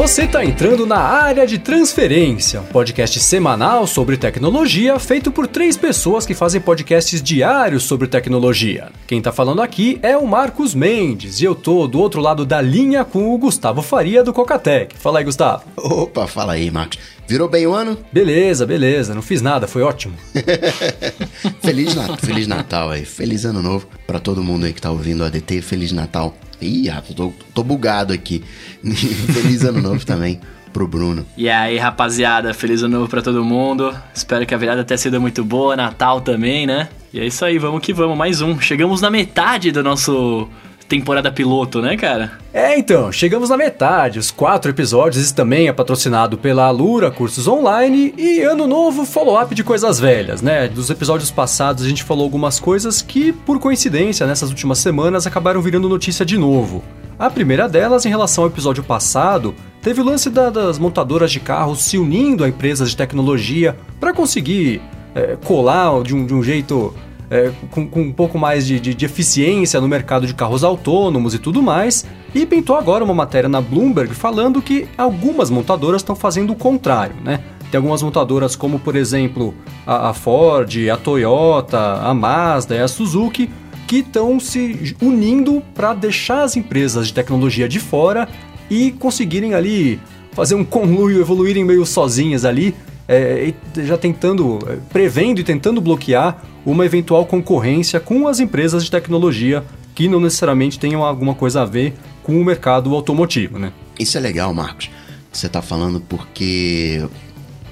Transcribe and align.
Você 0.00 0.22
está 0.22 0.42
entrando 0.42 0.86
na 0.86 0.96
área 0.96 1.46
de 1.46 1.58
transferência, 1.58 2.62
um 2.62 2.64
podcast 2.64 3.20
semanal 3.20 3.86
sobre 3.86 4.16
tecnologia 4.16 4.98
feito 4.98 5.30
por 5.30 5.46
três 5.46 5.76
pessoas 5.76 6.24
que 6.24 6.32
fazem 6.32 6.58
podcasts 6.58 7.22
diários 7.22 7.82
sobre 7.82 8.08
tecnologia. 8.08 8.88
Quem 9.06 9.18
está 9.18 9.30
falando 9.30 9.60
aqui 9.60 10.00
é 10.02 10.16
o 10.16 10.26
Marcos 10.26 10.74
Mendes 10.74 11.42
e 11.42 11.44
eu 11.44 11.54
tô 11.54 11.86
do 11.86 12.00
outro 12.00 12.18
lado 12.18 12.46
da 12.46 12.62
linha 12.62 13.04
com 13.04 13.34
o 13.34 13.36
Gustavo 13.36 13.82
Faria 13.82 14.24
do 14.24 14.32
Cocatec. 14.32 14.96
Fala 14.96 15.18
aí, 15.18 15.24
Gustavo. 15.26 15.64
Opa, 15.76 16.26
fala 16.26 16.54
aí, 16.54 16.70
Marcos. 16.70 16.98
Virou 17.28 17.46
bem 17.46 17.66
o 17.66 17.74
ano? 17.74 17.98
Beleza, 18.10 18.64
beleza. 18.64 19.14
Não 19.14 19.20
fiz 19.20 19.42
nada, 19.42 19.68
foi 19.68 19.82
ótimo. 19.82 20.14
Feliz, 21.60 21.94
Natal, 21.94 22.16
Feliz 22.16 22.46
Natal 22.46 22.90
aí. 22.90 23.04
Feliz 23.04 23.44
Ano 23.44 23.60
Novo 23.60 23.86
para 24.06 24.18
todo 24.18 24.42
mundo 24.42 24.64
aí 24.64 24.72
que 24.72 24.80
tá 24.80 24.90
ouvindo 24.90 25.20
o 25.20 25.24
ADT. 25.26 25.60
Feliz 25.60 25.92
Natal. 25.92 26.34
Ih, 26.60 26.88
rapaz, 26.88 27.14
tô, 27.14 27.32
tô 27.54 27.62
bugado 27.62 28.12
aqui. 28.12 28.42
Feliz 28.82 29.64
Ano 29.64 29.80
Novo 29.80 30.04
também 30.04 30.40
pro 30.72 30.86
Bruno. 30.86 31.26
E 31.36 31.48
aí, 31.48 31.78
rapaziada, 31.78 32.54
feliz 32.54 32.82
ano 32.82 32.98
novo 32.98 33.10
pra 33.10 33.20
todo 33.20 33.44
mundo. 33.44 33.94
Espero 34.14 34.46
que 34.46 34.54
a 34.54 34.58
virada 34.58 34.84
tenha 34.84 34.98
sido 34.98 35.20
muito 35.20 35.44
boa, 35.44 35.76
Natal 35.76 36.20
também, 36.20 36.66
né? 36.66 36.88
E 37.12 37.20
é 37.20 37.26
isso 37.26 37.44
aí, 37.44 37.58
vamos 37.58 37.80
que 37.80 37.92
vamos, 37.92 38.16
mais 38.16 38.40
um. 38.40 38.60
Chegamos 38.60 39.00
na 39.00 39.10
metade 39.10 39.72
do 39.72 39.82
nosso 39.82 40.48
temporada 40.90 41.30
piloto, 41.30 41.80
né, 41.80 41.96
cara? 41.96 42.32
É, 42.52 42.76
então, 42.76 43.12
chegamos 43.12 43.48
na 43.48 43.56
metade. 43.56 44.18
Os 44.18 44.32
quatro 44.32 44.72
episódios, 44.72 45.22
esse 45.22 45.32
também 45.32 45.68
é 45.68 45.72
patrocinado 45.72 46.36
pela 46.36 46.66
Alura 46.66 47.12
Cursos 47.12 47.46
Online 47.46 48.12
e 48.18 48.40
ano 48.40 48.66
novo 48.66 49.06
follow-up 49.06 49.54
de 49.54 49.62
coisas 49.62 50.00
velhas, 50.00 50.42
né? 50.42 50.66
Dos 50.66 50.90
episódios 50.90 51.30
passados 51.30 51.84
a 51.84 51.88
gente 51.88 52.02
falou 52.02 52.24
algumas 52.24 52.58
coisas 52.58 53.00
que, 53.00 53.32
por 53.32 53.60
coincidência, 53.60 54.26
nessas 54.26 54.50
últimas 54.50 54.78
semanas 54.78 55.28
acabaram 55.28 55.62
virando 55.62 55.88
notícia 55.88 56.26
de 56.26 56.36
novo. 56.36 56.82
A 57.16 57.30
primeira 57.30 57.68
delas, 57.68 58.04
em 58.04 58.08
relação 58.08 58.42
ao 58.42 58.50
episódio 58.50 58.82
passado, 58.82 59.54
teve 59.80 60.00
o 60.00 60.04
lance 60.04 60.28
da, 60.28 60.50
das 60.50 60.76
montadoras 60.76 61.30
de 61.30 61.38
carros 61.38 61.84
se 61.84 61.98
unindo 61.98 62.42
a 62.42 62.48
empresas 62.48 62.90
de 62.90 62.96
tecnologia 62.96 63.76
para 64.00 64.12
conseguir 64.12 64.82
é, 65.14 65.36
colar 65.44 66.02
de 66.02 66.16
um, 66.16 66.26
de 66.26 66.34
um 66.34 66.42
jeito 66.42 66.92
é, 67.30 67.52
com, 67.70 67.86
com, 67.86 68.02
um 68.02 68.12
pouco 68.12 68.36
mais 68.36 68.66
de, 68.66 68.80
de, 68.80 68.92
de, 68.92 69.04
eficiência 69.04 69.80
no 69.80 69.86
mercado 69.86 70.26
de 70.26 70.34
carros 70.34 70.64
autônomos 70.64 71.32
e 71.32 71.38
tudo 71.38 71.62
mais. 71.62 72.04
E 72.34 72.44
pintou 72.44 72.76
agora 72.76 73.04
uma 73.04 73.14
matéria 73.14 73.48
na 73.48 73.60
Bloomberg 73.60 74.12
falando 74.14 74.60
que 74.60 74.88
algumas 74.98 75.48
montadoras 75.48 76.02
estão 76.02 76.16
fazendo 76.16 76.52
o 76.52 76.56
contrário, 76.56 77.14
né? 77.22 77.40
Tem 77.70 77.78
algumas 77.78 78.02
montadoras 78.02 78.56
como, 78.56 78.80
por 78.80 78.96
exemplo, 78.96 79.54
a, 79.86 80.12
Ford, 80.12 80.74
a 80.92 80.96
Toyota, 80.96 81.78
a 82.02 82.12
Mazda 82.12 82.74
e 82.74 82.80
a 82.80 82.88
Suzuki, 82.88 83.48
que 83.86 83.98
estão 83.98 84.40
se 84.40 84.96
unindo 85.00 85.62
para 85.72 85.94
deixar 85.94 86.42
as 86.42 86.56
empresas 86.56 87.06
de 87.06 87.14
tecnologia 87.14 87.68
de 87.68 87.78
fora 87.78 88.28
e 88.68 88.90
conseguirem 88.92 89.54
ali 89.54 90.00
fazer 90.32 90.56
um 90.56 90.64
conluio, 90.64 91.20
evoluírem 91.20 91.64
meio 91.64 91.86
sozinhas 91.86 92.44
ali, 92.44 92.74
é, 93.12 93.52
já 93.82 93.98
tentando, 93.98 94.60
é, 94.68 94.76
prevendo 94.92 95.40
e 95.40 95.42
tentando 95.42 95.80
bloquear 95.80 96.44
uma 96.64 96.86
eventual 96.86 97.26
concorrência 97.26 97.98
com 97.98 98.28
as 98.28 98.38
empresas 98.38 98.84
de 98.84 98.90
tecnologia 98.90 99.64
que 99.96 100.08
não 100.08 100.20
necessariamente 100.20 100.78
tenham 100.78 101.04
alguma 101.04 101.34
coisa 101.34 101.62
a 101.62 101.64
ver 101.64 101.94
com 102.22 102.40
o 102.40 102.44
mercado 102.44 102.94
automotivo, 102.94 103.58
né? 103.58 103.72
Isso 103.98 104.16
é 104.16 104.20
legal, 104.20 104.54
Marcos. 104.54 104.88
Você 105.32 105.48
está 105.48 105.60
falando 105.60 106.00
porque 106.00 107.04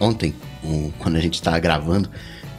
ontem, 0.01 0.35
quando 0.99 1.15
a 1.15 1.21
gente 1.21 1.35
estava 1.35 1.61
gravando, 1.61 2.11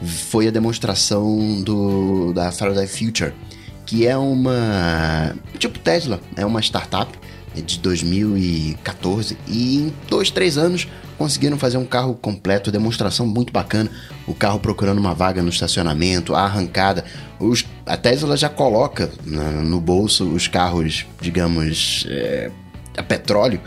foi 0.02 0.48
a 0.48 0.50
demonstração 0.50 1.60
do, 1.62 2.32
da 2.32 2.50
Faraday 2.50 2.86
Future, 2.86 3.34
que 3.84 4.06
é 4.06 4.16
uma. 4.16 5.34
tipo 5.58 5.78
Tesla, 5.78 6.18
é 6.34 6.46
uma 6.46 6.60
startup 6.60 7.10
de 7.54 7.78
2014 7.78 9.36
e 9.48 9.76
em 9.76 9.94
dois, 10.08 10.30
três 10.30 10.56
anos 10.56 10.86
conseguiram 11.18 11.58
fazer 11.58 11.76
um 11.76 11.84
carro 11.84 12.14
completo, 12.14 12.72
demonstração 12.72 13.26
muito 13.26 13.52
bacana. 13.52 13.90
O 14.26 14.34
carro 14.34 14.58
procurando 14.58 14.98
uma 14.98 15.14
vaga 15.14 15.42
no 15.42 15.50
estacionamento, 15.50 16.34
a 16.34 16.42
arrancada. 16.42 17.04
Os, 17.38 17.66
a 17.84 17.96
Tesla 17.96 18.36
já 18.36 18.48
coloca 18.48 19.10
no 19.26 19.80
bolso 19.80 20.24
os 20.24 20.48
carros, 20.48 21.04
digamos, 21.20 22.06
é, 22.08 22.50
a 22.96 23.02
petróleo. 23.02 23.60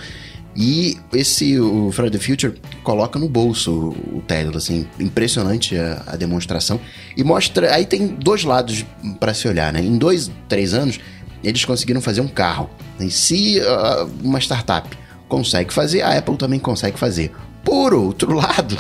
E 0.55 0.97
esse, 1.11 1.59
o 1.59 1.91
Friday 1.91 2.19
the 2.19 2.25
Future, 2.25 2.53
coloca 2.83 3.17
no 3.17 3.27
bolso 3.27 3.71
o, 3.71 4.17
o 4.17 4.21
Tesla, 4.21 4.57
assim, 4.57 4.87
impressionante 4.99 5.75
a, 5.77 6.03
a, 6.07 6.15
demonstração. 6.15 6.79
E 7.17 7.23
mostra, 7.23 7.73
aí 7.73 7.85
tem 7.85 8.07
dois 8.07 8.43
lados 8.43 8.85
para 9.19 9.33
se 9.33 9.47
olhar, 9.47 9.73
né? 9.73 9.79
Em 9.79 9.97
dois, 9.97 10.31
três 10.47 10.73
anos, 10.73 10.99
eles 11.43 11.65
conseguiram 11.65 12.01
fazer 12.01 12.21
um 12.21 12.27
carro. 12.27 12.69
E 12.99 13.09
se 13.09 13.59
uh, 13.59 14.09
uma 14.23 14.39
startup 14.39 14.87
consegue 15.27 15.73
fazer, 15.73 16.01
a 16.01 16.17
Apple 16.17 16.37
também 16.37 16.59
consegue 16.59 16.97
fazer. 16.97 17.31
Por 17.63 17.93
outro 17.93 18.33
lado, 18.35 18.77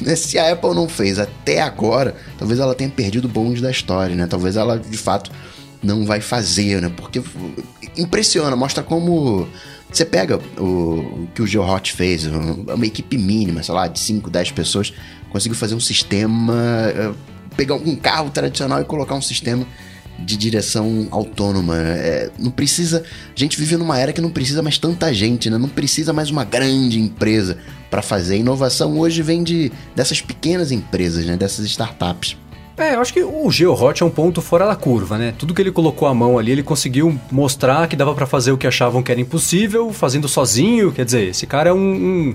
né, 0.00 0.16
se 0.16 0.38
a 0.38 0.52
Apple 0.52 0.74
não 0.74 0.88
fez 0.88 1.18
até 1.18 1.60
agora, 1.60 2.14
talvez 2.38 2.60
ela 2.60 2.74
tenha 2.74 2.90
perdido 2.90 3.26
o 3.26 3.28
bonde 3.28 3.62
da 3.62 3.70
história, 3.70 4.14
né? 4.14 4.26
Talvez 4.26 4.56
ela 4.56 4.78
de 4.78 4.98
fato 4.98 5.30
não 5.82 6.04
vai 6.04 6.20
fazer, 6.20 6.80
né? 6.80 6.92
Porque 6.94 7.22
impressiona, 7.96 8.56
mostra 8.56 8.82
como 8.82 9.46
você 9.92 10.04
pega 10.04 10.40
o, 10.58 10.62
o 10.62 11.28
que 11.34 11.40
o 11.40 11.46
GeoHot 11.46 11.92
fez, 11.92 12.26
uma 12.26 12.84
equipe 12.84 13.16
mínima, 13.16 13.62
sei 13.62 13.74
lá, 13.74 13.86
de 13.86 14.00
5, 14.00 14.28
10 14.28 14.50
pessoas, 14.50 14.92
conseguiu 15.30 15.56
fazer 15.56 15.74
um 15.76 15.80
sistema, 15.80 16.54
eh, 16.88 17.12
pegar 17.56 17.76
um 17.76 17.94
carro 17.94 18.28
tradicional 18.30 18.80
e 18.80 18.84
colocar 18.84 19.14
um 19.14 19.22
sistema 19.22 19.64
de 20.18 20.36
direção 20.36 21.08
autônoma. 21.10 21.76
É, 21.76 22.30
não 22.38 22.50
precisa. 22.50 23.02
A 23.34 23.38
gente 23.38 23.58
vive 23.58 23.76
numa 23.76 23.98
era 23.98 24.12
que 24.12 24.20
não 24.20 24.30
precisa 24.30 24.62
mais 24.62 24.78
tanta 24.78 25.12
gente, 25.12 25.50
né? 25.50 25.58
Não 25.58 25.68
precisa 25.68 26.12
mais 26.12 26.30
uma 26.30 26.44
grande 26.44 27.00
empresa 27.00 27.58
para 27.90 28.02
fazer. 28.02 28.34
A 28.34 28.38
inovação 28.38 28.98
hoje 28.98 29.22
vem 29.22 29.42
de, 29.42 29.70
dessas 29.94 30.20
pequenas 30.20 30.72
empresas, 30.72 31.24
né? 31.24 31.36
Dessas 31.36 31.64
startups. 31.66 32.36
É, 32.76 32.96
eu 32.96 33.00
acho 33.00 33.12
que 33.12 33.22
o 33.22 33.48
GeoHot 33.50 34.02
é 34.02 34.06
um 34.06 34.10
ponto 34.10 34.42
fora 34.42 34.66
da 34.66 34.74
curva, 34.74 35.16
né? 35.16 35.32
Tudo 35.38 35.54
que 35.54 35.62
ele 35.62 35.70
colocou 35.70 36.08
a 36.08 36.14
mão 36.14 36.38
ali, 36.38 36.50
ele 36.50 36.62
conseguiu 36.62 37.18
mostrar 37.30 37.86
que 37.86 37.94
dava 37.94 38.12
para 38.14 38.26
fazer 38.26 38.50
o 38.50 38.58
que 38.58 38.66
achavam 38.66 39.00
que 39.00 39.12
era 39.12 39.20
impossível, 39.20 39.92
fazendo 39.92 40.26
sozinho. 40.26 40.90
Quer 40.90 41.04
dizer, 41.04 41.28
esse 41.28 41.46
cara 41.46 41.70
é 41.70 41.72
um, 41.72 41.78
um 41.78 42.34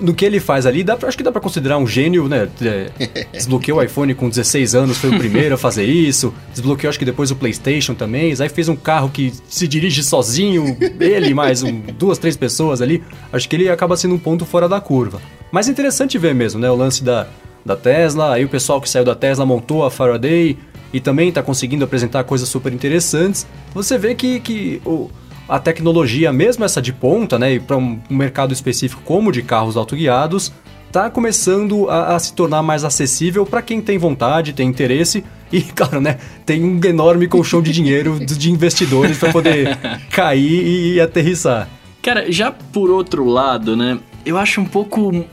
no 0.00 0.12
que 0.12 0.24
ele 0.24 0.40
faz 0.40 0.66
ali, 0.66 0.82
dá, 0.82 0.98
acho 1.02 1.16
que 1.16 1.22
dá 1.22 1.30
para 1.30 1.40
considerar 1.40 1.78
um 1.78 1.86
gênio, 1.86 2.28
né? 2.28 2.48
É, 2.62 2.90
desbloqueou 3.32 3.78
o 3.78 3.82
iPhone 3.82 4.14
com 4.14 4.28
16 4.28 4.74
anos, 4.74 4.98
foi 4.98 5.10
o 5.10 5.18
primeiro 5.18 5.54
a 5.54 5.58
fazer 5.58 5.84
isso. 5.84 6.34
Desbloqueou, 6.52 6.88
acho 6.88 6.98
que 6.98 7.04
depois 7.04 7.30
o 7.30 7.36
PlayStation 7.36 7.94
também. 7.94 8.34
Aí 8.40 8.48
fez 8.48 8.68
um 8.68 8.76
carro 8.76 9.08
que 9.10 9.32
se 9.48 9.68
dirige 9.68 10.02
sozinho, 10.02 10.76
ele 10.98 11.32
mais 11.34 11.62
um, 11.62 11.80
duas, 11.96 12.18
três 12.18 12.36
pessoas 12.36 12.82
ali. 12.82 13.02
Acho 13.32 13.48
que 13.48 13.56
ele 13.56 13.68
acaba 13.68 13.96
sendo 13.96 14.14
um 14.14 14.18
ponto 14.18 14.44
fora 14.44 14.68
da 14.68 14.80
curva. 14.80 15.20
Mas 15.52 15.68
é 15.68 15.70
interessante 15.70 16.18
ver 16.18 16.34
mesmo, 16.34 16.60
né? 16.60 16.70
O 16.70 16.76
lance 16.76 17.04
da, 17.04 17.28
da 17.64 17.76
Tesla. 17.76 18.34
Aí 18.34 18.44
o 18.44 18.48
pessoal 18.48 18.80
que 18.80 18.88
saiu 18.88 19.04
da 19.04 19.14
Tesla 19.14 19.46
montou 19.46 19.84
a 19.84 19.90
Faraday 19.90 20.58
e 20.92 21.00
também 21.00 21.28
está 21.28 21.42
conseguindo 21.42 21.84
apresentar 21.84 22.24
coisas 22.24 22.48
super 22.48 22.72
interessantes. 22.72 23.46
Você 23.72 23.96
vê 23.96 24.14
que, 24.14 24.40
que 24.40 24.82
o 24.84 25.10
a 25.50 25.58
tecnologia, 25.58 26.32
mesmo 26.32 26.64
essa 26.64 26.80
de 26.80 26.92
ponta, 26.92 27.36
né, 27.38 27.58
para 27.58 27.76
um 27.76 27.98
mercado 28.08 28.52
específico 28.52 29.02
como 29.04 29.32
de 29.32 29.42
carros 29.42 29.76
autoguiados, 29.76 30.52
está 30.86 31.10
começando 31.10 31.90
a, 31.90 32.14
a, 32.14 32.18
se 32.18 32.32
tornar 32.32 32.62
mais 32.62 32.84
acessível 32.84 33.44
para 33.44 33.60
quem 33.60 33.80
tem 33.80 33.98
vontade, 33.98 34.52
tem 34.52 34.68
interesse 34.68 35.24
e, 35.52 35.60
claro, 35.74 36.00
né, 36.00 36.18
tem 36.46 36.62
um 36.64 36.80
enorme 36.84 37.26
colchão 37.26 37.60
de 37.60 37.72
dinheiro 37.72 38.18
de 38.24 38.50
investidores 38.50 39.18
para 39.18 39.32
poder 39.32 39.76
cair 40.10 40.62
e, 40.62 40.94
e 40.94 41.00
aterrissar. 41.00 41.68
Cara, 42.00 42.30
já 42.30 42.52
por 42.52 42.88
outro 42.88 43.24
lado, 43.24 43.76
né, 43.76 43.98
eu 44.24 44.38
acho 44.38 44.60
um 44.60 44.64
pouco 44.64 45.24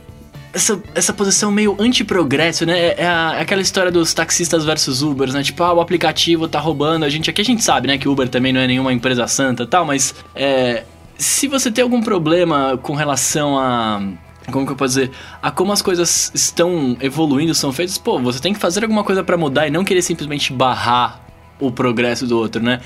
essa, 0.58 0.82
essa 0.96 1.14
posição 1.14 1.52
meio 1.52 1.78
anti-progresso, 1.80 2.66
né? 2.66 2.78
É, 2.78 2.96
é, 3.02 3.08
a, 3.08 3.36
é, 3.38 3.42
aquela 3.42 3.62
história 3.62 3.92
dos 3.92 4.14
taxistas 4.14 4.66
versus 4.66 5.02
Ubers, 5.04 5.34
né? 5.34 5.44
Tipo, 5.44 5.64
ah, 5.64 5.74
o 5.74 5.80
aplicativo 5.80 6.48
tá 6.48 6.60
roubando 6.60 7.06
a 7.06 7.10
gente. 7.10 7.30
Aqui 7.30 7.42
a 7.42 7.46
gente 7.46 7.64
sabe, 7.64 7.88
né, 7.88 7.98
que 7.98 8.10
Uber 8.10 8.28
também 8.28 8.52
não 8.52 8.60
é 8.60 8.68
nenhuma 8.68 8.92
empresa 8.92 9.28
santa 9.28 9.66
tal, 9.66 9.86
mas 9.86 10.16
é, 10.36 10.84
se 11.18 11.48
você 11.48 11.72
tem 11.72 11.84
algum 11.84 12.02
problema 12.02 12.78
com 12.82 12.96
relação 12.96 13.58
a. 13.58 14.02
Como 14.52 14.66
que 14.66 14.72
eu 14.72 14.78
posso 14.78 14.96
dizer? 14.96 15.12
A 15.42 15.52
como 15.52 15.74
as 15.74 15.82
coisas 15.82 16.32
estão 16.34 16.96
evoluindo, 17.02 17.54
são 17.54 17.74
feitas, 17.74 17.98
pô, 17.98 18.18
você 18.18 18.40
tem 18.40 18.54
que 18.54 18.60
fazer 18.60 18.82
alguma 18.84 19.04
coisa 19.04 19.22
para 19.22 19.36
mudar 19.36 19.68
e 19.68 19.70
não 19.70 19.84
querer 19.84 20.02
simplesmente 20.02 20.54
barrar 20.54 21.22
o 21.60 21.70
progresso 21.70 22.26
do 22.26 22.38
outro, 22.38 22.64
né? 22.64 22.80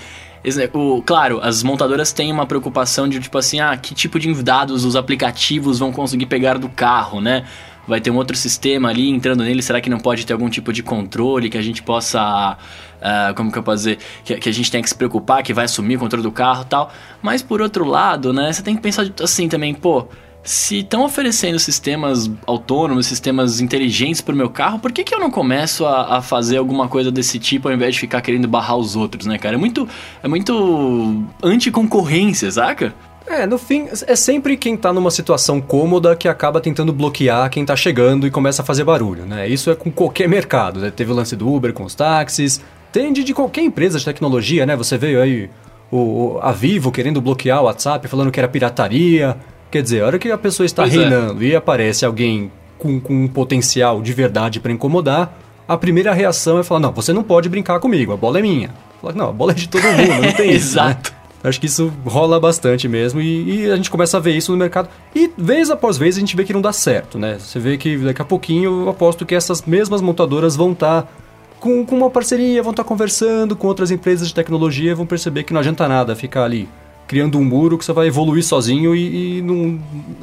O, 0.73 1.03
claro, 1.03 1.39
as 1.41 1.61
montadoras 1.61 2.11
têm 2.11 2.31
uma 2.31 2.47
preocupação 2.47 3.07
de 3.07 3.19
tipo 3.19 3.37
assim, 3.37 3.59
ah, 3.59 3.77
que 3.77 3.93
tipo 3.93 4.19
de 4.19 4.33
dados 4.41 4.83
os 4.83 4.95
aplicativos 4.95 5.77
vão 5.77 5.91
conseguir 5.91 6.25
pegar 6.25 6.57
do 6.57 6.67
carro, 6.67 7.21
né? 7.21 7.45
Vai 7.87 7.99
ter 7.99 8.09
um 8.09 8.15
outro 8.15 8.35
sistema 8.35 8.89
ali 8.89 9.09
entrando 9.09 9.43
nele, 9.43 9.61
será 9.61 9.81
que 9.81 9.89
não 9.89 9.99
pode 9.99 10.25
ter 10.25 10.33
algum 10.33 10.49
tipo 10.49 10.71
de 10.73 10.81
controle 10.81 11.49
que 11.49 11.57
a 11.57 11.61
gente 11.61 11.83
possa. 11.83 12.57
Uh, 13.01 13.33
como 13.35 13.51
que 13.51 13.57
eu 13.57 13.63
posso 13.63 13.77
dizer? 13.77 13.97
Que, 14.23 14.35
que, 14.35 14.49
a 14.49 14.51
gente 14.51 14.71
tem 14.71 14.81
que 14.81 14.89
se 14.89 14.95
preocupar, 14.95 15.43
que 15.43 15.53
vai 15.53 15.65
assumir 15.65 15.95
o 15.95 15.99
controle 15.99 16.23
do 16.23 16.31
carro 16.31 16.63
tal. 16.65 16.91
Mas 17.21 17.41
por 17.41 17.61
outro 17.61 17.85
lado, 17.85 18.31
né, 18.31 18.51
você 18.53 18.61
tem 18.61 18.75
que 18.75 18.81
pensar 18.81 19.07
assim 19.21 19.47
também, 19.47 19.73
pô 19.73 20.07
se 20.43 20.79
estão 20.79 21.03
oferecendo 21.05 21.59
sistemas 21.59 22.29
autônomos, 22.47 23.05
sistemas 23.05 23.59
inteligentes 23.61 24.21
para 24.21 24.33
o 24.33 24.37
meu 24.37 24.49
carro, 24.49 24.79
por 24.79 24.91
que, 24.91 25.03
que 25.03 25.13
eu 25.13 25.19
não 25.19 25.29
começo 25.29 25.85
a, 25.85 26.17
a, 26.17 26.21
fazer 26.21 26.57
alguma 26.57 26.87
coisa 26.87 27.11
desse 27.11 27.37
tipo 27.37 27.67
ao 27.67 27.73
invés 27.73 27.93
de 27.93 27.99
ficar 27.99 28.21
querendo 28.21 28.47
barrar 28.47 28.75
os 28.77 28.95
outros, 28.95 29.27
né, 29.27 29.37
cara? 29.37 29.55
É 29.55 29.57
muito, 29.57 29.87
é 30.23 30.27
muito 30.27 31.23
anticoncorrência, 31.43 32.51
saca? 32.51 32.93
É, 33.27 33.45
no 33.45 33.57
fim, 33.57 33.87
é 34.07 34.15
sempre 34.15 34.57
quem 34.57 34.75
tá 34.75 34.91
numa 34.91 35.11
situação 35.11 35.61
cômoda 35.61 36.15
que 36.15 36.27
acaba 36.27 36.59
tentando 36.59 36.91
bloquear 36.91 37.49
quem 37.49 37.63
tá 37.63 37.75
chegando 37.75 38.25
e 38.25 38.31
começa 38.31 38.63
a 38.63 38.65
fazer 38.65 38.83
barulho, 38.83 39.25
né? 39.25 39.47
Isso 39.47 39.69
é 39.69 39.75
com 39.75 39.91
qualquer 39.91 40.27
mercado, 40.27 40.79
né? 40.79 40.89
Teve 40.89 41.11
o 41.11 41.15
lance 41.15 41.35
do 41.35 41.47
Uber 41.47 41.71
com 41.71 41.83
os 41.83 41.93
táxis, 41.93 42.59
tem 42.91 43.13
de, 43.13 43.31
qualquer 43.33 43.61
empresa 43.61 43.99
de 43.99 44.05
tecnologia, 44.05 44.65
né? 44.65 44.75
Você 44.75 44.97
veio 44.97 45.21
aí 45.21 45.49
o- 45.91 46.39
a 46.41 46.51
Vivo 46.51 46.91
querendo 46.91 47.21
bloquear 47.21 47.61
o 47.61 47.65
WhatsApp, 47.65 48.07
falando 48.07 48.31
que 48.31 48.39
era 48.39 48.49
pirataria. 48.49 49.37
Quer 49.71 49.81
dizer, 49.81 50.03
a 50.03 50.05
hora 50.05 50.19
que 50.19 50.29
a 50.29 50.37
pessoa 50.37 50.65
está 50.65 50.83
Pois 50.83 50.93
é. 50.93 50.97
reinando 50.97 51.43
e 51.43 51.55
aparece 51.55 52.05
alguém 52.05 52.51
com, 52.77 52.99
com 52.99 53.13
um 53.13 53.27
potencial 53.27 54.01
de 54.01 54.11
verdade 54.11 54.59
pra 54.59 54.71
incomodar, 54.71 55.37
a 55.67 55.77
primeira 55.77 56.13
reação 56.13 56.59
é 56.59 56.63
falar, 56.63 56.81
não, 56.81 56.91
você 56.91 57.13
não 57.13 57.23
pode 57.23 57.47
brincar 57.47 57.79
comigo, 57.79 58.11
a 58.11 58.17
bola 58.17 58.39
é 58.39 58.41
minha. 58.41 58.69
Fala, 59.01 59.13
não, 59.13 59.29
a 59.29 59.31
bola 59.31 59.51
é 59.51 59.55
de 59.55 59.69
todo 59.69 59.81
mundo, 59.83 60.25
não 60.25 60.33
tem 60.33 60.51
isso, 60.53 60.75
né? 60.75 60.81
Exato. 60.83 61.13
Acho 61.43 61.59
que 61.59 61.65
isso 61.65 61.91
rola 62.05 62.39
bastante 62.39 62.87
mesmo 62.87 63.19
e, 63.19 63.61
e 63.61 63.71
a 63.71 63.75
gente 63.75 63.89
começa 63.89 64.17
a 64.17 64.19
ver 64.19 64.35
isso 64.35 64.51
no 64.51 64.57
mercado. 64.57 64.89
E 65.15 65.31
vez 65.37 65.71
após 65.71 65.97
vez 65.97 66.17
a 66.17 66.19
gente 66.19 66.35
vê 66.35 66.43
que 66.43 66.53
não 66.53 66.61
dá 66.61 66.71
certo, 66.73 67.17
né? 67.17 67.37
Você 67.39 67.57
vê 67.57 67.77
que 67.77 67.97
daqui 67.97 68.21
a 68.21 68.25
pouquinho 68.25 68.83
eu 68.83 68.89
aposto 68.89 69.25
que 69.25 69.33
essas 69.33 69.63
mesmas 69.63 70.01
montadoras 70.01 70.55
vão 70.55 70.73
estar 70.73 71.11
com, 71.59 71.83
com 71.85 71.95
uma 71.95 72.09
parceria, 72.11 72.61
vão 72.61 72.71
estar 72.71 72.83
conversando 72.83 73.55
com 73.55 73.67
outras 73.67 73.89
empresas 73.89 74.27
de 74.27 74.35
tecnologia 74.35 74.91
e 74.91 74.93
vão 74.93 75.05
perceber 75.05 75.43
que 75.43 75.53
não 75.53 75.61
adianta 75.61 75.87
nada 75.87 76.15
ficar 76.15 76.43
ali 76.43 76.67
criando 77.11 77.37
um 77.37 77.43
muro 77.43 77.77
que 77.77 77.83
você 77.83 77.91
vai 77.91 78.07
evoluir 78.07 78.41
sozinho 78.41 78.95
e, 78.95 79.39
e 79.39 79.41
não- 79.41 79.77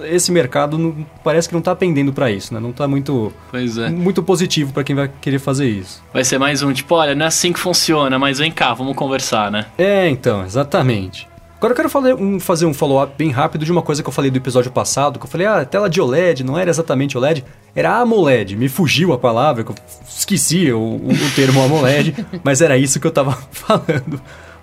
esse 0.06 0.32
mercado 0.32 0.79
não- 0.79 0.96
parece 1.23 1.46
que 1.46 1.55
não 1.55 1.61
tá 1.61 1.76
pendendo 1.76 2.14
para 2.14 2.31
isso, 2.31 2.55
né? 2.55 2.58
Não 2.58 2.73
tá 2.73 2.88
muito, 2.88 3.31
é. 3.52 3.90
muito 3.90 4.23
positivo 4.23 4.73
para 4.73 4.82
quem 4.82 4.96
vai 4.96 5.11
querer 5.20 5.38
fazer 5.38 5.69
isso. 5.69 6.02
Vai 6.14 6.25
ser 6.25 6.38
mais 6.38 6.62
um, 6.62 6.73
tipo, 6.73 6.94
olha, 6.94 7.14
não 7.14 7.26
é 7.26 7.29
assim 7.29 7.52
que 7.52 7.61
funciona, 7.61 8.19
mas 8.19 8.38
vem 8.38 8.50
cá, 8.50 8.73
vamos 8.73 8.96
conversar, 8.96 9.50
né? 9.50 9.67
É, 9.76 10.08
então, 10.08 10.43
exatamente. 10.46 11.29
Agora 11.58 11.73
eu 11.73 11.76
quero 11.76 11.90
fazer 11.90 12.14
um, 12.14 12.40
fazer 12.40 12.64
um 12.64 12.73
follow-up 12.73 13.12
bem 13.19 13.31
rápido 13.31 13.67
de 13.67 13.70
uma 13.73 13.82
coisa 13.82 14.02
que 14.02 14.08
eu 14.08 14.12
falei 14.12 14.31
do 14.31 14.38
episódio 14.38 14.70
passado, 14.70 15.19
que 15.19 15.26
eu 15.26 15.31
falei, 15.31 15.46
ah, 15.46 15.64
tela 15.67 15.90
de 15.90 16.00
OLED, 16.00 16.43
não 16.44 16.56
era 16.58 16.70
exatamente 16.70 17.19
OLED, 17.19 17.44
era 17.76 17.99
AMOLED. 17.99 18.56
Me 18.56 18.69
fugiu 18.70 19.12
a 19.12 19.19
palavra, 19.19 19.62
que 19.62 19.70
eu 19.73 19.75
esqueci 20.08 20.73
o, 20.73 20.79
o- 20.79 21.11
o 21.12 21.31
termo 21.37 21.61
AMOLED, 21.62 22.14
mas 22.43 22.62
era 22.62 22.79
isso 22.79 22.99
que 22.99 23.06
eu 23.06 23.11
tava 23.11 23.32
falando. 23.52 24.19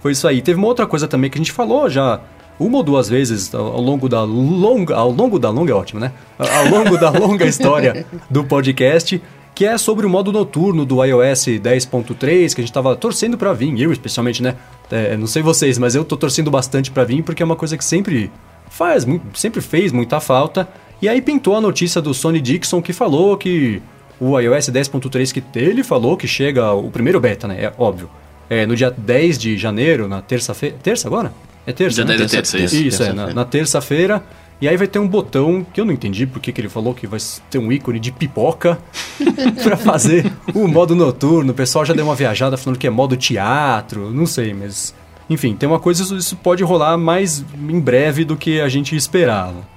Foi 0.05 0.11
isso 0.11 0.27
aí. 0.27 0.39
Teve 0.39 0.59
uma 0.59 0.67
outra 0.67 0.85
coisa 0.85 1.07
também 1.07 1.31
que 1.31 1.37
a 1.39 1.41
gente 1.41 1.51
falou 1.51 1.89
já 1.89 2.21
uma 2.59 2.77
ou 2.77 2.83
duas 2.83 3.09
vezes 3.09 3.51
ao, 3.55 3.81
longo 3.81 4.07
da 4.07 4.21
longa. 4.21 4.93
Ao 4.93 5.09
longo 5.09 5.39
da 5.39 5.49
longa 5.49 5.71
é 5.71 5.75
ótimo, 5.75 5.99
né? 5.99 6.11
Ao 6.37 6.69
longo 6.69 6.95
da 6.95 7.09
longa 7.09 7.43
história 7.47 8.05
do 8.29 8.43
podcast, 8.43 9.19
que 9.55 9.65
é 9.65 9.75
sobre 9.79 10.05
o 10.05 10.09
modo 10.09 10.31
noturno 10.31 10.85
do 10.85 11.03
iOS 11.03 11.47
10.3, 11.47 12.53
que 12.53 12.61
a 12.61 12.63
gente 12.63 12.71
tava 12.71 12.95
torcendo 12.95 13.35
pra 13.35 13.51
vir, 13.51 13.81
eu 13.81 13.91
especialmente, 13.91 14.43
né? 14.43 14.53
É, 14.91 15.17
não 15.17 15.25
sei 15.25 15.41
vocês, 15.41 15.79
mas 15.79 15.95
eu 15.95 16.05
tô 16.05 16.15
torcendo 16.15 16.51
bastante 16.51 16.91
pra 16.91 17.03
vir 17.03 17.23
porque 17.23 17.41
é 17.41 17.45
uma 17.45 17.55
coisa 17.55 17.75
que 17.75 17.83
sempre 17.83 18.31
faz, 18.69 19.07
sempre 19.33 19.59
fez 19.59 19.91
muita 19.91 20.19
falta. 20.19 20.69
E 21.01 21.09
aí 21.09 21.19
pintou 21.19 21.55
a 21.55 21.61
notícia 21.61 21.99
do 21.99 22.13
Sony 22.13 22.39
Dixon 22.39 22.79
que 22.79 22.93
falou 22.93 23.35
que 23.37 23.81
o 24.19 24.39
iOS 24.39 24.69
10.3 24.69 25.33
que 25.33 25.59
ele 25.59 25.83
falou 25.83 26.15
que 26.15 26.27
chega 26.27 26.73
o 26.73 26.91
primeiro 26.91 27.19
beta, 27.19 27.47
né? 27.47 27.55
É 27.59 27.73
óbvio. 27.75 28.07
É 28.49 28.65
no 28.65 28.75
dia 28.75 28.91
10 28.91 29.37
de 29.37 29.57
janeiro, 29.57 30.07
na 30.07 30.21
terça-feira. 30.21 30.75
Terça 30.81 31.07
agora? 31.07 31.33
É 31.65 31.73
terça, 31.73 31.95
Dia 31.95 32.05
né? 32.05 32.17
10 32.17 32.33
é 32.33 32.35
terça, 32.37 32.57
isso. 32.59 32.75
Isso, 32.75 33.03
é, 33.03 33.07
na, 33.07 33.13
terça-feira. 33.13 33.33
na 33.33 33.45
terça-feira. 33.45 34.23
E 34.61 34.67
aí 34.69 34.77
vai 34.77 34.87
ter 34.87 34.99
um 34.99 35.07
botão 35.07 35.65
que 35.73 35.81
eu 35.81 35.85
não 35.85 35.91
entendi 35.91 36.25
porque 36.25 36.51
que 36.51 36.61
ele 36.61 36.69
falou 36.69 36.93
que 36.93 37.05
vai 37.05 37.19
ter 37.49 37.57
um 37.57 37.71
ícone 37.71 37.99
de 37.99 38.11
pipoca 38.11 38.79
pra 39.63 39.75
fazer 39.75 40.31
o 40.53 40.67
modo 40.67 40.95
noturno. 40.95 41.51
O 41.51 41.55
pessoal 41.55 41.83
já 41.83 41.93
deu 41.93 42.05
uma 42.05 42.15
viajada 42.15 42.55
falando 42.55 42.79
que 42.79 42.87
é 42.87 42.89
modo 42.89 43.17
teatro, 43.17 44.11
não 44.11 44.25
sei, 44.25 44.53
mas. 44.53 44.93
Enfim, 45.29 45.55
tem 45.55 45.67
uma 45.67 45.79
coisa, 45.79 46.03
isso, 46.03 46.15
isso 46.15 46.35
pode 46.35 46.63
rolar 46.63 46.97
mais 46.97 47.43
em 47.67 47.79
breve 47.79 48.23
do 48.23 48.37
que 48.37 48.61
a 48.61 48.69
gente 48.69 48.95
esperava. 48.95 49.67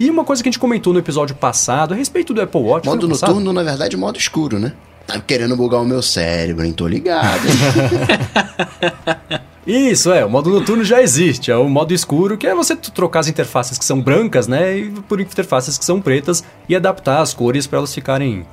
E 0.00 0.10
uma 0.10 0.24
coisa 0.24 0.42
que 0.42 0.48
a 0.48 0.50
gente 0.50 0.58
comentou 0.58 0.92
no 0.92 0.98
episódio 0.98 1.36
passado 1.36 1.94
a 1.94 1.96
respeito 1.96 2.34
do 2.34 2.40
Apple 2.40 2.60
Watch. 2.60 2.86
Modo 2.86 3.08
passado? 3.08 3.28
noturno, 3.28 3.52
na 3.52 3.62
verdade, 3.62 3.96
modo 3.96 4.18
escuro, 4.18 4.58
né? 4.58 4.72
Tá 5.06 5.20
querendo 5.20 5.56
bugar 5.56 5.80
o 5.80 5.84
meu 5.84 6.02
cérebro, 6.02 6.64
hein? 6.64 6.72
Tô 6.72 6.86
ligado. 6.86 7.42
Isso, 9.66 10.12
é, 10.12 10.24
o 10.24 10.30
modo 10.30 10.50
noturno 10.50 10.84
já 10.84 11.00
existe, 11.00 11.50
é 11.50 11.56
o 11.56 11.68
modo 11.70 11.94
escuro, 11.94 12.36
que 12.36 12.46
é 12.46 12.54
você 12.54 12.76
trocar 12.76 13.20
as 13.20 13.28
interfaces 13.28 13.78
que 13.78 13.84
são 13.84 13.98
brancas, 13.98 14.46
né, 14.46 14.92
por 15.08 15.20
interfaces 15.20 15.78
que 15.78 15.84
são 15.84 16.02
pretas 16.02 16.44
e 16.68 16.76
adaptar 16.76 17.22
as 17.22 17.32
cores 17.32 17.66
para 17.66 17.78
elas 17.78 17.94
ficarem 17.94 18.44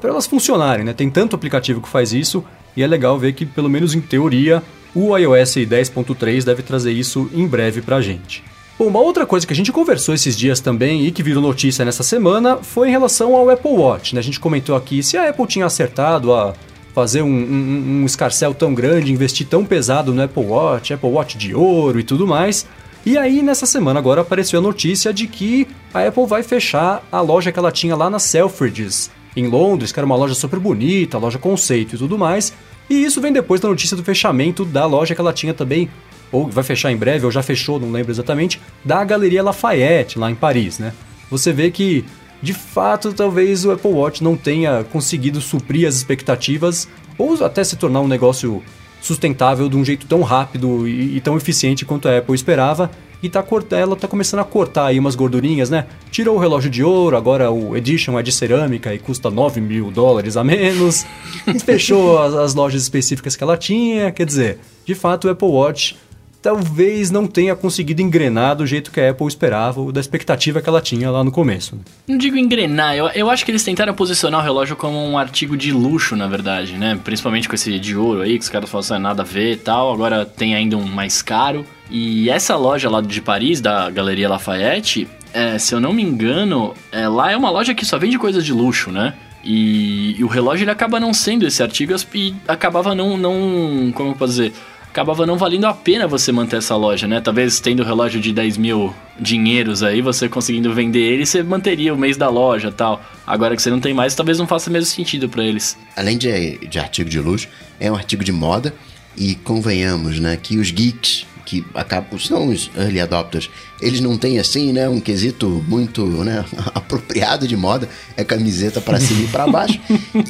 para 0.00 0.08
elas 0.08 0.26
funcionarem, 0.26 0.86
né? 0.86 0.94
Tem 0.94 1.10
tanto 1.10 1.36
aplicativo 1.36 1.82
que 1.82 1.88
faz 1.88 2.12
isso 2.12 2.42
e 2.74 2.82
é 2.82 2.86
legal 2.86 3.18
ver 3.18 3.34
que 3.34 3.44
pelo 3.44 3.68
menos 3.68 3.94
em 3.94 4.00
teoria 4.00 4.62
o 4.94 5.14
iOS 5.14 5.56
10.3 5.56 6.44
deve 6.44 6.62
trazer 6.62 6.92
isso 6.92 7.28
em 7.34 7.46
breve 7.46 7.82
pra 7.82 8.00
gente. 8.00 8.42
Bom, 8.78 8.88
uma 8.88 9.00
outra 9.00 9.24
coisa 9.24 9.46
que 9.46 9.54
a 9.54 9.56
gente 9.56 9.72
conversou 9.72 10.14
esses 10.14 10.36
dias 10.36 10.60
também 10.60 11.06
e 11.06 11.10
que 11.10 11.22
virou 11.22 11.42
notícia 11.42 11.82
nessa 11.82 12.02
semana 12.02 12.58
foi 12.58 12.88
em 12.88 12.90
relação 12.90 13.34
ao 13.34 13.48
Apple 13.48 13.70
Watch. 13.70 14.14
Né? 14.14 14.18
A 14.18 14.22
gente 14.22 14.38
comentou 14.38 14.76
aqui 14.76 15.02
se 15.02 15.16
a 15.16 15.30
Apple 15.30 15.46
tinha 15.46 15.64
acertado 15.64 16.34
a 16.34 16.52
fazer 16.94 17.22
um, 17.22 17.28
um, 17.28 18.02
um 18.02 18.06
escarcel 18.06 18.52
tão 18.52 18.74
grande, 18.74 19.10
investir 19.10 19.46
tão 19.46 19.64
pesado 19.64 20.12
no 20.12 20.22
Apple 20.22 20.44
Watch, 20.44 20.92
Apple 20.92 21.08
Watch 21.08 21.38
de 21.38 21.54
ouro 21.54 21.98
e 21.98 22.02
tudo 22.02 22.26
mais. 22.26 22.66
E 23.04 23.16
aí, 23.16 23.40
nessa 23.40 23.64
semana 23.64 23.98
agora, 23.98 24.20
apareceu 24.20 24.58
a 24.58 24.62
notícia 24.62 25.10
de 25.10 25.26
que 25.26 25.66
a 25.94 26.06
Apple 26.06 26.26
vai 26.26 26.42
fechar 26.42 27.02
a 27.10 27.20
loja 27.22 27.50
que 27.50 27.58
ela 27.58 27.72
tinha 27.72 27.96
lá 27.96 28.10
na 28.10 28.18
Selfridges, 28.18 29.10
em 29.34 29.46
Londres, 29.46 29.90
que 29.90 29.98
era 29.98 30.06
uma 30.06 30.16
loja 30.16 30.34
super 30.34 30.58
bonita, 30.58 31.16
loja 31.16 31.38
conceito 31.38 31.94
e 31.94 31.98
tudo 31.98 32.18
mais. 32.18 32.52
E 32.90 33.04
isso 33.04 33.20
vem 33.20 33.32
depois 33.32 33.60
da 33.60 33.68
notícia 33.68 33.96
do 33.96 34.04
fechamento 34.04 34.64
da 34.64 34.86
loja 34.86 35.14
que 35.14 35.20
ela 35.20 35.32
tinha 35.32 35.54
também, 35.54 35.88
ou 36.32 36.48
vai 36.48 36.64
fechar 36.64 36.90
em 36.90 36.96
breve, 36.96 37.24
ou 37.24 37.30
já 37.30 37.42
fechou, 37.42 37.78
não 37.78 37.90
lembro 37.90 38.12
exatamente, 38.12 38.60
da 38.84 39.02
Galeria 39.04 39.42
Lafayette, 39.42 40.18
lá 40.18 40.30
em 40.30 40.34
Paris, 40.34 40.78
né? 40.78 40.92
Você 41.30 41.52
vê 41.52 41.70
que, 41.70 42.04
de 42.42 42.52
fato, 42.52 43.12
talvez 43.12 43.64
o 43.64 43.72
Apple 43.72 43.90
Watch 43.90 44.22
não 44.22 44.36
tenha 44.36 44.84
conseguido 44.84 45.40
suprir 45.40 45.88
as 45.88 45.96
expectativas, 45.96 46.88
ou 47.18 47.42
até 47.44 47.64
se 47.64 47.76
tornar 47.76 48.00
um 48.00 48.08
negócio 48.08 48.62
sustentável 49.00 49.68
de 49.68 49.76
um 49.76 49.84
jeito 49.84 50.06
tão 50.06 50.22
rápido 50.22 50.86
e, 50.86 51.16
e 51.16 51.20
tão 51.20 51.36
eficiente 51.36 51.84
quanto 51.84 52.08
a 52.08 52.18
Apple 52.18 52.34
esperava. 52.34 52.90
E 53.22 53.30
tá 53.30 53.42
corta, 53.42 53.76
ela 53.76 53.96
tá 53.96 54.06
começando 54.06 54.40
a 54.40 54.44
cortar 54.44 54.86
aí 54.86 54.98
umas 54.98 55.14
gordurinhas, 55.14 55.70
né? 55.70 55.86
Tirou 56.10 56.36
o 56.36 56.38
relógio 56.38 56.70
de 56.70 56.84
ouro, 56.84 57.16
agora 57.16 57.50
o 57.50 57.74
Edition 57.74 58.18
é 58.18 58.22
de 58.22 58.30
cerâmica 58.30 58.92
e 58.92 58.98
custa 58.98 59.30
9 59.30 59.60
mil 59.60 59.90
dólares 59.90 60.36
a 60.36 60.44
menos. 60.44 61.06
Fechou 61.64 62.18
as, 62.18 62.34
as 62.34 62.54
lojas 62.54 62.82
específicas 62.82 63.34
que 63.34 63.42
ela 63.42 63.56
tinha. 63.56 64.12
Quer 64.12 64.26
dizer, 64.26 64.58
de 64.84 64.94
fato 64.94 65.28
o 65.28 65.30
Apple 65.30 65.48
Watch 65.48 65.96
talvez 66.42 67.10
não 67.10 67.26
tenha 67.26 67.54
conseguido 67.56 68.02
engrenar 68.02 68.56
do 68.56 68.66
jeito 68.66 68.90
que 68.90 69.00
a 69.00 69.10
Apple 69.10 69.26
esperava, 69.26 69.80
ou 69.80 69.90
da 69.92 70.00
expectativa 70.00 70.60
que 70.60 70.68
ela 70.68 70.80
tinha 70.80 71.10
lá 71.10 71.24
no 71.24 71.30
começo. 71.32 71.76
né? 71.76 71.82
Não 72.08 72.18
digo 72.18 72.36
engrenar, 72.36 72.94
eu, 72.96 73.08
eu 73.08 73.30
acho 73.30 73.44
que 73.44 73.50
eles 73.50 73.64
tentaram 73.64 73.94
posicionar 73.94 74.40
o 74.40 74.44
relógio 74.44 74.76
como 74.76 74.98
um 74.98 75.18
artigo 75.18 75.56
de 75.56 75.72
luxo, 75.72 76.14
na 76.16 76.26
verdade, 76.26 76.74
né? 76.74 76.98
Principalmente 77.02 77.48
com 77.48 77.54
esse 77.54 77.78
de 77.78 77.96
ouro 77.96 78.20
aí, 78.22 78.38
que 78.38 78.44
os 78.44 78.48
caras 78.48 78.70
falam 78.70 78.80
assim, 78.80 78.94
"Ah, 78.94 78.98
nada 78.98 79.22
a 79.22 79.24
ver 79.24 79.52
e 79.52 79.56
tal. 79.56 79.92
Agora 79.92 80.24
tem 80.24 80.54
ainda 80.54 80.76
um 80.76 80.86
mais 80.86 81.20
caro. 81.22 81.64
E 81.90 82.28
essa 82.30 82.56
loja 82.56 82.88
lá 82.90 83.00
de 83.00 83.20
Paris, 83.20 83.60
da 83.60 83.90
Galeria 83.90 84.28
Lafayette, 84.28 85.06
é, 85.32 85.58
se 85.58 85.74
eu 85.74 85.80
não 85.80 85.92
me 85.92 86.02
engano, 86.02 86.74
é, 86.90 87.08
lá 87.08 87.30
é 87.30 87.36
uma 87.36 87.50
loja 87.50 87.74
que 87.74 87.84
só 87.84 87.98
vende 87.98 88.18
coisas 88.18 88.44
de 88.44 88.52
luxo, 88.52 88.90
né? 88.90 89.14
E, 89.44 90.16
e 90.18 90.24
o 90.24 90.26
relógio 90.26 90.64
ele 90.64 90.70
acaba 90.72 90.98
não 90.98 91.14
sendo 91.14 91.46
esse 91.46 91.62
artigo 91.62 91.94
e 92.14 92.34
acabava 92.48 92.94
não, 92.94 93.16
não. 93.16 93.92
Como 93.94 94.10
eu 94.10 94.14
posso 94.16 94.32
dizer? 94.32 94.52
Acabava 94.96 95.26
não 95.26 95.36
valendo 95.36 95.66
a 95.66 95.74
pena 95.74 96.06
você 96.06 96.32
manter 96.32 96.56
essa 96.56 96.74
loja, 96.74 97.06
né? 97.06 97.20
Talvez 97.20 97.60
tendo 97.60 97.80
o 97.80 97.84
relógio 97.84 98.18
de 98.18 98.32
10 98.32 98.56
mil 98.56 98.94
dinheiros 99.20 99.82
aí, 99.82 100.00
você 100.00 100.26
conseguindo 100.26 100.72
vender 100.72 101.00
ele, 101.00 101.26
você 101.26 101.42
manteria 101.42 101.92
o 101.92 101.98
mês 101.98 102.16
da 102.16 102.30
loja 102.30 102.72
tal. 102.72 103.04
Agora 103.26 103.54
que 103.54 103.60
você 103.60 103.68
não 103.68 103.78
tem 103.78 103.92
mais, 103.92 104.14
talvez 104.14 104.38
não 104.38 104.46
faça 104.46 104.70
mesmo 104.70 104.86
sentido 104.86 105.28
para 105.28 105.44
eles. 105.44 105.76
Além 105.94 106.16
de, 106.16 106.66
de 106.66 106.78
artigo 106.78 107.10
de 107.10 107.20
luxo, 107.20 107.46
é 107.78 107.92
um 107.92 107.94
artigo 107.94 108.24
de 108.24 108.32
moda. 108.32 108.72
E 109.14 109.34
convenhamos, 109.34 110.18
né, 110.18 110.36
que 110.36 110.58
os 110.58 110.70
geeks 110.70 111.26
que 111.46 111.64
acabam, 111.72 112.18
são 112.18 112.48
os 112.48 112.70
early 112.76 113.00
adopters, 113.00 113.48
eles 113.80 114.00
não 114.00 114.18
têm 114.18 114.38
assim, 114.38 114.72
né, 114.72 114.88
um 114.88 114.98
quesito 115.00 115.64
muito, 115.68 116.04
né, 116.04 116.44
apropriado 116.74 117.46
de 117.46 117.56
moda, 117.56 117.88
é 118.16 118.24
camiseta 118.24 118.80
para 118.80 118.98
cima 118.98 119.22
e 119.22 119.28
para 119.28 119.46
baixo. 119.46 119.80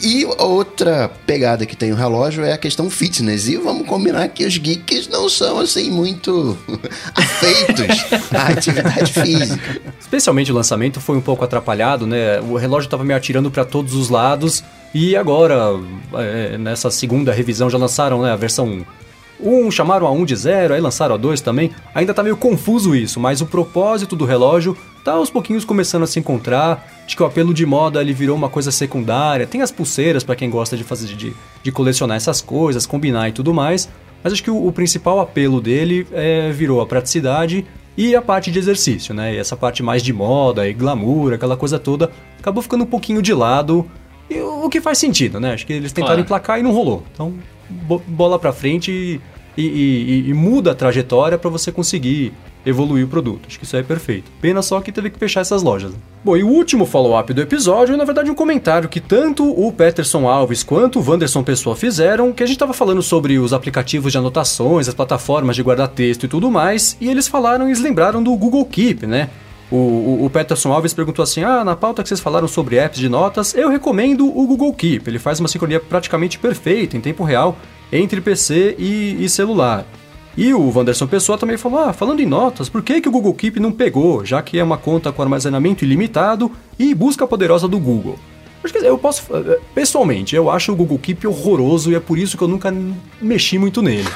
E 0.02 0.24
outra 0.38 1.10
pegada 1.26 1.64
que 1.64 1.74
tem 1.74 1.90
o 1.90 1.96
relógio 1.96 2.44
é 2.44 2.52
a 2.52 2.58
questão 2.58 2.90
fitness. 2.90 3.48
E 3.48 3.56
vamos 3.56 3.86
combinar 3.86 4.28
que 4.28 4.44
os 4.44 4.58
geeks 4.58 5.08
não 5.08 5.28
são 5.28 5.58
assim 5.58 5.90
muito 5.90 6.56
afeitos 7.14 8.04
à 8.32 8.48
atividade 8.48 9.12
física. 9.12 9.80
Especialmente 9.98 10.52
o 10.52 10.54
lançamento 10.54 11.00
foi 11.00 11.16
um 11.16 11.20
pouco 11.20 11.44
atrapalhado, 11.44 12.06
né? 12.06 12.40
O 12.40 12.56
relógio 12.56 12.86
estava 12.86 13.04
me 13.04 13.14
atirando 13.14 13.50
para 13.50 13.64
todos 13.64 13.94
os 13.94 14.10
lados 14.10 14.62
e 14.94 15.16
agora 15.16 15.78
é, 16.14 16.58
nessa 16.58 16.90
segunda 16.90 17.32
revisão 17.32 17.70
já 17.70 17.78
lançaram 17.78 18.22
né, 18.22 18.32
a 18.32 18.36
versão 18.36 18.84
1, 19.40 19.70
chamaram 19.70 20.06
a 20.06 20.10
1 20.10 20.24
de 20.24 20.36
0, 20.36 20.74
aí 20.74 20.80
lançaram 20.80 21.14
a 21.14 21.18
2 21.18 21.40
também. 21.40 21.70
Ainda 21.94 22.14
tá 22.14 22.22
meio 22.22 22.36
confuso 22.36 22.94
isso, 22.94 23.20
mas 23.20 23.40
o 23.40 23.46
propósito 23.46 24.16
do 24.16 24.24
relógio 24.24 24.76
tá 25.04 25.12
aos 25.12 25.30
pouquinhos 25.30 25.64
começando 25.64 26.02
a 26.02 26.06
se 26.06 26.18
encontrar. 26.18 26.86
Acho 27.06 27.16
que 27.16 27.22
o 27.22 27.26
apelo 27.26 27.54
de 27.54 27.64
moda 27.64 28.00
ele 28.00 28.12
virou 28.12 28.36
uma 28.36 28.48
coisa 28.48 28.70
secundária. 28.72 29.46
Tem 29.46 29.62
as 29.62 29.70
pulseiras 29.70 30.24
para 30.24 30.34
quem 30.36 30.50
gosta 30.50 30.76
de 30.76 30.82
fazer 30.84 31.06
de, 31.14 31.32
de 31.62 31.72
colecionar 31.72 32.16
essas 32.16 32.40
coisas, 32.40 32.86
combinar 32.86 33.28
e 33.28 33.32
tudo 33.32 33.52
mais. 33.54 33.88
Mas 34.24 34.32
acho 34.32 34.42
que 34.42 34.50
o, 34.50 34.66
o 34.66 34.72
principal 34.72 35.20
apelo 35.20 35.60
dele 35.60 36.06
é, 36.12 36.50
virou 36.50 36.80
a 36.80 36.86
praticidade 36.86 37.64
e 37.96 38.14
a 38.16 38.20
parte 38.20 38.50
de 38.50 38.58
exercício, 38.58 39.14
né? 39.14 39.34
E 39.34 39.38
essa 39.38 39.56
parte 39.56 39.82
mais 39.82 40.02
de 40.02 40.12
moda 40.12 40.68
e 40.68 40.72
glamour, 40.74 41.32
aquela 41.32 41.56
coisa 41.56 41.78
toda, 41.78 42.10
acabou 42.38 42.62
ficando 42.62 42.84
um 42.84 42.86
pouquinho 42.86 43.22
de 43.22 43.32
lado. 43.32 43.86
E 44.28 44.40
o 44.40 44.68
que 44.68 44.80
faz 44.80 44.98
sentido, 44.98 45.38
né? 45.38 45.52
Acho 45.52 45.64
que 45.64 45.72
eles 45.72 45.92
tentaram 45.92 46.16
Claro. 46.16 46.20
emplacar 46.22 46.58
e 46.58 46.62
não 46.62 46.72
rolou. 46.72 47.04
Então, 47.14 47.32
bola 47.68 48.38
pra 48.38 48.52
frente 48.52 48.90
e, 48.90 49.20
e- 49.56 49.62
e- 50.26 50.30
e 50.30 50.34
muda 50.34 50.72
a 50.72 50.74
trajetória 50.74 51.38
para 51.38 51.50
você 51.50 51.70
conseguir 51.72 52.32
evoluir 52.64 53.04
o 53.04 53.08
produto. 53.08 53.46
Acho 53.46 53.58
que 53.60 53.64
isso 53.64 53.76
aí 53.76 53.82
é 53.82 53.84
perfeito. 53.84 54.28
Pena 54.40 54.60
só 54.60 54.80
que 54.80 54.90
teve 54.90 55.08
que 55.10 55.18
fechar 55.18 55.40
essas 55.40 55.62
lojas. 55.62 55.92
Bom, 56.24 56.36
e 56.36 56.42
o 56.42 56.48
último 56.48 56.84
follow-up 56.84 57.32
do 57.32 57.40
episódio 57.40 57.94
é, 57.94 57.96
na 57.96 58.04
verdade, 58.04 58.28
um 58.28 58.34
comentário 58.34 58.88
que 58.88 59.00
tanto 59.00 59.48
o 59.48 59.70
Peterson 59.72 60.26
Alves 60.28 60.64
quanto 60.64 60.98
o 60.98 61.10
Wanderson 61.10 61.44
Pessoa 61.44 61.76
fizeram, 61.76 62.32
que 62.32 62.42
a 62.42 62.46
gente 62.46 62.58
tava 62.58 62.72
falando 62.72 63.00
sobre 63.02 63.38
os 63.38 63.52
aplicativos 63.52 64.10
de 64.10 64.18
anotações, 64.18 64.88
as 64.88 64.94
plataformas 64.94 65.54
de 65.54 65.62
guardar 65.62 65.86
texto 65.86 66.24
e 66.24 66.28
tudo 66.28 66.50
mais, 66.50 66.96
e 67.00 67.08
eles 67.08 67.28
falaram 67.28 67.70
e 67.70 67.74
lembraram 67.74 68.20
do 68.20 68.34
Google 68.34 68.64
Keep, 68.64 69.06
né? 69.06 69.30
O, 69.70 69.76
o, 69.76 70.24
o 70.26 70.30
Peterson 70.30 70.72
Alves 70.72 70.94
perguntou 70.94 71.22
assim: 71.22 71.42
Ah, 71.42 71.64
na 71.64 71.74
pauta 71.74 72.02
que 72.02 72.08
vocês 72.08 72.20
falaram 72.20 72.46
sobre 72.46 72.76
apps 72.76 72.98
de 72.98 73.08
notas, 73.08 73.54
eu 73.54 73.68
recomendo 73.68 74.26
o 74.26 74.46
Google 74.46 74.72
Keep. 74.72 75.08
Ele 75.10 75.18
faz 75.18 75.40
uma 75.40 75.48
sincronia 75.48 75.80
praticamente 75.80 76.38
perfeita 76.38 76.96
em 76.96 77.00
tempo 77.00 77.24
real 77.24 77.56
entre 77.92 78.20
PC 78.20 78.76
e, 78.78 79.16
e 79.24 79.28
celular. 79.28 79.84
E 80.36 80.52
o 80.52 80.70
Wanderson 80.70 81.06
Pessoa 81.08 81.36
também 81.36 81.56
falou: 81.56 81.80
Ah, 81.80 81.92
falando 81.92 82.20
em 82.20 82.26
notas, 82.26 82.68
por 82.68 82.80
que, 82.82 83.00
que 83.00 83.08
o 83.08 83.12
Google 83.12 83.34
Keep 83.34 83.58
não 83.58 83.72
pegou, 83.72 84.24
já 84.24 84.40
que 84.40 84.58
é 84.58 84.62
uma 84.62 84.76
conta 84.78 85.10
com 85.10 85.22
armazenamento 85.22 85.84
ilimitado 85.84 86.52
e 86.78 86.94
busca 86.94 87.26
poderosa 87.26 87.66
do 87.66 87.78
Google? 87.78 88.16
Eu 88.82 88.98
posso. 88.98 89.22
eh, 89.34 89.58
Pessoalmente, 89.74 90.34
eu 90.36 90.50
acho 90.50 90.72
o 90.72 90.76
Google 90.76 90.98
Keep 90.98 91.26
horroroso 91.26 91.90
e 91.90 91.94
é 91.94 92.00
por 92.00 92.18
isso 92.18 92.36
que 92.36 92.42
eu 92.44 92.48
nunca 92.48 92.72
mexi 93.20 93.58
muito 93.58 93.80
nele. 93.82 94.08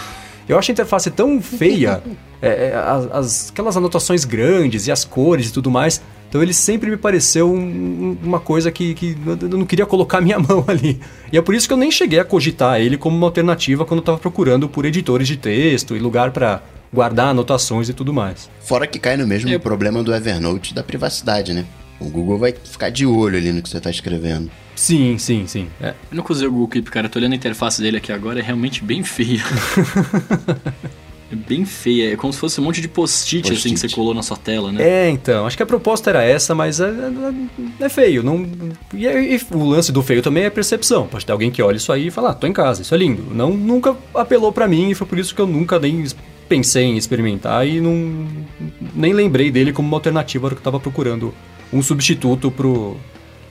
Eu 0.51 0.59
acho 0.59 0.71
a 0.71 0.73
interface 0.73 1.11
tão 1.11 1.41
feia, 1.41 2.03
é, 2.43 2.49
é, 2.49 2.75
as, 2.75 3.13
as- 3.13 3.51
aquelas 3.51 3.77
anotações 3.77 4.25
grandes 4.25 4.87
e 4.87 4.93
as 4.93 5.05
cores 5.05 5.49
e 5.49 5.53
tudo 5.53 5.71
mais. 5.71 6.01
Então 6.29 6.41
ele 6.43 6.55
sempre 6.55 6.91
me 6.91 6.97
pareceu 6.97 7.51
um- 7.53 7.57
um- 7.59 8.17
uma 8.23 8.39
coisa 8.41 8.71
que, 8.71 8.95
que 8.95 9.17
eu 9.27 9.49
não 9.49 9.65
queria 9.67 9.85
colocar 9.87 10.21
minha 10.23 10.39
mão 10.39 10.65
ali. 10.69 11.01
E 11.33 11.37
é 11.39 11.43
por 11.43 11.55
isso 11.55 11.67
que 11.67 11.73
eu 11.73 11.77
nem 11.79 11.91
cheguei 11.91 12.19
a 12.21 12.25
cogitar 12.25 12.81
ele 12.81 12.97
como 12.97 13.17
uma 13.17 13.27
alternativa 13.27 13.85
quando 13.85 13.99
eu 13.99 14.03
estava 14.03 14.19
procurando 14.19 14.69
por 14.69 14.85
editores 14.85 15.27
de 15.29 15.37
texto 15.37 15.97
e 15.97 15.99
lugar 15.99 16.31
para 16.31 16.63
guardar 16.93 17.29
anotações 17.29 17.89
e 17.89 17.93
tudo 17.93 18.13
mais. 18.13 18.49
Fora 18.61 18.87
que 18.87 18.99
cai 18.99 19.17
no 19.17 19.27
mesmo 19.27 19.49
Eu- 19.51 19.61
problema 19.61 20.03
do 20.03 20.15
Evernote 20.15 20.75
da 20.75 20.83
privacidade, 20.83 21.53
né? 21.53 21.65
O 22.01 22.07
Google 22.07 22.39
vai 22.39 22.53
ficar 22.53 22.91
de 22.91 23.05
olho 23.05 23.37
ali 23.37 23.53
no 23.53 23.61
que 23.63 23.69
você 23.69 23.79
tá 23.81 23.91
escrevendo. 23.91 24.51
Sim, 24.75 25.19
sim, 25.19 25.47
sim. 25.47 25.69
É, 25.81 25.89
Eu 26.11 26.17
nunca 26.17 26.33
usei 26.33 26.49
o 26.49 26.51
Google 26.51 26.69
Keep, 26.69 26.91
cara. 26.91 27.07
Eu 27.07 27.11
tô 27.11 27.19
olhando 27.19 27.33
a 27.33 27.37
interface 27.37 27.81
dele 27.83 27.99
aqui 27.99 28.13
agora, 28.13 28.39
é 28.41 28.43
realmente 28.43 28.83
bem 28.83 29.03
feia. 29.03 29.43
é 31.31 31.37
bem 31.37 31.65
feia. 31.65 32.13
É 32.13 32.17
como 32.17 32.33
se 32.33 32.39
fosse 32.39 32.61
um 32.61 32.65
monte 32.65 32.81
de 32.81 32.89
post-it, 32.89 33.53
assim, 33.53 33.75
que 33.75 33.77
você 33.81 33.89
colou 33.89 34.15
na 34.15 34.23
sua 34.23 34.37
tela, 34.37 34.73
né? 34.73 34.83
É, 34.83 35.11
então, 35.11 35.47
acho 35.47 35.57
que 35.57 35.63
a 35.63 35.67
proposta 35.67 36.11
era 36.11 36.23
essa, 36.25 36.55
mas 36.55 36.81
é, 36.81 36.89
é- 36.89 37.85
é 37.85 37.89
feio. 37.89 38.23
Não, 38.23 38.47
e, 38.95 39.07
e 39.07 39.41
o 39.53 39.65
lance 39.65 39.93
do 39.93 40.03
feio 40.03 40.23
também 40.23 40.45
é 40.45 40.51
percepção. 40.51 41.07
Pode 41.07 41.25
ter 41.27 41.33
alguém 41.33 41.51
que 41.51 41.63
olha 41.63 41.77
isso 41.77 41.93
aí 41.93 42.07
e 42.07 42.11
fala, 42.11 42.31
ah, 42.31 42.35
tô 42.35 42.47
em 42.47 42.53
casa, 42.53 42.83
isso 42.83 42.95
é 42.95 42.99
lindo. 42.99 43.23
Não, 43.35 43.51
nunca 43.57 43.95
apelou 44.15 44.53
pra 44.53 44.67
mim 44.67 44.91
e 44.91 44.95
foi 44.95 45.07
por 45.07 45.19
isso 45.19 45.35
que 45.35 45.41
eu 45.41 45.47
nunca 45.47 45.79
nem 45.79 46.05
pensei 46.49 46.85
em 46.85 46.97
experimentar 46.97 47.65
e 47.69 47.81
não 47.81 48.27
nem 48.93 49.13
lembrei 49.13 49.53
dele 49.53 49.73
como 49.73 49.87
uma 49.87 49.97
alternativa 49.97 50.47
hora 50.47 50.55
que 50.57 50.61
eu 50.61 50.65
tava 50.65 50.81
procurando 50.81 51.33
um 51.73 51.81
substituto 51.81 52.51
pro 52.51 52.97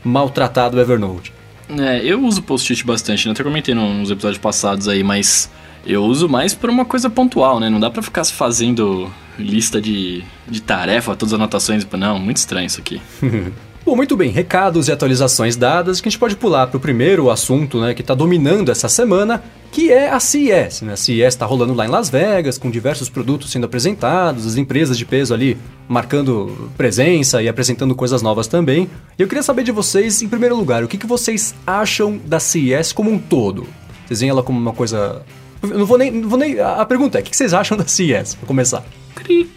maltratado 0.03 0.79
Evernote. 0.79 1.34
É, 1.70 2.03
eu 2.03 2.24
uso 2.24 2.41
post-it 2.41 2.84
bastante, 2.86 3.27
né? 3.27 3.34
Até 3.34 3.44
comentei 3.44 3.75
nos 3.75 4.10
episódios 4.10 4.39
passados 4.39 4.88
aí, 4.88 5.03
mas 5.03 5.50
eu 5.86 6.03
uso 6.03 6.27
mais 6.27 6.53
por 6.53 6.70
uma 6.70 6.84
coisa 6.84 7.10
pontual, 7.10 7.60
né? 7.60 7.70
Não 7.70 7.79
dá 7.79 7.89
pra 7.89 8.01
ficar 8.01 8.25
fazendo 8.25 9.12
lista 9.38 9.79
de, 9.79 10.24
de 10.48 10.62
tarefa, 10.62 11.15
todas 11.15 11.34
as 11.34 11.39
anotações. 11.39 11.88
Não, 11.91 12.20
muito 12.20 12.38
estranho 12.38 12.68
isso 12.68 12.79
aqui. 12.79 13.01
Bom, 13.86 13.95
muito 13.95 14.17
bem, 14.17 14.29
recados 14.29 14.88
e 14.88 14.91
atualizações 14.91 15.55
dadas, 15.55 16.01
que 16.01 16.09
a 16.09 16.12
gente 16.12 16.19
pode 16.19 16.36
pular 16.36 16.67
para 16.67 16.77
o 16.77 16.79
primeiro 16.79 17.29
assunto 17.29 17.79
né, 17.79 17.93
que 17.93 18.01
está 18.01 18.13
dominando 18.13 18.69
essa 18.69 18.89
semana, 18.89 19.41
que 19.71 19.89
é 19.89 20.09
a 20.09 20.19
CES. 20.19 20.81
Né? 20.81 20.93
A 20.93 20.98
CES 20.98 21.27
está 21.27 21.45
rolando 21.45 21.74
lá 21.74 21.86
em 21.86 21.89
Las 21.89 22.09
Vegas, 22.09 22.57
com 22.57 22.69
diversos 22.69 23.07
produtos 23.07 23.50
sendo 23.51 23.65
apresentados, 23.65 24.45
as 24.45 24.57
empresas 24.57 24.98
de 24.98 25.05
peso 25.05 25.33
ali 25.33 25.57
marcando 25.88 26.69
presença 26.75 27.41
e 27.41 27.48
apresentando 27.48 27.95
coisas 27.95 28.21
novas 28.21 28.48
também. 28.48 28.89
E 29.17 29.21
eu 29.21 29.27
queria 29.27 29.43
saber 29.43 29.63
de 29.63 29.71
vocês, 29.71 30.21
em 30.21 30.27
primeiro 30.27 30.57
lugar, 30.57 30.83
o 30.83 30.88
que, 30.88 30.98
que 30.98 31.07
vocês 31.07 31.55
acham 31.65 32.19
da 32.25 32.39
CES 32.39 32.91
como 32.91 33.09
um 33.09 33.17
todo? 33.17 33.65
Vocês 34.05 34.19
veem 34.19 34.29
ela 34.29 34.43
como 34.43 34.59
uma 34.59 34.74
coisa... 34.74 35.21
Eu 35.63 35.79
não 35.79 35.86
vou 35.86 35.98
nem... 35.98 36.12
Não 36.12 36.27
vou 36.27 36.38
nem... 36.38 36.59
A 36.59 36.86
pergunta 36.86 37.17
é, 37.17 37.21
o 37.21 37.24
que 37.24 37.31
que 37.31 37.38
vocês 37.38 37.53
acham 37.53 37.77
da 37.77 37.88
CES, 37.88 38.36
para 38.36 38.45
começar? 38.45 38.83
Cri, 39.15 39.50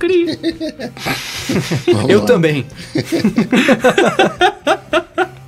cri. 0.00 0.26
Eu 2.08 2.20
lá. 2.20 2.26
também. 2.26 2.66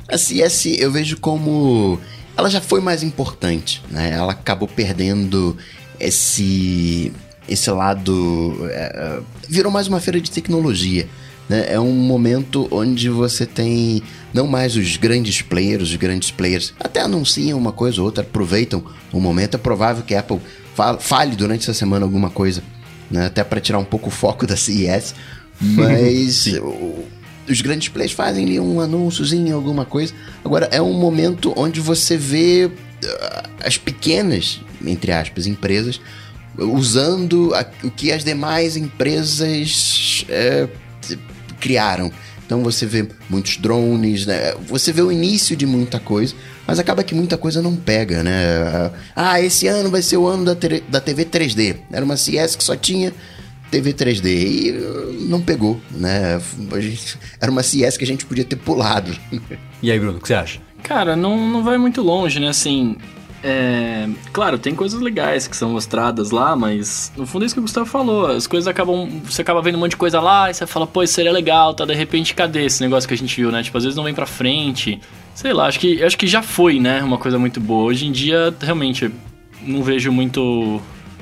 A 0.08 0.18
CS 0.18 0.66
eu 0.78 0.90
vejo 0.90 1.16
como. 1.18 1.98
Ela 2.36 2.48
já 2.48 2.60
foi 2.60 2.80
mais 2.80 3.02
importante, 3.02 3.82
né? 3.90 4.10
Ela 4.12 4.32
acabou 4.32 4.68
perdendo 4.68 5.56
esse. 5.98 7.12
esse 7.48 7.70
lado. 7.70 8.56
é, 8.70 9.20
virou 9.48 9.70
mais 9.72 9.88
uma 9.88 10.00
feira 10.00 10.20
de 10.20 10.30
tecnologia. 10.30 11.08
Né? 11.48 11.66
É 11.72 11.80
um 11.80 11.92
momento 11.92 12.68
onde 12.70 13.08
você 13.08 13.44
tem 13.44 14.02
não 14.32 14.46
mais 14.46 14.76
os 14.76 14.96
grandes 14.96 15.42
players, 15.42 15.90
os 15.90 15.96
grandes 15.96 16.30
players 16.30 16.72
até 16.78 17.00
anunciam 17.00 17.58
uma 17.58 17.72
coisa 17.72 18.00
ou 18.00 18.06
outra, 18.06 18.22
aproveitam 18.22 18.82
o 19.12 19.20
momento. 19.20 19.56
É 19.56 19.58
provável 19.58 20.04
que 20.04 20.14
a 20.14 20.20
Apple 20.20 20.38
fa- 20.74 20.98
fale 20.98 21.34
durante 21.36 21.62
essa 21.62 21.74
semana 21.74 22.04
alguma 22.06 22.30
coisa, 22.30 22.62
né? 23.12 23.26
até 23.26 23.44
para 23.44 23.60
tirar 23.60 23.78
um 23.78 23.84
pouco 23.84 24.08
o 24.08 24.10
foco 24.12 24.46
da 24.46 24.56
CES. 24.56 25.14
Mas 25.60 26.46
o- 26.58 27.04
os 27.48 27.60
grandes 27.60 27.88
players 27.88 28.12
fazem 28.12 28.44
ali 28.44 28.58
um 28.58 28.80
anúnciozinho, 28.80 29.54
alguma 29.54 29.84
coisa. 29.84 30.12
Agora, 30.44 30.68
é 30.72 30.80
um 30.80 30.92
momento 30.94 31.52
onde 31.56 31.80
você 31.80 32.16
vê 32.16 32.70
ah, 33.04 33.42
as 33.64 33.76
pequenas, 33.76 34.60
entre 34.84 35.12
aspas, 35.12 35.46
empresas 35.46 36.00
usando 36.58 37.54
a- 37.54 37.66
o 37.84 37.90
que 37.90 38.12
as 38.12 38.24
demais 38.24 38.76
empresas 38.76 40.24
é, 40.28 40.68
criaram. 41.60 42.10
Então 42.46 42.62
você 42.62 42.84
vê 42.86 43.06
muitos 43.30 43.56
drones, 43.56 44.26
né? 44.26 44.54
Você 44.66 44.92
vê 44.92 45.00
o 45.02 45.10
início 45.10 45.56
de 45.56 45.64
muita 45.66 45.98
coisa, 45.98 46.34
mas 46.66 46.78
acaba 46.78 47.02
que 47.02 47.14
muita 47.14 47.38
coisa 47.38 47.62
não 47.62 47.74
pega, 47.76 48.22
né? 48.22 48.90
Ah, 49.16 49.40
esse 49.40 49.66
ano 49.66 49.90
vai 49.90 50.02
ser 50.02 50.16
o 50.18 50.26
ano 50.26 50.44
da, 50.44 50.54
da 50.88 51.00
TV 51.00 51.24
3D. 51.24 51.76
Era 51.90 52.04
uma 52.04 52.16
CS 52.16 52.54
que 52.56 52.64
só 52.64 52.76
tinha 52.76 53.12
TV 53.70 53.94
3D 53.94 54.26
e 54.26 54.70
uh, 54.72 55.12
não 55.28 55.40
pegou, 55.40 55.80
né? 55.90 56.38
A 56.72 56.80
gente- 56.80 57.18
era 57.40 57.50
uma 57.50 57.62
CS 57.62 57.96
que 57.96 58.04
a 58.04 58.06
gente 58.06 58.26
podia 58.26 58.44
ter 58.44 58.56
pulado. 58.56 59.16
E 59.82 59.90
aí, 59.90 59.98
Bruno, 59.98 60.18
o 60.18 60.20
que 60.20 60.28
você 60.28 60.34
acha? 60.34 60.60
Cara, 60.82 61.16
não, 61.16 61.48
não 61.48 61.62
vai 61.64 61.78
muito 61.78 62.02
longe, 62.02 62.38
né? 62.38 62.48
Assim, 62.48 62.96
é... 63.42 64.08
Claro, 64.32 64.58
tem 64.58 64.74
coisas 64.74 65.00
legais 65.00 65.48
que 65.48 65.56
são 65.56 65.70
mostradas 65.70 66.30
lá, 66.30 66.54
mas 66.54 67.12
no 67.16 67.26
fundo 67.26 67.42
é 67.42 67.46
isso 67.46 67.54
que 67.54 67.58
o 67.58 67.62
Gustavo 67.62 67.86
falou. 67.86 68.26
As 68.26 68.46
coisas 68.46 68.68
acabam... 68.68 69.08
Você 69.24 69.42
acaba 69.42 69.60
vendo 69.60 69.76
um 69.76 69.78
monte 69.80 69.90
de 69.90 69.96
coisa 69.96 70.20
lá 70.20 70.50
e 70.50 70.54
você 70.54 70.66
fala, 70.66 70.86
pô, 70.86 71.02
isso 71.02 71.14
seria 71.14 71.32
legal, 71.32 71.74
tá? 71.74 71.84
De 71.84 71.94
repente, 71.94 72.34
cadê 72.34 72.64
esse 72.64 72.80
negócio 72.80 73.08
que 73.08 73.14
a 73.14 73.16
gente 73.16 73.34
viu, 73.34 73.50
né? 73.50 73.62
Tipo, 73.62 73.78
às 73.78 73.84
vezes 73.84 73.96
não 73.96 74.04
vem 74.04 74.14
pra 74.14 74.26
frente. 74.26 75.00
Sei 75.34 75.52
lá, 75.52 75.66
acho 75.66 75.80
que, 75.80 76.02
acho 76.02 76.16
que 76.16 76.26
já 76.26 76.42
foi, 76.42 76.78
né? 76.78 77.02
Uma 77.02 77.18
coisa 77.18 77.38
muito 77.38 77.60
boa. 77.60 77.84
Hoje 77.84 78.06
em 78.06 78.12
dia, 78.12 78.54
realmente, 78.60 79.10
não 79.62 79.82
vejo 79.82 80.12
muito... 80.12 80.80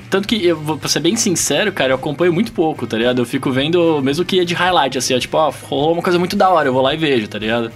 Tanto 0.09 0.27
que, 0.27 0.45
eu 0.45 0.57
pra 0.77 0.89
ser 0.89 0.99
bem 0.99 1.15
sincero, 1.15 1.71
cara, 1.71 1.93
eu 1.93 1.95
acompanho 1.95 2.33
muito 2.33 2.51
pouco, 2.51 2.85
tá 2.85 2.97
ligado? 2.97 3.19
Eu 3.19 3.25
fico 3.25 3.49
vendo, 3.49 4.01
mesmo 4.01 4.25
que 4.25 4.41
é 4.41 4.43
de 4.43 4.53
highlight, 4.53 4.97
assim, 4.97 5.15
ó, 5.15 5.19
tipo, 5.19 5.37
ó, 5.37 5.53
rolou 5.63 5.93
uma 5.93 6.01
coisa 6.01 6.19
muito 6.19 6.35
da 6.35 6.49
hora, 6.49 6.67
eu 6.67 6.73
vou 6.73 6.81
lá 6.81 6.93
e 6.93 6.97
vejo, 6.97 7.29
tá 7.29 7.39
ligado? 7.39 7.71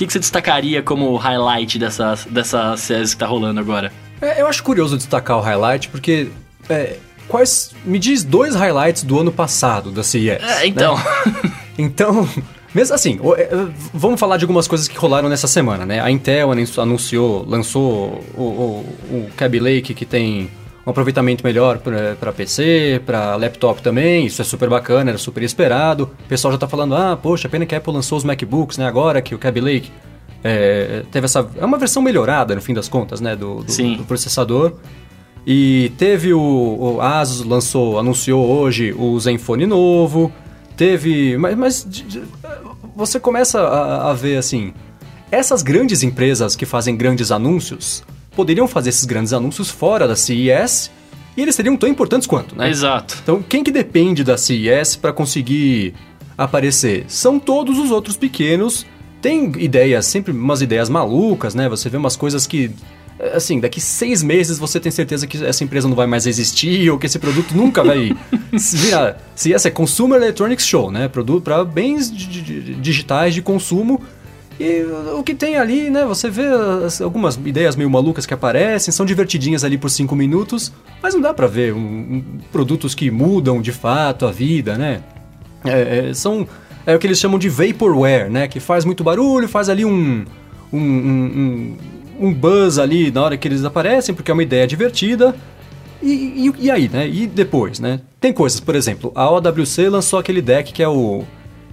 O 0.00 0.02
que, 0.02 0.06
que 0.06 0.14
você 0.14 0.18
destacaria 0.18 0.82
como 0.82 1.14
highlight 1.16 1.78
dessa, 1.78 2.18
dessa 2.30 2.74
série 2.78 3.06
que 3.06 3.16
tá 3.18 3.26
rolando 3.26 3.60
agora? 3.60 3.92
É, 4.18 4.40
eu 4.40 4.46
acho 4.46 4.62
curioso 4.62 4.96
destacar 4.96 5.36
o 5.36 5.42
highlight, 5.42 5.90
porque. 5.90 6.28
é, 6.70 6.96
quais. 7.28 7.72
Me 7.84 7.98
diz 7.98 8.24
dois 8.24 8.54
highlights 8.54 9.02
do 9.02 9.20
ano 9.20 9.30
passado 9.30 9.90
da 9.90 10.02
CES. 10.02 10.42
É, 10.42 10.66
então. 10.66 10.96
Então. 11.76 12.26
Mesmo 12.74 12.94
assim, 12.94 13.20
é, 13.36 13.50
vamos 13.92 14.18
falar 14.18 14.38
de 14.38 14.44
algumas 14.44 14.66
coisas 14.66 14.88
que 14.88 14.96
rolaram 14.96 15.28
nessa 15.28 15.46
semana, 15.46 15.84
né? 15.84 16.00
A 16.00 16.10
Intel 16.10 16.50
anun- 16.50 16.64
anunciou, 16.78 17.44
lançou 17.46 18.24
o, 18.34 18.42
o, 18.42 18.96
o 19.10 19.30
Kaby 19.36 19.58
Lake 19.60 19.92
que 19.92 20.06
tem 20.06 20.50
um 20.90 20.92
aproveitamento 20.92 21.44
melhor 21.44 21.78
para 21.78 22.32
PC, 22.32 23.00
para 23.06 23.36
laptop 23.36 23.80
também, 23.80 24.26
isso 24.26 24.42
é 24.42 24.44
super 24.44 24.68
bacana, 24.68 25.10
era 25.10 25.18
super 25.18 25.42
esperado. 25.42 26.10
O 26.24 26.28
pessoal 26.28 26.52
já 26.52 26.58
tá 26.58 26.68
falando, 26.68 26.94
ah, 26.94 27.16
poxa, 27.16 27.48
pena 27.48 27.64
que 27.64 27.74
a 27.74 27.78
Apple 27.78 27.92
lançou 27.92 28.18
os 28.18 28.24
MacBooks, 28.24 28.76
né? 28.76 28.86
Agora 28.86 29.22
que 29.22 29.34
o 29.34 29.38
Kaby 29.38 29.60
Lake 29.60 29.90
é, 30.42 31.04
teve 31.10 31.26
essa. 31.26 31.48
É 31.56 31.64
uma 31.64 31.78
versão 31.78 32.02
melhorada, 32.02 32.54
no 32.54 32.60
fim 32.60 32.74
das 32.74 32.88
contas, 32.88 33.20
né? 33.20 33.36
Do, 33.36 33.62
do, 33.62 33.96
do 33.96 34.04
processador. 34.04 34.72
E 35.46 35.92
teve 35.96 36.34
o, 36.34 36.40
o 36.96 37.00
Asus 37.00 37.44
lançou, 37.44 37.98
anunciou 37.98 38.46
hoje 38.46 38.92
o 38.92 39.18
Zenfone 39.18 39.66
novo. 39.66 40.32
Teve, 40.76 41.36
mas, 41.36 41.56
mas 41.56 41.88
você 42.96 43.20
começa 43.20 43.60
a, 43.60 44.10
a 44.10 44.14
ver 44.14 44.36
assim, 44.38 44.72
essas 45.30 45.62
grandes 45.62 46.02
empresas 46.02 46.56
que 46.56 46.66
fazem 46.66 46.96
grandes 46.96 47.30
anúncios 47.30 48.02
poderiam 48.34 48.66
fazer 48.68 48.90
esses 48.90 49.04
grandes 49.04 49.32
anúncios 49.32 49.70
fora 49.70 50.06
da 50.06 50.16
CES 50.16 50.90
e 51.36 51.42
eles 51.42 51.54
seriam 51.54 51.76
tão 51.76 51.88
importantes 51.88 52.26
quanto, 52.26 52.56
né? 52.56 52.68
Exato. 52.68 53.18
Então, 53.22 53.42
quem 53.42 53.62
que 53.62 53.70
depende 53.70 54.24
da 54.24 54.36
CES 54.36 54.96
para 54.96 55.12
conseguir 55.12 55.94
aparecer? 56.36 57.04
São 57.08 57.38
todos 57.38 57.78
os 57.78 57.90
outros 57.90 58.16
pequenos. 58.16 58.86
Tem 59.22 59.52
ideias, 59.58 60.06
sempre 60.06 60.32
umas 60.32 60.62
ideias 60.62 60.88
malucas, 60.88 61.54
né? 61.54 61.68
Você 61.68 61.88
vê 61.88 61.96
umas 61.96 62.16
coisas 62.16 62.46
que 62.46 62.70
assim, 63.34 63.60
daqui 63.60 63.80
seis 63.80 64.22
meses 64.22 64.58
você 64.58 64.80
tem 64.80 64.90
certeza 64.90 65.26
que 65.26 65.44
essa 65.44 65.62
empresa 65.62 65.86
não 65.86 65.94
vai 65.94 66.06
mais 66.06 66.26
existir 66.26 66.90
ou 66.90 66.98
que 66.98 67.06
esse 67.06 67.18
produto 67.18 67.54
nunca 67.54 67.84
vai 67.84 68.16
virar. 68.52 69.18
Se 69.34 69.52
essa 69.52 69.68
é 69.68 69.70
Consumer 69.70 70.20
Electronics 70.20 70.66
Show, 70.66 70.90
né? 70.90 71.08
Produto 71.08 71.44
para 71.44 71.64
bens 71.64 72.10
digitais 72.10 73.34
de 73.34 73.42
consumo. 73.42 74.00
E 74.60 74.84
o 75.16 75.22
que 75.22 75.34
tem 75.34 75.56
ali, 75.56 75.88
né? 75.88 76.04
Você 76.04 76.28
vê 76.28 76.44
algumas 77.02 77.36
ideias 77.36 77.76
meio 77.76 77.88
malucas 77.88 78.26
que 78.26 78.34
aparecem, 78.34 78.92
são 78.92 79.06
divertidinhas 79.06 79.64
ali 79.64 79.78
por 79.78 79.88
cinco 79.88 80.14
minutos, 80.14 80.70
mas 81.02 81.14
não 81.14 81.20
dá 81.20 81.32
para 81.32 81.46
ver 81.46 81.72
um, 81.72 81.78
um, 81.78 82.24
produtos 82.52 82.94
que 82.94 83.10
mudam 83.10 83.62
de 83.62 83.72
fato 83.72 84.26
a 84.26 84.30
vida, 84.30 84.76
né? 84.76 85.02
É, 85.64 86.10
é, 86.10 86.14
são 86.14 86.46
é 86.86 86.94
o 86.94 86.98
que 86.98 87.06
eles 87.06 87.18
chamam 87.18 87.38
de 87.38 87.48
vaporware, 87.48 88.30
né? 88.30 88.46
Que 88.48 88.60
faz 88.60 88.84
muito 88.84 89.02
barulho, 89.02 89.48
faz 89.48 89.70
ali 89.70 89.84
um, 89.84 90.26
um, 90.70 90.78
um 90.78 91.76
um 92.20 92.34
buzz 92.34 92.78
ali 92.78 93.10
na 93.10 93.22
hora 93.22 93.36
que 93.36 93.48
eles 93.48 93.64
aparecem, 93.64 94.14
porque 94.14 94.30
é 94.30 94.34
uma 94.34 94.42
ideia 94.42 94.66
divertida. 94.66 95.34
E, 96.02 96.10
e, 96.10 96.66
e, 96.66 96.70
aí, 96.70 96.88
né? 96.88 97.08
E 97.08 97.26
depois, 97.26 97.80
né? 97.80 98.00
Tem 98.20 98.32
coisas, 98.32 98.60
por 98.60 98.74
exemplo, 98.74 99.10
a 99.14 99.30
OWC 99.30 99.88
lançou 99.88 100.18
aquele 100.18 100.42
deck 100.42 100.72
que 100.72 100.82
é 100.82 100.88
o. 100.88 101.24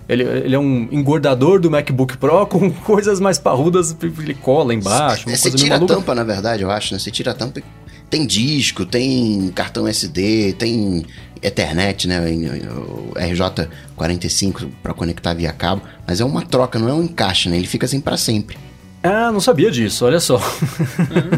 Ele, 0.08 0.24
ele 0.24 0.56
é 0.56 0.60
um 0.60 0.88
engordador 0.92 1.60
do 1.60 1.70
MacBook 1.70 2.18
Pro 2.18 2.46
com 2.48 2.72
coisas 2.72 3.20
mais 3.20 3.38
parrudas, 3.38 3.96
ele 4.02 4.34
cola 4.34 4.74
embaixo. 4.74 5.30
Você 5.30 5.52
tira 5.52 5.76
a 5.76 5.80
tampa, 5.80 6.16
na 6.16 6.24
verdade, 6.24 6.64
eu 6.64 6.72
acho, 6.72 6.94
né? 6.94 7.00
Você 7.00 7.12
tira 7.12 7.32
a 7.32 7.34
tampa. 7.34 7.62
Tem 8.10 8.26
disco, 8.26 8.86
tem 8.86 9.52
cartão 9.54 9.86
SD, 9.86 10.54
tem 10.54 11.06
Ethernet, 11.42 12.08
né? 12.08 12.20
O 12.22 13.14
RJ45 13.16 14.70
para 14.82 14.94
conectar 14.94 15.34
via 15.34 15.52
cabo. 15.52 15.82
Mas 16.08 16.22
é 16.22 16.26
uma 16.26 16.42
troca, 16.42 16.80
não 16.80 16.88
é 16.88 16.94
um 16.94 17.04
encaixe, 17.04 17.50
né? 17.50 17.58
Ele 17.58 17.68
fica 17.68 17.86
assim 17.86 18.00
para 18.00 18.16
sempre. 18.16 18.58
Ah, 19.04 19.32
não 19.32 19.40
sabia 19.40 19.70
disso, 19.70 20.06
olha 20.06 20.20
só. 20.20 20.42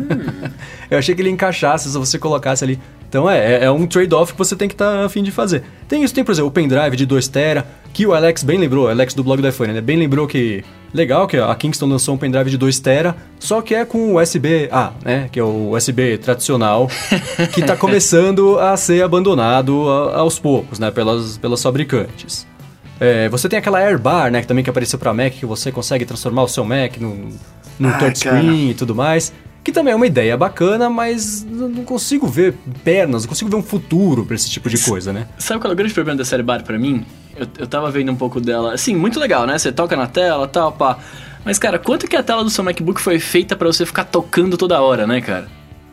Eu 0.89 0.97
achei 0.97 1.13
que 1.13 1.21
ele 1.21 1.29
encaixasse 1.29 1.91
se 1.91 1.97
você 1.97 2.17
colocasse 2.17 2.63
ali. 2.63 2.79
Então 3.09 3.29
é, 3.29 3.55
é, 3.55 3.63
é 3.65 3.71
um 3.71 3.87
trade-off 3.87 4.31
que 4.33 4.37
você 4.37 4.55
tem 4.55 4.67
que 4.67 4.75
estar 4.75 4.99
tá 4.99 5.05
a 5.05 5.09
fim 5.09 5.23
de 5.23 5.31
fazer. 5.31 5.63
Tem 5.87 6.03
isso, 6.03 6.13
tem, 6.13 6.23
por 6.23 6.31
exemplo, 6.31 6.49
o 6.49 6.51
pendrive 6.51 6.95
de 6.95 7.07
2TB, 7.07 7.65
que 7.91 8.05
o 8.05 8.13
Alex 8.13 8.43
bem 8.43 8.59
lembrou, 8.59 8.87
Alex 8.87 9.15
do 9.15 9.23
blog 9.23 9.41
do 9.41 9.47
iPhone, 9.47 9.73
né? 9.73 9.81
Bem 9.81 9.97
lembrou 9.97 10.27
que. 10.27 10.63
Legal 10.91 11.27
que 11.27 11.37
a 11.37 11.53
Kingston 11.53 11.85
lançou 11.85 12.15
um 12.15 12.17
pendrive 12.17 12.49
de 12.49 12.57
2TB, 12.57 13.13
só 13.37 13.61
que 13.61 13.75
é 13.75 13.85
com 13.85 14.15
USB-A, 14.15 14.93
né? 15.03 15.29
Que 15.31 15.39
é 15.39 15.43
o 15.43 15.75
USB 15.75 16.17
tradicional, 16.17 16.89
que 17.53 17.61
está 17.61 17.75
começando 17.75 18.57
a 18.57 18.75
ser 18.75 19.03
abandonado 19.03 19.87
aos 19.87 20.39
poucos, 20.39 20.79
né? 20.79 20.89
Pelas, 20.89 21.37
pelas 21.37 21.61
fabricantes. 21.61 22.47
É, 22.99 23.29
você 23.29 23.47
tem 23.47 23.57
aquela 23.57 23.79
Airbar, 23.79 24.29
né, 24.29 24.41
que 24.41 24.47
também 24.47 24.63
que 24.63 24.69
apareceu 24.69 24.99
para 24.99 25.13
Mac, 25.13 25.31
que 25.31 25.45
você 25.45 25.71
consegue 25.71 26.03
transformar 26.03 26.43
o 26.43 26.47
seu 26.49 26.65
Mac 26.65 26.97
num, 26.99 27.29
num 27.79 27.91
touchscreen 27.97 28.71
e 28.71 28.73
tudo 28.73 28.93
mais. 28.93 29.31
Que 29.69 29.73
também 29.73 29.93
é 29.93 29.95
uma 29.95 30.07
ideia 30.07 30.35
bacana, 30.35 30.89
mas 30.89 31.45
não 31.47 31.83
consigo 31.83 32.25
ver 32.25 32.55
pernas, 32.83 33.21
não 33.21 33.29
consigo 33.29 33.51
ver 33.51 33.55
um 33.55 33.61
futuro 33.61 34.25
para 34.25 34.33
esse 34.33 34.49
tipo 34.49 34.67
de 34.67 34.79
coisa, 34.79 35.13
né? 35.13 35.27
Sabe 35.37 35.61
qual 35.61 35.69
é 35.69 35.73
o 35.73 35.77
grande 35.77 35.93
problema 35.93 36.23
da 36.23 36.27
Airbar 36.35 36.63
para 36.63 36.75
mim? 36.79 37.05
Eu, 37.37 37.45
eu 37.59 37.67
tava 37.67 37.91
vendo 37.91 38.11
um 38.11 38.15
pouco 38.15 38.41
dela. 38.41 38.73
Assim, 38.73 38.95
muito 38.95 39.19
legal, 39.19 39.45
né? 39.45 39.59
Você 39.59 39.71
toca 39.71 39.95
na 39.95 40.07
tela 40.07 40.47
tal, 40.47 40.71
pá. 40.71 40.97
Mas, 41.45 41.59
cara, 41.59 41.77
quanto 41.77 42.07
que 42.07 42.15
a 42.15 42.23
tela 42.23 42.43
do 42.43 42.49
seu 42.49 42.63
MacBook 42.63 42.99
foi 42.99 43.19
feita 43.19 43.55
para 43.55 43.67
você 43.67 43.85
ficar 43.85 44.05
tocando 44.05 44.57
toda 44.57 44.81
hora, 44.81 45.05
né, 45.05 45.21
cara? 45.21 45.47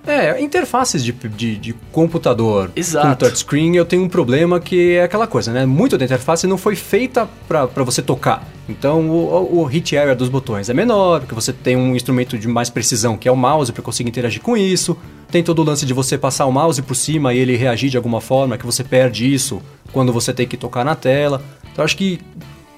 É, 0.06 0.40
interfaces 0.40 1.04
de, 1.04 1.12
de, 1.12 1.56
de 1.56 1.72
computador 1.90 2.70
Exato. 2.76 3.08
com 3.08 3.14
touchscreen 3.14 3.76
eu 3.76 3.84
tenho 3.84 4.02
um 4.02 4.08
problema 4.08 4.60
que 4.60 4.92
é 4.94 5.02
aquela 5.02 5.26
coisa, 5.26 5.52
né? 5.52 5.66
Muito 5.66 5.98
da 5.98 6.04
interface 6.04 6.46
não 6.46 6.56
foi 6.56 6.76
feita 6.76 7.28
para 7.48 7.82
você 7.82 8.00
tocar. 8.00 8.46
Então 8.68 9.10
o, 9.10 9.60
o 9.60 9.64
hit 9.64 9.96
area 9.96 10.14
dos 10.14 10.28
botões 10.28 10.68
é 10.68 10.74
menor, 10.74 11.20
porque 11.20 11.34
você 11.34 11.52
tem 11.52 11.76
um 11.76 11.96
instrumento 11.96 12.38
de 12.38 12.46
mais 12.46 12.70
precisão 12.70 13.16
que 13.16 13.28
é 13.28 13.32
o 13.32 13.36
mouse 13.36 13.72
para 13.72 13.82
conseguir 13.82 14.08
interagir 14.08 14.40
com 14.40 14.56
isso. 14.56 14.96
Tem 15.28 15.42
todo 15.42 15.58
o 15.58 15.64
lance 15.64 15.84
de 15.84 15.92
você 15.92 16.16
passar 16.16 16.46
o 16.46 16.52
mouse 16.52 16.80
por 16.82 16.94
cima 16.94 17.34
e 17.34 17.38
ele 17.38 17.56
reagir 17.56 17.90
de 17.90 17.96
alguma 17.96 18.20
forma, 18.20 18.56
que 18.56 18.64
você 18.64 18.84
perde 18.84 19.32
isso 19.32 19.60
quando 19.92 20.12
você 20.12 20.32
tem 20.32 20.46
que 20.46 20.56
tocar 20.56 20.84
na 20.84 20.94
tela. 20.94 21.42
Então 21.72 21.84
acho 21.84 21.96
que 21.96 22.20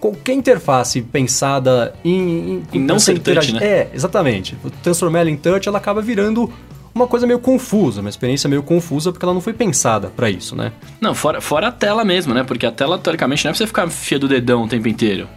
qualquer 0.01 0.33
interface 0.33 1.03
pensada 1.03 1.95
em, 2.05 2.13
em, 2.13 2.63
em 2.73 2.81
não 2.81 2.99
ser 2.99 3.19
touch, 3.19 3.53
né? 3.53 3.61
É, 3.63 3.91
exatamente. 3.93 4.57
Transformar 4.83 5.21
ela 5.21 5.31
em 5.31 5.37
touch, 5.37 5.69
ela 5.69 5.79
acaba 5.79 6.01
virando 6.01 6.51
uma 6.95 7.07
coisa 7.07 7.27
meio 7.27 7.39
confusa, 7.39 8.01
uma 8.01 8.11
experiência 8.11 8.49
meio 8.49 8.63
confusa 8.63 9.13
porque 9.13 9.25
ela 9.25 9.35
não 9.35 9.41
foi 9.41 9.53
pensada 9.53 10.09
para 10.09 10.31
isso, 10.31 10.57
né? 10.57 10.73
Não, 11.01 11.15
fora, 11.15 11.41
fora 11.41 11.69
a 11.69 11.73
tela 11.73 12.05
mesmo, 12.05 12.35
né? 12.35 12.45
Porque 12.45 12.67
a 12.67 12.73
tela, 12.73 12.99
teoricamente, 12.99 13.45
não 13.45 13.51
é 13.51 13.53
pra 13.53 13.59
você 13.59 13.67
ficar 13.67 13.89
fia 13.89 14.19
do 14.19 14.29
dedão 14.29 14.65
o 14.65 14.69
tempo 14.69 14.89
inteiro. 14.89 15.29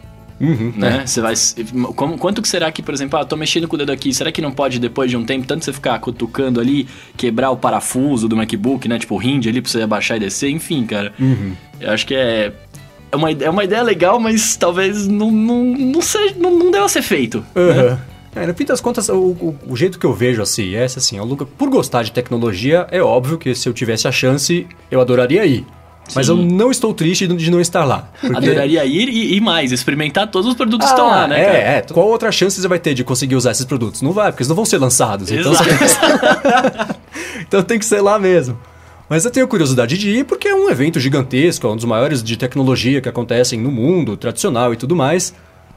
Uhum, 0.42 0.74
né? 0.76 1.02
É. 1.04 1.08
Você 1.08 1.22
vai. 1.22 1.36
Como, 1.96 2.18
quanto 2.18 2.42
que 2.42 2.48
será 2.48 2.72
que, 2.72 2.82
por 2.82 2.94
exemplo, 2.94 3.20
ah, 3.20 3.24
tô 3.24 3.38
mexendo 3.38 3.68
com 3.68 3.76
o 3.76 3.78
dedo 3.78 3.92
aqui, 3.92 4.12
será 4.12 4.32
que 4.32 4.42
não 4.42 4.52
pode, 4.52 4.80
depois 4.80 5.10
de 5.12 5.16
um 5.16 5.24
tempo, 5.24 5.46
tanto 5.46 5.64
você 5.64 5.72
ficar 5.72 6.00
cutucando 6.00 6.60
ali, 6.60 6.88
quebrar 7.16 7.52
o 7.52 7.58
parafuso 7.58 8.28
do 8.28 8.36
MacBook, 8.36 8.88
né? 8.88 8.98
Tipo, 8.98 9.18
o 9.18 9.22
hinge 9.22 9.48
ali 9.48 9.62
pra 9.62 9.70
você 9.70 9.84
abaixar 9.84 10.18
e 10.18 10.22
descer, 10.22 10.50
enfim, 10.50 10.84
cara. 10.84 11.14
Uhum. 11.20 11.54
Eu 11.80 11.92
acho 11.92 12.08
que 12.08 12.16
é. 12.16 12.52
É 13.12 13.16
uma, 13.16 13.30
é 13.30 13.50
uma 13.50 13.64
ideia 13.66 13.84
legal, 13.84 14.20
mas 14.22 14.56
talvez 14.56 15.06
não, 15.06 15.30
não, 15.30 15.66
não, 15.66 16.02
seja, 16.02 16.34
não, 16.40 16.58
não 16.58 16.72
deva 16.72 16.88
ser 16.88 17.02
feito. 17.02 17.46
Uhum. 17.54 17.68
Né? 17.68 18.00
É, 18.36 18.48
no 18.48 18.54
fim 18.54 18.64
das 18.64 18.80
contas, 18.80 19.10
o, 19.10 19.14
o, 19.14 19.58
o, 19.68 19.76
jeito 19.76 20.00
que 20.00 20.06
eu 20.06 20.14
vejo 20.14 20.42
a 20.42 20.46
CES, 20.46 20.98
assim, 20.98 21.18
é 21.18 21.22
Luca, 21.22 21.46
por 21.46 21.70
gostar 21.70 22.04
de 22.04 22.12
tecnologia, 22.12 22.88
é 22.90 23.02
óbvio 23.02 23.38
que 23.38 23.54
se 23.54 23.68
eu 23.68 23.74
tivesse 23.74 24.08
a 24.08 24.12
chance, 24.12 24.66
eu 24.90 25.02
adoraria 25.02 25.46
ir. 25.46 25.66
Sim. 26.08 26.14
Mas 26.16 26.28
eu 26.30 26.36
não 26.36 26.72
estou 26.72 26.94
triste 26.94 27.28
de 27.28 27.52
não 27.52 27.62
estar 27.62 27.86
lá. 27.86 28.10
Porque... 28.20 28.36
Adoraria 28.36 28.84
ir 28.86 29.10
e, 29.10 29.36
e, 29.36 29.42
mais, 29.42 29.72
experimentar 29.72 30.28
todos 30.28 30.50
os 30.50 30.56
produtos 30.56 30.88
ah, 30.88 30.90
que 30.90 31.00
estão 31.00 31.10
lá, 31.10 31.28
né? 31.28 31.40
É, 31.40 31.46
cara? 31.46 31.58
é. 31.58 31.82
Qual 31.82 32.08
outra 32.08 32.32
chance 32.32 32.60
você 32.60 32.68
vai 32.68 32.80
ter 32.80 32.94
de 32.94 33.04
conseguir 33.04 33.36
usar 33.36 33.52
esses 33.52 33.66
produtos? 33.66 34.02
Não 34.02 34.12
vai, 34.12 34.32
porque 34.32 34.42
eles 34.42 34.50
não 34.50 34.56
vão 34.56 34.66
ser 34.66 34.78
lançados. 34.78 35.32
Então. 35.32 35.54
Então, 35.54 35.66
então 37.48 37.64
tem 37.64 37.80
que 37.80 37.86
ser 37.86 38.02
lá 38.02 38.18
mesmo. 38.18 38.58
Mas 39.08 39.26
eu 39.26 39.32
tenho 39.32 39.48
curiosidade 39.48 39.98
de 39.98 40.10
ir 40.10 40.26
porque 40.26 40.48
é 40.48 40.56
um 40.56 40.70
evento 40.70 41.00
gigantesco, 41.00 41.68
é 41.68 41.70
um 41.70 41.76
dos 41.76 41.86
maiores 41.86 42.24
de 42.24 42.38
tecnologia 42.38 43.02
que 43.02 43.10
acontecem 43.10 43.60
no 43.60 43.70
mundo, 43.70 44.16
tradicional 44.16 44.74
e 44.74 44.78
tudo 44.78 44.96
mais. 44.96 45.34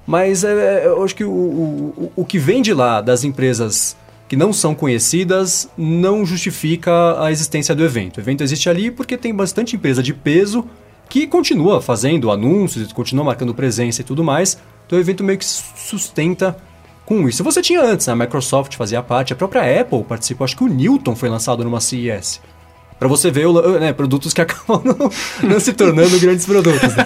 Mas 0.06 0.44
é, 0.44 0.82
é, 0.82 0.86
eu 0.86 1.02
acho 1.02 1.14
que 1.14 1.24
o, 1.24 1.30
o, 1.30 2.12
o 2.16 2.24
que 2.24 2.38
vem 2.38 2.60
de 2.60 2.74
lá, 2.74 3.00
das 3.00 3.24
empresas 3.24 3.96
que 4.28 4.36
não 4.36 4.52
são 4.52 4.74
conhecidas, 4.74 5.68
não 5.76 6.24
justifica 6.24 7.22
a 7.22 7.30
existência 7.30 7.74
do 7.74 7.84
evento. 7.84 8.18
O 8.18 8.20
evento 8.20 8.42
existe 8.42 8.68
ali 8.68 8.90
porque 8.90 9.16
tem 9.16 9.34
bastante 9.34 9.76
empresa 9.76 10.02
de 10.02 10.12
peso 10.12 10.64
que 11.08 11.26
continua 11.26 11.80
fazendo 11.80 12.30
anúncios, 12.30 12.92
continua 12.92 13.24
marcando 13.24 13.54
presença 13.54 14.00
e 14.00 14.04
tudo 14.04 14.24
mais. 14.24 14.58
Então 14.86 14.98
o 14.98 15.00
evento 15.00 15.22
meio 15.22 15.38
que 15.38 15.44
sustenta 15.44 16.56
com 17.04 17.28
isso. 17.28 17.44
Você 17.44 17.60
tinha 17.60 17.82
antes, 17.82 18.06
né? 18.06 18.12
a 18.12 18.16
Microsoft 18.16 18.76
fazia 18.76 19.02
parte, 19.02 19.32
a 19.32 19.36
própria 19.36 19.80
Apple 19.80 20.02
participou, 20.04 20.44
acho 20.44 20.56
que 20.56 20.64
o 20.64 20.68
Newton 20.68 21.14
foi 21.14 21.28
lançado 21.28 21.62
numa 21.62 21.80
CES. 21.80 22.40
Para 23.04 23.08
você 23.10 23.30
ver 23.30 23.46
né, 23.78 23.92
produtos 23.92 24.32
que 24.32 24.40
acabam 24.40 24.80
não, 24.82 25.10
não 25.50 25.60
se 25.60 25.74
tornando 25.74 26.18
grandes 26.18 26.46
produtos. 26.46 26.96
Né? 26.96 27.04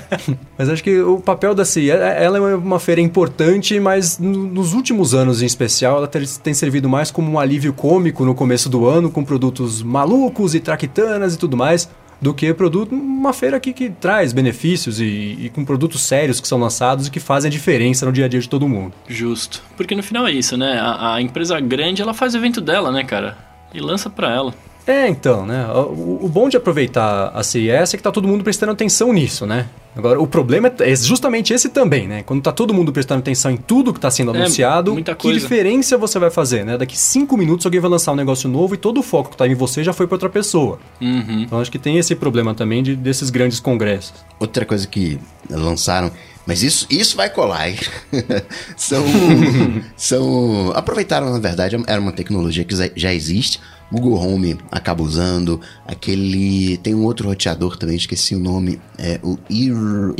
mas 0.56 0.70
acho 0.70 0.82
que 0.82 1.02
o 1.02 1.20
papel 1.20 1.54
da 1.54 1.66
CIA, 1.66 1.96
é, 1.96 2.24
ela 2.24 2.38
é 2.38 2.54
uma 2.56 2.80
feira 2.80 2.98
importante, 2.98 3.78
mas 3.78 4.18
nos 4.18 4.72
últimos 4.72 5.12
anos 5.12 5.42
em 5.42 5.44
especial, 5.44 5.98
ela 5.98 6.08
tem 6.08 6.54
servido 6.54 6.88
mais 6.88 7.10
como 7.10 7.30
um 7.30 7.38
alívio 7.38 7.74
cômico 7.74 8.24
no 8.24 8.34
começo 8.34 8.70
do 8.70 8.86
ano, 8.86 9.10
com 9.10 9.22
produtos 9.22 9.82
malucos 9.82 10.54
e 10.54 10.60
traquitanas 10.60 11.34
e 11.34 11.38
tudo 11.38 11.58
mais, 11.58 11.90
do 12.22 12.32
que 12.32 12.54
produto, 12.54 12.94
uma 12.94 13.34
feira 13.34 13.58
aqui 13.58 13.74
que 13.74 13.90
traz 13.90 14.32
benefícios 14.32 14.98
e, 14.98 15.04
e, 15.40 15.50
com 15.54 15.62
produtos 15.62 16.00
sérios 16.04 16.40
que 16.40 16.48
são 16.48 16.58
lançados 16.58 17.08
e 17.08 17.10
que 17.10 17.20
fazem 17.20 17.50
a 17.50 17.52
diferença 17.52 18.06
no 18.06 18.12
dia 18.12 18.24
a 18.24 18.28
dia 18.28 18.40
de 18.40 18.48
todo 18.48 18.66
mundo. 18.66 18.94
Justo. 19.06 19.62
Porque 19.76 19.94
no 19.94 20.02
final 20.02 20.26
é 20.26 20.32
isso, 20.32 20.56
né? 20.56 20.78
A, 20.80 21.16
a 21.16 21.20
empresa 21.20 21.60
grande, 21.60 22.00
ela 22.00 22.14
faz 22.14 22.32
o 22.32 22.38
evento 22.38 22.62
dela, 22.62 22.90
né, 22.90 23.04
cara? 23.04 23.36
E 23.74 23.78
lança 23.78 24.08
para 24.08 24.32
ela. 24.32 24.54
É, 24.86 25.08
então, 25.08 25.46
né? 25.46 25.66
O, 25.72 26.24
o, 26.24 26.28
bom 26.28 26.48
de 26.48 26.56
aproveitar 26.56 27.28
a 27.34 27.42
CES 27.42 27.94
é 27.94 27.96
que 27.96 28.02
tá 28.02 28.12
todo 28.12 28.28
mundo 28.28 28.44
prestando 28.44 28.72
atenção 28.72 29.12
nisso, 29.12 29.46
né? 29.46 29.66
Agora, 29.96 30.20
o 30.20 30.26
problema 30.26 30.72
é 30.80 30.96
justamente 30.96 31.54
esse 31.54 31.68
também, 31.68 32.06
né? 32.06 32.22
Quando 32.22 32.42
tá 32.42 32.52
todo 32.52 32.74
mundo 32.74 32.92
prestando 32.92 33.20
atenção 33.20 33.50
em 33.50 33.56
tudo 33.56 33.92
que 33.92 33.98
está 33.98 34.10
sendo 34.10 34.34
é, 34.34 34.40
anunciado, 34.40 34.94
que 35.16 35.32
diferença 35.32 35.96
você 35.96 36.18
vai 36.18 36.30
fazer, 36.30 36.64
né? 36.64 36.76
Daqui 36.76 36.98
cinco 36.98 37.36
minutos 37.36 37.64
alguém 37.64 37.80
vai 37.80 37.90
lançar 37.90 38.12
um 38.12 38.16
negócio 38.16 38.48
novo 38.48 38.74
e 38.74 38.76
todo 38.76 38.98
o 38.98 39.02
foco 39.02 39.30
que 39.30 39.36
tá 39.36 39.46
em 39.46 39.54
você 39.54 39.84
já 39.84 39.92
foi 39.92 40.06
para 40.06 40.16
outra 40.16 40.28
pessoa. 40.28 40.78
Uhum. 41.00 41.42
Então 41.42 41.60
acho 41.60 41.70
que 41.70 41.78
tem 41.78 41.96
esse 41.96 42.14
problema 42.14 42.54
também 42.54 42.82
de, 42.82 42.96
desses 42.96 43.30
grandes 43.30 43.60
congressos. 43.60 44.12
Outra 44.38 44.66
coisa 44.66 44.86
que 44.86 45.18
lançaram 45.48 46.10
mas 46.46 46.62
isso, 46.62 46.86
isso 46.90 47.16
vai 47.16 47.30
colar, 47.30 47.70
hein? 47.70 47.78
são, 48.76 49.02
são. 49.96 50.72
Aproveitaram, 50.74 51.32
na 51.32 51.38
verdade, 51.38 51.76
era 51.86 52.00
uma 52.00 52.12
tecnologia 52.12 52.64
que 52.64 52.74
já 52.94 53.14
existe, 53.14 53.60
Google 53.94 54.18
Home 54.18 54.58
acaba 54.70 55.02
usando, 55.02 55.60
aquele. 55.86 56.76
Tem 56.78 56.94
um 56.94 57.04
outro 57.04 57.28
roteador 57.28 57.76
também, 57.76 57.96
esqueci 57.96 58.34
o 58.34 58.40
nome, 58.40 58.80
é 58.98 59.20
o 59.22 59.38
Eero. 59.48 60.14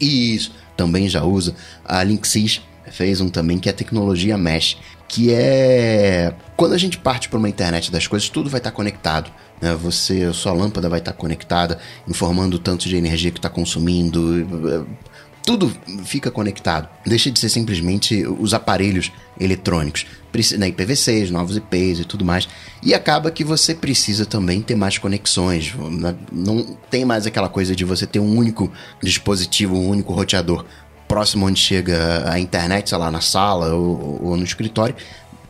Isso, 0.00 0.52
também 0.76 1.08
já 1.08 1.22
usa. 1.22 1.54
A 1.84 2.02
Linksys 2.02 2.60
fez 2.90 3.20
um 3.20 3.28
também 3.28 3.58
que 3.58 3.68
é 3.68 3.72
a 3.72 3.74
tecnologia 3.74 4.36
Mesh, 4.36 4.76
que 5.08 5.32
é 5.32 6.34
quando 6.56 6.72
a 6.74 6.78
gente 6.78 6.98
parte 6.98 7.28
para 7.28 7.38
uma 7.38 7.48
internet 7.48 7.90
das 7.92 8.06
coisas, 8.06 8.28
tudo 8.28 8.50
vai 8.50 8.58
estar 8.58 8.70
conectado. 8.72 9.30
Né? 9.60 9.74
Você, 9.76 10.32
sua 10.32 10.52
lâmpada 10.52 10.88
vai 10.88 10.98
estar 10.98 11.12
conectada, 11.12 11.78
informando 12.08 12.56
o 12.56 12.58
tanto 12.58 12.88
de 12.88 12.96
energia 12.96 13.30
que 13.30 13.38
está 13.38 13.48
consumindo. 13.48 14.46
Tudo 15.44 15.72
fica 16.04 16.30
conectado. 16.30 16.88
Deixa 17.04 17.30
de 17.30 17.38
ser 17.38 17.48
simplesmente 17.48 18.24
os 18.26 18.54
aparelhos 18.54 19.10
eletrônicos. 19.40 20.06
Na 20.56 20.66
IPv6, 20.68 21.30
novos 21.30 21.56
IPs 21.56 22.00
e 22.00 22.04
tudo 22.04 22.24
mais. 22.24 22.48
E 22.82 22.94
acaba 22.94 23.30
que 23.30 23.42
você 23.42 23.74
precisa 23.74 24.24
também 24.24 24.62
ter 24.62 24.76
mais 24.76 24.98
conexões. 24.98 25.74
Não 26.30 26.76
tem 26.90 27.04
mais 27.04 27.26
aquela 27.26 27.48
coisa 27.48 27.74
de 27.74 27.84
você 27.84 28.06
ter 28.06 28.20
um 28.20 28.36
único 28.36 28.70
dispositivo, 29.02 29.74
um 29.74 29.88
único 29.88 30.12
roteador 30.12 30.64
próximo 31.08 31.46
onde 31.46 31.60
chega 31.60 32.30
a 32.30 32.38
internet, 32.38 32.88
sei 32.88 32.96
lá, 32.96 33.10
na 33.10 33.20
sala 33.20 33.74
ou, 33.74 34.20
ou 34.22 34.36
no 34.36 34.44
escritório 34.44 34.94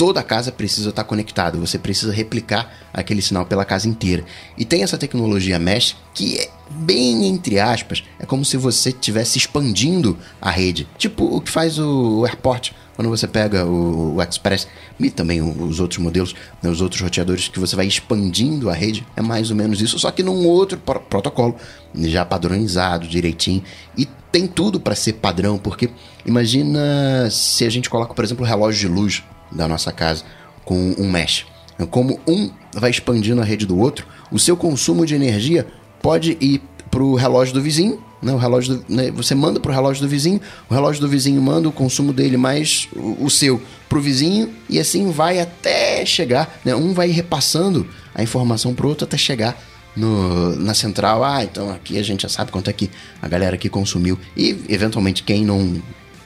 toda 0.02 0.18
a 0.18 0.24
casa 0.24 0.50
precisa 0.50 0.90
estar 0.90 1.04
conectada, 1.04 1.56
você 1.56 1.78
precisa 1.78 2.12
replicar 2.12 2.68
aquele 2.92 3.22
sinal 3.22 3.46
pela 3.46 3.64
casa 3.64 3.88
inteira. 3.88 4.24
E 4.58 4.64
tem 4.64 4.82
essa 4.82 4.98
tecnologia 4.98 5.60
mesh 5.60 5.94
que 6.12 6.40
é 6.40 6.50
bem 6.68 7.28
entre 7.28 7.60
aspas, 7.60 8.02
é 8.18 8.26
como 8.26 8.44
se 8.44 8.56
você 8.56 8.88
estivesse 8.88 9.38
expandindo 9.38 10.18
a 10.40 10.50
rede. 10.50 10.88
Tipo 10.98 11.24
o 11.24 11.40
que 11.40 11.48
faz 11.48 11.78
o 11.78 12.24
AirPort, 12.26 12.72
quando 12.96 13.10
você 13.10 13.28
pega 13.28 13.64
o, 13.64 14.16
o 14.16 14.22
Express 14.24 14.66
e 14.98 15.08
também 15.08 15.40
os 15.40 15.78
outros 15.78 16.00
modelos, 16.00 16.34
né, 16.60 16.68
os 16.68 16.80
outros 16.80 17.00
roteadores, 17.00 17.46
que 17.46 17.60
você 17.60 17.76
vai 17.76 17.86
expandindo 17.86 18.68
a 18.68 18.74
rede, 18.74 19.06
é 19.14 19.22
mais 19.22 19.50
ou 19.50 19.56
menos 19.56 19.80
isso, 19.80 20.00
só 20.00 20.10
que 20.10 20.24
num 20.24 20.44
outro 20.48 20.78
pro 20.78 20.98
protocolo, 20.98 21.54
já 21.94 22.24
padronizado 22.24 23.06
direitinho. 23.06 23.62
E 23.96 24.08
tem 24.32 24.48
tudo 24.48 24.80
para 24.80 24.96
ser 24.96 25.12
padrão, 25.12 25.58
porque 25.58 25.90
imagina 26.26 27.30
se 27.30 27.64
a 27.64 27.70
gente 27.70 27.88
coloca, 27.88 28.12
por 28.12 28.24
exemplo, 28.24 28.44
o 28.44 28.48
relógio 28.48 28.88
de 28.88 28.92
luz 28.92 29.22
da 29.54 29.68
nossa 29.68 29.92
casa 29.92 30.24
com 30.64 30.94
um 30.98 31.10
mesh. 31.10 31.46
Como 31.90 32.20
um 32.26 32.50
vai 32.74 32.90
expandindo 32.90 33.40
a 33.40 33.44
rede 33.44 33.66
do 33.66 33.78
outro, 33.78 34.06
o 34.30 34.38
seu 34.38 34.56
consumo 34.56 35.04
de 35.04 35.14
energia 35.14 35.66
pode 36.00 36.36
ir 36.40 36.60
para 36.90 37.02
o 37.02 37.14
relógio 37.14 37.54
do 37.54 37.62
vizinho, 37.62 38.02
né? 38.22 38.32
O 38.32 38.36
relógio 38.36 38.76
do, 38.76 38.84
né? 38.94 39.10
você 39.10 39.34
manda 39.34 39.58
para 39.58 39.70
o 39.70 39.74
relógio 39.74 40.02
do 40.02 40.08
vizinho, 40.08 40.40
o 40.68 40.74
relógio 40.74 41.00
do 41.00 41.08
vizinho 41.08 41.40
manda 41.40 41.68
o 41.68 41.72
consumo 41.72 42.12
dele 42.12 42.36
mais 42.36 42.88
o, 42.94 43.24
o 43.24 43.30
seu 43.30 43.60
para 43.88 43.98
o 43.98 44.00
vizinho 44.00 44.50
e 44.68 44.78
assim 44.78 45.10
vai 45.10 45.40
até 45.40 46.04
chegar, 46.04 46.60
né? 46.64 46.74
Um 46.74 46.92
vai 46.92 47.08
repassando 47.08 47.86
a 48.14 48.22
informação 48.22 48.74
para 48.74 48.86
o 48.86 48.88
outro 48.90 49.04
até 49.04 49.16
chegar 49.16 49.58
no, 49.96 50.54
na 50.56 50.74
central. 50.74 51.24
Ah, 51.24 51.42
então 51.42 51.70
aqui 51.70 51.98
a 51.98 52.02
gente 52.02 52.22
já 52.22 52.28
sabe 52.28 52.52
quanto 52.52 52.70
é 52.70 52.72
que 52.72 52.90
a 53.20 53.28
galera 53.28 53.54
aqui 53.56 53.68
consumiu 53.68 54.18
e 54.36 54.50
eventualmente 54.68 55.22
quem 55.22 55.44
não 55.44 55.82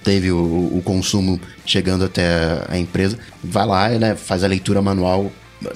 teve 0.06 0.30
o, 0.30 0.38
o 0.38 0.80
consumo 0.84 1.40
chegando 1.66 2.04
até 2.04 2.62
a 2.68 2.78
empresa, 2.78 3.18
vai 3.42 3.66
lá 3.66 3.88
né, 3.88 4.14
faz 4.14 4.44
a 4.44 4.46
leitura 4.46 4.80
manual 4.80 5.32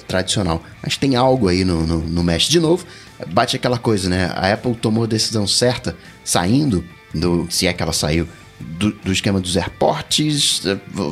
tradicional. 0.07 0.63
Mas 0.81 0.95
tem 0.95 1.17
algo 1.17 1.49
aí 1.49 1.65
no, 1.65 1.85
no, 1.85 1.97
no 1.97 2.23
Mesh. 2.23 2.47
De 2.47 2.57
novo, 2.57 2.85
bate 3.27 3.57
aquela 3.57 3.77
coisa, 3.77 4.09
né? 4.09 4.31
A 4.33 4.53
Apple 4.53 4.73
tomou 4.75 5.03
a 5.03 5.07
decisão 5.07 5.45
certa, 5.45 5.97
saindo 6.23 6.81
do. 7.13 7.45
Se 7.49 7.67
é 7.67 7.73
que 7.73 7.83
ela 7.83 7.91
saiu. 7.91 8.25
Do, 8.57 8.91
do 8.91 9.11
esquema 9.11 9.41
dos 9.41 9.57
airports, 9.57 10.61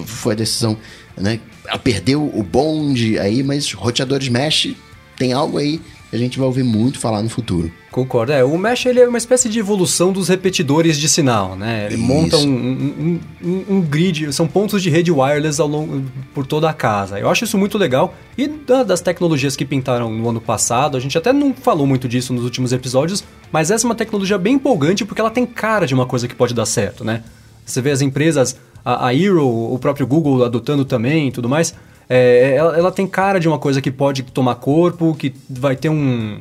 foi 0.05 0.33
a 0.33 0.37
decisão, 0.37 0.77
né? 1.17 1.39
Ela 1.67 1.79
perdeu 1.79 2.23
o 2.23 2.43
bonde 2.43 3.17
aí, 3.17 3.41
mas 3.41 3.73
roteadores 3.73 4.29
Mesh 4.29 4.75
tem 5.17 5.33
algo 5.33 5.57
aí 5.57 5.81
a 6.11 6.17
gente 6.17 6.39
vai 6.39 6.47
ouvir 6.47 6.63
muito 6.63 6.99
falar 6.99 7.21
no 7.21 7.29
futuro. 7.29 7.71
Concordo. 7.91 8.31
É, 8.31 8.43
o 8.43 8.57
Mesh 8.57 8.85
ele 8.87 8.99
é 8.99 9.07
uma 9.07 9.17
espécie 9.17 9.47
de 9.47 9.59
evolução 9.59 10.11
dos 10.11 10.27
repetidores 10.27 10.97
de 10.97 11.07
sinal, 11.07 11.55
né? 11.55 11.85
Ele 11.85 11.95
Isso. 11.95 12.03
monta 12.03 12.37
um, 12.37 12.47
um, 12.47 13.19
um, 13.43 13.65
um, 13.69 13.81
grid, 13.81 14.33
são 14.33 14.47
pontos 14.47 14.81
de 14.81 14.89
rede 14.89 15.11
wireless 15.11 15.61
ao 15.61 15.67
longo, 15.67 16.03
por 16.33 16.45
toda 16.45 16.69
a 16.69 16.73
casa. 16.73 17.19
Eu 17.19 17.29
acho 17.29 17.43
isso 17.43 17.57
muito 17.57 17.77
legal. 17.77 18.13
E 18.37 18.47
da, 18.47 18.83
das 18.83 19.01
tecnologias 19.01 19.55
que 19.55 19.65
pintaram 19.65 20.11
no 20.11 20.29
ano 20.29 20.41
passado, 20.41 20.97
a 20.97 20.99
gente 20.99 21.17
até 21.17 21.31
não 21.31 21.53
falou 21.53 21.85
muito 21.85 22.07
disso 22.07 22.33
nos 22.33 22.43
últimos 22.43 22.73
episódios, 22.73 23.23
mas 23.51 23.69
essa 23.69 23.85
é 23.85 23.87
uma 23.87 23.95
tecnologia 23.95 24.37
bem 24.37 24.55
empolgante 24.55 25.05
porque 25.05 25.21
ela 25.21 25.31
tem 25.31 25.45
cara 25.45 25.85
de 25.85 25.93
uma 25.93 26.05
coisa 26.05 26.27
que 26.27 26.35
pode 26.35 26.53
dar 26.53 26.65
certo, 26.65 27.03
né? 27.03 27.23
Você 27.65 27.81
vê 27.81 27.91
as 27.91 28.01
empresas, 28.01 28.55
a, 28.83 29.07
a 29.07 29.13
Eero, 29.13 29.47
o 29.47 29.77
próprio 29.77 30.07
Google 30.07 30.43
adotando 30.43 30.83
também 30.83 31.27
e 31.27 31.31
tudo 31.31 31.47
mais 31.47 31.75
é, 32.09 32.55
ela, 32.55 32.77
ela, 32.77 32.91
tem 32.91 33.05
cara 33.05 33.39
de 33.39 33.47
uma 33.47 33.59
coisa 33.59 33.81
que 33.81 33.91
pode 33.91 34.23
tomar 34.23 34.55
corpo, 34.55 35.15
que 35.15 35.31
vai 35.47 35.75
ter 35.75 35.89
um, 35.89 36.39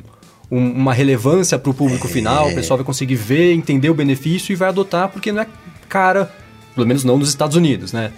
um, 0.49 0.71
uma 0.71 0.93
relevância 0.93 1.59
para 1.59 1.69
o 1.69 1.73
público 1.73 2.07
é. 2.07 2.09
final, 2.09 2.49
o 2.49 2.55
pessoal 2.55 2.77
vai 2.77 2.85
conseguir 2.85 3.15
ver, 3.15 3.53
entender 3.53 3.89
o 3.89 3.93
benefício 3.93 4.51
e 4.51 4.55
vai 4.55 4.69
adotar, 4.69 5.09
porque 5.09 5.31
não 5.31 5.43
é 5.43 5.47
cara, 5.87 6.33
pelo 6.73 6.87
menos 6.87 7.03
não 7.03 7.17
nos 7.17 7.29
Estados 7.29 7.55
Unidos, 7.55 7.93
né? 7.93 8.11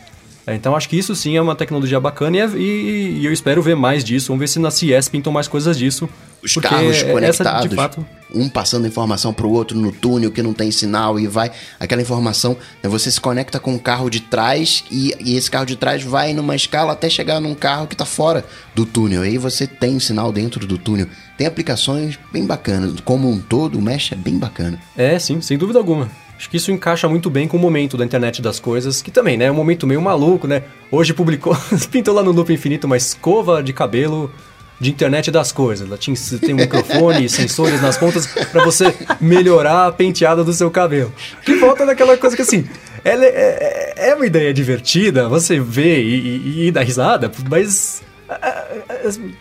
É, 0.46 0.56
então 0.56 0.76
acho 0.76 0.90
que 0.90 0.98
isso 0.98 1.16
sim 1.16 1.38
é 1.38 1.42
uma 1.42 1.56
tecnologia 1.56 2.00
bacana 2.00 2.38
e, 2.38 2.40
é, 2.40 2.48
e, 2.56 3.20
e, 3.20 3.26
eu 3.26 3.32
espero 3.32 3.62
ver 3.62 3.76
mais 3.76 4.04
disso. 4.04 4.28
Vamos 4.28 4.40
ver 4.40 4.48
se 4.48 4.60
na 4.60 4.72
CS 4.72 5.08
pintam 5.08 5.32
mais 5.32 5.48
coisas 5.48 5.78
disso. 5.78 6.10
Os 6.44 6.54
carros 6.56 7.04
conectados, 7.04 7.66
essa, 7.66 7.76
fato... 7.76 8.06
um 8.34 8.50
passando 8.50 8.88
informação 8.88 9.32
para 9.32 9.46
o 9.46 9.52
outro 9.52 9.78
no 9.78 9.92
túnel 9.92 10.32
que 10.32 10.42
não 10.42 10.54
tem 10.54 10.72
sinal 10.72 11.20
e 11.20 11.28
vai 11.28 11.52
aquela 11.80 12.02
informação. 12.02 12.58
Né, 12.82 12.90
você 12.90 13.12
se 13.12 13.22
conecta 13.22 13.60
com 13.60 13.76
o 13.76 13.80
carro 13.80 14.10
de 14.10 14.22
trás 14.22 14.84
e, 14.90 15.14
e 15.20 15.38
esse 15.38 15.52
carro 15.52 15.68
de 15.68 15.76
trás 15.76 16.02
vai 16.02 16.34
numa 16.34 16.56
escala 16.56 16.94
até 16.94 17.08
chegar 17.12 17.40
num 17.40 17.54
carro 17.54 17.86
que 17.86 17.94
está 17.94 18.06
fora 18.06 18.44
do 18.74 18.88
túnel. 18.88 19.22
Aí 19.22 19.38
você 19.38 19.68
tem 19.68 20.00
sinal 20.00 20.32
dentro 20.32 20.66
do 20.66 20.80
túnel. 20.80 21.08
Tem 21.38 21.46
aplicações 21.46 22.18
bem 22.32 22.46
bacanas. 22.46 23.00
Como 23.02 23.30
um 23.30 23.40
todo, 23.40 23.78
o 23.78 23.82
Mesh 23.82 24.14
é 24.14 24.16
bem 24.16 24.40
bacana. 24.40 24.80
É, 24.98 25.20
sim, 25.20 25.42
sem 25.42 25.60
dúvida 25.60 25.78
alguma. 25.78 26.10
Acho 26.42 26.50
que 26.50 26.58
isso 26.58 26.72
encaixa 26.72 27.08
muito 27.08 27.30
bem 27.30 27.48
com 27.48 27.56
o 27.56 27.60
momento 27.60 27.96
da 27.96 28.04
internet 28.04 28.42
das 28.42 28.60
coisas, 28.60 29.00
que 29.00 29.12
também, 29.12 29.38
né, 29.38 29.46
é 29.46 29.52
um 29.52 29.54
momento 29.54 29.86
meio 29.86 30.02
maluco, 30.02 30.48
né? 30.48 30.64
Hoje 30.90 31.14
publicou, 31.14 31.56
pintou 31.92 32.16
lá 32.16 32.24
no 32.24 32.32
Loop 32.32 32.52
Infinito 32.52 32.88
uma 32.88 32.98
escova 32.98 33.62
de 33.62 33.72
cabelo 33.72 34.32
de 34.80 34.90
internet 34.90 35.30
das 35.30 35.52
coisas. 35.52 35.88
Ela 35.88 36.00
tinha, 36.00 36.18
tem 36.40 36.56
um 36.56 36.58
microfone, 36.58 37.30
sensores 37.30 37.80
nas 37.80 37.96
pontas 37.96 38.26
para 38.26 38.66
você 38.66 38.92
melhorar 39.22 39.86
a 39.86 39.92
penteada 39.92 40.44
do 40.44 40.52
seu 40.52 40.72
cabelo. 40.72 41.14
Que 41.46 41.54
volta 41.58 41.86
daquela 41.86 42.18
coisa 42.18 42.36
que 42.36 42.42
assim, 42.42 42.68
ela 43.04 43.24
é, 43.24 43.94
é, 43.96 44.10
é 44.10 44.16
uma 44.16 44.26
ideia 44.26 44.52
divertida, 44.52 45.30
você 45.30 45.60
vê 45.60 46.02
e, 46.02 46.16
e, 46.16 46.68
e 46.68 46.72
dá 46.72 46.82
risada, 46.82 47.32
mas 47.52 48.02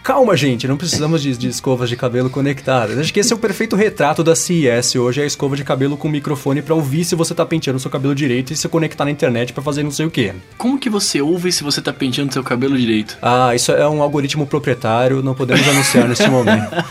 Calma, 0.03 0.37
gente, 0.37 0.67
não 0.67 0.77
precisamos 0.77 1.23
de, 1.23 1.37
de, 1.37 1.49
escovas 1.49 1.89
de 1.89 1.97
cabelo 1.97 2.29
conectadas. 2.29 2.99
Acho 2.99 3.13
que 3.13 3.21
esse 3.21 3.33
é 3.33 3.37
o 3.37 3.39
perfeito 3.39 3.77
retrato 3.77 4.25
da 4.25 4.35
CES 4.35 4.97
hoje, 4.97 5.21
é 5.21 5.25
a 5.25 5.27
escova 5.27 5.57
de 5.57 5.65
cabelo 5.65 5.97
com 5.97 6.09
microfone 6.09 6.63
para 6.63 6.75
ouvir 6.75 7.05
se 7.05 7.15
você 7.15 7.35
tá 7.35 7.45
penteando 7.47 7.79
seu 7.79 7.91
cabelo 7.91 8.15
direito 8.15 8.53
e 8.53 8.57
se 8.57 8.69
conectar 8.69 9.05
na 9.05 9.11
internet 9.11 9.53
para 9.53 9.63
fazer 9.63 9.83
não 9.83 9.91
sei 9.91 10.07
o 10.07 10.11
que. 10.11 10.33
Como 10.57 10.79
que 10.79 10.91
você 10.91 11.21
ouve 11.21 11.53
se 11.53 11.63
você 11.63 11.81
tá 11.81 11.93
penteando 11.93 12.33
seu 12.33 12.43
cabelo 12.43 12.77
direito? 12.77 13.17
Ah, 13.23 13.55
isso 13.55 13.73
é 13.73 13.89
um 13.89 14.03
algoritmo 14.03 14.47
proprietário, 14.47 15.23
não 15.23 15.35
podemos 15.35 15.67
anunciar 15.69 16.09
neste 16.09 16.27
momento. 16.31 16.85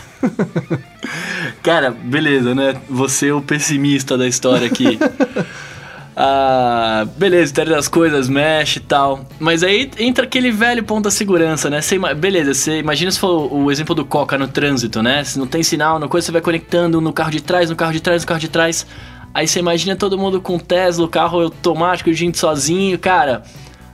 Cara, 1.62 1.90
beleza, 1.90 2.54
né? 2.54 2.80
Você 2.88 3.28
é 3.28 3.34
o 3.34 3.42
pessimista 3.42 4.16
da 4.16 4.26
história 4.26 4.66
aqui. 4.66 4.98
Ah, 6.16 7.06
beleza, 7.16 7.52
internet 7.52 7.76
das 7.76 7.88
coisas, 7.88 8.28
mexe 8.28 8.78
e 8.78 8.82
tal. 8.82 9.24
Mas 9.38 9.62
aí 9.62 9.90
entra 9.98 10.24
aquele 10.24 10.50
velho 10.50 10.82
ponto 10.84 11.04
da 11.04 11.10
segurança, 11.10 11.70
né? 11.70 11.80
Você, 11.80 11.98
beleza, 12.14 12.52
você 12.52 12.78
imagina 12.78 13.10
se 13.10 13.18
for 13.18 13.52
o 13.52 13.70
exemplo 13.70 13.94
do 13.94 14.04
Coca 14.04 14.36
no 14.36 14.48
trânsito, 14.48 15.02
né? 15.02 15.24
Se 15.24 15.38
não 15.38 15.46
tem 15.46 15.62
sinal, 15.62 15.98
na 15.98 16.08
coisa 16.08 16.26
você 16.26 16.32
vai 16.32 16.40
conectando 16.40 17.00
no 17.00 17.12
carro 17.12 17.30
de 17.30 17.40
trás, 17.40 17.70
no 17.70 17.76
carro 17.76 17.92
de 17.92 18.00
trás, 18.00 18.22
no 18.22 18.28
carro 18.28 18.40
de 18.40 18.48
trás. 18.48 18.86
Aí 19.32 19.46
você 19.46 19.60
imagina 19.60 19.94
todo 19.94 20.18
mundo 20.18 20.40
com 20.40 20.58
Tesla, 20.58 21.08
carro 21.08 21.40
automático, 21.40 22.12
gente 22.12 22.36
sozinho, 22.38 22.98
cara. 22.98 23.42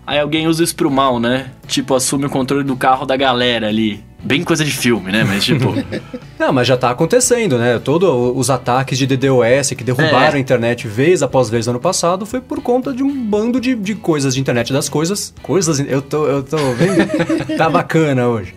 Aí 0.07 0.19
alguém 0.19 0.47
usa 0.47 0.65
isso 0.65 0.75
pro 0.75 0.91
mal, 0.91 1.21
né? 1.21 1.51
Tipo, 1.67 1.95
assume 1.95 2.27
o 2.27 2.31
controle 2.31 2.65
do 2.65 2.77
carro 2.77 3.05
da 3.05 3.17
galera 3.17 3.69
ali. 3.69 4.03
Bem 4.27 4.43
coisa 4.43 4.65
de 4.65 4.73
filme, 4.73 5.12
né? 5.12 5.23
Mas 5.23 5.45
tipo. 5.45 5.73
Não, 6.37 6.53
mas 6.53 6.67
já 6.67 6.77
tá 6.77 6.91
acontecendo, 6.91 7.57
né? 7.57 7.79
Todos 7.79 8.11
os 8.37 8.51
ataques 8.51 8.99
de 8.99 9.07
DDoS 9.07 9.71
que 9.77 9.85
derrubaram 9.85 10.35
é. 10.35 10.37
a 10.37 10.39
internet 10.39 10.89
vez 10.89 11.23
após 11.23 11.49
vez 11.49 11.67
no 11.67 11.71
ano 11.71 11.81
passado 11.81 12.27
foi 12.27 12.41
por 12.41 12.61
conta 12.61 12.93
de 12.93 13.05
um 13.05 13.25
bando 13.25 13.61
de, 13.61 13.75
de 13.77 13.95
coisas 13.95 14.35
de 14.35 14.41
internet 14.41 14.73
das 14.73 14.89
coisas. 14.89 15.33
Coisas. 15.43 15.79
Eu 15.79 16.03
tô. 16.03 16.27
Eu 16.27 16.43
tô 16.43 16.57
vendo. 16.73 17.07
tá 17.57 17.71
bacana 17.71 18.27
hoje. 18.27 18.53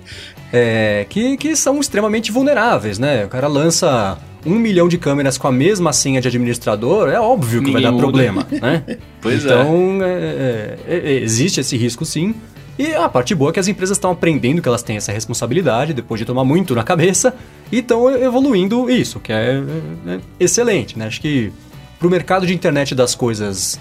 É, 0.52 1.06
que, 1.08 1.38
que 1.38 1.56
são 1.56 1.80
extremamente 1.80 2.32
vulneráveis, 2.32 2.98
né? 2.98 3.26
O 3.26 3.28
cara 3.30 3.48
lança 3.48 4.18
um 4.44 4.56
milhão 4.56 4.88
de 4.88 4.98
câmeras 4.98 5.38
com 5.38 5.48
a 5.48 5.52
mesma 5.52 5.94
senha 5.94 6.20
de 6.20 6.28
administrador, 6.28 7.10
é 7.10 7.20
óbvio 7.20 7.62
que 7.62 7.68
Ninguém 7.68 7.74
vai 7.74 7.82
dar 7.84 7.92
muda. 7.92 8.04
problema, 8.04 8.48
né? 8.52 8.84
pois 9.22 9.44
então, 9.44 10.00
é. 10.02 10.78
Então, 10.82 10.86
é, 10.88 11.14
existe 11.22 11.60
esse 11.60 11.78
risco 11.78 12.06
sim. 12.06 12.34
E 12.80 12.96
a 12.96 13.10
parte 13.10 13.36
boa 13.36 13.50
é 13.50 13.54
que 13.54 13.60
as 13.60 13.68
empresas 13.68 13.98
estão 13.98 14.10
aprendendo 14.10 14.62
que 14.62 14.68
elas 14.70 14.82
têm 14.82 14.96
essa 14.96 15.12
responsabilidade 15.12 15.94
depois 15.94 16.18
de 16.18 16.24
tomar 16.24 16.46
muito 16.46 16.74
na 16.74 16.82
cabeça 16.82 17.36
e 17.70 17.80
estão 17.80 18.10
evoluindo 18.10 18.90
isso, 18.90 19.20
que 19.20 19.34
é, 19.34 19.62
é, 20.08 20.14
é 20.14 20.20
excelente, 20.40 20.98
né? 20.98 21.08
Acho 21.08 21.20
que 21.20 21.52
pro 22.00 22.10
mercado 22.10 22.48
de 22.48 22.54
internet 22.54 22.96
das 22.96 23.14
coisas, 23.14 23.78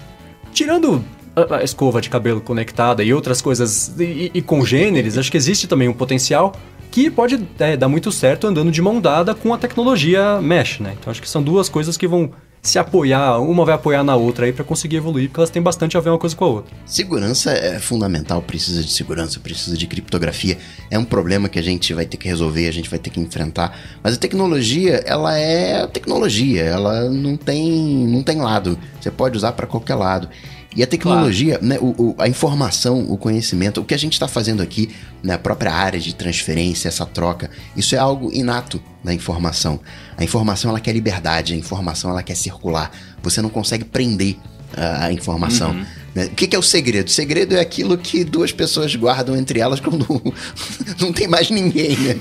tirando 0.51 1.01
a, 1.33 1.63
escova 1.63 2.01
de 2.01 2.09
cabelo 2.09 2.41
conectada 2.41 3.01
e 3.01 3.13
outras 3.13 3.41
coisas 3.41 3.97
e, 3.97 4.31
e 4.33 4.41
congêneres, 4.41 5.17
acho 5.17 5.31
que 5.31 5.37
existe 5.37 5.65
também 5.65 5.87
um 5.87 5.93
potencial 5.93 6.53
que 6.91 7.09
pode 7.09 7.41
é, 7.57 7.77
dar 7.77 7.87
muito 7.87 8.11
certo 8.11 8.47
andando 8.47 8.69
de 8.69 8.81
mão 8.81 8.99
dada 8.99 9.33
com 9.33 9.53
a 9.53 9.57
tecnologia 9.57 10.41
mesh, 10.41 10.81
né? 10.81 10.97
Então 10.99 11.09
acho 11.09 11.21
que 11.21 11.29
são 11.29 11.41
duas 11.41 11.69
coisas 11.69 11.95
que 11.95 12.05
vão 12.05 12.31
se 12.61 12.77
apoiar, 12.77 13.39
uma 13.39 13.63
vai 13.63 13.75
apoiar 13.75 14.03
na 14.03 14.15
outra 14.15 14.45
aí 14.45 14.53
para 14.53 14.65
conseguir 14.65 14.97
evoluir, 14.97 15.29
porque 15.29 15.39
elas 15.39 15.49
têm 15.49 15.61
bastante 15.61 15.97
a 15.97 15.99
ver 15.99 16.09
uma 16.09 16.17
coisa 16.17 16.35
com 16.35 16.45
a 16.45 16.47
outra. 16.47 16.75
Segurança 16.85 17.51
é 17.51 17.79
fundamental, 17.79 18.41
precisa 18.41 18.83
de 18.83 18.91
segurança, 18.91 19.39
precisa 19.39 19.77
de 19.77 19.87
criptografia. 19.87 20.57
É 20.91 20.99
um 20.99 21.05
problema 21.05 21.47
que 21.47 21.57
a 21.57 21.61
gente 21.61 21.93
vai 21.93 22.05
ter 22.05 22.17
que 22.17 22.27
resolver, 22.27 22.67
a 22.67 22.73
gente 22.73 22.89
vai 22.89 22.99
ter 22.99 23.09
que 23.09 23.19
enfrentar. 23.19 23.77
Mas 24.03 24.15
a 24.15 24.17
tecnologia, 24.17 25.03
ela 25.05 25.37
é 25.37 25.87
tecnologia, 25.87 26.63
ela 26.63 27.09
não 27.09 27.37
tem, 27.37 27.71
não 28.07 28.23
tem 28.23 28.37
lado. 28.37 28.77
Você 28.99 29.09
pode 29.09 29.37
usar 29.37 29.53
para 29.53 29.65
qualquer 29.65 29.95
lado. 29.95 30.29
E 30.75 30.83
a 30.83 30.87
tecnologia, 30.87 31.57
claro. 31.57 31.65
né, 31.65 31.77
o, 31.79 32.09
o, 32.09 32.15
a 32.19 32.27
informação, 32.27 33.01
o 33.09 33.17
conhecimento, 33.17 33.81
o 33.81 33.83
que 33.85 33.93
a 33.93 33.97
gente 33.97 34.13
está 34.13 34.27
fazendo 34.27 34.61
aqui 34.61 34.89
na 35.23 35.37
própria 35.37 35.73
área 35.73 35.99
de 35.99 36.13
transferência, 36.13 36.87
essa 36.87 37.05
troca, 37.05 37.49
isso 37.75 37.95
é 37.95 37.97
algo 37.97 38.31
inato 38.31 38.81
da 39.03 39.13
informação. 39.13 39.79
A 40.15 40.23
informação 40.23 40.69
ela 40.69 40.79
quer 40.79 40.93
liberdade, 40.93 41.53
a 41.53 41.57
informação 41.57 42.11
ela 42.11 42.21
quer 42.21 42.35
circular. 42.35 42.91
Você 43.23 43.41
não 43.41 43.49
consegue 43.49 43.83
prender 43.83 44.37
a 44.77 45.11
informação. 45.11 45.71
Uhum. 45.71 45.85
Né? 46.13 46.25
O 46.25 46.29
que, 46.29 46.47
que, 46.47 46.55
é 46.55 46.59
o 46.59 46.63
segredo? 46.63 47.07
O 47.07 47.11
segredo 47.11 47.55
é 47.55 47.59
aquilo 47.59 47.97
que 47.97 48.23
duas 48.23 48.51
pessoas 48.51 48.95
guardam 48.95 49.35
entre 49.35 49.59
elas 49.59 49.79
quando 49.79 50.05
não 50.99 51.13
tem 51.13 51.27
mais 51.27 51.49
ninguém, 51.49 51.95
né? 51.97 52.17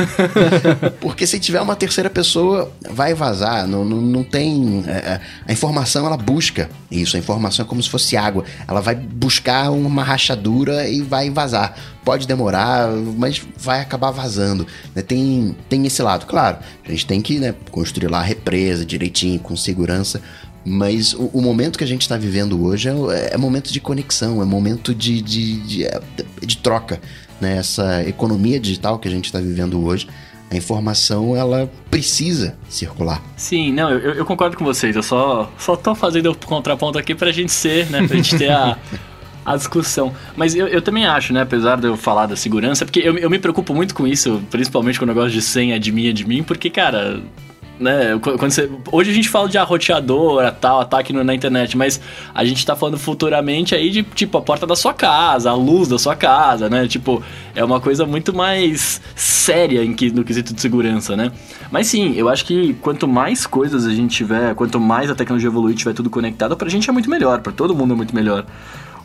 Porque 1.00 1.26
se 1.26 1.38
tiver 1.38 1.60
uma 1.60 1.76
terceira 1.76 2.10
pessoa, 2.10 2.72
vai 2.90 3.14
vazar. 3.14 3.66
Não, 3.66 3.84
não, 3.84 4.00
não 4.00 4.24
tem. 4.24 4.84
É, 4.86 4.90
é, 4.90 5.20
a 5.46 5.52
informação 5.52 6.06
ela 6.06 6.16
busca 6.16 6.68
isso. 6.90 7.16
A 7.16 7.18
informação 7.18 7.64
é 7.64 7.68
como 7.68 7.82
se 7.82 7.88
fosse 7.88 8.16
água. 8.16 8.44
Ela 8.66 8.80
vai 8.80 8.94
buscar 8.94 9.70
uma 9.70 10.02
rachadura 10.02 10.88
e 10.88 11.00
vai 11.00 11.30
vazar. 11.30 11.76
Pode 12.04 12.26
demorar, 12.26 12.88
mas 13.16 13.42
vai 13.56 13.80
acabar 13.80 14.10
vazando. 14.10 14.66
Né? 14.94 15.02
Tem, 15.02 15.56
tem 15.68 15.86
esse 15.86 16.02
lado. 16.02 16.26
Claro, 16.26 16.58
a 16.84 16.90
gente 16.90 17.06
tem 17.06 17.20
que 17.20 17.38
né, 17.38 17.54
construir 17.70 18.08
lá 18.08 18.18
a 18.18 18.22
represa 18.22 18.84
direitinho, 18.84 19.40
com 19.40 19.56
segurança 19.56 20.20
mas 20.64 21.12
o, 21.12 21.30
o, 21.32 21.42
momento 21.42 21.76
que 21.76 21.84
a 21.84 21.86
gente 21.86 22.02
está 22.02 22.16
vivendo 22.16 22.64
hoje 22.64 22.88
é, 22.88 23.34
é, 23.34 23.36
momento 23.36 23.70
de 23.70 23.80
conexão, 23.80 24.40
é 24.40 24.44
momento 24.44 24.94
de, 24.94 25.20
de, 25.20 25.60
de, 25.60 25.84
é, 25.84 26.00
de 26.40 26.56
troca. 26.56 27.00
Né? 27.40 27.58
Essa 27.58 28.02
economia 28.08 28.58
digital 28.58 28.98
que 28.98 29.06
a 29.06 29.10
gente 29.10 29.26
está 29.26 29.38
vivendo 29.38 29.84
hoje, 29.84 30.08
a 30.50 30.56
informação 30.56 31.36
ela 31.36 31.70
precisa 31.90 32.56
circular. 32.68 33.22
Sim, 33.36 33.72
não, 33.72 33.90
eu, 33.90 34.14
eu, 34.14 34.24
concordo 34.24 34.56
com 34.56 34.64
vocês. 34.64 34.96
Eu 34.96 35.02
só, 35.02 35.52
só 35.58 35.76
tô 35.76 35.94
fazendo 35.94 36.30
o 36.30 36.36
contraponto 36.36 36.98
aqui 36.98 37.14
pra 37.14 37.30
gente 37.30 37.52
ser, 37.52 37.90
né? 37.90 38.06
Pra 38.06 38.16
gente 38.16 38.36
ter 38.38 38.50
a, 38.50 38.78
a 39.44 39.56
discussão. 39.56 40.14
Mas 40.36 40.54
eu, 40.54 40.66
eu 40.68 40.80
também 40.80 41.06
acho, 41.06 41.32
né? 41.32 41.42
Apesar 41.42 41.76
de 41.76 41.86
eu 41.86 41.96
falar 41.96 42.26
da 42.26 42.36
segurança, 42.36 42.84
porque 42.84 43.00
eu, 43.00 43.18
eu 43.18 43.28
me 43.28 43.38
preocupo 43.38 43.74
muito 43.74 43.94
com 43.94 44.06
isso, 44.06 44.42
principalmente 44.50 44.98
com 44.98 45.04
o 45.04 45.08
negócio 45.08 45.30
de 45.30 45.42
senha 45.42 45.78
de 45.78 45.92
mim, 45.92 46.12
de 46.14 46.26
mim, 46.26 46.42
porque, 46.42 46.70
cara, 46.70 47.20
né? 47.78 48.18
Quando 48.20 48.50
você, 48.50 48.70
hoje 48.90 49.10
a 49.10 49.14
gente 49.14 49.28
fala 49.28 49.48
de 49.48 49.58
arroteadora, 49.58 50.52
tal, 50.52 50.80
ataque 50.80 51.12
na 51.12 51.34
internet, 51.34 51.76
mas 51.76 52.00
a 52.34 52.44
gente 52.44 52.64
tá 52.64 52.76
falando 52.76 52.98
futuramente 52.98 53.74
aí 53.74 53.90
de, 53.90 54.02
tipo, 54.02 54.38
a 54.38 54.42
porta 54.42 54.66
da 54.66 54.76
sua 54.76 54.94
casa, 54.94 55.50
a 55.50 55.54
luz 55.54 55.88
da 55.88 55.98
sua 55.98 56.14
casa, 56.14 56.68
né? 56.68 56.86
Tipo, 56.86 57.22
é 57.54 57.64
uma 57.64 57.80
coisa 57.80 58.06
muito 58.06 58.34
mais 58.34 59.00
séria 59.14 59.84
em 59.84 59.94
que, 59.94 60.10
no 60.10 60.24
quesito 60.24 60.54
de 60.54 60.60
segurança, 60.60 61.16
né? 61.16 61.32
Mas 61.70 61.86
sim, 61.88 62.14
eu 62.16 62.28
acho 62.28 62.44
que 62.44 62.74
quanto 62.74 63.08
mais 63.08 63.46
coisas 63.46 63.86
a 63.86 63.94
gente 63.94 64.14
tiver, 64.14 64.54
quanto 64.54 64.78
mais 64.78 65.10
a 65.10 65.14
tecnologia 65.14 65.48
evoluir, 65.48 65.76
tiver 65.76 65.92
tudo 65.92 66.08
conectado, 66.10 66.56
pra 66.56 66.68
gente 66.68 66.88
é 66.88 66.92
muito 66.92 67.10
melhor, 67.10 67.40
pra 67.40 67.52
todo 67.52 67.74
mundo 67.74 67.94
é 67.94 67.96
muito 67.96 68.14
melhor. 68.14 68.46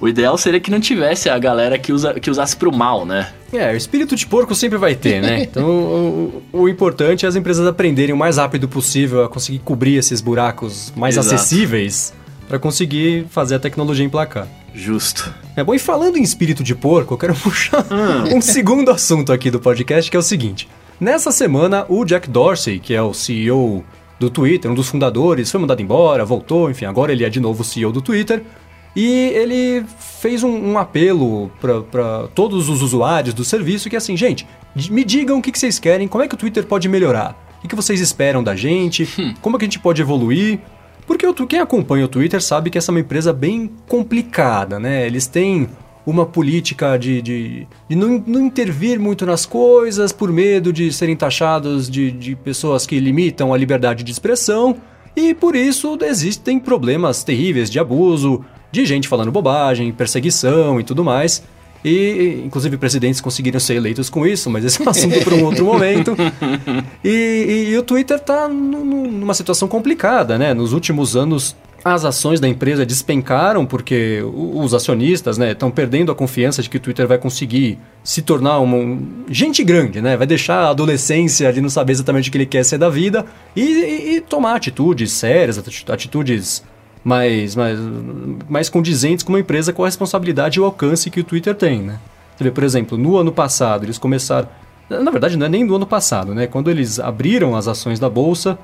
O 0.02 0.08
ideal 0.08 0.38
seria 0.38 0.60
que 0.60 0.72
não 0.72 0.80
tivesse 0.80 1.30
a 1.30 1.38
galera 1.38 1.78
que, 1.78 1.92
usa, 1.92 2.14
que 2.14 2.30
usasse 2.30 2.56
pro 2.56 2.72
mal, 2.72 3.06
né? 3.06 3.32
É, 3.52 3.74
o 3.74 3.76
espírito 3.76 4.16
de 4.16 4.26
porco 4.26 4.56
sempre 4.56 4.78
vai 4.78 4.96
ter, 4.96 5.22
né? 5.22 5.44
Então, 5.50 5.68
o, 5.68 6.44
o, 6.54 6.70
importante 6.70 7.26
é 7.26 7.30
as 7.30 7.36
empresas 7.36 7.66
aprenderem 7.68 8.14
o 8.14 8.18
mais 8.18 8.38
rápido 8.38 8.68
possível 8.68 9.24
a 9.24 9.30
conseguir 9.30 9.60
cobrir 9.60 9.96
esses 9.96 10.22
buracos 10.22 10.94
mais 10.96 11.18
Exato. 11.18 11.36
acessíveis 11.36 12.14
para 12.48 12.60
conseguir 12.60 13.26
fazer 13.30 13.56
a 13.56 13.60
tecnologia 13.60 14.06
emplacar. 14.06 14.48
Justo. 14.74 15.34
É 15.56 15.64
bom, 15.64 15.74
e 15.74 15.80
falando 15.80 16.18
em 16.18 16.24
espírito 16.24 16.64
de 16.64 16.76
porco, 16.76 17.14
eu 17.14 17.18
quero 17.18 17.36
puxar 17.38 17.86
hum. 17.92 18.38
um 18.38 18.42
segundo 18.42 18.92
assunto 18.92 19.34
aqui 19.34 19.52
do 19.52 19.60
podcast, 19.60 20.10
que 20.10 20.16
é 20.16 20.20
o 20.20 20.24
seguinte. 20.24 20.68
Nessa 21.00 21.32
semana, 21.32 21.86
o 21.90 22.06
Jack 22.06 22.30
Dorsey, 22.30 22.80
que 22.80 22.94
é 22.94 23.02
o 23.02 23.14
CEO 23.14 23.84
do 24.20 24.30
Twitter, 24.30 24.70
um 24.70 24.76
dos 24.76 24.90
fundadores, 24.90 25.50
foi 25.50 25.60
mandado 25.60 25.82
embora, 25.82 26.26
voltou, 26.26 26.70
enfim, 26.70 26.86
agora 26.86 27.12
ele 27.12 27.24
é 27.24 27.30
de 27.30 27.40
novo 27.40 27.62
o 27.62 27.66
CEO 27.66 27.92
do 27.92 28.02
Twitter, 28.02 28.44
e 28.96 29.08
ele 29.08 29.86
fez 30.20 30.44
um, 30.44 30.72
um 30.72 30.78
apelo 30.78 31.52
para 31.60 32.28
todos 32.34 32.70
os 32.70 32.82
usuários 32.82 33.34
do 33.34 33.46
serviço 33.46 33.90
que 33.90 33.96
é 33.96 33.98
assim, 33.98 34.18
gente, 34.18 34.48
me 34.90 35.04
digam 35.04 35.38
o 35.38 35.42
que, 35.42 35.52
que 35.52 35.60
vocês 35.60 35.80
querem, 35.80 36.08
como 36.08 36.24
é 36.24 36.28
que 36.28 36.36
o 36.36 36.38
Twitter 36.38 36.66
pode 36.66 36.90
melhorar, 36.90 37.38
o 37.58 37.62
que, 37.62 37.68
que 37.68 37.76
vocês 37.76 38.00
esperam 38.02 38.44
da 38.44 38.56
gente, 38.56 39.08
hum. 39.18 39.34
como 39.42 39.56
é 39.56 39.60
que 39.60 39.66
a 39.66 39.68
gente 39.68 39.80
pode 39.80 40.02
evoluir. 40.02 40.60
Porque 41.06 41.26
eu, 41.26 41.34
quem 41.34 41.60
acompanha 41.60 42.06
o 42.06 42.08
Twitter 42.08 42.42
sabe 42.42 42.70
que 42.70 42.78
essa 42.78 42.92
é 42.92 42.94
uma 42.94 43.00
empresa 43.00 43.34
bem 43.34 43.72
complicada, 43.88 44.80
né? 44.80 45.08
Eles 45.08 45.26
têm 45.26 45.68
uma 46.06 46.26
política 46.26 46.98
de, 46.98 47.22
de, 47.22 47.68
de 47.88 47.96
não, 47.96 48.24
não, 48.26 48.46
intervir 48.46 49.00
muito 49.00 49.26
nas 49.26 49.46
coisas 49.46 50.12
por 50.12 50.32
medo 50.32 50.72
de 50.72 50.92
serem 50.94 51.16
taxados 51.16 51.90
de, 51.90 52.12
de 52.12 52.36
pessoas 52.36 52.86
que 52.86 53.00
limitam 53.00 53.54
a 53.54 53.58
liberdade 53.58 54.04
de 54.04 54.12
expressão. 54.12 54.78
E 55.16 55.34
por 55.34 55.56
isso 55.56 55.98
existem 56.02 56.60
problemas 56.60 57.24
terríveis 57.24 57.70
de 57.70 57.80
abuso, 57.80 58.46
de 58.72 58.86
gente 58.86 59.08
falando 59.08 59.32
bobagem, 59.32 59.92
perseguição 59.92 60.80
e 60.80 60.84
tudo 60.84 61.04
mais. 61.04 61.44
E, 61.84 62.42
inclusive, 62.46 62.78
presidentes 62.78 63.22
conseguiram 63.22 63.60
ser 63.60 63.76
eleitos 63.76 64.10
com 64.10 64.28
isso, 64.28 64.50
mas 64.50 64.66
esse 64.66 64.82
é 64.82 64.86
um 64.86 64.90
assunto 64.90 65.22
para 65.22 65.36
um 65.36 65.46
outro 65.46 65.66
momento. 65.66 66.16
E, 67.04 67.10
e, 67.10 67.70
e 67.72 67.78
o 67.78 67.84
Twitter 67.84 68.18
está 68.18 68.50
numa 68.50 69.34
situação 69.34 69.68
complicada, 69.68 70.38
né? 70.38 70.54
Nos 70.54 70.74
últimos 70.74 71.16
anos, 71.16 71.56
as 71.84 72.04
ações 72.04 72.42
da 72.42 72.48
empresa 72.48 72.86
despencaram 72.86 73.66
porque 73.66 74.22
os 74.34 74.74
acionistas 74.74 75.38
estão 75.38 75.70
né, 75.70 75.76
perdendo 75.76 76.12
a 76.12 76.16
confiança 76.16 76.62
de 76.62 76.70
que 76.70 76.76
o 76.76 76.80
Twitter 76.80 77.08
vai 77.08 77.18
conseguir 77.18 77.80
se 78.04 78.22
tornar 78.22 78.60
uma 78.60 78.76
um, 78.76 79.24
gente 79.30 79.64
grande, 79.64 80.02
né? 80.02 80.18
Vai 80.18 80.28
deixar 80.28 80.66
a 80.66 80.70
adolescência 80.72 81.54
de 81.54 81.62
não 81.62 81.70
saber 81.70 81.94
exatamente 81.94 82.28
o 82.28 82.32
que 82.32 82.38
ele 82.38 82.46
quer 82.46 82.66
ser 82.66 82.78
da 82.78 82.90
vida 82.90 83.26
e, 83.56 83.62
e, 83.62 84.16
e 84.16 84.22
tomar 84.22 84.56
atitudes 84.56 85.14
sérias, 85.14 85.58
atitudes 85.88 86.62
mais, 87.04 87.56
mais, 87.56 87.80
mais 88.50 88.70
condizentes 88.70 89.24
com 89.24 89.34
uma 89.34 89.40
empresa 89.40 89.72
com 89.72 89.84
a 89.84 89.88
responsabilidade 89.88 90.60
e 90.60 90.62
o 90.62 90.66
alcance 90.66 91.10
que 91.10 91.20
o 91.20 91.24
Twitter 91.24 91.56
tem, 91.56 91.82
né? 91.82 92.00
Você 92.36 92.44
vê, 92.44 92.52
por 92.52 92.64
exemplo, 92.64 92.98
no 92.98 93.18
ano 93.18 93.32
passado 93.32 93.86
eles 93.86 93.98
começaram... 93.98 94.48
Na 94.90 95.12
verdade, 95.12 95.38
não 95.38 95.46
é 95.46 95.50
nem 95.50 95.66
do 95.66 95.76
ano 95.76 95.86
passado, 95.86 96.34
né? 96.34 96.48
Quando 96.48 96.70
eles 96.70 97.00
abriram 97.00 97.56
as 97.56 97.68
ações 97.68 98.00
da 98.00 98.10
Bolsa, 98.10 98.58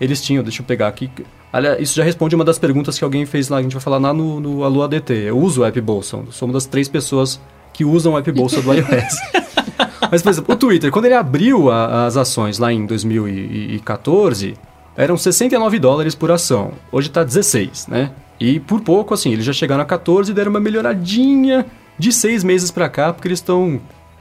eles 0.00 0.20
tinham... 0.20 0.42
Deixa 0.42 0.62
eu 0.62 0.66
pegar 0.66 0.88
aqui... 0.88 1.10
Aliás, 1.52 1.80
isso 1.80 1.96
já 1.96 2.04
responde 2.04 2.34
uma 2.34 2.44
das 2.44 2.58
perguntas 2.58 2.98
que 2.98 3.04
alguém 3.04 3.24
fez 3.24 3.48
lá, 3.48 3.58
a 3.58 3.62
gente 3.62 3.72
vai 3.72 3.82
falar 3.82 3.98
lá 3.98 4.12
no, 4.12 4.40
no 4.40 4.64
Alô 4.64 4.82
ADT. 4.82 5.12
Eu 5.12 5.38
uso 5.38 5.62
o 5.62 5.64
App 5.64 5.80
Bolsa, 5.80 6.18
sou 6.30 6.48
uma 6.48 6.54
das 6.54 6.66
três 6.66 6.88
pessoas 6.88 7.40
que 7.72 7.84
usam 7.84 8.14
o 8.14 8.18
App 8.18 8.30
Bolsa 8.32 8.60
do 8.60 8.72
iOS. 8.72 8.86
Mas, 10.10 10.22
por 10.22 10.30
exemplo, 10.30 10.54
o 10.54 10.58
Twitter, 10.58 10.90
quando 10.90 11.06
ele 11.06 11.14
abriu 11.14 11.70
a, 11.70 12.06
as 12.06 12.16
ações 12.16 12.58
lá 12.58 12.72
em 12.72 12.86
2014 12.86 14.54
eram 14.96 15.16
69 15.16 15.78
dólares 15.78 16.14
por 16.14 16.30
ação. 16.30 16.72
Hoje 16.90 17.08
está 17.08 17.22
16, 17.22 17.86
né? 17.88 18.10
E 18.40 18.60
por 18.60 18.80
pouco, 18.80 19.14
assim, 19.14 19.32
eles 19.32 19.44
já 19.44 19.52
chegaram 19.52 19.82
a 19.82 19.86
14 19.86 20.30
e 20.30 20.34
deram 20.34 20.50
uma 20.50 20.60
melhoradinha 20.60 21.66
de 21.98 22.12
seis 22.12 22.44
meses 22.44 22.70
para 22.70 22.88
cá, 22.88 23.12
porque 23.12 23.28
eles 23.28 23.38
estão 23.38 23.80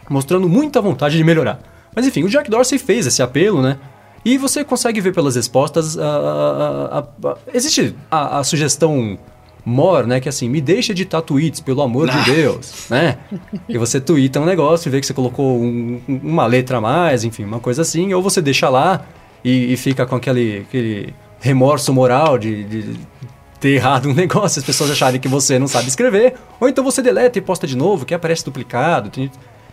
mostrando 0.09 0.47
muita 0.47 0.81
vontade 0.81 1.17
de 1.17 1.23
melhorar. 1.23 1.59
Mas 1.95 2.05
enfim, 2.05 2.23
o 2.23 2.29
Jack 2.29 2.49
Dorsey 2.49 2.77
fez 2.77 3.07
esse 3.07 3.21
apelo, 3.21 3.61
né? 3.61 3.77
E 4.23 4.37
você 4.37 4.63
consegue 4.63 4.99
ver 4.99 5.13
pelas 5.13 5.35
respostas. 5.35 5.97
existe 7.53 7.95
a, 8.09 8.39
a, 8.39 8.43
sugestão 8.43 9.17
more, 9.63 10.07
né? 10.07 10.19
Que 10.19 10.27
assim, 10.27 10.49
me 10.49 10.59
deixa 10.59 10.93
editar 10.93 11.21
tweets, 11.21 11.59
pelo 11.61 11.81
amor 11.81 12.09
de 12.09 12.21
Deus, 12.33 12.87
né? 12.89 13.17
E 13.69 13.77
você 13.77 14.01
twitta 14.01 14.39
um 14.39 14.45
negócio 14.45 14.89
e 14.89 14.91
vê 14.91 14.99
que 14.99 15.05
você 15.05 15.13
colocou 15.13 15.61
um, 15.61 16.01
uma 16.07 16.45
letra 16.45 16.77
a 16.77 16.81
mais, 16.81 17.23
enfim, 17.23 17.43
uma 17.43 17.59
coisa 17.59 17.83
assim, 17.83 18.13
ou 18.13 18.21
você 18.21 18.41
deixa 18.41 18.67
lá 18.67 19.05
e, 19.45 19.73
e 19.73 19.77
fica 19.77 20.07
com 20.07 20.15
aquele, 20.15 20.65
aquele 20.67 21.13
remorso 21.39 21.93
moral 21.93 22.39
de, 22.39 22.63
de 22.63 22.99
ter 23.59 23.75
errado 23.75 24.09
um 24.09 24.13
negócio, 24.15 24.59
as 24.59 24.65
pessoas 24.65 24.89
acharem 24.89 25.21
que 25.21 25.27
você 25.27 25.59
não 25.59 25.67
sabe 25.67 25.87
escrever, 25.87 26.33
ou 26.59 26.67
então 26.67 26.83
você 26.83 26.99
deleta 26.99 27.37
e 27.37 27.41
posta 27.41 27.67
de 27.67 27.77
novo, 27.77 28.05
que 28.05 28.15
aparece 28.15 28.43
duplicado. 28.43 29.11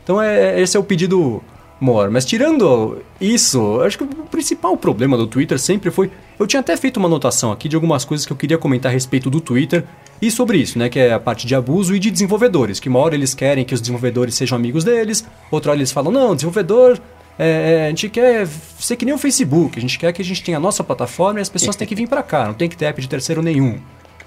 Então 0.05 0.21
é, 0.21 0.61
esse 0.61 0.77
é 0.77 0.81
o 0.81 0.85
pedido 0.85 1.43
maior. 1.81 2.11
Mas 2.11 2.27
tirando 2.27 3.03
isso, 3.19 3.81
acho 3.81 3.97
que 3.97 4.05
o 4.05 4.09
principal 4.31 4.77
problema 4.77 5.17
do 5.17 5.27
Twitter 5.27 5.59
sempre 5.59 5.91
foi. 5.91 6.11
Eu 6.39 6.47
tinha 6.47 6.61
até 6.61 6.77
feito 6.77 6.99
uma 6.99 7.09
anotação 7.09 7.51
aqui 7.51 7.69
de 7.69 7.75
algumas 7.75 8.05
coisas 8.05 8.27
que 8.27 8.33
eu 8.33 8.37
queria 8.37 8.59
comentar 8.59 8.91
a 8.91 8.93
respeito 8.93 9.31
do 9.31 9.41
Twitter 9.41 9.85
e 10.21 10.31
sobre 10.31 10.59
isso, 10.59 10.79
né? 10.79 10.89
Que 10.89 11.01
é 11.01 11.13
a 11.13 11.19
parte 11.19 11.47
de 11.47 11.55
abuso 11.55 11.97
e 11.97 11.99
de 11.99 12.11
desenvolvedores. 12.11 12.79
Que 12.79 12.89
uma 12.89 12.99
hora 12.99 13.15
eles 13.15 13.35
querem 13.35 13.65
que 13.65 13.75
os 13.75 13.81
desenvolvedores 13.81 14.35
sejam 14.35 14.57
amigos 14.57 14.85
deles, 14.85 15.27
outra 15.51 15.73
hora 15.73 15.79
eles 15.79 15.91
falam, 15.91 16.13
não, 16.13 16.35
desenvolvedor 16.35 17.01
é, 17.39 17.85
é, 17.85 17.87
a 17.87 17.89
gente 17.89 18.09
quer 18.09 18.47
ser 18.47 18.97
que 18.97 19.05
nem 19.05 19.15
o 19.15 19.19
Facebook, 19.19 19.79
a 19.79 19.83
gente 19.83 19.99
quer 19.99 20.13
que 20.13 20.23
a 20.23 20.25
gente 20.25 20.43
tenha 20.43 20.57
a 20.57 20.61
nossa 20.61 20.85
plataforma 20.85 21.41
e 21.41 21.43
as 21.43 21.49
pessoas 21.49 21.77
têm 21.77 21.87
que 21.87 21.95
vir 21.95 22.09
para 22.09 22.23
cá, 22.23 22.47
não 22.47 22.55
tem 22.55 22.69
que 22.69 22.77
ter 22.77 22.87
app 22.87 23.01
de 23.01 23.09
terceiro 23.09 23.43
nenhum. 23.43 23.79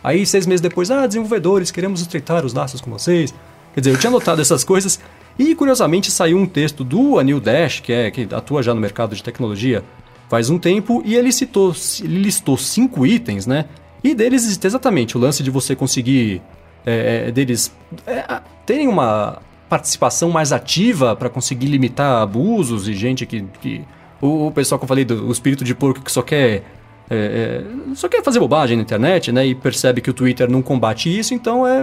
Aí, 0.04 0.26
seis 0.26 0.46
meses 0.46 0.62
depois, 0.62 0.92
ah, 0.92 1.08
desenvolvedores, 1.08 1.72
queremos 1.72 2.02
estreitar 2.02 2.46
os 2.46 2.54
laços 2.54 2.80
com 2.80 2.92
vocês. 2.92 3.34
Quer 3.74 3.82
dizer, 3.82 3.96
eu 3.96 4.00
tinha 4.00 4.12
notado 4.12 4.40
essas 4.40 4.64
coisas 4.64 5.00
e, 5.38 5.56
curiosamente, 5.56 6.12
saiu 6.12 6.38
um 6.38 6.46
texto 6.46 6.84
do 6.84 7.18
Anil 7.18 7.40
Dash, 7.40 7.80
que, 7.80 7.92
é, 7.92 8.12
que 8.12 8.28
atua 8.32 8.62
já 8.62 8.74
no 8.74 8.80
mercado 8.80 9.16
de 9.16 9.24
tecnologia 9.24 9.84
faz 10.30 10.50
um 10.50 10.58
tempo 10.58 11.02
e 11.06 11.16
ele 11.16 11.32
citou, 11.32 11.74
ele 12.04 12.20
listou 12.20 12.58
cinco 12.58 13.06
itens, 13.06 13.46
né? 13.46 13.66
E 14.04 14.14
deles 14.14 14.60
exatamente 14.64 15.18
o 15.18 15.20
lance 15.20 15.42
de 15.42 15.50
você 15.50 15.76
conseguir 15.76 16.42
é, 16.86 17.28
é 17.28 17.32
deles 17.32 17.72
é, 18.06 18.42
terem 18.66 18.88
uma 18.88 19.42
participação 19.76 20.32
mais 20.32 20.54
ativa 20.54 21.18
para 21.18 21.30
conseguir 21.30 21.66
limitar 21.66 22.22
abusos 22.22 22.88
e 22.88 22.94
gente 22.94 23.26
que, 23.26 23.44
que 23.60 23.82
o, 24.22 24.48
o, 24.48 24.52
pessoal 24.52 24.80
que 24.80 24.86
eu 24.86 24.88
falei 24.88 25.04
do 25.04 25.30
espírito 25.30 25.66
de 25.66 25.76
porco 25.76 26.02
que 26.02 26.10
só 26.10 26.22
quer 26.22 26.64
é, 27.10 27.62
é, 27.92 27.94
só 27.94 28.08
quer 28.08 28.24
fazer 28.24 28.40
bobagem 28.40 28.78
na 28.78 28.84
internet, 28.84 29.34
né? 29.34 29.46
E 29.46 29.54
percebe 29.54 30.00
que 30.00 30.10
o 30.10 30.14
Twitter 30.14 30.50
não 30.50 30.62
combate 30.62 31.16
isso, 31.16 31.34
então 31.34 31.68
é, 31.68 31.82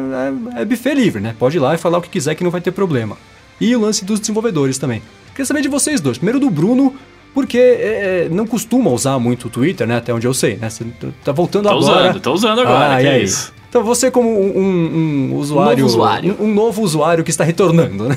é, 0.56 0.62
é 0.62 0.64
buffet 0.64 0.94
livre, 0.94 1.22
né? 1.22 1.36
Pode 1.38 1.58
ir 1.58 1.60
lá 1.60 1.74
e 1.74 1.78
falar 1.78 1.98
o 1.98 2.02
que 2.02 2.08
quiser 2.08 2.34
que 2.34 2.42
não 2.42 2.50
vai 2.50 2.62
ter 2.62 2.72
problema. 2.72 3.16
E 3.60 3.76
o 3.76 3.80
lance 3.80 4.06
dos 4.06 4.18
desenvolvedores 4.18 4.78
também. 4.78 5.02
Queria 5.30 5.44
saber 5.44 5.60
de 5.60 5.68
vocês 5.68 6.00
dois. 6.00 6.16
Primeiro 6.16 6.40
do 6.40 6.48
Bruno, 6.50 6.94
porque 7.34 7.58
é, 7.58 8.24
é, 8.24 8.28
não 8.30 8.46
costuma 8.46 8.90
usar 8.90 9.18
muito 9.18 9.46
o 9.48 9.50
Twitter, 9.50 9.86
né? 9.86 9.96
Até 9.96 10.12
onde 10.12 10.26
eu 10.26 10.34
sei, 10.34 10.56
né? 10.56 10.68
Você 10.68 10.84
tá 11.24 11.32
voltando 11.32 11.64
tô 11.64 11.70
agora. 11.70 12.10
Usando, 12.10 12.20
tô 12.20 12.32
usando 12.32 12.60
agora, 12.60 12.96
ah, 12.96 13.00
que 13.00 13.06
é 13.06 13.22
isso. 13.22 13.52
Então 13.68 13.82
você 13.82 14.10
como 14.10 14.28
um, 14.28 15.30
um 15.30 15.36
usuário, 15.36 15.84
um 15.84 15.86
novo 15.86 15.86
usuário. 15.86 16.36
Um, 16.38 16.44
um, 16.44 16.54
novo 16.54 16.82
usuário 16.82 17.24
que 17.24 17.30
está 17.30 17.42
retornando, 17.42 18.04
né? 18.10 18.16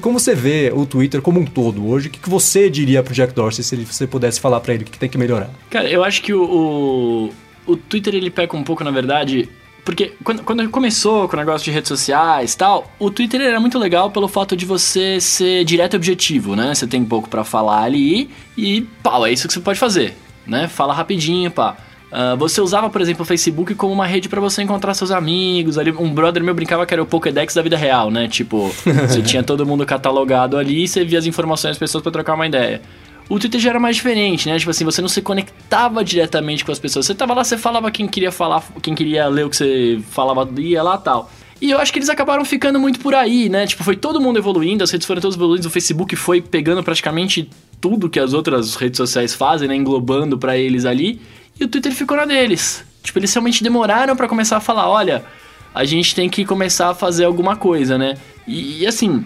Como 0.00 0.18
você 0.18 0.34
vê 0.34 0.72
o 0.74 0.84
Twitter 0.84 1.22
como 1.22 1.40
um 1.40 1.44
todo 1.44 1.88
hoje? 1.88 2.08
O 2.08 2.10
que, 2.10 2.28
você 2.28 2.68
diria 2.68 3.02
pro 3.02 3.14
Jack 3.14 3.32
Dorsey 3.32 3.64
se 3.64 3.74
ele, 3.74 3.84
você 3.84 4.06
pudesse 4.06 4.40
falar 4.40 4.60
para 4.60 4.74
ele 4.74 4.82
o 4.82 4.86
que, 4.86 4.92
que 4.92 4.98
tem 4.98 5.08
que 5.08 5.18
melhorar? 5.18 5.50
Cara, 5.68 5.88
eu 5.88 6.02
acho 6.04 6.22
que 6.22 6.32
o, 6.32 6.42
o, 6.44 7.72
o 7.72 7.76
Twitter 7.76 8.14
ele 8.14 8.30
peca 8.30 8.56
um 8.56 8.62
pouco, 8.62 8.82
na 8.84 8.90
verdade, 8.90 9.48
porque 9.84 10.12
quando, 10.22 10.42
quando 10.42 10.68
começou 10.70 11.28
com 11.28 11.36
o 11.36 11.38
negócio 11.38 11.64
de 11.64 11.70
redes 11.70 11.88
sociais 11.88 12.54
tal, 12.54 12.90
o 12.98 13.10
Twitter 13.10 13.40
era 13.40 13.60
muito 13.60 13.78
legal 13.78 14.10
pelo 14.10 14.28
fato 14.28 14.56
de 14.56 14.64
você 14.64 15.20
ser 15.20 15.64
direto 15.64 15.94
e 15.94 15.96
objetivo, 15.96 16.54
né? 16.54 16.74
Você 16.74 16.86
tem 16.86 17.04
pouco 17.04 17.28
para 17.28 17.44
falar 17.44 17.82
ali 17.82 18.30
e, 18.56 18.82
pau, 19.02 19.26
é 19.26 19.32
isso 19.32 19.46
que 19.46 19.54
você 19.54 19.60
pode 19.60 19.78
fazer, 19.78 20.16
né? 20.46 20.68
Fala 20.68 20.92
rapidinho, 20.94 21.50
pá. 21.50 21.76
Uh, 22.10 22.36
você 22.36 22.60
usava, 22.60 22.90
por 22.90 23.00
exemplo, 23.00 23.22
o 23.22 23.24
Facebook 23.24 23.72
como 23.76 23.92
uma 23.92 24.04
rede 24.04 24.28
para 24.28 24.40
você 24.40 24.62
encontrar 24.62 24.94
seus 24.94 25.12
amigos. 25.12 25.78
Ali, 25.78 25.92
um 25.92 26.12
brother 26.12 26.42
meu 26.42 26.54
brincava 26.54 26.84
que 26.84 26.92
era 26.92 27.02
o 27.02 27.06
Pokédex 27.06 27.54
da 27.54 27.62
vida 27.62 27.76
real, 27.76 28.10
né? 28.10 28.26
Tipo, 28.26 28.72
você 29.06 29.22
tinha 29.22 29.42
todo 29.42 29.64
mundo 29.64 29.86
catalogado 29.86 30.56
ali 30.56 30.84
e 30.84 30.88
você 30.88 31.04
via 31.04 31.20
as 31.20 31.26
informações 31.26 31.72
das 31.72 31.78
pessoas 31.78 32.02
para 32.02 32.10
trocar 32.10 32.34
uma 32.34 32.46
ideia. 32.46 32.82
O 33.30 33.38
Twitter 33.38 33.60
já 33.60 33.70
era 33.70 33.78
mais 33.78 33.94
diferente, 33.94 34.48
né? 34.48 34.58
Tipo 34.58 34.72
assim, 34.72 34.84
você 34.84 35.00
não 35.00 35.08
se 35.08 35.22
conectava 35.22 36.04
diretamente 36.04 36.64
com 36.64 36.72
as 36.72 36.80
pessoas. 36.80 37.06
Você 37.06 37.14
tava 37.14 37.32
lá, 37.32 37.44
você 37.44 37.56
falava 37.56 37.88
quem 37.88 38.08
queria 38.08 38.32
falar, 38.32 38.60
quem 38.82 38.92
queria 38.92 39.28
ler 39.28 39.46
o 39.46 39.50
que 39.50 39.56
você 39.56 40.00
falava, 40.10 40.50
ia 40.60 40.82
lá 40.82 40.98
tal. 40.98 41.30
E 41.60 41.70
eu 41.70 41.78
acho 41.78 41.92
que 41.92 42.00
eles 42.00 42.08
acabaram 42.08 42.44
ficando 42.44 42.80
muito 42.80 42.98
por 42.98 43.14
aí, 43.14 43.48
né? 43.48 43.68
Tipo, 43.68 43.84
foi 43.84 43.94
todo 43.94 44.20
mundo 44.20 44.38
evoluindo, 44.38 44.82
as 44.82 44.90
redes 44.90 45.06
foram 45.06 45.20
todas 45.20 45.36
evoluindo, 45.36 45.68
o 45.68 45.70
Facebook 45.70 46.16
foi 46.16 46.42
pegando 46.42 46.82
praticamente 46.82 47.48
tudo 47.80 48.10
que 48.10 48.18
as 48.18 48.32
outras 48.32 48.74
redes 48.74 48.96
sociais 48.96 49.32
fazem, 49.32 49.68
né? 49.68 49.76
Englobando 49.76 50.36
para 50.36 50.58
eles 50.58 50.84
ali. 50.84 51.20
E 51.58 51.62
o 51.62 51.68
Twitter 51.68 51.92
ficou 51.92 52.16
na 52.16 52.24
deles. 52.24 52.84
Tipo, 53.00 53.20
eles 53.20 53.32
realmente 53.32 53.62
demoraram 53.62 54.16
para 54.16 54.26
começar 54.26 54.56
a 54.56 54.60
falar, 54.60 54.88
olha, 54.88 55.24
a 55.72 55.84
gente 55.84 56.16
tem 56.16 56.28
que 56.28 56.44
começar 56.44 56.90
a 56.90 56.94
fazer 56.96 57.26
alguma 57.26 57.54
coisa, 57.54 57.96
né? 57.96 58.16
E, 58.44 58.80
e 58.80 58.86
assim, 58.88 59.24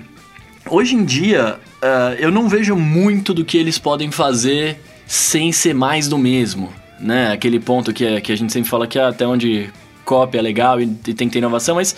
hoje 0.68 0.94
em 0.94 1.04
dia, 1.04 1.58
uh, 1.82 2.14
eu 2.18 2.30
não 2.30 2.48
vejo 2.48 2.76
muito 2.76 3.34
do 3.34 3.44
que 3.44 3.56
eles 3.56 3.78
podem 3.78 4.10
fazer 4.10 4.80
sem 5.06 5.52
ser 5.52 5.74
mais 5.74 6.08
do 6.08 6.16
mesmo, 6.16 6.72
né? 6.98 7.32
Aquele 7.32 7.60
ponto 7.60 7.92
que, 7.92 8.04
é, 8.04 8.20
que 8.20 8.32
a 8.32 8.36
gente 8.36 8.52
sempre 8.52 8.70
fala 8.70 8.86
que 8.86 8.98
é 8.98 9.04
até 9.04 9.26
onde 9.26 9.70
cópia 10.04 10.38
é 10.38 10.42
legal 10.42 10.80
e, 10.80 10.84
e 10.84 11.14
tem 11.14 11.28
que 11.28 11.34
ter 11.34 11.38
inovação, 11.38 11.76
mas 11.76 11.96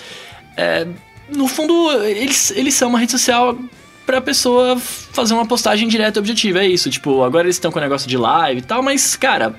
é, 0.56 0.86
no 1.34 1.46
fundo 1.46 1.90
eles, 2.04 2.50
eles 2.52 2.74
são 2.74 2.88
uma 2.88 2.98
rede 2.98 3.12
social 3.12 3.56
pra 4.04 4.20
pessoa 4.20 4.76
fazer 4.78 5.34
uma 5.34 5.46
postagem 5.46 5.88
direta 5.88 6.18
e 6.18 6.20
objetiva, 6.20 6.60
é 6.60 6.68
isso. 6.68 6.88
Tipo, 6.90 7.24
agora 7.24 7.46
eles 7.46 7.56
estão 7.56 7.72
com 7.72 7.78
o 7.78 7.82
negócio 7.82 8.08
de 8.08 8.16
live 8.16 8.60
e 8.60 8.62
tal, 8.62 8.82
mas, 8.82 9.16
cara, 9.16 9.54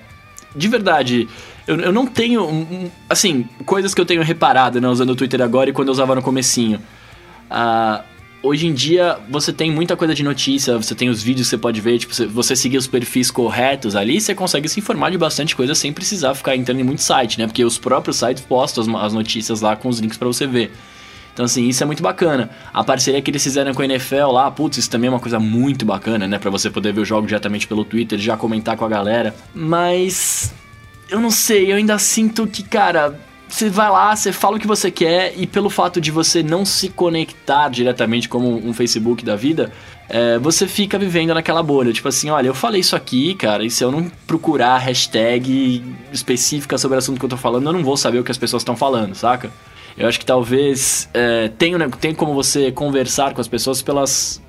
de 0.56 0.68
verdade, 0.68 1.28
eu, 1.68 1.78
eu 1.80 1.92
não 1.92 2.06
tenho, 2.06 2.90
assim, 3.10 3.48
coisas 3.66 3.94
que 3.94 4.00
eu 4.00 4.06
tenho 4.06 4.24
reparado, 4.24 4.80
né, 4.80 4.88
usando 4.88 5.10
o 5.10 5.16
Twitter 5.16 5.42
agora 5.42 5.70
e 5.70 5.74
quando 5.74 5.90
eu 5.90 5.94
usava 5.94 6.16
no 6.16 6.22
comecinho. 6.22 6.82
Ah... 7.50 8.04
Uh, 8.14 8.17
hoje 8.48 8.68
em 8.68 8.74
dia 8.74 9.20
você 9.30 9.52
tem 9.52 9.72
muita 9.72 9.96
coisa 9.96 10.16
de 10.16 10.24
notícia, 10.24 10.78
você 10.78 10.96
tem 10.96 11.10
os 11.10 11.22
vídeos 11.22 11.48
que 11.48 11.52
você 11.52 11.58
pode 11.58 11.82
ver, 11.82 12.00
tipo, 12.00 12.14
você 12.30 12.56
seguir 12.56 12.78
os 12.78 12.88
perfis 12.88 13.30
corretos 13.30 13.96
ali, 13.96 14.20
você 14.20 14.34
consegue 14.34 14.68
se 14.70 14.80
informar 14.80 15.12
de 15.12 15.18
bastante 15.18 15.56
coisa 15.56 15.76
sem 15.76 15.92
precisar 15.92 16.34
ficar 16.34 16.56
entrando 16.56 16.80
em 16.80 16.84
muito 16.84 17.02
site, 17.02 17.38
né? 17.38 17.46
Porque 17.46 17.64
os 17.64 17.78
próprios 17.78 18.18
sites 18.18 18.44
postam 18.44 18.98
as, 18.98 19.14
notícias 19.14 19.62
lá 19.62 19.76
com 19.76 19.90
os 19.90 20.00
links 20.00 20.18
para 20.18 20.28
você 20.28 20.48
ver. 20.48 20.72
Então, 21.34 21.46
assim, 21.46 21.68
isso 21.68 21.84
é 21.84 21.86
muito 21.86 22.02
bacana. 22.02 22.50
A 22.74 22.84
parceria 22.84 23.22
que 23.22 23.30
eles 23.30 23.44
fizeram 23.44 23.74
com 23.74 23.82
a 23.82 23.86
NFL 23.86 24.32
lá, 24.32 24.50
putz, 24.50 24.78
isso 24.78 24.90
também 24.90 25.08
é 25.08 25.12
uma 25.12 25.20
coisa 25.20 25.40
muito 25.40 25.86
bacana, 25.86 26.28
né? 26.28 26.40
Pra 26.40 26.50
você 26.50 26.70
poder 26.70 26.94
ver 26.94 27.02
o 27.02 27.06
jogo 27.06 27.28
diretamente 27.28 27.68
pelo 27.68 27.86
Twitter, 27.86 28.18
já 28.18 28.36
comentar 28.36 28.76
com 28.76 28.86
a 28.86 28.90
galera. 28.90 29.36
Mas. 29.54 30.52
Eu 31.10 31.20
não 31.22 31.32
sei, 31.32 31.72
eu 31.72 31.78
ainda 31.78 31.98
sinto 32.00 32.48
que, 32.48 32.64
cara, 32.64 33.18
você 33.48 33.70
vai 33.70 33.90
lá, 33.90 34.16
você 34.16 34.32
fala 34.32 34.58
o 34.58 34.60
que 34.60 34.68
você 34.68 34.92
quer 34.92 35.34
e 35.38 35.48
pelo 35.48 35.70
fato 35.70 36.02
de 36.02 36.12
você 36.12 36.44
não 36.44 36.66
se 36.66 36.90
conectar 36.90 37.70
diretamente 37.70 38.28
como 38.28 38.56
um 38.56 38.74
Facebook 38.74 39.24
da 39.24 39.36
vida, 39.36 39.72
é, 40.10 40.38
você 40.38 40.68
fica 40.68 40.98
vivendo 40.98 41.34
naquela 41.34 41.64
bolha. 41.64 41.94
Tipo 41.94 42.08
assim, 42.08 42.30
olha, 42.30 42.48
eu 42.48 42.54
falei 42.54 42.82
isso 42.82 42.96
aqui, 42.96 43.36
cara, 43.36 43.64
e 43.66 43.70
se 43.70 43.84
eu 43.84 43.92
não 43.92 44.10
procurar 44.26 44.78
hashtag 44.78 45.84
específica 46.12 46.78
sobre 46.78 46.96
o 46.96 47.00
assunto 47.00 47.20
que 47.20 47.26
eu 47.26 47.30
tô 47.30 47.38
falando, 47.38 47.68
eu 47.68 47.74
não 47.74 47.84
vou 47.84 47.98
saber 47.98 48.20
o 48.20 48.24
que 48.24 48.32
as 48.32 48.38
pessoas 48.38 48.62
estão 48.62 48.76
falando, 48.76 49.16
saca? 49.16 49.52
Eu 49.98 50.08
acho 50.08 50.20
que 50.20 50.26
talvez 50.26 51.10
é, 51.14 51.48
tenha, 51.58 51.78
né, 51.78 51.90
tem 52.00 52.14
como 52.14 52.34
você 52.34 52.72
conversar 52.72 53.34
com 53.34 53.42
as 53.42 53.48
pessoas 53.48 53.82
pelas, 53.82 54.42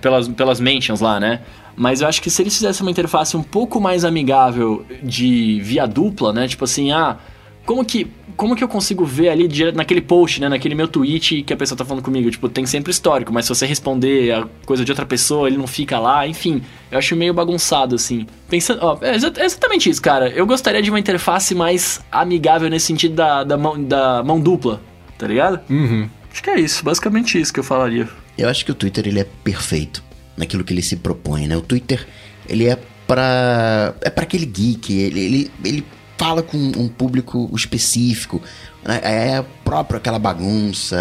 pelas, 0.00 0.26
pelas 0.28 0.58
mentions 0.58 1.00
lá, 1.00 1.20
né? 1.20 1.40
Mas 1.76 2.00
eu 2.00 2.08
acho 2.08 2.22
que 2.22 2.30
se 2.30 2.42
eles 2.42 2.54
fizessem 2.54 2.82
uma 2.82 2.90
interface 2.90 3.36
um 3.36 3.42
pouco 3.42 3.78
mais 3.80 4.04
amigável 4.04 4.84
de 5.02 5.60
via 5.60 5.86
dupla, 5.86 6.32
né? 6.32 6.48
Tipo 6.48 6.64
assim, 6.64 6.92
ah, 6.92 7.18
como 7.64 7.84
que 7.84 8.10
como 8.40 8.56
que 8.56 8.64
eu 8.64 8.68
consigo 8.68 9.04
ver 9.04 9.28
ali 9.28 9.46
direto 9.46 9.76
naquele 9.76 10.00
post, 10.00 10.40
né, 10.40 10.48
naquele 10.48 10.74
meu 10.74 10.88
tweet 10.88 11.42
que 11.42 11.52
a 11.52 11.56
pessoa 11.58 11.76
tá 11.76 11.84
falando 11.84 12.02
comigo? 12.02 12.30
Tipo, 12.30 12.48
tem 12.48 12.64
sempre 12.64 12.90
histórico, 12.90 13.30
mas 13.30 13.44
se 13.44 13.50
você 13.50 13.66
responder 13.66 14.32
a 14.32 14.48
coisa 14.64 14.82
de 14.82 14.90
outra 14.90 15.04
pessoa, 15.04 15.46
ele 15.46 15.58
não 15.58 15.66
fica 15.66 15.98
lá, 15.98 16.26
enfim. 16.26 16.62
Eu 16.90 16.96
acho 16.96 17.14
meio 17.14 17.34
bagunçado, 17.34 17.96
assim. 17.96 18.26
Pensando, 18.48 18.78
ó, 18.82 18.98
é, 19.02 19.14
exatamente 19.14 19.90
isso, 19.90 20.00
cara. 20.00 20.30
Eu 20.30 20.46
gostaria 20.46 20.80
de 20.80 20.88
uma 20.88 20.98
interface 20.98 21.54
mais 21.54 22.00
amigável 22.10 22.70
nesse 22.70 22.86
sentido 22.86 23.14
da, 23.14 23.44
da, 23.44 23.58
mão, 23.58 23.84
da 23.84 24.22
mão 24.22 24.40
dupla, 24.40 24.80
tá 25.18 25.26
ligado? 25.26 25.60
Uhum. 25.68 26.08
Acho 26.32 26.42
que 26.42 26.48
é 26.48 26.58
isso, 26.58 26.82
basicamente 26.82 27.38
isso 27.38 27.52
que 27.52 27.60
eu 27.60 27.64
falaria. 27.64 28.08
Eu 28.38 28.48
acho 28.48 28.64
que 28.64 28.72
o 28.72 28.74
Twitter, 28.74 29.06
ele 29.06 29.20
é 29.20 29.26
perfeito 29.44 30.02
naquilo 30.34 30.64
que 30.64 30.72
ele 30.72 30.80
se 30.80 30.96
propõe, 30.96 31.46
né? 31.46 31.58
O 31.58 31.60
Twitter, 31.60 32.08
ele 32.48 32.66
é 32.66 32.78
para 33.06 33.94
é 34.00 34.08
para 34.08 34.22
aquele 34.22 34.46
geek, 34.46 34.98
ele, 34.98 35.20
ele, 35.20 35.50
ele 35.62 35.84
fala 36.20 36.42
com 36.42 36.58
um 36.58 36.86
público 36.86 37.50
específico. 37.54 38.42
Né? 38.84 39.00
É 39.02 39.44
próprio 39.64 39.96
aquela 39.96 40.18
bagunça. 40.18 40.98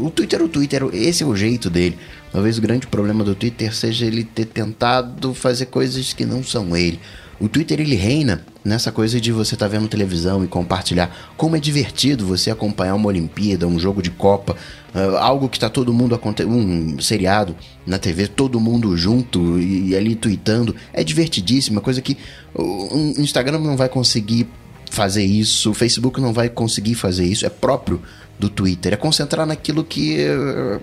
O 0.00 0.08
Twitter, 0.08 0.40
o 0.40 0.48
Twitter, 0.48 0.82
esse 0.94 1.22
é 1.22 1.26
o 1.26 1.36
jeito 1.36 1.68
dele. 1.68 1.98
Talvez 2.32 2.56
o 2.56 2.62
grande 2.62 2.86
problema 2.86 3.22
do 3.22 3.34
Twitter 3.34 3.74
seja 3.74 4.06
ele 4.06 4.24
ter 4.24 4.46
tentado 4.46 5.34
fazer 5.34 5.66
coisas 5.66 6.14
que 6.14 6.24
não 6.24 6.42
são 6.42 6.74
ele. 6.74 6.98
O 7.40 7.48
Twitter 7.48 7.80
ele 7.80 7.96
reina 7.96 8.44
nessa 8.64 8.92
coisa 8.92 9.20
de 9.20 9.32
você 9.32 9.54
estar 9.54 9.68
tá 9.68 9.76
vendo 9.76 9.88
televisão 9.88 10.44
e 10.44 10.48
compartilhar. 10.48 11.34
Como 11.36 11.56
é 11.56 11.60
divertido 11.60 12.26
você 12.26 12.50
acompanhar 12.50 12.94
uma 12.94 13.08
Olimpíada, 13.08 13.66
um 13.66 13.78
jogo 13.78 14.00
de 14.00 14.10
Copa, 14.10 14.56
uh, 14.94 15.16
algo 15.16 15.48
que 15.48 15.56
está 15.56 15.68
todo 15.68 15.92
mundo 15.92 16.14
acontecendo, 16.14 16.54
um 16.54 16.98
seriado 17.00 17.56
na 17.86 17.98
TV, 17.98 18.28
todo 18.28 18.60
mundo 18.60 18.96
junto 18.96 19.58
e, 19.58 19.90
e 19.90 19.96
ali 19.96 20.14
tweetando. 20.14 20.74
É 20.92 21.02
divertidíssima, 21.02 21.80
coisa 21.80 22.00
que 22.00 22.16
o 22.54 23.14
Instagram 23.18 23.58
não 23.58 23.76
vai 23.76 23.88
conseguir 23.88 24.48
fazer 24.90 25.24
isso, 25.24 25.72
o 25.72 25.74
Facebook 25.74 26.20
não 26.20 26.32
vai 26.32 26.48
conseguir 26.48 26.94
fazer 26.94 27.24
isso. 27.24 27.44
É 27.44 27.50
próprio 27.50 28.00
do 28.38 28.48
Twitter. 28.48 28.92
É 28.92 28.96
concentrar 28.96 29.46
naquilo 29.46 29.84
que 29.84 30.18
uh, 30.28 30.80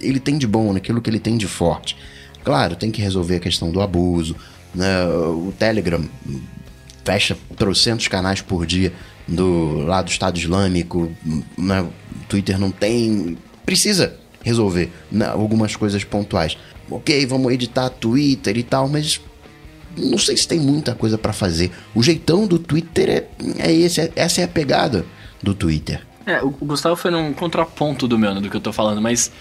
ele 0.00 0.18
tem 0.18 0.38
de 0.38 0.46
bom, 0.46 0.72
naquilo 0.72 1.00
que 1.00 1.08
ele 1.08 1.20
tem 1.20 1.36
de 1.36 1.46
forte. 1.46 1.96
Claro, 2.44 2.74
tem 2.74 2.90
que 2.90 3.00
resolver 3.00 3.36
a 3.36 3.40
questão 3.40 3.70
do 3.70 3.80
abuso, 3.80 4.34
né? 4.74 5.06
O 5.06 5.52
Telegram 5.58 6.04
fecha 7.04 7.36
trocentos 7.56 8.08
canais 8.08 8.40
por 8.40 8.66
dia 8.66 8.92
do 9.26 9.78
lado 9.84 10.06
do 10.06 10.10
Estado 10.10 10.38
Islâmico, 10.38 11.10
né? 11.56 11.82
o 11.82 11.92
Twitter 12.28 12.58
não 12.58 12.70
tem. 12.70 13.36
Precisa 13.64 14.16
resolver 14.42 14.90
né? 15.10 15.26
algumas 15.26 15.76
coisas 15.76 16.02
pontuais. 16.04 16.56
Ok, 16.90 17.24
vamos 17.26 17.52
editar 17.52 17.88
Twitter 17.88 18.56
e 18.56 18.62
tal, 18.62 18.88
mas 18.88 19.20
não 19.96 20.18
sei 20.18 20.36
se 20.36 20.46
tem 20.46 20.60
muita 20.60 20.94
coisa 20.94 21.16
para 21.16 21.32
fazer. 21.32 21.70
O 21.94 22.02
jeitão 22.02 22.46
do 22.46 22.58
Twitter 22.58 23.08
é, 23.08 23.28
é 23.58 23.72
esse, 23.72 24.00
é, 24.00 24.12
essa 24.16 24.40
é 24.40 24.44
a 24.44 24.48
pegada 24.48 25.04
do 25.42 25.54
Twitter. 25.54 26.04
É, 26.26 26.40
o 26.42 26.50
Gustavo 26.50 26.96
foi 26.96 27.10
num 27.10 27.32
contraponto 27.32 28.06
do 28.06 28.18
meu, 28.18 28.34
né, 28.34 28.40
do 28.40 28.48
que 28.48 28.56
eu 28.56 28.60
tô 28.60 28.72
falando, 28.72 29.00
mas 29.00 29.32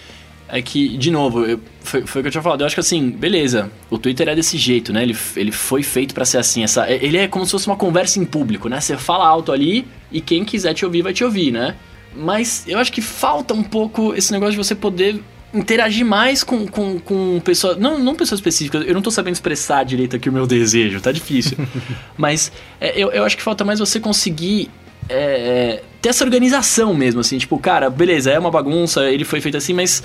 é 0.51 0.61
que, 0.61 0.97
de 0.97 1.09
novo, 1.09 1.45
eu, 1.45 1.59
foi, 1.79 2.05
foi 2.05 2.19
o 2.19 2.23
que 2.23 2.27
eu 2.27 2.31
tinha 2.31 2.41
falado. 2.41 2.61
Eu 2.61 2.65
acho 2.65 2.75
que 2.75 2.81
assim, 2.81 3.09
beleza, 3.09 3.71
o 3.89 3.97
Twitter 3.97 4.27
é 4.27 4.35
desse 4.35 4.57
jeito, 4.57 4.91
né? 4.91 5.01
Ele, 5.01 5.17
ele 5.37 5.51
foi 5.51 5.81
feito 5.81 6.13
para 6.13 6.25
ser 6.25 6.37
assim. 6.37 6.61
Essa, 6.61 6.91
ele 6.91 7.17
é 7.17 7.27
como 7.27 7.45
se 7.45 7.51
fosse 7.51 7.67
uma 7.67 7.77
conversa 7.77 8.19
em 8.19 8.25
público, 8.25 8.67
né? 8.67 8.81
Você 8.81 8.97
fala 8.97 9.25
alto 9.25 9.53
ali 9.53 9.87
e 10.11 10.19
quem 10.19 10.43
quiser 10.43 10.73
te 10.73 10.83
ouvir 10.83 11.01
vai 11.01 11.13
te 11.13 11.23
ouvir, 11.23 11.51
né? 11.51 11.75
Mas 12.13 12.65
eu 12.67 12.77
acho 12.77 12.91
que 12.91 13.01
falta 13.01 13.53
um 13.53 13.63
pouco 13.63 14.13
esse 14.13 14.33
negócio 14.33 14.51
de 14.51 14.57
você 14.57 14.75
poder 14.75 15.23
interagir 15.53 16.05
mais 16.05 16.43
com, 16.43 16.67
com, 16.67 16.99
com 16.99 17.39
pessoas. 17.39 17.77
Não, 17.77 17.97
não 17.97 18.13
pessoas 18.13 18.39
específicas, 18.39 18.85
eu 18.85 18.93
não 18.93 19.01
tô 19.01 19.09
sabendo 19.09 19.35
expressar 19.35 19.85
direito 19.85 20.17
aqui 20.17 20.27
o 20.27 20.33
meu 20.33 20.45
desejo, 20.45 20.99
tá 20.99 21.13
difícil. 21.13 21.57
Mas 22.17 22.51
é, 22.79 23.01
eu, 23.01 23.09
eu 23.11 23.23
acho 23.23 23.37
que 23.37 23.43
falta 23.43 23.63
mais 23.63 23.79
você 23.79 24.01
conseguir. 24.01 24.69
É, 25.09 25.81
ter 26.01 26.09
essa 26.09 26.23
organização 26.23 26.93
mesmo, 26.93 27.19
assim, 27.19 27.37
tipo, 27.37 27.57
cara, 27.57 27.89
beleza, 27.89 28.31
é 28.31 28.39
uma 28.39 28.51
bagunça, 28.51 29.09
ele 29.09 29.25
foi 29.25 29.41
feito 29.41 29.57
assim, 29.57 29.73
mas 29.73 30.01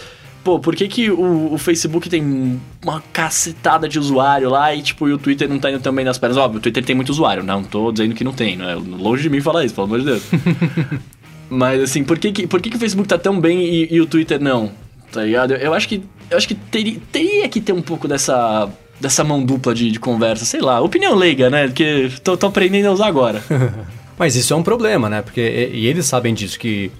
pô, 0.47 0.61
por 0.61 0.77
que, 0.77 0.87
que 0.87 1.11
o, 1.11 1.55
o, 1.55 1.59
Facebook 1.59 2.09
tem 2.09 2.61
uma 2.81 3.03
cacetada 3.13 3.89
de 3.89 3.99
usuário 3.99 4.49
lá 4.49 4.73
e, 4.73 4.81
tipo, 4.81 5.09
e 5.09 5.13
o 5.13 5.19
Twitter 5.19 5.49
não 5.49 5.59
tá 5.59 5.73
indo 5.73 5.81
também 5.81 6.05
nas 6.05 6.19
pernas? 6.19 6.37
Óbvio, 6.37 6.59
o 6.59 6.63
Twitter 6.63 6.85
tem 6.85 6.95
muito 6.95 7.09
usuário, 7.09 7.43
não 7.43 7.65
tô 7.65 7.91
dizendo 7.91 8.15
que 8.15 8.23
não 8.23 8.33
tem, 8.33 8.57
né? 8.57 8.77
Longe 8.77 9.25
de 9.25 9.29
mim 9.29 9.41
falar 9.41 9.65
isso, 9.65 9.75
pelo 9.75 9.89
amor 9.89 9.99
de 9.99 10.05
Deus. 10.05 10.23
Mas, 11.51 11.83
assim, 11.83 12.05
por 12.05 12.17
que, 12.17 12.31
que, 12.31 12.47
por 12.47 12.63
que, 12.63 12.71
que 12.71 12.77
o 12.77 12.79
Facebook 12.79 13.09
tá 13.09 13.19
tão 13.19 13.41
bem 13.41 13.59
e, 13.61 13.95
e 13.95 14.01
o 14.01 14.07
Twitter 14.07 14.41
não? 14.41 14.71
Tá 15.11 15.25
ligado? 15.25 15.55
Eu, 15.55 15.59
eu 15.59 15.75
acho 15.75 15.89
que, 15.89 16.05
eu 16.31 16.37
acho 16.37 16.47
que 16.47 16.55
teria, 16.55 17.01
teria 17.11 17.49
que 17.49 17.61
ter 17.61 17.73
um 17.73 17.83
pouco 17.83 18.07
dessa 18.07 18.71
dessa 19.01 19.23
mão 19.25 19.45
dupla 19.45 19.75
de, 19.75 19.91
de, 19.91 20.01
conversa, 20.01 20.45
sei 20.45 20.61
lá, 20.61 20.81
opinião 20.81 21.15
leiga, 21.15 21.51
né? 21.51 21.69
Que 21.69 22.11
tô, 22.23 22.37
tô 22.37 22.47
aprendendo 22.47 22.87
a 22.87 22.93
usar 22.93 23.09
agora. 23.09 23.43
Mas 24.17 24.37
isso 24.37 24.55
é 24.55 24.57
um 24.57 24.63
problema, 24.63 25.11
né? 25.11 25.23
Porque 25.23 25.41
e, 25.41 25.81
e 25.81 25.87
eles 25.87 26.07
sabem 26.07 26.33
disso, 26.33 26.57
que 26.57 26.91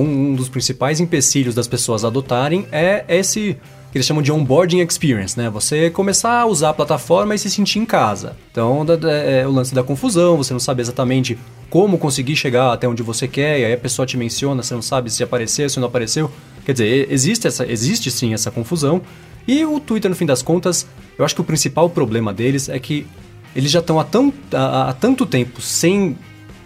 um 0.00 0.34
dos 0.34 0.48
principais 0.48 1.00
empecilhos 1.00 1.54
das 1.54 1.68
pessoas 1.68 2.04
adotarem 2.04 2.66
é 2.72 3.04
esse 3.08 3.56
que 3.94 3.98
eles 3.98 4.06
chamam 4.06 4.22
de 4.22 4.32
onboarding 4.32 4.80
experience, 4.80 5.38
né? 5.38 5.48
Você 5.50 5.88
começar 5.88 6.40
a 6.40 6.46
usar 6.46 6.70
a 6.70 6.74
plataforma 6.74 7.32
e 7.32 7.38
se 7.38 7.48
sentir 7.48 7.78
em 7.78 7.86
casa. 7.86 8.36
Então, 8.50 8.84
é 9.08 9.46
o 9.46 9.52
lance 9.52 9.72
da 9.72 9.84
confusão, 9.84 10.36
você 10.36 10.52
não 10.52 10.58
sabe 10.58 10.82
exatamente 10.82 11.38
como 11.70 11.96
conseguir 11.96 12.34
chegar 12.34 12.72
até 12.72 12.88
onde 12.88 13.04
você 13.04 13.28
quer, 13.28 13.60
e 13.60 13.64
aí 13.64 13.72
a 13.72 13.78
pessoa 13.78 14.04
te 14.04 14.16
menciona, 14.16 14.64
você 14.64 14.74
não 14.74 14.82
sabe 14.82 15.10
se 15.10 15.22
apareceu, 15.22 15.70
se 15.70 15.78
não 15.78 15.86
apareceu. 15.86 16.28
Quer 16.66 16.72
dizer, 16.72 17.06
existe, 17.08 17.46
essa, 17.46 17.64
existe 17.70 18.10
sim 18.10 18.34
essa 18.34 18.50
confusão. 18.50 19.00
E 19.46 19.64
o 19.64 19.78
Twitter, 19.78 20.10
no 20.10 20.16
fim 20.16 20.26
das 20.26 20.42
contas, 20.42 20.86
eu 21.16 21.24
acho 21.24 21.34
que 21.34 21.40
o 21.40 21.44
principal 21.44 21.88
problema 21.88 22.34
deles 22.34 22.68
é 22.68 22.80
que 22.80 23.06
eles 23.54 23.70
já 23.70 23.78
estão 23.78 24.00
há, 24.00 24.06
há, 24.52 24.88
há 24.88 24.92
tanto 24.92 25.24
tempo 25.24 25.60
sem, 25.60 26.18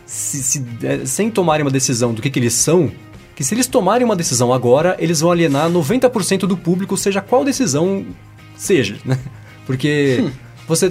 se, 0.06 0.42
se, 0.42 0.64
é, 0.82 1.04
sem 1.04 1.30
tomarem 1.30 1.62
uma 1.64 1.70
decisão 1.70 2.14
do 2.14 2.22
que, 2.22 2.30
que 2.30 2.38
eles 2.38 2.54
são, 2.54 2.90
que 3.38 3.44
se 3.44 3.54
eles 3.54 3.68
tomarem 3.68 4.04
uma 4.04 4.16
decisão 4.16 4.52
agora, 4.52 4.96
eles 4.98 5.20
vão 5.20 5.30
alienar 5.30 5.70
90% 5.70 6.40
do 6.40 6.56
público, 6.56 6.96
seja 6.96 7.20
qual 7.20 7.44
decisão 7.44 8.04
seja, 8.56 8.96
né? 9.04 9.16
Porque 9.64 10.24
hum. 10.24 10.30
você... 10.66 10.90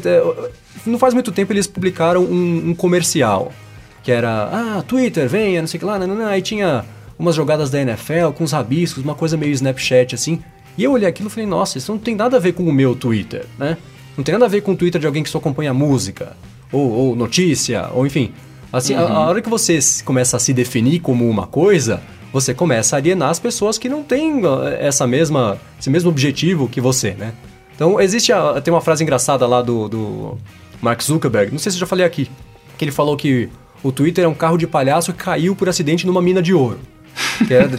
Não 0.86 0.98
faz 0.98 1.14
muito 1.14 1.30
tempo 1.34 1.52
eles 1.52 1.68
publicaram 1.68 2.24
um, 2.24 2.70
um 2.70 2.74
comercial, 2.74 3.52
que 4.02 4.14
era, 4.14 4.46
ah, 4.78 4.82
Twitter, 4.88 5.28
venha, 5.28 5.60
não 5.60 5.68
sei 5.68 5.78
o 5.78 5.80
que 5.80 5.86
lá, 5.86 6.00
não, 6.00 6.08
não, 6.08 6.16
não. 6.16 6.26
aí 6.26 6.42
tinha 6.42 6.86
umas 7.20 7.36
jogadas 7.36 7.70
da 7.70 7.82
NFL 7.82 8.30
com 8.34 8.46
os 8.46 8.54
rabiscos, 8.54 9.04
uma 9.04 9.14
coisa 9.14 9.36
meio 9.36 9.52
Snapchat, 9.52 10.16
assim. 10.16 10.42
E 10.78 10.86
eu 10.86 10.94
olhei 10.94 11.10
aquilo 11.10 11.28
e 11.28 11.30
falei, 11.30 11.46
nossa, 11.46 11.78
isso 11.78 11.92
não 11.92 12.00
tem 12.00 12.16
nada 12.16 12.38
a 12.38 12.40
ver 12.40 12.54
com 12.54 12.64
o 12.64 12.72
meu 12.72 12.96
Twitter, 12.96 13.46
né? 13.60 13.76
Não 14.16 14.24
tem 14.24 14.32
nada 14.32 14.46
a 14.46 14.48
ver 14.48 14.62
com 14.62 14.72
o 14.72 14.78
Twitter 14.78 15.02
de 15.02 15.06
alguém 15.06 15.22
que 15.22 15.30
só 15.30 15.38
acompanha 15.38 15.74
música, 15.74 16.38
ou, 16.72 16.90
ou 16.90 17.14
notícia, 17.14 17.90
ou 17.94 18.08
enfim. 18.08 18.32
Assim, 18.72 18.94
uhum. 18.96 19.02
a, 19.02 19.12
a, 19.12 19.20
hora 19.28 19.42
que 19.42 19.50
você 19.50 19.78
começa 20.06 20.38
a 20.38 20.40
se 20.40 20.54
definir 20.54 21.00
como 21.00 21.30
uma 21.30 21.46
coisa, 21.46 22.02
você 22.32 22.54
começa 22.54 22.96
a 22.96 23.00
alienar 23.00 23.30
as 23.30 23.40
pessoas 23.40 23.78
que 23.78 23.88
não 23.88 24.04
têm 24.04 24.42
essa 24.80 25.08
mesma, 25.08 25.60
esse 25.80 25.90
mesmo 25.90 26.10
objetivo 26.10 26.68
que 26.68 26.82
você, 26.82 27.12
né? 27.12 27.34
Então, 27.76 28.02
existe 28.02 28.34
a, 28.34 28.60
tem 28.60 28.74
uma 28.74 28.82
frase 28.82 29.04
engraçada 29.04 29.46
lá 29.46 29.62
do, 29.62 29.88
do 29.88 30.38
Mark 30.82 31.02
Zuckerberg, 31.02 31.52
não 31.52 31.60
sei 31.60 31.72
se 31.72 31.78
eu 31.78 31.82
já 31.82 31.86
falei 31.86 32.06
aqui, 32.06 32.30
que 32.78 32.84
ele 32.84 32.92
falou 32.92 33.16
que 33.16 33.50
o 33.84 33.92
Twitter 33.92 34.26
é 34.26 34.28
um 34.28 34.34
carro 34.34 34.58
de 34.58 34.66
palhaço 34.66 35.14
que 35.14 35.24
caiu 35.24 35.56
por 35.56 35.70
acidente 35.70 36.06
numa 36.06 36.22
mina 36.22 36.42
de 36.42 36.54
ouro. 36.54 36.80
Que 37.48 37.54
era 37.54 37.70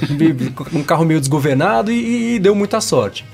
um 0.72 0.82
carro 0.82 1.04
meio 1.04 1.20
desgovernado 1.20 1.90
e, 1.90 2.34
e 2.34 2.38
deu 2.38 2.54
muita 2.54 2.80
sorte. 2.80 3.24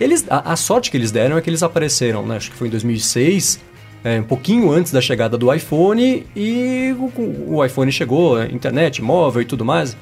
Eles, 0.00 0.24
a, 0.28 0.52
a, 0.52 0.56
sorte 0.56 0.90
que 0.90 0.96
eles 0.96 1.10
deram 1.10 1.36
é 1.36 1.40
que 1.40 1.50
eles 1.50 1.62
apareceram, 1.62 2.26
né? 2.26 2.36
acho 2.36 2.50
que 2.50 2.56
foi 2.56 2.68
em 2.68 2.70
2006, 2.70 3.60
é, 4.04 4.20
um 4.20 4.24
pouquinho 4.24 4.70
antes 4.70 4.92
da 4.92 5.00
chegada 5.00 5.36
do 5.36 5.52
iPhone, 5.52 6.24
e 6.36 6.94
o, 6.98 7.56
o 7.56 7.64
iPhone 7.64 7.90
chegou, 7.90 8.42
internet, 8.44 9.02
móvel 9.02 9.42
e 9.42 9.44
tudo 9.44 9.64
mais 9.64 9.96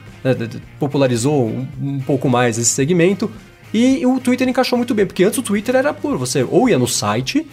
popularizou 0.78 1.46
um, 1.46 1.66
um, 1.80 2.00
pouco 2.00 2.28
mais 2.28 2.58
esse 2.58 2.70
segmento. 2.70 3.30
E 3.72 4.06
o 4.06 4.18
Twitter 4.20 4.48
encaixou 4.48 4.76
muito 4.76 4.94
bem, 4.94 5.06
porque 5.06 5.24
antes 5.24 5.38
o 5.38 5.42
Twitter 5.42 5.76
era 5.76 5.92
por 5.92 6.16
você 6.16 6.44
ou 6.44 6.68
ia 6.68 6.78
no 6.78 6.86
site, 6.86 7.46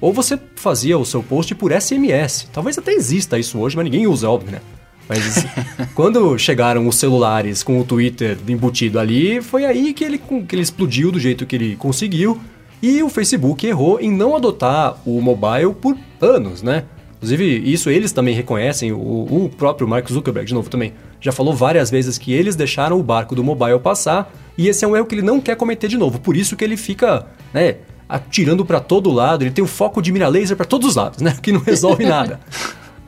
ou 0.00 0.12
você 0.12 0.38
fazia 0.56 0.98
o 0.98 1.04
seu 1.04 1.22
post 1.22 1.54
por 1.54 1.72
SMS. 1.72 2.48
Talvez 2.52 2.78
até 2.78 2.92
exista 2.92 3.38
isso 3.38 3.58
hoje, 3.58 3.76
mas 3.76 3.84
ninguém 3.84 4.06
usa, 4.06 4.28
óbvio, 4.28 4.52
né? 4.52 4.60
Mas 5.08 5.46
quando 5.94 6.38
chegaram 6.38 6.86
os 6.86 6.96
celulares 6.96 7.62
com 7.62 7.80
o 7.80 7.84
Twitter 7.84 8.36
embutido 8.46 8.98
ali, 8.98 9.40
foi 9.40 9.64
aí 9.64 9.92
que 9.92 10.04
ele, 10.04 10.18
que 10.18 10.54
ele 10.54 10.62
explodiu 10.62 11.10
do 11.10 11.18
jeito 11.18 11.46
que 11.46 11.56
ele 11.56 11.76
conseguiu. 11.76 12.38
E 12.80 13.02
o 13.02 13.08
Facebook 13.08 13.66
errou 13.66 13.98
em 14.00 14.10
não 14.10 14.36
adotar 14.36 14.96
o 15.04 15.20
mobile 15.20 15.74
por 15.74 15.96
anos, 16.20 16.62
né? 16.62 16.84
Inclusive, 17.18 17.44
isso 17.70 17.90
eles 17.90 18.12
também 18.12 18.34
reconhecem, 18.34 18.92
o, 18.92 18.96
o 18.96 19.50
próprio 19.56 19.88
Mark 19.88 20.08
Zuckerberg, 20.08 20.46
de 20.46 20.54
novo, 20.54 20.70
também 20.70 20.92
já 21.20 21.32
falou 21.32 21.52
várias 21.52 21.90
vezes 21.90 22.16
que 22.16 22.32
eles 22.32 22.54
deixaram 22.54 22.98
o 22.98 23.02
barco 23.02 23.34
do 23.34 23.42
mobile 23.42 23.78
passar 23.80 24.32
e 24.56 24.68
esse 24.68 24.84
é 24.84 24.88
um 24.88 24.96
erro 24.96 25.06
que 25.06 25.16
ele 25.16 25.22
não 25.22 25.40
quer 25.40 25.56
cometer 25.56 25.88
de 25.88 25.98
novo. 25.98 26.20
Por 26.20 26.36
isso 26.36 26.56
que 26.56 26.64
ele 26.64 26.76
fica, 26.76 27.26
né, 27.52 27.76
atirando 28.08 28.64
para 28.64 28.78
todo 28.78 29.10
lado, 29.10 29.42
ele 29.42 29.50
tem 29.50 29.64
o 29.64 29.66
foco 29.66 30.00
de 30.00 30.12
mira 30.12 30.28
laser 30.28 30.56
para 30.56 30.64
todos 30.64 30.90
os 30.90 30.96
lados, 30.96 31.20
né, 31.20 31.36
que 31.42 31.50
não 31.50 31.60
resolve 31.60 32.04
nada. 32.06 32.38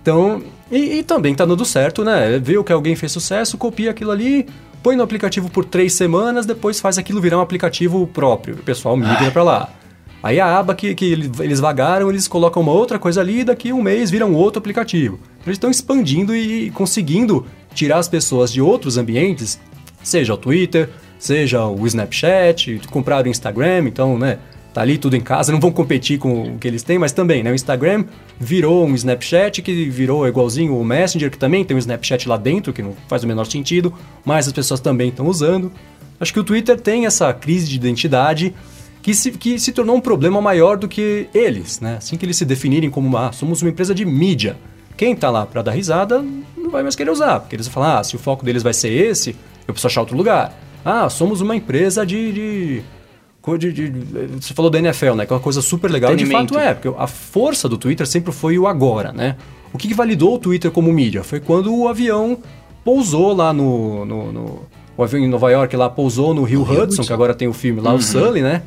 Então, 0.02 0.42
e, 0.70 0.98
e, 0.98 1.02
também 1.04 1.34
tá 1.34 1.44
dando 1.44 1.64
certo, 1.64 2.04
né? 2.04 2.38
Viu 2.38 2.64
que 2.64 2.72
alguém 2.72 2.96
fez 2.96 3.12
sucesso, 3.12 3.58
copia 3.58 3.90
aquilo 3.90 4.11
ali, 4.11 4.46
põe 4.82 4.96
no 4.96 5.02
aplicativo 5.02 5.50
por 5.50 5.64
três 5.64 5.92
semanas, 5.92 6.46
depois 6.46 6.80
faz 6.80 6.98
aquilo 6.98 7.20
virar 7.20 7.38
um 7.38 7.42
aplicativo 7.42 8.06
próprio. 8.06 8.54
O 8.54 8.62
pessoal 8.62 8.96
migra 8.96 9.30
para 9.30 9.42
lá. 9.42 9.68
Aí 10.22 10.38
a 10.38 10.58
aba 10.58 10.74
que, 10.74 10.94
que 10.94 11.12
eles 11.40 11.60
vagaram, 11.60 12.10
eles 12.10 12.28
colocam 12.28 12.62
uma 12.62 12.72
outra 12.72 12.98
coisa 12.98 13.20
ali 13.20 13.40
e 13.40 13.44
daqui 13.44 13.72
um 13.72 13.82
mês 13.82 14.10
vira 14.10 14.26
um 14.26 14.34
outro 14.34 14.58
aplicativo. 14.58 15.18
Eles 15.46 15.56
estão 15.56 15.70
expandindo 15.70 16.36
e 16.36 16.70
conseguindo 16.72 17.46
tirar 17.74 17.98
as 17.98 18.08
pessoas 18.08 18.52
de 18.52 18.60
outros 18.60 18.98
ambientes, 18.98 19.58
seja 20.02 20.34
o 20.34 20.36
Twitter, 20.36 20.90
seja 21.18 21.64
o 21.66 21.86
Snapchat, 21.86 22.80
compraram 22.90 23.28
o 23.28 23.30
Instagram, 23.30 23.84
então, 23.86 24.18
né, 24.18 24.38
tá 24.74 24.82
ali 24.82 24.98
tudo 24.98 25.16
em 25.16 25.20
casa, 25.20 25.52
não 25.52 25.60
vão 25.60 25.72
competir 25.72 26.18
com 26.18 26.54
o 26.54 26.58
que 26.58 26.68
eles 26.68 26.82
têm, 26.82 26.98
mas 26.98 27.12
também, 27.12 27.42
né, 27.42 27.50
o 27.50 27.54
Instagram 27.54 28.04
virou 28.38 28.86
um 28.86 28.94
Snapchat 28.94 29.62
que 29.62 29.88
virou 29.88 30.28
igualzinho 30.28 30.76
o 30.76 30.84
Messenger, 30.84 31.30
que 31.30 31.38
também 31.38 31.64
tem 31.64 31.74
um 31.74 31.78
Snapchat 31.78 32.28
lá 32.28 32.36
dentro, 32.36 32.72
que 32.72 32.82
não 32.82 32.94
faz 33.08 33.24
o 33.24 33.26
menor 33.26 33.46
sentido, 33.46 33.92
mas 34.24 34.46
as 34.46 34.52
pessoas 34.52 34.80
também 34.80 35.08
estão 35.08 35.26
usando. 35.26 35.72
Acho 36.18 36.32
que 36.34 36.40
o 36.40 36.44
Twitter 36.44 36.78
tem 36.78 37.06
essa 37.06 37.32
crise 37.32 37.66
de 37.66 37.76
identidade 37.76 38.54
que 39.03 39.14
se, 39.14 39.30
que 39.32 39.59
se 39.59 39.72
tornou 39.72 39.96
um 39.96 40.01
problema 40.01 40.40
maior 40.40 40.76
do 40.76 40.88
que 40.88 41.28
eles, 41.34 41.80
né? 41.80 41.96
Assim 41.98 42.16
que 42.16 42.24
eles 42.24 42.36
se 42.36 42.44
definirem 42.44 42.90
como, 42.90 43.16
ah, 43.16 43.32
somos 43.32 43.62
uma 43.62 43.70
empresa 43.70 43.94
de 43.94 44.05
mídia. 44.05 44.57
Quem 44.96 45.16
tá 45.16 45.30
lá 45.30 45.46
para 45.46 45.62
dar 45.62 45.72
risada 45.72 46.24
não 46.57 46.70
vai 46.70 46.82
mais 46.82 46.94
querer 46.94 47.11
usar, 47.11 47.40
porque 47.40 47.57
eles 47.57 47.66
vão 47.66 47.74
falar, 47.74 48.01
ah, 48.01 48.05
se 48.05 48.16
o 48.16 48.18
foco 48.18 48.44
deles 48.44 48.62
vai 48.62 48.74
ser 48.74 48.90
esse, 48.90 49.30
eu 49.66 49.72
preciso 49.72 49.86
achar 49.86 50.01
outro 50.03 50.16
lugar. 50.16 50.55
Ah, 50.84 51.09
somos 51.09 51.40
uma 51.40 51.57
empresa 51.57 52.05
de, 52.05 52.32
de 52.32 52.82
de, 53.59 53.72
de, 53.72 53.90
você 54.38 54.53
falou 54.53 54.70
da 54.70 54.78
NFL, 54.78 55.14
né? 55.14 55.26
Que 55.26 55.32
é 55.32 55.36
uma 55.36 55.42
coisa 55.42 55.62
super 55.62 55.90
legal. 55.90 56.14
De 56.14 56.26
fato 56.26 56.59
é, 56.59 56.74
porque 56.74 56.94
a 56.96 57.07
força 57.07 57.68
do 57.68 57.78
Twitter 57.78 58.07
sempre 58.07 58.32
foi 58.32 58.59
o 58.59 58.66
agora, 58.66 59.12
né? 59.12 59.36
O 59.72 59.78
que, 59.78 59.88
que 59.88 59.94
validou 59.94 60.34
o 60.34 60.38
Twitter 60.38 60.70
como 60.70 60.92
mídia? 60.92 61.24
Foi 61.24 61.40
quando 61.40 61.74
o 61.74 61.88
avião 61.88 62.38
pousou 62.84 63.32
lá 63.32 63.53
no, 63.53 64.05
no, 64.05 64.32
no, 64.32 64.62
O 64.96 65.03
avião 65.03 65.24
em 65.24 65.28
Nova 65.28 65.51
York 65.51 65.74
lá 65.74 65.88
pousou 65.88 66.34
no 66.34 66.42
Rio 66.42 66.62
Hudson, 66.62 66.82
Hudson, 66.82 67.03
que 67.05 67.12
agora 67.12 67.34
tem 67.34 67.48
o 67.48 67.53
filme 67.53 67.80
lá, 67.80 67.90
uhum. 67.90 67.96
o 67.96 68.03
Sully, 68.03 68.42
né? 68.42 68.62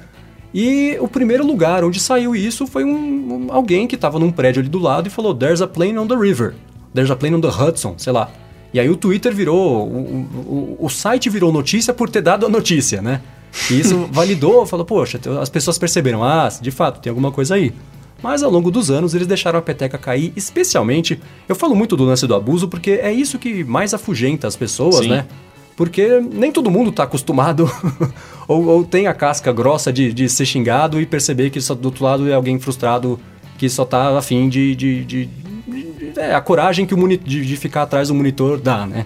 E 0.54 0.98
o 1.00 1.08
primeiro 1.08 1.46
lugar 1.46 1.84
onde 1.84 2.00
saiu 2.00 2.36
isso 2.36 2.68
foi 2.68 2.84
um, 2.84 3.48
um 3.48 3.48
alguém 3.52 3.88
que 3.88 3.96
estava 3.96 4.20
num 4.20 4.32
prédio 4.32 4.60
ali 4.60 4.70
do 4.70 4.80
lado 4.80 5.08
e 5.08 5.10
falou: 5.10 5.34
There's 5.34 5.62
a 5.62 5.68
plane 5.68 5.98
on 5.98 6.08
the 6.08 6.16
river. 6.16 6.54
There's 6.94 7.10
a 7.10 7.16
plane 7.16 7.36
on 7.36 7.42
the 7.42 7.48
Hudson, 7.48 7.96
sei 7.98 8.14
lá. 8.14 8.30
E 8.74 8.80
aí 8.80 8.90
o 8.90 8.96
Twitter 8.96 9.34
virou. 9.34 9.88
O, 9.88 10.78
o, 10.78 10.78
o 10.80 10.90
site 10.90 11.30
virou 11.30 11.52
notícia 11.52 11.94
por 11.94 12.10
ter 12.10 12.22
dado 12.22 12.46
a 12.46 12.50
notícia, 12.50 13.02
né? 13.02 13.22
E 13.70 13.80
isso 13.80 14.08
validou, 14.12 14.66
falou, 14.66 14.86
poxa, 14.86 15.20
as 15.42 15.50
pessoas 15.50 15.78
perceberam, 15.78 16.24
ah, 16.24 16.50
de 16.62 16.72
fato, 16.72 17.00
tem 17.00 17.10
alguma 17.10 17.32
coisa 17.32 17.56
aí. 17.56 17.74
Mas 18.22 18.42
ao 18.42 18.50
longo 18.50 18.72
dos 18.72 18.90
anos 18.90 19.14
eles 19.14 19.28
deixaram 19.28 19.60
a 19.60 19.62
peteca 19.62 19.98
cair, 19.98 20.32
especialmente. 20.36 21.20
Eu 21.48 21.56
falo 21.56 21.76
muito 21.76 21.98
do 21.98 22.06
lance 22.06 22.26
do 22.26 22.34
abuso 22.34 22.68
porque 22.68 22.92
é 22.92 23.12
isso 23.12 23.38
que 23.38 23.64
mais 23.66 23.94
afugenta 23.94 24.48
as 24.48 24.56
pessoas, 24.56 24.98
Sim. 24.98 25.10
né? 25.10 25.26
Porque 25.76 26.20
nem 26.20 26.52
todo 26.52 26.70
mundo 26.70 26.90
está 26.90 27.04
acostumado 27.04 27.70
ou, 28.48 28.66
ou, 28.66 28.84
tem 28.86 29.08
a 29.08 29.14
casca 29.14 29.52
grossa 29.52 29.92
de, 29.92 30.14
de 30.14 30.30
ser 30.30 30.46
xingado 30.46 31.02
e 31.02 31.06
perceber 31.06 31.50
que 31.50 31.60
só, 31.60 31.74
do 31.74 31.86
outro 31.86 32.04
lado 32.04 32.30
é 32.30 32.34
alguém 32.34 32.60
frustrado 32.60 33.20
que 33.58 33.68
só 33.70 33.84
está 33.84 34.18
afim 34.18 34.50
de. 34.50 34.76
de, 34.76 35.04
de, 35.06 35.26
de 35.26 36.20
é, 36.20 36.36
a 36.36 36.42
coragem 36.42 36.86
que 36.86 36.94
o 36.94 36.98
monitor, 36.98 37.28
de, 37.28 37.58
ficar 37.58 37.84
atrás 37.84 38.10
do 38.10 38.14
monitor 38.14 38.60
dá, 38.60 38.86
né? 38.86 39.06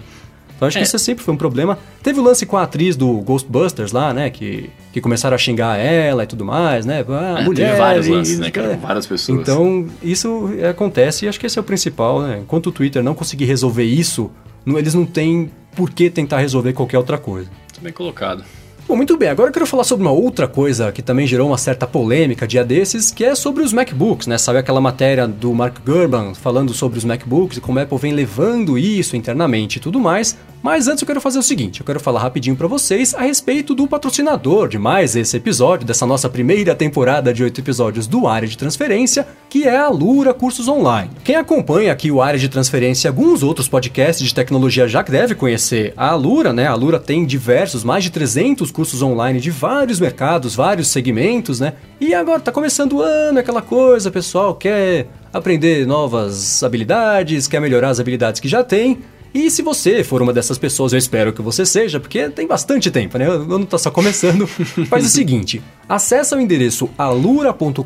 Então 0.58 0.66
acho 0.66 0.76
é. 0.76 0.80
que 0.80 0.86
isso 0.88 0.98
sempre 0.98 1.24
foi 1.24 1.32
um 1.32 1.36
problema. 1.36 1.78
Teve 2.02 2.18
o 2.18 2.22
lance 2.22 2.44
com 2.44 2.56
a 2.56 2.64
atriz 2.64 2.96
do 2.96 3.20
Ghostbusters 3.20 3.92
lá, 3.92 4.12
né? 4.12 4.28
Que, 4.28 4.68
que 4.92 5.00
começaram 5.00 5.36
a 5.36 5.38
xingar 5.38 5.78
ela 5.78 6.24
e 6.24 6.26
tudo 6.26 6.44
mais, 6.44 6.84
né? 6.84 7.04
Ah, 7.08 7.36
é, 7.40 7.44
mulher. 7.44 7.68
Teve 7.68 7.78
vários 7.78 8.08
lances, 8.08 8.38
né? 8.40 8.50
Cara, 8.50 8.76
várias 8.76 9.06
pessoas. 9.06 9.40
Então, 9.40 9.86
isso 10.02 10.50
acontece 10.68 11.24
e 11.24 11.28
acho 11.28 11.38
que 11.38 11.46
esse 11.46 11.56
é 11.56 11.60
o 11.60 11.64
principal, 11.64 12.20
né? 12.22 12.40
Enquanto 12.42 12.66
o 12.66 12.72
Twitter 12.72 13.04
não 13.04 13.14
conseguir 13.14 13.44
resolver 13.44 13.84
isso, 13.84 14.30
eles 14.66 14.94
não 14.94 15.06
têm 15.06 15.50
por 15.74 15.90
que 15.90 16.10
tentar 16.10 16.38
resolver 16.38 16.72
qualquer 16.72 16.98
outra 16.98 17.18
coisa. 17.18 17.50
Bem 17.80 17.92
colocado. 17.92 18.44
Bom, 18.88 18.96
muito 18.96 19.18
bem, 19.18 19.28
agora 19.28 19.50
eu 19.50 19.52
quero 19.52 19.66
falar 19.66 19.84
sobre 19.84 20.06
uma 20.06 20.12
outra 20.12 20.48
coisa 20.48 20.90
que 20.90 21.02
também 21.02 21.26
gerou 21.26 21.48
uma 21.48 21.58
certa 21.58 21.86
polêmica 21.86 22.48
dia 22.48 22.64
desses, 22.64 23.10
que 23.10 23.22
é 23.22 23.34
sobre 23.34 23.62
os 23.62 23.70
MacBooks, 23.70 24.26
né? 24.26 24.38
Sabe 24.38 24.58
aquela 24.58 24.80
matéria 24.80 25.28
do 25.28 25.52
Mark 25.52 25.76
Gurban 25.84 26.32
falando 26.32 26.72
sobre 26.72 26.96
os 26.96 27.04
MacBooks 27.04 27.58
e 27.58 27.60
como 27.60 27.78
a 27.78 27.82
Apple 27.82 27.98
vem 27.98 28.14
levando 28.14 28.78
isso 28.78 29.14
internamente 29.14 29.76
e 29.76 29.80
tudo 29.80 30.00
mais. 30.00 30.38
Mas 30.62 30.88
antes 30.88 31.02
eu 31.02 31.06
quero 31.06 31.20
fazer 31.20 31.38
o 31.38 31.42
seguinte, 31.42 31.80
eu 31.80 31.86
quero 31.86 32.00
falar 32.00 32.20
rapidinho 32.20 32.56
para 32.56 32.66
vocês 32.66 33.14
a 33.14 33.20
respeito 33.20 33.74
do 33.74 33.86
patrocinador 33.86 34.68
de 34.68 34.76
mais 34.78 35.14
esse 35.14 35.36
episódio, 35.36 35.86
dessa 35.86 36.04
nossa 36.04 36.28
primeira 36.28 36.74
temporada 36.74 37.32
de 37.32 37.44
oito 37.44 37.60
episódios 37.60 38.06
do 38.06 38.26
Área 38.26 38.48
de 38.48 38.58
Transferência, 38.58 39.26
que 39.48 39.64
é 39.64 39.76
a 39.76 39.88
Lura 39.88 40.34
Cursos 40.34 40.66
Online. 40.66 41.10
Quem 41.22 41.36
acompanha 41.36 41.92
aqui 41.92 42.10
o 42.10 42.20
Área 42.20 42.40
de 42.40 42.48
Transferência 42.48 43.06
e 43.06 43.08
alguns 43.08 43.42
outros 43.42 43.68
podcasts 43.68 44.26
de 44.26 44.34
tecnologia 44.34 44.88
já 44.88 45.00
deve 45.02 45.34
conhecer 45.34 45.94
a 45.96 46.14
Lura, 46.14 46.52
né? 46.52 46.66
A 46.66 46.74
Lura 46.74 46.98
tem 46.98 47.24
diversos, 47.24 47.84
mais 47.84 48.02
de 48.02 48.10
300 48.10 48.70
cursos 48.78 49.02
online 49.02 49.40
de 49.40 49.50
vários 49.50 49.98
mercados, 49.98 50.54
vários 50.54 50.86
segmentos, 50.86 51.58
né? 51.58 51.72
E 52.00 52.14
agora 52.14 52.38
tá 52.38 52.52
começando 52.52 52.92
o 52.92 53.02
ano, 53.02 53.40
aquela 53.40 53.60
coisa, 53.60 54.08
pessoal 54.08 54.54
quer 54.54 55.08
aprender 55.32 55.84
novas 55.84 56.62
habilidades, 56.62 57.48
quer 57.48 57.60
melhorar 57.60 57.88
as 57.88 57.98
habilidades 57.98 58.40
que 58.40 58.46
já 58.46 58.62
tem. 58.62 58.98
E 59.34 59.50
se 59.50 59.62
você 59.62 60.04
for 60.04 60.22
uma 60.22 60.32
dessas 60.32 60.58
pessoas, 60.58 60.92
eu 60.92 60.98
espero 60.98 61.32
que 61.32 61.42
você 61.42 61.66
seja, 61.66 61.98
porque 61.98 62.28
tem 62.28 62.46
bastante 62.46 62.88
tempo, 62.88 63.18
né? 63.18 63.28
O 63.28 63.52
ano 63.52 63.66
tá 63.66 63.78
só 63.78 63.90
começando. 63.90 64.46
Faz 64.86 65.04
o 65.04 65.08
seguinte, 65.08 65.60
acessa 65.88 66.36
o 66.36 66.40
endereço 66.40 66.88
alura.com.br 66.96 67.82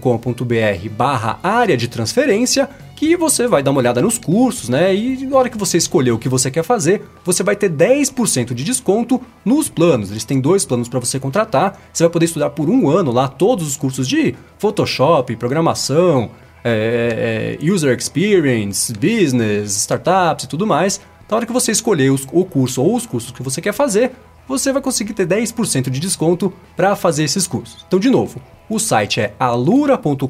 barra 0.94 1.40
área 1.42 1.74
de 1.74 1.88
transferência 1.88 2.68
que 3.02 3.16
você 3.16 3.48
vai 3.48 3.64
dar 3.64 3.72
uma 3.72 3.80
olhada 3.80 4.00
nos 4.00 4.16
cursos, 4.16 4.68
né? 4.68 4.94
E 4.94 5.26
na 5.26 5.36
hora 5.36 5.50
que 5.50 5.58
você 5.58 5.76
escolher 5.76 6.12
o 6.12 6.18
que 6.18 6.28
você 6.28 6.52
quer 6.52 6.62
fazer, 6.62 7.02
você 7.24 7.42
vai 7.42 7.56
ter 7.56 7.68
10% 7.68 8.54
de 8.54 8.62
desconto 8.62 9.20
nos 9.44 9.68
planos. 9.68 10.12
Eles 10.12 10.24
têm 10.24 10.40
dois 10.40 10.64
planos 10.64 10.88
para 10.88 11.00
você 11.00 11.18
contratar. 11.18 11.76
Você 11.92 12.04
vai 12.04 12.12
poder 12.12 12.26
estudar 12.26 12.50
por 12.50 12.70
um 12.70 12.88
ano 12.88 13.10
lá 13.10 13.26
todos 13.26 13.66
os 13.66 13.76
cursos 13.76 14.06
de 14.06 14.36
Photoshop, 14.56 15.34
programação, 15.34 16.30
é, 16.62 17.58
é, 17.60 17.72
User 17.72 17.98
Experience, 17.98 18.92
Business, 18.92 19.74
Startups 19.78 20.44
e 20.44 20.48
tudo 20.48 20.64
mais. 20.64 21.00
Na 21.28 21.38
hora 21.38 21.44
que 21.44 21.52
você 21.52 21.72
escolher 21.72 22.12
os, 22.12 22.24
o 22.32 22.44
curso 22.44 22.84
ou 22.84 22.94
os 22.94 23.04
cursos 23.04 23.32
que 23.32 23.42
você 23.42 23.60
quer 23.60 23.72
fazer, 23.72 24.12
você 24.46 24.72
vai 24.72 24.80
conseguir 24.80 25.14
ter 25.14 25.26
10% 25.26 25.90
de 25.90 25.98
desconto 25.98 26.52
para 26.76 26.94
fazer 26.94 27.24
esses 27.24 27.48
cursos. 27.48 27.84
Então, 27.84 27.98
de 27.98 28.10
novo, 28.10 28.40
o 28.68 28.78
site 28.78 29.20
é 29.20 29.34
alura.com.br 29.40 30.26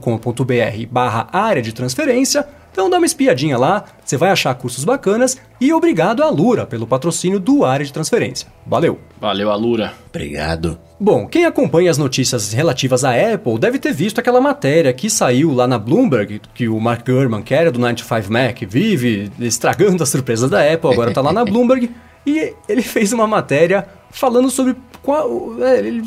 barra 0.91 1.29
área 1.31 1.61
de 1.61 1.75
transferência. 1.75 2.49
Então 2.73 2.89
dá 2.89 2.97
uma 2.97 3.07
espiadinha 3.07 3.59
lá, 3.59 3.85
você 4.03 4.17
vai 4.17 4.31
achar 4.31 4.55
cursos 4.55 4.83
bacanas 4.83 5.37
e 5.61 5.73
obrigado 5.75 6.23
à 6.23 6.27
Alura 6.27 6.65
pelo 6.65 6.87
patrocínio 6.87 7.39
do 7.39 7.67
Área 7.67 7.85
de 7.85 7.93
Transferência. 7.93 8.49
Valeu! 8.67 8.99
Valeu, 9.21 9.51
Alura. 9.51 9.93
Obrigado. 10.09 10.79
Bom, 10.99 11.27
quem 11.27 11.45
acompanha 11.45 11.91
as 11.91 11.99
notícias 11.99 12.53
relativas 12.53 13.05
à 13.05 13.11
Apple 13.11 13.59
deve 13.59 13.79
ter 13.79 13.93
visto 13.93 14.19
aquela 14.19 14.41
matéria 14.41 14.93
que 14.93 15.11
saiu 15.11 15.53
lá 15.53 15.67
na 15.67 15.79
Bloomberg, 15.79 16.41
que 16.55 16.67
o 16.67 16.81
Mark 16.81 17.07
Gurman, 17.07 17.43
que 17.43 17.55
era 17.55 17.71
do 17.71 17.79
95 17.79 18.33
Mac, 18.33 18.63
vive 18.67 19.31
estragando 19.39 20.03
as 20.03 20.09
surpresas 20.09 20.49
da 20.49 20.61
Apple, 20.61 20.91
agora 20.91 21.13
tá 21.13 21.21
lá 21.21 21.33
na 21.33 21.45
Bloomberg, 21.45 21.91
e 22.27 22.55
ele 22.69 22.83
fez 22.83 23.13
uma 23.13 23.27
matéria 23.27 23.87
falando 24.11 24.49
sobre 24.49 24.77
qual. 25.03 25.57
É, 25.61 25.79
ele, 25.79 26.03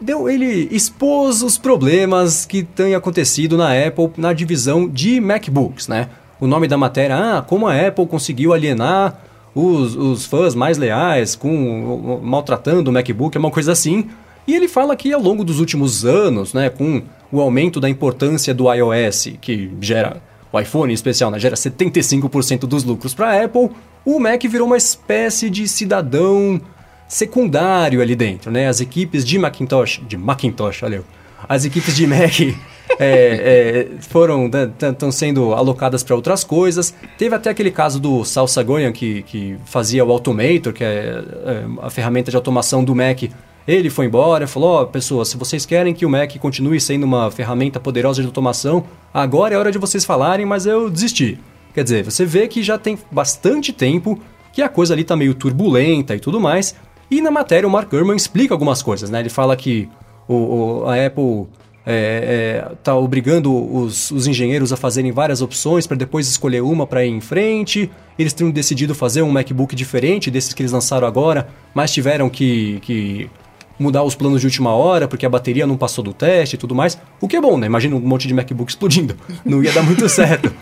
deu, 0.00 0.28
ele 0.28 0.68
expôs 0.70 1.42
os 1.42 1.56
problemas 1.56 2.44
que 2.44 2.62
têm 2.62 2.94
acontecido 2.94 3.56
na 3.56 3.72
Apple 3.72 4.10
na 4.16 4.32
divisão 4.32 4.88
de 4.88 5.20
MacBooks, 5.20 5.88
né? 5.88 6.08
O 6.38 6.46
nome 6.46 6.68
da 6.68 6.76
matéria, 6.76 7.16
ah, 7.16 7.42
como 7.42 7.66
a 7.66 7.74
Apple 7.74 8.06
conseguiu 8.06 8.52
alienar 8.52 9.18
os, 9.54 9.96
os 9.96 10.26
fãs 10.26 10.54
mais 10.54 10.76
leais 10.76 11.34
com 11.34 12.20
maltratando 12.22 12.90
o 12.90 12.92
MacBook, 12.92 13.36
é 13.36 13.40
uma 13.40 13.50
coisa 13.50 13.72
assim. 13.72 14.06
E 14.46 14.54
ele 14.54 14.68
fala 14.68 14.94
que 14.94 15.12
ao 15.12 15.20
longo 15.20 15.42
dos 15.42 15.58
últimos 15.58 16.04
anos, 16.04 16.52
né, 16.52 16.68
com 16.68 17.02
o 17.32 17.40
aumento 17.40 17.80
da 17.80 17.88
importância 17.88 18.54
do 18.54 18.72
iOS, 18.72 19.32
que 19.40 19.70
gera 19.80 20.22
o 20.52 20.60
iPhone 20.60 20.92
em 20.92 20.94
especial, 20.94 21.30
né, 21.30 21.38
gera 21.38 21.56
75% 21.56 22.60
dos 22.60 22.84
lucros 22.84 23.14
para 23.14 23.30
a 23.30 23.44
Apple, 23.44 23.70
o 24.04 24.20
Mac 24.20 24.42
virou 24.44 24.66
uma 24.66 24.76
espécie 24.76 25.50
de 25.50 25.66
cidadão 25.66 26.60
secundário 27.08 28.00
ali 28.00 28.16
dentro, 28.16 28.50
né? 28.50 28.68
As 28.68 28.80
equipes 28.80 29.24
de 29.24 29.38
Macintosh, 29.38 30.02
de 30.06 30.16
Macintosh, 30.16 30.82
olha 30.82 31.04
as 31.48 31.64
equipes 31.64 31.94
de 31.94 32.06
Mac 32.06 32.40
é, 32.98 32.98
é, 32.98 33.88
foram 34.00 34.50
estão 34.90 35.12
sendo 35.12 35.52
alocadas 35.52 36.02
para 36.02 36.14
outras 36.14 36.42
coisas. 36.44 36.94
Teve 37.18 37.34
até 37.34 37.50
aquele 37.50 37.70
caso 37.70 38.00
do 38.00 38.24
Sal 38.24 38.48
Sagoyan 38.48 38.92
que, 38.92 39.22
que 39.22 39.56
fazia 39.64 40.04
o 40.04 40.10
Automator, 40.10 40.72
que 40.72 40.82
é, 40.82 41.22
é 41.44 41.64
a 41.82 41.90
ferramenta 41.90 42.30
de 42.30 42.36
automação 42.36 42.82
do 42.82 42.94
Mac. 42.94 43.22
Ele 43.66 43.90
foi 43.90 44.06
embora, 44.06 44.46
falou: 44.46 44.82
oh, 44.82 44.86
pessoas, 44.86 45.28
se 45.28 45.36
vocês 45.36 45.66
querem 45.66 45.92
que 45.92 46.06
o 46.06 46.10
Mac 46.10 46.36
continue 46.38 46.80
sendo 46.80 47.04
uma 47.04 47.30
ferramenta 47.30 47.80
poderosa 47.80 48.22
de 48.22 48.26
automação, 48.26 48.84
agora 49.12 49.54
é 49.54 49.58
hora 49.58 49.72
de 49.72 49.78
vocês 49.78 50.04
falarem, 50.04 50.46
mas 50.46 50.66
eu 50.66 50.88
desisti. 50.88 51.38
Quer 51.74 51.84
dizer, 51.84 52.04
você 52.04 52.24
vê 52.24 52.48
que 52.48 52.62
já 52.62 52.78
tem 52.78 52.98
bastante 53.10 53.72
tempo 53.72 54.18
que 54.52 54.62
a 54.62 54.68
coisa 54.68 54.94
ali 54.94 55.04
tá 55.04 55.14
meio 55.14 55.34
turbulenta 55.34 56.16
e 56.16 56.20
tudo 56.20 56.40
mais. 56.40 56.74
E 57.10 57.20
na 57.20 57.30
matéria 57.30 57.68
o 57.68 57.70
Mark 57.70 57.90
Gurman 57.90 58.16
explica 58.16 58.54
algumas 58.54 58.82
coisas, 58.82 59.10
né? 59.10 59.20
Ele 59.20 59.28
fala 59.28 59.56
que 59.56 59.88
o, 60.28 60.34
o 60.82 60.88
a 60.88 61.06
Apple 61.06 61.46
está 61.86 61.92
é, 61.92 62.66
é, 62.66 62.74
tá 62.82 62.96
obrigando 62.96 63.54
os, 63.54 64.10
os, 64.10 64.26
engenheiros 64.26 64.72
a 64.72 64.76
fazerem 64.76 65.12
várias 65.12 65.40
opções 65.40 65.86
para 65.86 65.96
depois 65.96 66.26
escolher 66.26 66.60
uma 66.60 66.84
para 66.84 67.04
ir 67.04 67.10
em 67.10 67.20
frente. 67.20 67.88
Eles 68.18 68.32
tinham 68.32 68.50
decidido 68.50 68.92
fazer 68.94 69.22
um 69.22 69.30
MacBook 69.30 69.74
diferente 69.76 70.28
desses 70.28 70.52
que 70.52 70.62
eles 70.62 70.72
lançaram 70.72 71.06
agora, 71.06 71.48
mas 71.72 71.92
tiveram 71.92 72.28
que, 72.28 72.80
que 72.80 73.30
mudar 73.78 74.02
os 74.02 74.16
planos 74.16 74.40
de 74.40 74.48
última 74.48 74.74
hora 74.74 75.06
porque 75.06 75.24
a 75.24 75.28
bateria 75.28 75.64
não 75.64 75.76
passou 75.76 76.02
do 76.02 76.12
teste 76.12 76.56
e 76.56 76.58
tudo 76.58 76.74
mais. 76.74 76.98
O 77.20 77.28
que 77.28 77.36
é 77.36 77.40
bom, 77.40 77.56
né? 77.56 77.66
Imagina 77.66 77.94
um 77.94 78.00
monte 78.00 78.26
de 78.26 78.34
MacBook 78.34 78.70
explodindo. 78.70 79.14
Não 79.44 79.62
ia 79.62 79.72
dar 79.72 79.82
muito 79.82 80.08
certo. 80.08 80.52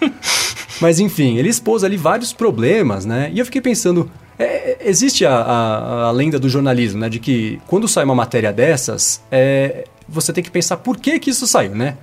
Mas 0.81 1.01
enfim, 1.01 1.39
ele 1.39 1.49
expôs 1.49 1.85
ali 1.85 1.97
vários 1.97 2.33
problemas, 2.33 3.07
né? 3.07 3.31
E 3.33 3.39
eu 3.39 3.45
fiquei 3.45 3.61
pensando, 3.61 4.11
é, 4.39 4.79
existe 4.89 5.25
a, 5.25 5.35
a, 5.35 6.05
a, 6.07 6.11
lenda 6.11 6.39
do 6.39 6.49
jornalismo, 6.49 7.01
né? 7.01 7.09
De 7.09 7.19
que 7.19 7.61
quando 7.67 7.87
sai 7.87 8.05
uma 8.05 8.15
matéria 8.15 8.53
dessas, 8.53 9.23
é, 9.31 9.85
você 10.09 10.33
tem 10.33 10.43
que 10.43 10.51
pensar 10.51 10.79
por 10.79 10.97
que 10.97 11.19
que 11.19 11.31
isso 11.31 11.47
saiu, 11.47 11.75
né? 11.75 11.97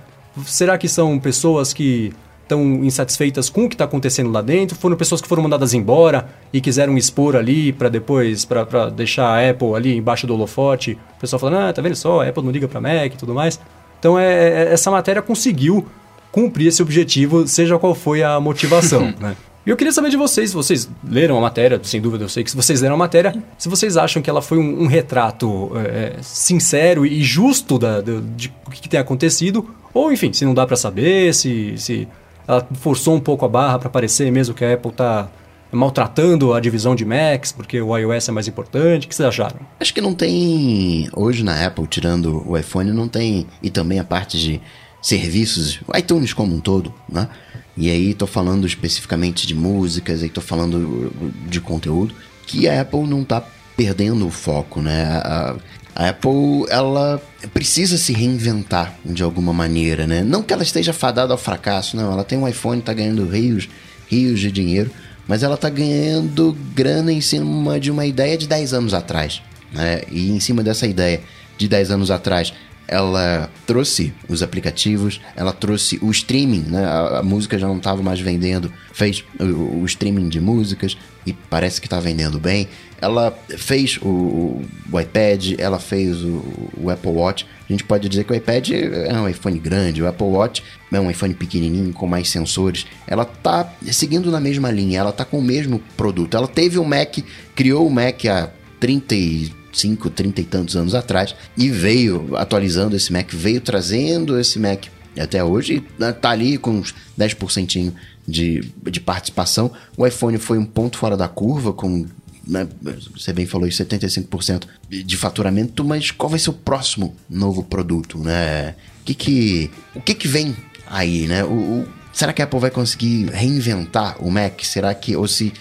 Será 0.46 0.78
que 0.78 0.88
são 0.88 1.18
pessoas 1.18 1.72
que 1.72 2.12
estão 2.42 2.84
insatisfeitas 2.84 3.48
com 3.48 3.64
o 3.64 3.68
que 3.68 3.74
está 3.74 3.84
acontecendo 3.84 4.30
lá 4.30 4.40
dentro? 4.40 4.76
Foram 4.76 4.96
pessoas 4.96 5.20
que 5.20 5.28
foram 5.28 5.42
mandadas 5.42 5.74
embora 5.74 6.28
e 6.52 6.60
quiseram 6.60 6.96
expor 6.96 7.36
ali 7.36 7.72
para 7.72 7.88
depois, 7.88 8.44
para 8.44 8.90
deixar 8.90 9.26
a 9.26 9.50
Apple 9.50 9.74
ali 9.74 9.96
embaixo 9.96 10.26
do 10.26 10.34
holofote? 10.34 10.98
O 11.16 11.20
pessoal 11.20 11.40
falando, 11.40 11.58
ah, 11.58 11.72
tá 11.72 11.82
vendo 11.82 11.96
só, 11.96 12.22
a 12.22 12.28
Apple 12.28 12.42
não 12.42 12.50
liga 12.50 12.68
para 12.68 12.80
Mac 12.80 13.12
e 13.12 13.16
tudo 13.16 13.34
mais. 13.34 13.60
Então, 13.98 14.18
é, 14.18 14.64
é, 14.64 14.72
essa 14.72 14.90
matéria 14.90 15.22
conseguiu 15.22 15.86
cumprir 16.30 16.68
esse 16.68 16.82
objetivo, 16.82 17.46
seja 17.46 17.78
qual 17.78 17.94
foi 17.94 18.22
a 18.22 18.40
motivação, 18.40 19.14
né? 19.20 19.36
E 19.64 19.70
eu 19.70 19.76
queria 19.76 19.92
saber 19.92 20.10
de 20.10 20.16
vocês, 20.16 20.52
vocês 20.52 20.88
leram 21.04 21.38
a 21.38 21.40
matéria, 21.40 21.80
sem 21.84 22.00
dúvida 22.00 22.24
eu 22.24 22.28
sei 22.28 22.42
que 22.42 22.54
vocês 22.54 22.80
leram 22.80 22.96
a 22.96 22.98
matéria, 22.98 23.32
se 23.56 23.68
vocês 23.68 23.96
acham 23.96 24.20
que 24.20 24.28
ela 24.28 24.42
foi 24.42 24.58
um, 24.58 24.82
um 24.82 24.86
retrato 24.88 25.70
é, 25.76 26.16
sincero 26.20 27.06
e 27.06 27.22
justo 27.22 27.78
da, 27.78 28.00
de, 28.00 28.20
de 28.20 28.52
o 28.66 28.70
que 28.70 28.88
tem 28.88 28.98
acontecido, 28.98 29.72
ou 29.94 30.12
enfim, 30.12 30.32
se 30.32 30.44
não 30.44 30.52
dá 30.52 30.66
para 30.66 30.76
saber, 30.76 31.32
se, 31.32 31.74
se 31.78 32.08
ela 32.46 32.66
forçou 32.80 33.14
um 33.14 33.20
pouco 33.20 33.44
a 33.44 33.48
barra 33.48 33.78
para 33.78 33.88
parecer 33.88 34.30
mesmo 34.32 34.52
que 34.52 34.64
a 34.64 34.74
Apple 34.74 34.90
tá 34.90 35.30
maltratando 35.70 36.52
a 36.52 36.60
divisão 36.60 36.94
de 36.94 37.04
Macs, 37.04 37.52
porque 37.52 37.80
o 37.80 37.96
iOS 37.96 38.28
é 38.28 38.32
mais 38.32 38.46
importante. 38.46 39.06
O 39.06 39.08
que 39.08 39.14
vocês 39.14 39.28
acharam? 39.28 39.60
Acho 39.80 39.94
que 39.94 40.00
não 40.00 40.14
tem. 40.14 41.08
Hoje 41.14 41.42
na 41.42 41.66
Apple, 41.66 41.86
tirando 41.86 42.46
o 42.46 42.58
iPhone, 42.58 42.92
não 42.92 43.08
tem. 43.08 43.46
E 43.62 43.70
também 43.70 43.98
a 43.98 44.04
parte 44.04 44.38
de 44.38 44.60
serviços, 45.00 45.80
o 45.88 45.96
iTunes 45.96 46.32
como 46.32 46.54
um 46.54 46.60
todo, 46.60 46.92
né? 47.08 47.28
E 47.76 47.90
aí 47.90 48.12
tô 48.14 48.26
falando 48.26 48.66
especificamente 48.66 49.46
de 49.46 49.54
músicas, 49.54 50.22
aí 50.22 50.28
tô 50.28 50.40
falando 50.40 51.12
de 51.48 51.60
conteúdo, 51.60 52.14
que 52.46 52.68
a 52.68 52.82
Apple 52.82 53.06
não 53.06 53.24
tá 53.24 53.42
perdendo 53.76 54.26
o 54.26 54.30
foco, 54.30 54.80
né? 54.80 55.04
A, 55.06 55.56
a 55.94 56.08
Apple, 56.10 56.66
ela 56.68 57.22
precisa 57.52 57.96
se 57.96 58.12
reinventar 58.12 58.94
de 59.04 59.22
alguma 59.22 59.52
maneira, 59.52 60.06
né? 60.06 60.22
Não 60.22 60.42
que 60.42 60.52
ela 60.52 60.62
esteja 60.62 60.92
fadada 60.92 61.32
ao 61.32 61.38
fracasso, 61.38 61.96
não. 61.96 62.12
Ela 62.12 62.24
tem 62.24 62.38
um 62.38 62.48
iPhone, 62.48 62.82
tá 62.82 62.92
ganhando 62.92 63.26
rios, 63.26 63.68
rios 64.08 64.40
de 64.40 64.52
dinheiro, 64.52 64.90
mas 65.26 65.42
ela 65.42 65.56
tá 65.56 65.70
ganhando 65.70 66.56
grana 66.74 67.12
em 67.12 67.20
cima 67.20 67.80
de 67.80 67.90
uma 67.90 68.04
ideia 68.04 68.36
de 68.36 68.46
10 68.46 68.74
anos 68.74 68.94
atrás, 68.94 69.42
né? 69.72 70.02
E 70.10 70.30
em 70.30 70.40
cima 70.40 70.62
dessa 70.62 70.86
ideia 70.86 71.20
de 71.56 71.68
10 71.68 71.90
anos 71.90 72.10
atrás, 72.10 72.52
ela 72.92 73.50
trouxe 73.66 74.12
os 74.28 74.42
aplicativos, 74.42 75.18
ela 75.34 75.50
trouxe 75.50 75.98
o 76.02 76.10
streaming, 76.10 76.66
né? 76.68 76.84
A, 76.84 77.20
a 77.20 77.22
música 77.22 77.58
já 77.58 77.66
não 77.66 77.78
estava 77.78 78.02
mais 78.02 78.20
vendendo, 78.20 78.70
fez 78.92 79.24
o, 79.40 79.80
o, 79.80 79.86
streaming 79.86 80.28
de 80.28 80.38
músicas 80.38 80.96
e 81.26 81.32
parece 81.32 81.80
que 81.80 81.86
está 81.86 81.98
vendendo 81.98 82.38
bem. 82.38 82.68
Ela 83.00 83.36
fez 83.56 83.98
o, 84.02 84.62
o 84.92 85.00
iPad, 85.00 85.54
ela 85.58 85.78
fez 85.78 86.22
o, 86.22 86.70
o, 86.76 86.90
Apple 86.90 87.10
Watch. 87.10 87.46
A 87.66 87.72
gente 87.72 87.82
pode 87.82 88.08
dizer 88.10 88.24
que 88.24 88.32
o 88.32 88.36
iPad 88.36 88.70
é 88.72 89.14
um 89.14 89.26
iPhone 89.26 89.58
grande, 89.58 90.02
o 90.02 90.06
Apple 90.06 90.26
Watch 90.26 90.62
é 90.92 91.00
um 91.00 91.10
iPhone 91.10 91.32
pequenininho 91.32 91.94
com 91.94 92.06
mais 92.06 92.28
sensores. 92.28 92.84
Ela 93.06 93.24
tá 93.24 93.72
seguindo 93.90 94.30
na 94.30 94.38
mesma 94.38 94.70
linha, 94.70 95.00
ela 95.00 95.12
tá 95.12 95.24
com 95.24 95.38
o 95.38 95.42
mesmo 95.42 95.80
produto. 95.96 96.36
Ela 96.36 96.46
teve 96.46 96.78
o 96.78 96.84
Mac, 96.84 97.18
criou 97.56 97.86
o 97.86 97.90
Mac 97.90 98.26
há 98.26 98.50
30 98.78 99.14
e 99.14 99.61
5, 99.72 100.10
30 100.10 100.40
e 100.40 100.44
tantos 100.44 100.76
anos 100.76 100.94
atrás, 100.94 101.34
e 101.56 101.68
veio 101.68 102.36
atualizando 102.36 102.96
esse 102.96 103.12
Mac, 103.12 103.30
veio 103.32 103.60
trazendo 103.60 104.38
esse 104.38 104.58
Mac 104.58 104.86
até 105.18 105.42
hoje, 105.42 105.84
né, 105.98 106.12
tá 106.12 106.30
ali 106.30 106.56
com 106.56 106.72
uns 106.72 106.94
10% 107.18 107.92
de, 108.26 108.72
de 108.90 109.00
participação. 109.00 109.70
O 109.96 110.06
iPhone 110.06 110.38
foi 110.38 110.58
um 110.58 110.64
ponto 110.64 110.96
fora 110.96 111.16
da 111.16 111.28
curva, 111.28 111.72
com 111.72 112.06
né, 112.46 112.66
você 113.14 113.32
bem 113.32 113.46
falou, 113.46 113.68
75% 113.68 114.64
de 114.88 115.16
faturamento, 115.16 115.84
mas 115.84 116.10
qual 116.10 116.30
vai 116.30 116.38
ser 116.38 116.50
o 116.50 116.54
próximo 116.54 117.14
novo 117.28 117.62
produto, 117.62 118.18
né? 118.18 118.74
O 119.00 119.04
que 119.04 119.14
que, 119.14 119.70
o 119.94 120.00
que, 120.00 120.14
que 120.14 120.28
vem 120.28 120.56
aí, 120.86 121.26
né? 121.26 121.44
O, 121.44 121.52
o, 121.52 121.88
será 122.12 122.32
que 122.32 122.42
a 122.42 122.44
Apple 122.44 122.58
vai 122.58 122.70
conseguir 122.70 123.26
reinventar 123.30 124.16
o 124.22 124.30
Mac? 124.30 124.64
Será 124.64 124.94
que, 124.94 125.14
ou 125.14 125.28
se, 125.28 125.52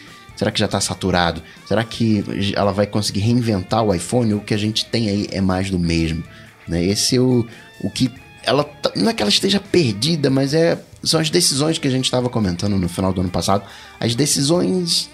será 0.41 0.49
que 0.49 0.59
já 0.59 0.65
está 0.65 0.81
saturado? 0.81 1.43
Será 1.67 1.83
que 1.83 2.23
ela 2.55 2.71
vai 2.71 2.87
conseguir 2.87 3.19
reinventar 3.19 3.83
o 3.83 3.93
iPhone? 3.93 4.33
O 4.33 4.39
que 4.39 4.55
a 4.55 4.57
gente 4.57 4.85
tem 4.85 5.07
aí 5.07 5.27
é 5.29 5.39
mais 5.39 5.69
do 5.69 5.77
mesmo? 5.77 6.23
Né? 6.67 6.83
Esse 6.83 7.17
é 7.17 7.19
o, 7.19 7.45
o 7.79 7.91
que 7.91 8.11
ela 8.41 8.63
tá, 8.63 8.91
não 8.95 9.11
é 9.11 9.13
que 9.13 9.21
ela 9.21 9.29
esteja 9.29 9.59
perdida, 9.59 10.31
mas 10.31 10.55
é 10.55 10.81
são 11.03 11.19
as 11.19 11.29
decisões 11.29 11.77
que 11.77 11.87
a 11.87 11.91
gente 11.91 12.05
estava 12.05 12.27
comentando 12.27 12.75
no 12.75 12.89
final 12.89 13.13
do 13.13 13.21
ano 13.21 13.29
passado, 13.29 13.63
as 13.99 14.15
decisões 14.15 15.11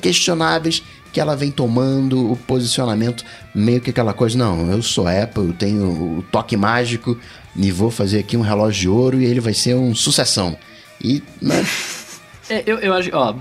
questionáveis 0.00 0.82
que 1.12 1.20
ela 1.20 1.36
vem 1.36 1.50
tomando, 1.50 2.32
o 2.32 2.36
posicionamento, 2.36 3.22
meio 3.54 3.82
que 3.82 3.90
aquela 3.90 4.14
coisa, 4.14 4.38
não, 4.38 4.70
eu 4.70 4.82
sou 4.82 5.06
Apple, 5.06 5.48
eu 5.48 5.52
tenho 5.52 6.18
o 6.18 6.24
toque 6.32 6.56
mágico 6.56 7.18
e 7.54 7.70
vou 7.70 7.90
fazer 7.90 8.20
aqui 8.20 8.34
um 8.34 8.42
relógio 8.42 8.80
de 8.80 8.88
ouro 8.88 9.20
e 9.20 9.26
ele 9.26 9.40
vai 9.40 9.52
ser 9.52 9.74
um 9.74 9.94
sucessão. 9.94 10.56
E, 11.02 11.22
né? 11.40 11.66
É, 12.48 12.62
eu, 12.66 12.78
eu 12.78 12.92
acho, 12.94 13.10
ó, 13.12 13.34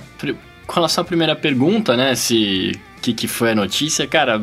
com 0.69 0.75
relação 0.75 1.01
à 1.01 1.05
primeira 1.05 1.35
pergunta, 1.35 1.97
né, 1.97 2.13
se 2.13 2.79
que, 3.01 3.11
que 3.11 3.27
foi 3.27 3.51
a 3.51 3.55
notícia, 3.55 4.05
cara, 4.05 4.39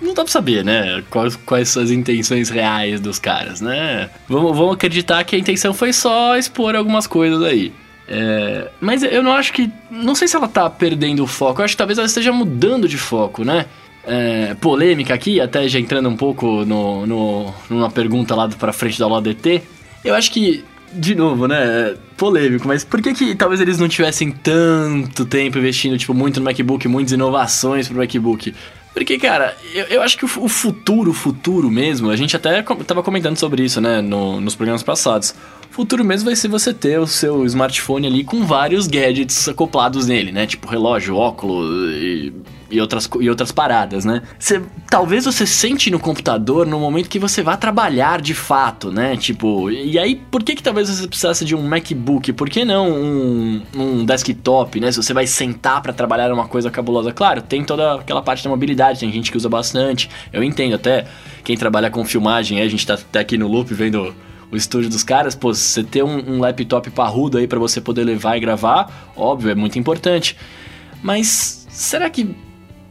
não 0.00 0.12
dá 0.12 0.24
pra 0.24 0.32
saber, 0.32 0.64
né? 0.64 1.04
Quais, 1.08 1.36
quais 1.36 1.68
são 1.68 1.82
as 1.82 1.90
intenções 1.90 2.50
reais 2.50 3.00
dos 3.00 3.18
caras, 3.20 3.60
né? 3.60 4.10
Vamos, 4.28 4.56
vamos 4.56 4.74
acreditar 4.74 5.22
que 5.22 5.36
a 5.36 5.38
intenção 5.38 5.72
foi 5.72 5.92
só 5.92 6.36
expor 6.36 6.74
algumas 6.74 7.06
coisas 7.06 7.40
aí. 7.42 7.72
É, 8.08 8.70
mas 8.80 9.04
eu 9.04 9.22
não 9.22 9.32
acho 9.32 9.52
que. 9.52 9.70
Não 9.88 10.14
sei 10.14 10.26
se 10.26 10.34
ela 10.34 10.48
tá 10.48 10.68
perdendo 10.68 11.22
o 11.22 11.26
foco. 11.26 11.60
Eu 11.60 11.64
acho 11.64 11.74
que 11.74 11.78
talvez 11.78 11.98
ela 11.98 12.06
esteja 12.06 12.32
mudando 12.32 12.88
de 12.88 12.98
foco, 12.98 13.44
né? 13.44 13.66
É, 14.04 14.54
polêmica 14.54 15.14
aqui, 15.14 15.40
até 15.40 15.68
já 15.68 15.78
entrando 15.78 16.08
um 16.08 16.16
pouco 16.16 16.64
no, 16.64 17.06
no, 17.06 17.54
numa 17.70 17.90
pergunta 17.90 18.34
lá 18.34 18.48
pra 18.48 18.72
frente 18.72 18.98
da 18.98 19.06
LODT. 19.06 19.62
Eu 20.04 20.14
acho 20.16 20.32
que, 20.32 20.64
de 20.92 21.14
novo, 21.14 21.46
né? 21.46 21.96
Polêmico, 22.16 22.68
mas 22.68 22.84
por 22.84 23.00
que 23.02 23.14
que 23.14 23.34
talvez 23.34 23.60
eles 23.60 23.78
não 23.78 23.88
tivessem 23.88 24.30
tanto 24.30 25.24
tempo 25.24 25.58
investindo, 25.58 25.98
tipo, 25.98 26.14
muito 26.14 26.38
no 26.38 26.44
MacBook, 26.44 26.86
muitas 26.88 27.12
inovações 27.12 27.88
pro 27.88 27.96
MacBook? 27.96 28.54
Porque, 28.94 29.18
cara, 29.18 29.56
eu, 29.74 29.86
eu 29.86 30.02
acho 30.02 30.18
que 30.18 30.24
o, 30.24 30.28
o 30.44 30.48
futuro, 30.48 31.10
o 31.10 31.14
futuro 31.14 31.70
mesmo, 31.70 32.10
a 32.10 32.16
gente 32.16 32.36
até 32.36 32.62
tava 32.86 33.02
comentando 33.02 33.36
sobre 33.36 33.64
isso, 33.64 33.80
né, 33.80 34.00
no, 34.02 34.40
nos 34.40 34.54
programas 34.54 34.82
passados 34.82 35.34
futuro 35.72 36.04
mesmo 36.04 36.26
vai 36.26 36.36
ser 36.36 36.48
você 36.48 36.72
ter 36.72 37.00
o 37.00 37.06
seu 37.06 37.44
smartphone 37.46 38.06
ali 38.06 38.22
com 38.22 38.44
vários 38.44 38.86
gadgets 38.86 39.48
acoplados 39.48 40.06
nele, 40.06 40.30
né? 40.30 40.46
Tipo 40.46 40.68
relógio, 40.68 41.16
óculos 41.16 41.92
e, 41.94 42.32
e 42.70 42.80
outras, 42.80 43.08
e 43.18 43.30
outras 43.30 43.50
paradas, 43.50 44.04
né? 44.04 44.22
Talvez 44.90 45.24
você 45.24 45.46
sente 45.46 45.90
no 45.90 45.98
computador 45.98 46.66
no 46.66 46.78
momento 46.78 47.08
que 47.08 47.18
você 47.18 47.42
vai 47.42 47.56
trabalhar 47.56 48.20
de 48.20 48.34
fato, 48.34 48.92
né? 48.92 49.16
Tipo, 49.16 49.70
e 49.70 49.98
aí 49.98 50.14
por 50.14 50.42
que 50.42 50.54
que 50.54 50.62
talvez 50.62 50.90
você 50.90 51.08
precisasse 51.08 51.44
de 51.44 51.56
um 51.56 51.62
MacBook? 51.66 52.34
Por 52.34 52.50
que 52.50 52.66
não 52.66 52.92
um, 52.92 53.62
um 53.74 54.04
desktop, 54.04 54.78
né? 54.78 54.92
Se 54.92 55.02
você 55.02 55.14
vai 55.14 55.26
sentar 55.26 55.80
para 55.80 55.94
trabalhar 55.94 56.30
uma 56.32 56.46
coisa 56.46 56.70
cabulosa. 56.70 57.12
Claro, 57.12 57.40
tem 57.40 57.64
toda 57.64 57.94
aquela 57.94 58.20
parte 58.20 58.44
da 58.44 58.50
mobilidade, 58.50 59.00
tem 59.00 59.10
gente 59.10 59.30
que 59.30 59.38
usa 59.38 59.48
bastante. 59.48 60.10
Eu 60.30 60.42
entendo 60.42 60.74
até 60.74 61.06
quem 61.42 61.56
trabalha 61.56 61.90
com 61.90 62.04
filmagem, 62.04 62.60
a 62.60 62.68
gente 62.68 62.86
tá 62.86 62.94
até 62.94 63.20
aqui 63.20 63.38
no 63.38 63.48
loop 63.48 63.72
vendo 63.72 64.14
o 64.52 64.56
estúdio 64.56 64.90
dos 64.90 65.02
caras, 65.02 65.34
pô, 65.34 65.54
você 65.54 65.82
ter 65.82 66.04
um, 66.04 66.34
um 66.34 66.38
laptop 66.38 66.90
parrudo 66.90 67.38
aí 67.38 67.48
para 67.48 67.58
você 67.58 67.80
poder 67.80 68.04
levar 68.04 68.36
e 68.36 68.40
gravar, 68.40 69.12
óbvio, 69.16 69.50
é 69.50 69.54
muito 69.54 69.78
importante. 69.78 70.36
Mas 71.02 71.66
será 71.70 72.10
que 72.10 72.36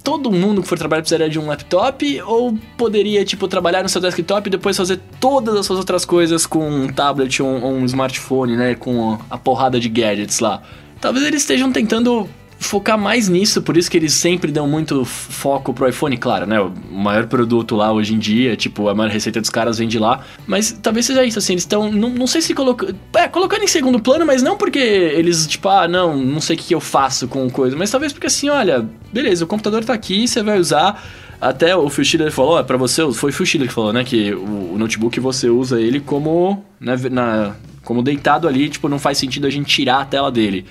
todo 0.03 0.32
mundo 0.32 0.64
que 0.64 0.68
for 0.68 0.78
trabalhar 0.78 1.03
precisaria 1.03 1.30
de 1.30 1.38
um 1.38 1.45
laptop 1.45 2.22
ou 2.24 2.57
poderia, 2.76 3.24
tipo, 3.24 3.47
trabalhar 3.47 3.84
no 3.84 3.89
seu 3.89 4.01
desktop 4.01 4.47
e 4.47 4.49
depois 4.49 4.76
fazer 4.76 4.99
todas 5.20 5.55
as 5.55 5.66
suas 5.66 5.78
outras 5.78 6.03
coisas 6.03 6.47
com 6.47 6.68
um 6.68 6.88
tablet 6.88 7.41
ou 7.43 7.47
um, 7.47 7.82
um 7.82 7.86
smartphone, 7.86 8.57
né, 8.57 8.74
com 8.74 9.20
a 9.30 9.38
porrada 9.38 9.80
de 9.80 9.88
gadgets 9.88 10.39
lá? 10.39 10.64
Talvez 10.99 11.26
eles 11.26 11.43
estejam 11.43 11.72
tentando 11.72 12.28
focar 12.62 12.97
mais 12.97 13.28
nisso, 13.28 13.59
por 13.62 13.76
isso 13.76 13.89
que 13.89 13.97
eles 13.97 14.14
sempre 14.14 14.51
dão 14.51 14.68
muito 14.68 15.03
foco 15.03 15.74
pro 15.74 15.89
iPhone, 15.89 16.16
claro, 16.16 16.45
né? 16.45 16.62
O 16.62 16.72
maior 16.91 17.26
produto 17.26 17.76
lá 17.76 17.91
hoje 17.91 18.14
em 18.14 18.20
dia, 18.20 18.55
tipo, 18.55 18.88
a 18.88 18.93
maior 18.93 19.12
receita 19.12 19.41
dos 19.41 19.49
caras 19.49 19.80
vem 19.80 19.88
de 19.88 19.97
lá. 19.97 20.22
Mas 20.45 20.72
talvez 20.72 21.07
seja 21.07 21.26
isso, 21.26 21.39
assim, 21.39 21.53
eles 21.53 21.64
estão. 21.64 21.91
Não, 21.91 22.09
não 22.12 22.28
sei 22.28 22.39
se 22.39 22.53
colocando. 22.53 22.95
É, 23.16 23.28
colocando 23.28 23.64
em 23.64 23.68
segundo 23.68 23.99
plano, 23.99 24.28
mas 24.28 24.43
não 24.43 24.57
porque 24.57 24.78
eles, 24.78 25.47
tipo, 25.47 25.68
ah, 25.68 25.88
não, 25.88 26.16
não 26.16 26.39
sei 26.39 26.55
o 26.55 26.59
que, 26.59 26.76
eu 26.76 26.80
faço 26.80 27.28
com 27.28 27.49
coisa, 27.49 27.76
mas 27.76 27.89
talvez 27.89 28.14
porque 28.14 28.28
assim, 28.28 28.47
olha, 28.47 28.88
beleza, 29.12 29.43
o 29.43 29.47
computador 29.47 29.84
tá 29.84 29.93
aqui, 29.93 30.28
você 30.28 30.43
vai 30.43 30.59
usar. 30.59 31.03
Até 31.41 31.76
o 31.76 31.89
Phil 31.89 32.05
Schiller 32.05 32.32
falou, 32.32 32.59
é 32.59 32.64
para 32.64 32.78
você, 32.78 33.12
foi 33.14 33.32
o 33.32 33.34
Phil 33.34 33.47
Schiller 33.47 33.68
que 33.68 33.74
falou, 33.74 33.91
né, 33.91 34.03
que 34.03 34.32
o 34.32 34.76
notebook 34.78 35.20
você 35.20 35.49
usa 35.49 35.82
ele 35.82 35.99
como, 35.99 36.64
né, 36.80 36.95
na, 37.09 37.55
como 37.84 38.03
deitado 38.03 38.47
ali, 38.47 38.70
tipo, 38.70 38.88
não 38.88 38.99
faz 38.99 39.18
sentido 39.18 39.47
a 39.47 39.49
gente 39.49 39.66
tirar 39.66 40.01
a 40.01 40.05
tela 40.05 40.32
dele 40.32 40.68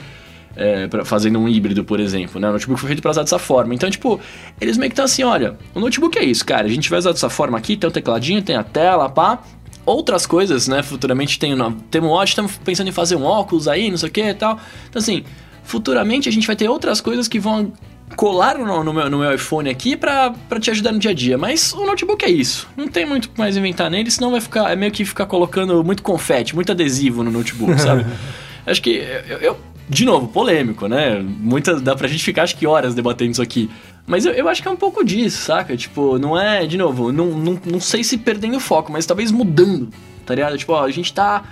é, 0.61 0.87
pra, 0.87 1.07
fazendo 1.07 1.39
um 1.39 1.49
híbrido, 1.49 1.83
por 1.83 1.99
exemplo, 1.99 2.39
né? 2.39 2.51
O 2.51 2.53
notebook 2.53 2.79
foi 2.79 2.89
feito 2.89 3.01
para 3.01 3.11
usar 3.11 3.23
dessa 3.23 3.39
forma. 3.39 3.75
Então, 3.75 3.91
tipo, 3.91 4.21
eles 4.61 4.77
meio 4.77 4.91
que 4.91 4.93
estão 4.93 5.07
assim, 5.07 5.25
olha, 5.25 5.57
o 5.75 5.81
notebook 5.81 6.19
é 6.19 6.23
isso, 6.23 6.45
cara. 6.45 6.67
A 6.67 6.71
gente 6.71 6.91
vai 6.91 6.99
usar 6.99 7.13
dessa 7.13 7.31
forma 7.31 7.57
aqui, 7.57 7.79
tem 7.79 7.89
o 7.89 7.93
tecladinho, 7.93 8.43
tem 8.43 8.57
a 8.57 8.63
tela, 8.63 9.09
pá. 9.09 9.43
Outras 9.87 10.27
coisas, 10.27 10.69
né? 10.69 10.83
Futuramente 10.83 11.39
tem, 11.39 11.57
tem 11.91 12.03
um 12.03 12.09
watch, 12.09 12.33
estamos 12.33 12.59
pensando 12.59 12.89
em 12.89 12.93
fazer 12.93 13.17
um 13.17 13.25
óculos 13.25 13.67
aí, 13.67 13.91
não 13.91 13.97
sei 13.97 14.11
o 14.11 14.13
que 14.13 14.23
e 14.23 14.35
tal. 14.35 14.61
Então, 14.91 15.01
assim, 15.01 15.25
futuramente 15.65 16.29
a 16.29 16.33
gente 16.33 16.47
vai 16.47 16.55
ter 16.55 16.69
outras 16.69 17.01
coisas 17.01 17.27
que 17.27 17.41
vão 17.41 17.73
colar 18.15 18.59
no, 18.59 18.85
no, 18.85 18.93
meu, 18.93 19.09
no 19.09 19.19
meu 19.21 19.35
iPhone 19.35 19.71
aqui 19.71 19.97
pra, 19.97 20.35
pra 20.47 20.61
te 20.61 20.71
ajudar 20.71 20.93
no 20.93 20.99
dia 20.99 21.13
a 21.13 21.15
dia. 21.15 21.39
Mas 21.39 21.73
o 21.73 21.87
notebook 21.87 22.23
é 22.23 22.31
isso. 22.31 22.69
Não 22.77 22.87
tem 22.87 23.07
muito 23.07 23.31
mais 23.39 23.57
inventar 23.57 23.91
nele, 23.91 24.11
senão 24.11 24.31
vai 24.31 24.43
ficar. 24.43 24.71
É 24.71 24.77
meio 24.77 24.93
que 24.93 25.07
ficar 25.07 25.25
colocando 25.25 25.83
muito 25.83 26.03
confete, 26.03 26.55
muito 26.55 26.71
adesivo 26.71 27.23
no 27.23 27.31
notebook, 27.31 27.81
sabe? 27.81 28.05
Acho 28.67 28.83
que 28.83 28.91
eu, 29.27 29.39
eu, 29.39 29.57
de 29.91 30.05
novo, 30.05 30.29
polêmico, 30.29 30.87
né? 30.87 31.19
Muitas, 31.21 31.83
dá 31.83 31.97
pra 31.97 32.07
gente 32.07 32.23
ficar 32.23 32.45
acho 32.45 32.57
que 32.57 32.65
horas 32.65 32.95
debatendo 32.95 33.33
isso 33.33 33.43
aqui. 33.43 33.69
Mas 34.07 34.25
eu, 34.25 34.33
eu 34.33 34.49
acho 34.49 34.63
que 34.63 34.69
é 34.69 34.71
um 34.71 34.77
pouco 34.77 35.05
disso, 35.05 35.43
saca? 35.43 35.77
Tipo, 35.77 36.17
não 36.17 36.41
é, 36.41 36.65
de 36.65 36.79
novo, 36.79 37.11
não, 37.11 37.27
não, 37.27 37.61
não 37.67 37.81
sei 37.81 38.05
se 38.05 38.17
perdendo 38.17 38.57
o 38.57 38.61
foco, 38.61 38.93
mas 38.93 39.05
talvez 39.05 39.33
mudando, 39.33 39.91
tá 40.25 40.33
ligado? 40.33 40.57
Tipo, 40.57 40.75
ó, 40.75 40.85
a 40.85 40.91
gente 40.91 41.13
tá. 41.13 41.43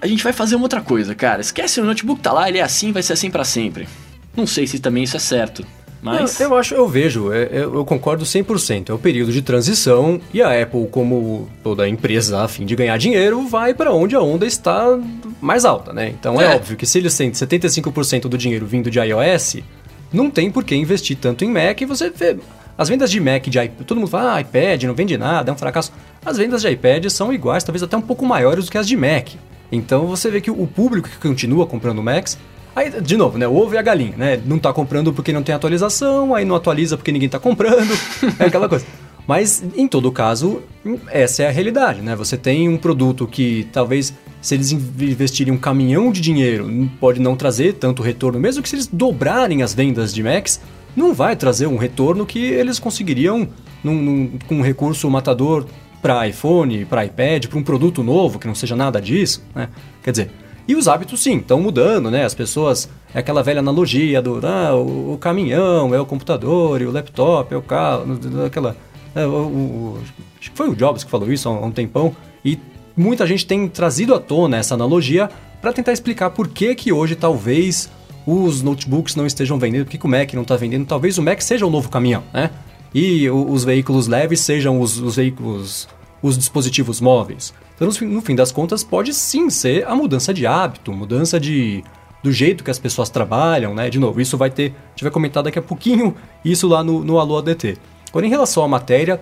A 0.00 0.06
gente 0.06 0.22
vai 0.22 0.32
fazer 0.32 0.54
uma 0.54 0.64
outra 0.64 0.80
coisa, 0.80 1.12
cara. 1.12 1.40
Esquece 1.40 1.80
o 1.80 1.84
notebook 1.84 2.20
tá 2.22 2.32
lá, 2.32 2.48
ele 2.48 2.58
é 2.58 2.62
assim, 2.62 2.92
vai 2.92 3.02
ser 3.02 3.14
assim 3.14 3.32
para 3.32 3.42
sempre. 3.42 3.88
Não 4.36 4.46
sei 4.46 4.64
se 4.64 4.78
também 4.78 5.02
isso 5.02 5.16
é 5.16 5.20
certo. 5.20 5.66
Mas... 6.00 6.38
Eu, 6.40 6.50
eu 6.50 6.56
acho, 6.56 6.74
eu 6.74 6.88
vejo, 6.88 7.32
é, 7.32 7.42
é, 7.44 7.64
eu 7.64 7.84
concordo 7.84 8.24
100%. 8.24 8.90
É 8.90 8.92
o 8.92 8.98
período 8.98 9.32
de 9.32 9.42
transição 9.42 10.20
e 10.32 10.40
a 10.40 10.62
Apple, 10.62 10.86
como 10.90 11.48
toda 11.62 11.88
empresa 11.88 12.42
a 12.42 12.48
fim 12.48 12.64
de 12.64 12.76
ganhar 12.76 12.96
dinheiro, 12.98 13.46
vai 13.48 13.74
para 13.74 13.92
onde 13.92 14.14
a 14.14 14.20
onda 14.20 14.46
está 14.46 14.98
mais 15.40 15.64
alta, 15.64 15.92
né? 15.92 16.08
Então 16.08 16.40
é, 16.40 16.44
é 16.44 16.56
óbvio 16.56 16.76
que 16.76 16.86
se 16.86 16.98
eles 16.98 17.16
têm 17.16 17.30
75% 17.30 18.22
do 18.22 18.38
dinheiro 18.38 18.66
vindo 18.66 18.90
de 18.90 18.98
iOS, 19.00 19.56
não 20.12 20.30
tem 20.30 20.50
por 20.50 20.64
que 20.64 20.74
investir 20.74 21.16
tanto 21.16 21.44
em 21.44 21.50
Mac 21.50 21.80
e 21.80 21.84
você 21.84 22.10
vê. 22.10 22.36
As 22.76 22.88
vendas 22.88 23.10
de 23.10 23.18
Mac, 23.18 23.42
de 23.48 23.58
iPad, 23.58 23.86
todo 23.86 23.98
mundo 23.98 24.08
fala, 24.08 24.36
ah, 24.36 24.40
iPad 24.40 24.84
não 24.84 24.94
vende 24.94 25.18
nada, 25.18 25.50
é 25.50 25.52
um 25.52 25.58
fracasso. 25.58 25.92
As 26.24 26.36
vendas 26.36 26.62
de 26.62 26.70
iPad 26.70 27.06
são 27.08 27.32
iguais, 27.32 27.64
talvez 27.64 27.82
até 27.82 27.96
um 27.96 28.00
pouco 28.00 28.24
maiores 28.24 28.66
do 28.66 28.70
que 28.70 28.78
as 28.78 28.86
de 28.86 28.96
Mac. 28.96 29.30
Então 29.70 30.06
você 30.06 30.30
vê 30.30 30.40
que 30.40 30.50
o 30.50 30.66
público 30.66 31.08
que 31.08 31.18
continua 31.18 31.66
comprando 31.66 32.02
Macs 32.02 32.38
Aí, 32.78 33.00
de 33.00 33.16
novo, 33.16 33.36
né? 33.36 33.48
O 33.48 33.56
ovo 33.56 33.74
e 33.74 33.78
a 33.78 33.82
galinha, 33.82 34.14
né? 34.16 34.40
Não 34.46 34.56
tá 34.56 34.72
comprando 34.72 35.12
porque 35.12 35.32
não 35.32 35.42
tem 35.42 35.52
atualização, 35.52 36.32
aí 36.32 36.44
não 36.44 36.54
atualiza 36.54 36.96
porque 36.96 37.10
ninguém 37.10 37.28
tá 37.28 37.36
comprando. 37.40 37.92
é 38.38 38.44
aquela 38.44 38.68
coisa. 38.68 38.86
Mas, 39.26 39.64
em 39.76 39.88
todo 39.88 40.12
caso, 40.12 40.62
essa 41.08 41.42
é 41.42 41.48
a 41.48 41.50
realidade, 41.50 42.00
né? 42.00 42.14
Você 42.14 42.36
tem 42.36 42.68
um 42.68 42.76
produto 42.76 43.26
que 43.26 43.66
talvez, 43.72 44.14
se 44.40 44.54
eles 44.54 44.70
investirem 44.70 45.52
um 45.52 45.58
caminhão 45.58 46.12
de 46.12 46.20
dinheiro, 46.20 46.70
pode 47.00 47.20
não 47.20 47.34
trazer 47.34 47.74
tanto 47.74 48.00
retorno, 48.00 48.38
mesmo 48.38 48.62
que 48.62 48.68
se 48.68 48.76
eles 48.76 48.86
dobrarem 48.86 49.60
as 49.60 49.74
vendas 49.74 50.14
de 50.14 50.22
Macs, 50.22 50.60
não 50.94 51.12
vai 51.12 51.34
trazer 51.34 51.66
um 51.66 51.76
retorno 51.76 52.24
que 52.24 52.38
eles 52.38 52.78
conseguiriam 52.78 53.48
num, 53.82 53.94
num, 54.00 54.38
com 54.46 54.54
um 54.54 54.62
recurso 54.62 55.10
matador 55.10 55.66
para 56.00 56.28
iPhone, 56.28 56.84
para 56.84 57.04
iPad, 57.04 57.46
para 57.46 57.58
um 57.58 57.62
produto 57.64 58.04
novo 58.04 58.38
que 58.38 58.46
não 58.46 58.54
seja 58.54 58.76
nada 58.76 59.02
disso, 59.02 59.42
né? 59.52 59.68
Quer 60.00 60.12
dizer, 60.12 60.30
e 60.68 60.76
os 60.76 60.86
hábitos, 60.86 61.20
sim, 61.20 61.38
estão 61.38 61.60
mudando, 61.60 62.10
né? 62.10 62.24
As 62.24 62.34
pessoas. 62.34 62.88
É 63.14 63.20
aquela 63.20 63.42
velha 63.42 63.60
analogia 63.60 64.20
do. 64.20 64.38
Ah, 64.46 64.74
o, 64.74 65.14
o 65.14 65.18
caminhão 65.18 65.94
é 65.94 66.00
o 66.00 66.04
computador 66.04 66.82
e 66.82 66.84
o 66.84 66.92
laptop 66.92 67.52
é 67.52 67.56
o 67.56 67.62
carro. 67.62 68.18
Aquela. 68.46 68.76
É, 69.14 69.26
o, 69.26 69.30
o, 69.30 69.98
acho 70.38 70.50
que 70.50 70.56
foi 70.56 70.68
o 70.68 70.76
Jobs 70.76 71.02
que 71.02 71.10
falou 71.10 71.32
isso 71.32 71.48
há 71.48 71.52
um 71.52 71.72
tempão. 71.72 72.14
E 72.44 72.58
muita 72.94 73.26
gente 73.26 73.46
tem 73.46 73.66
trazido 73.66 74.14
à 74.14 74.20
tona 74.20 74.58
essa 74.58 74.74
analogia 74.74 75.30
para 75.60 75.72
tentar 75.72 75.92
explicar 75.92 76.30
por 76.30 76.46
que, 76.48 76.74
que 76.74 76.92
hoje 76.92 77.16
talvez 77.16 77.90
os 78.26 78.62
notebooks 78.62 79.16
não 79.16 79.26
estejam 79.26 79.58
vendendo, 79.58 79.86
por 79.86 79.92
que, 79.92 79.98
que 79.98 80.04
o 80.04 80.08
Mac 80.08 80.34
não 80.34 80.42
está 80.42 80.54
vendendo. 80.54 80.84
Talvez 80.84 81.16
o 81.16 81.22
Mac 81.22 81.40
seja 81.40 81.66
o 81.66 81.70
novo 81.70 81.88
caminhão, 81.88 82.22
né? 82.32 82.50
e 82.94 83.28
os 83.30 83.64
veículos 83.64 84.06
leves 84.06 84.40
sejam 84.40 84.80
os, 84.80 84.98
os 84.98 85.16
veículos, 85.16 85.88
os 86.22 86.36
dispositivos 86.36 87.00
móveis. 87.00 87.52
Então, 87.78 87.86
no 88.08 88.20
fim, 88.20 88.34
das 88.34 88.50
contas, 88.50 88.82
pode 88.82 89.14
sim 89.14 89.48
ser 89.48 89.86
a 89.86 89.94
mudança 89.94 90.34
de 90.34 90.44
hábito, 90.46 90.92
mudança 90.92 91.38
de 91.38 91.84
do 92.20 92.32
jeito 92.32 92.64
que 92.64 92.70
as 92.72 92.78
pessoas 92.80 93.08
trabalham, 93.08 93.72
né? 93.72 93.88
De 93.88 94.00
novo, 94.00 94.20
isso 94.20 94.36
vai 94.36 94.50
ter, 94.50 94.74
vai 95.00 95.10
comentar 95.12 95.44
daqui 95.44 95.60
a 95.60 95.62
pouquinho 95.62 96.16
isso 96.44 96.66
lá 96.66 96.82
no, 96.82 97.04
no 97.04 97.20
Alô 97.20 97.38
ADT. 97.38 97.78
Agora, 98.08 98.26
em 98.26 98.28
relação 98.28 98.64
à 98.64 98.68
matéria, 98.68 99.20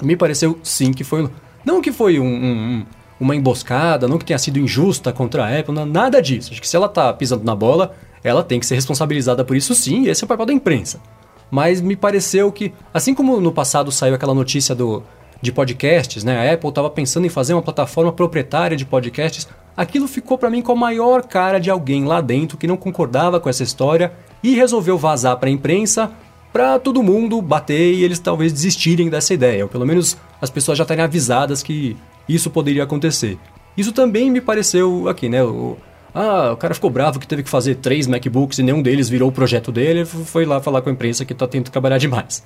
me 0.00 0.16
pareceu 0.16 0.56
sim 0.62 0.92
que 0.92 1.02
foi, 1.02 1.28
não 1.64 1.82
que 1.82 1.90
foi 1.90 2.20
um, 2.20 2.24
um, 2.24 2.86
uma 3.18 3.34
emboscada, 3.34 4.06
não 4.06 4.18
que 4.18 4.24
tenha 4.24 4.38
sido 4.38 4.60
injusta 4.60 5.12
contra 5.12 5.44
a 5.44 5.58
Apple, 5.58 5.74
nada 5.74 6.22
disso. 6.22 6.52
Acho 6.52 6.60
que 6.60 6.68
se 6.68 6.76
ela 6.76 6.88
tá 6.88 7.12
pisando 7.12 7.42
na 7.42 7.56
bola, 7.56 7.96
ela 8.22 8.44
tem 8.44 8.60
que 8.60 8.66
ser 8.66 8.76
responsabilizada 8.76 9.44
por 9.44 9.56
isso 9.56 9.74
sim, 9.74 10.04
e 10.04 10.08
esse 10.08 10.22
é 10.22 10.24
o 10.24 10.28
papel 10.28 10.46
da 10.46 10.52
imprensa. 10.52 11.00
Mas 11.50 11.80
me 11.80 11.96
pareceu 11.96 12.52
que, 12.52 12.72
assim 12.94 13.14
como 13.14 13.40
no 13.40 13.50
passado 13.50 13.90
saiu 13.90 14.14
aquela 14.14 14.34
notícia 14.34 14.74
do, 14.74 15.02
de 15.40 15.52
podcasts, 15.52 16.24
né? 16.24 16.48
A 16.48 16.54
Apple 16.54 16.68
estava 16.68 16.90
pensando 16.90 17.26
em 17.26 17.30
fazer 17.30 17.54
uma 17.54 17.62
plataforma 17.62 18.12
proprietária 18.12 18.76
de 18.76 18.84
podcasts. 18.84 19.46
Aquilo 19.76 20.08
ficou 20.08 20.38
para 20.38 20.50
mim 20.50 20.62
com 20.62 20.72
a 20.72 20.76
maior 20.76 21.22
cara 21.22 21.58
de 21.58 21.70
alguém 21.70 22.04
lá 22.04 22.20
dentro 22.20 22.56
que 22.56 22.66
não 22.66 22.76
concordava 22.76 23.38
com 23.38 23.48
essa 23.48 23.62
história 23.62 24.12
e 24.42 24.54
resolveu 24.54 24.96
vazar 24.96 25.36
para 25.36 25.48
a 25.48 25.52
imprensa 25.52 26.10
para 26.52 26.78
todo 26.78 27.02
mundo 27.02 27.42
bater 27.42 27.92
e 27.92 28.02
eles 28.02 28.18
talvez 28.18 28.52
desistirem 28.52 29.10
dessa 29.10 29.34
ideia, 29.34 29.64
ou 29.64 29.68
pelo 29.68 29.84
menos 29.84 30.16
as 30.40 30.48
pessoas 30.48 30.78
já 30.78 30.84
estarem 30.84 31.04
avisadas 31.04 31.62
que 31.62 31.96
isso 32.26 32.48
poderia 32.48 32.84
acontecer. 32.84 33.38
Isso 33.76 33.92
também 33.92 34.30
me 34.30 34.40
pareceu 34.40 35.06
aqui, 35.06 35.28
né? 35.28 35.44
O, 35.44 35.76
ah, 36.14 36.52
o 36.52 36.56
cara 36.56 36.72
ficou 36.72 36.88
bravo 36.88 37.18
que 37.18 37.28
teve 37.28 37.42
que 37.42 37.50
fazer 37.50 37.74
três 37.74 38.06
MacBooks 38.06 38.58
e 38.58 38.62
nenhum 38.62 38.80
deles 38.80 39.06
virou 39.06 39.28
o 39.28 39.32
projeto 39.32 39.70
dele, 39.70 40.06
foi 40.06 40.46
lá 40.46 40.58
falar 40.62 40.80
com 40.80 40.88
a 40.88 40.92
imprensa 40.92 41.26
que 41.26 41.34
está 41.34 41.46
tentando 41.46 41.70
trabalhar 41.70 41.98
demais. 41.98 42.42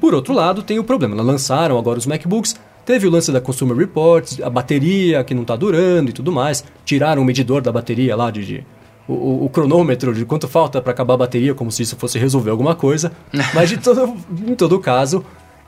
Por 0.00 0.14
outro 0.14 0.32
lado, 0.32 0.62
tem 0.62 0.78
o 0.78 0.84
problema. 0.84 1.20
Lançaram 1.22 1.78
agora 1.78 1.98
os 1.98 2.06
MacBooks, 2.06 2.56
teve 2.84 3.06
o 3.06 3.10
lance 3.10 3.30
da 3.30 3.40
Consumer 3.40 3.76
Reports, 3.76 4.40
a 4.40 4.50
bateria 4.50 5.22
que 5.24 5.34
não 5.34 5.42
está 5.42 5.56
durando 5.56 6.10
e 6.10 6.12
tudo 6.12 6.32
mais. 6.32 6.64
Tiraram 6.84 7.22
o 7.22 7.24
medidor 7.24 7.60
da 7.60 7.72
bateria 7.72 8.16
lá 8.16 8.30
de, 8.30 8.44
de 8.44 8.66
o, 9.06 9.44
o, 9.44 9.48
cronômetro 9.50 10.14
de 10.14 10.24
quanto 10.24 10.48
falta 10.48 10.80
para 10.80 10.92
acabar 10.92 11.14
a 11.14 11.18
bateria, 11.18 11.54
como 11.54 11.70
se 11.70 11.82
isso 11.82 11.96
fosse 11.96 12.18
resolver 12.18 12.50
alguma 12.50 12.74
coisa. 12.74 13.12
Mas 13.54 13.68
de 13.68 13.76
todo, 13.76 14.16
em 14.46 14.54
todo 14.54 14.78
caso, 14.78 15.24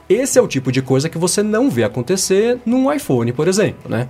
esse 0.09 0.39
é 0.39 0.43
o 0.43 0.49
tipo 0.49 0.73
de 0.73 0.81
coisa 0.81 1.09
que 1.09 1.19
você 1.19 1.43
não 1.43 1.69
vê 1.69 1.85
acontecer 1.85 2.59
num 2.65 2.93
iPhone, 2.93 3.33
por 3.33 3.49
exemplo, 3.49 3.91
né? 3.91 4.09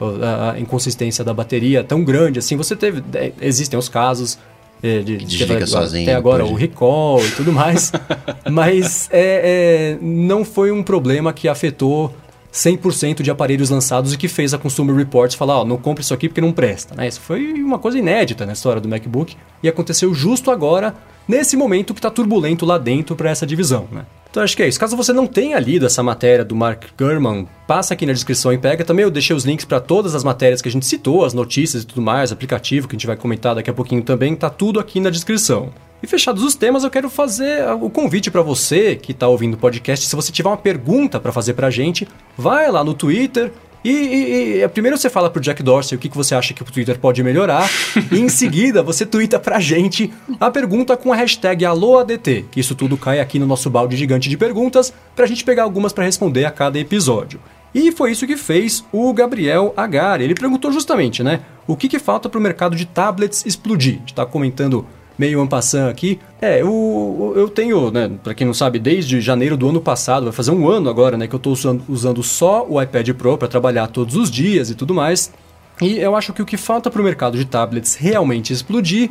A, 0.00 0.58
inconsistência 0.58 1.24
da 1.24 1.32
bateria 1.32 1.84
tão 1.84 2.02
grande 2.02 2.38
assim, 2.38 2.56
você 2.56 2.74
teve. 2.74 3.02
É, 3.14 3.32
existem 3.40 3.78
os 3.78 3.88
casos 3.88 4.38
é, 4.84 4.98
de, 5.00 5.16
Desliga 5.16 5.66
sozinho. 5.66 6.02
Até 6.02 6.14
agora 6.14 6.42
pode. 6.42 6.54
o 6.54 6.56
recall 6.56 7.24
e 7.24 7.30
tudo 7.30 7.50
mais. 7.50 7.90
mas 8.52 9.08
é, 9.10 9.96
é, 9.96 9.98
não 10.04 10.44
foi 10.44 10.70
um 10.70 10.82
problema 10.82 11.32
que 11.32 11.48
afetou 11.48 12.14
100% 12.52 13.22
de 13.22 13.30
aparelhos 13.30 13.70
lançados 13.70 14.12
e 14.12 14.18
que 14.18 14.28
fez 14.28 14.52
a 14.52 14.58
Consumer 14.58 14.94
Reports 14.94 15.34
falar, 15.34 15.60
ó, 15.60 15.64
não 15.64 15.78
compre 15.78 16.04
isso 16.04 16.12
aqui 16.12 16.28
porque 16.28 16.40
não 16.42 16.52
presta, 16.52 16.94
né? 16.94 17.08
Isso 17.08 17.20
foi 17.20 17.54
uma 17.54 17.78
coisa 17.78 17.98
inédita 17.98 18.44
na 18.44 18.52
história 18.52 18.80
do 18.80 18.88
MacBook 18.88 19.34
e 19.62 19.68
aconteceu 19.68 20.12
justo 20.12 20.50
agora, 20.50 20.94
nesse 21.26 21.56
momento 21.56 21.94
que 21.94 21.98
está 21.98 22.10
turbulento 22.10 22.66
lá 22.66 22.76
dentro 22.76 23.16
para 23.16 23.30
essa 23.30 23.46
divisão, 23.46 23.88
né? 23.90 24.04
Então 24.34 24.42
acho 24.42 24.56
que 24.56 24.64
é 24.64 24.66
isso. 24.66 24.80
Caso 24.80 24.96
você 24.96 25.12
não 25.12 25.28
tenha 25.28 25.56
lido 25.60 25.86
essa 25.86 26.02
matéria 26.02 26.44
do 26.44 26.56
Mark 26.56 26.86
Gurman, 26.98 27.46
passa 27.68 27.94
aqui 27.94 28.04
na 28.04 28.12
descrição 28.12 28.52
e 28.52 28.58
pega. 28.58 28.84
Também 28.84 29.04
eu 29.04 29.10
deixei 29.10 29.36
os 29.36 29.44
links 29.44 29.64
para 29.64 29.78
todas 29.78 30.12
as 30.12 30.24
matérias 30.24 30.60
que 30.60 30.68
a 30.68 30.72
gente 30.72 30.84
citou, 30.86 31.24
as 31.24 31.32
notícias 31.32 31.84
e 31.84 31.86
tudo 31.86 32.02
mais, 32.02 32.32
aplicativo 32.32 32.88
que 32.88 32.96
a 32.96 32.98
gente 32.98 33.06
vai 33.06 33.16
comentar 33.16 33.54
daqui 33.54 33.70
a 33.70 33.72
pouquinho 33.72 34.02
também, 34.02 34.34
tá 34.34 34.50
tudo 34.50 34.80
aqui 34.80 34.98
na 34.98 35.08
descrição. 35.08 35.72
E 36.02 36.06
fechados 36.08 36.42
os 36.42 36.56
temas, 36.56 36.82
eu 36.82 36.90
quero 36.90 37.08
fazer 37.08 37.64
o 37.80 37.88
convite 37.88 38.28
para 38.28 38.42
você 38.42 38.96
que 38.96 39.12
está 39.12 39.28
ouvindo 39.28 39.54
o 39.54 39.56
podcast. 39.56 40.04
Se 40.04 40.16
você 40.16 40.32
tiver 40.32 40.48
uma 40.48 40.56
pergunta 40.56 41.20
para 41.20 41.30
fazer 41.30 41.54
para 41.54 41.68
a 41.68 41.70
gente, 41.70 42.08
vai 42.36 42.68
lá 42.72 42.82
no 42.82 42.92
Twitter, 42.92 43.52
e, 43.84 43.90
e, 43.90 44.62
e, 44.62 44.68
primeiro 44.68 44.96
você 44.96 45.10
fala 45.10 45.28
pro 45.28 45.40
Jack 45.40 45.62
Dorsey 45.62 45.96
o 45.96 46.00
que, 46.00 46.08
que 46.08 46.16
você 46.16 46.34
acha 46.34 46.54
que 46.54 46.62
o 46.62 46.64
Twitter 46.64 46.98
pode 46.98 47.22
melhorar, 47.22 47.68
e 48.10 48.18
em 48.18 48.28
seguida 48.28 48.82
você 48.82 49.04
twitta 49.04 49.38
pra 49.38 49.60
gente 49.60 50.12
a 50.40 50.50
pergunta 50.50 50.96
com 50.96 51.12
a 51.12 51.16
hashtag 51.16 51.64
AlôADT, 51.64 52.46
que 52.50 52.60
isso 52.60 52.74
tudo 52.74 52.96
cai 52.96 53.20
aqui 53.20 53.38
no 53.38 53.46
nosso 53.46 53.68
balde 53.68 53.96
gigante 53.96 54.28
de 54.28 54.36
perguntas, 54.36 54.92
pra 55.14 55.26
gente 55.26 55.44
pegar 55.44 55.64
algumas 55.64 55.92
para 55.92 56.04
responder 56.04 56.44
a 56.44 56.50
cada 56.50 56.78
episódio. 56.78 57.40
E 57.74 57.90
foi 57.90 58.12
isso 58.12 58.26
que 58.26 58.36
fez 58.36 58.84
o 58.92 59.12
Gabriel 59.12 59.74
Agari. 59.76 60.22
Ele 60.22 60.34
perguntou 60.34 60.70
justamente, 60.70 61.24
né? 61.24 61.40
O 61.66 61.76
que, 61.76 61.88
que 61.88 61.98
falta 61.98 62.28
para 62.28 62.38
o 62.38 62.42
mercado 62.42 62.76
de 62.76 62.86
tablets 62.86 63.44
explodir? 63.44 63.94
A 63.94 63.98
gente 63.98 64.12
está 64.12 64.24
comentando 64.24 64.86
meio 65.18 65.40
ampassando 65.40 65.90
aqui. 65.90 66.18
É, 66.40 66.60
eu, 66.60 67.32
eu 67.36 67.48
tenho, 67.48 67.90
né, 67.90 68.10
para 68.22 68.34
quem 68.34 68.46
não 68.46 68.54
sabe, 68.54 68.78
desde 68.78 69.20
janeiro 69.20 69.56
do 69.56 69.68
ano 69.68 69.80
passado, 69.80 70.24
vai 70.24 70.32
fazer 70.32 70.50
um 70.50 70.68
ano 70.68 70.88
agora, 70.88 71.16
né, 71.16 71.26
que 71.26 71.34
eu 71.34 71.38
estou 71.38 71.52
usando, 71.52 71.84
usando 71.88 72.22
só 72.22 72.66
o 72.68 72.80
iPad 72.80 73.10
Pro 73.10 73.38
para 73.38 73.48
trabalhar 73.48 73.86
todos 73.88 74.16
os 74.16 74.30
dias 74.30 74.70
e 74.70 74.74
tudo 74.74 74.94
mais. 74.94 75.32
E 75.80 75.98
eu 75.98 76.14
acho 76.14 76.32
que 76.32 76.42
o 76.42 76.46
que 76.46 76.56
falta 76.56 76.90
para 76.90 77.00
o 77.00 77.04
mercado 77.04 77.36
de 77.36 77.44
tablets 77.44 77.94
realmente 77.94 78.52
explodir 78.52 79.10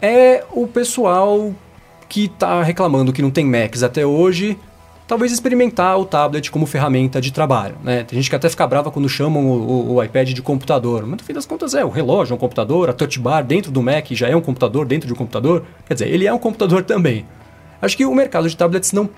é 0.00 0.44
o 0.52 0.66
pessoal 0.66 1.54
que 2.08 2.26
está 2.26 2.62
reclamando 2.62 3.12
que 3.12 3.22
não 3.22 3.30
tem 3.30 3.46
Macs 3.46 3.82
até 3.82 4.04
hoje 4.04 4.58
talvez 5.06 5.32
experimentar 5.32 5.98
o 5.98 6.04
tablet 6.04 6.50
como 6.50 6.66
ferramenta 6.66 7.20
de 7.20 7.32
trabalho. 7.32 7.76
Né? 7.82 8.04
Tem 8.04 8.18
gente 8.18 8.30
que 8.30 8.36
até 8.36 8.48
fica 8.48 8.66
brava 8.66 8.90
quando 8.90 9.08
chamam 9.08 9.46
o, 9.46 9.54
o, 9.54 9.94
o, 9.94 10.02
iPad 10.02 10.30
de 10.30 10.42
computador, 10.42 11.02
mas 11.06 11.20
no 11.20 11.24
fim 11.24 11.32
das 11.32 11.46
contas 11.46 11.74
é, 11.74 11.84
o 11.84 11.88
relógio 11.88 12.32
é 12.32 12.36
um 12.36 12.38
computador, 12.38 12.88
a 12.88 12.92
touch 12.92 13.18
bar 13.18 13.42
dentro 13.42 13.70
do 13.70 13.82
Mac 13.82 14.06
já 14.12 14.28
é 14.28 14.36
um 14.36 14.40
computador 14.40 14.86
dentro 14.86 15.06
de 15.06 15.12
um 15.12 15.16
computador, 15.16 15.64
quer 15.86 15.94
dizer, 15.94 16.08
ele 16.08 16.26
é 16.26 16.32
um 16.32 16.38
computador 16.38 16.82
também. 16.84 17.26
Acho 17.80 17.96
que 17.96 18.06
o 18.06 18.14
mercado 18.14 18.48
de 18.48 18.56
tablets 18.56 18.92
não 18.92 19.08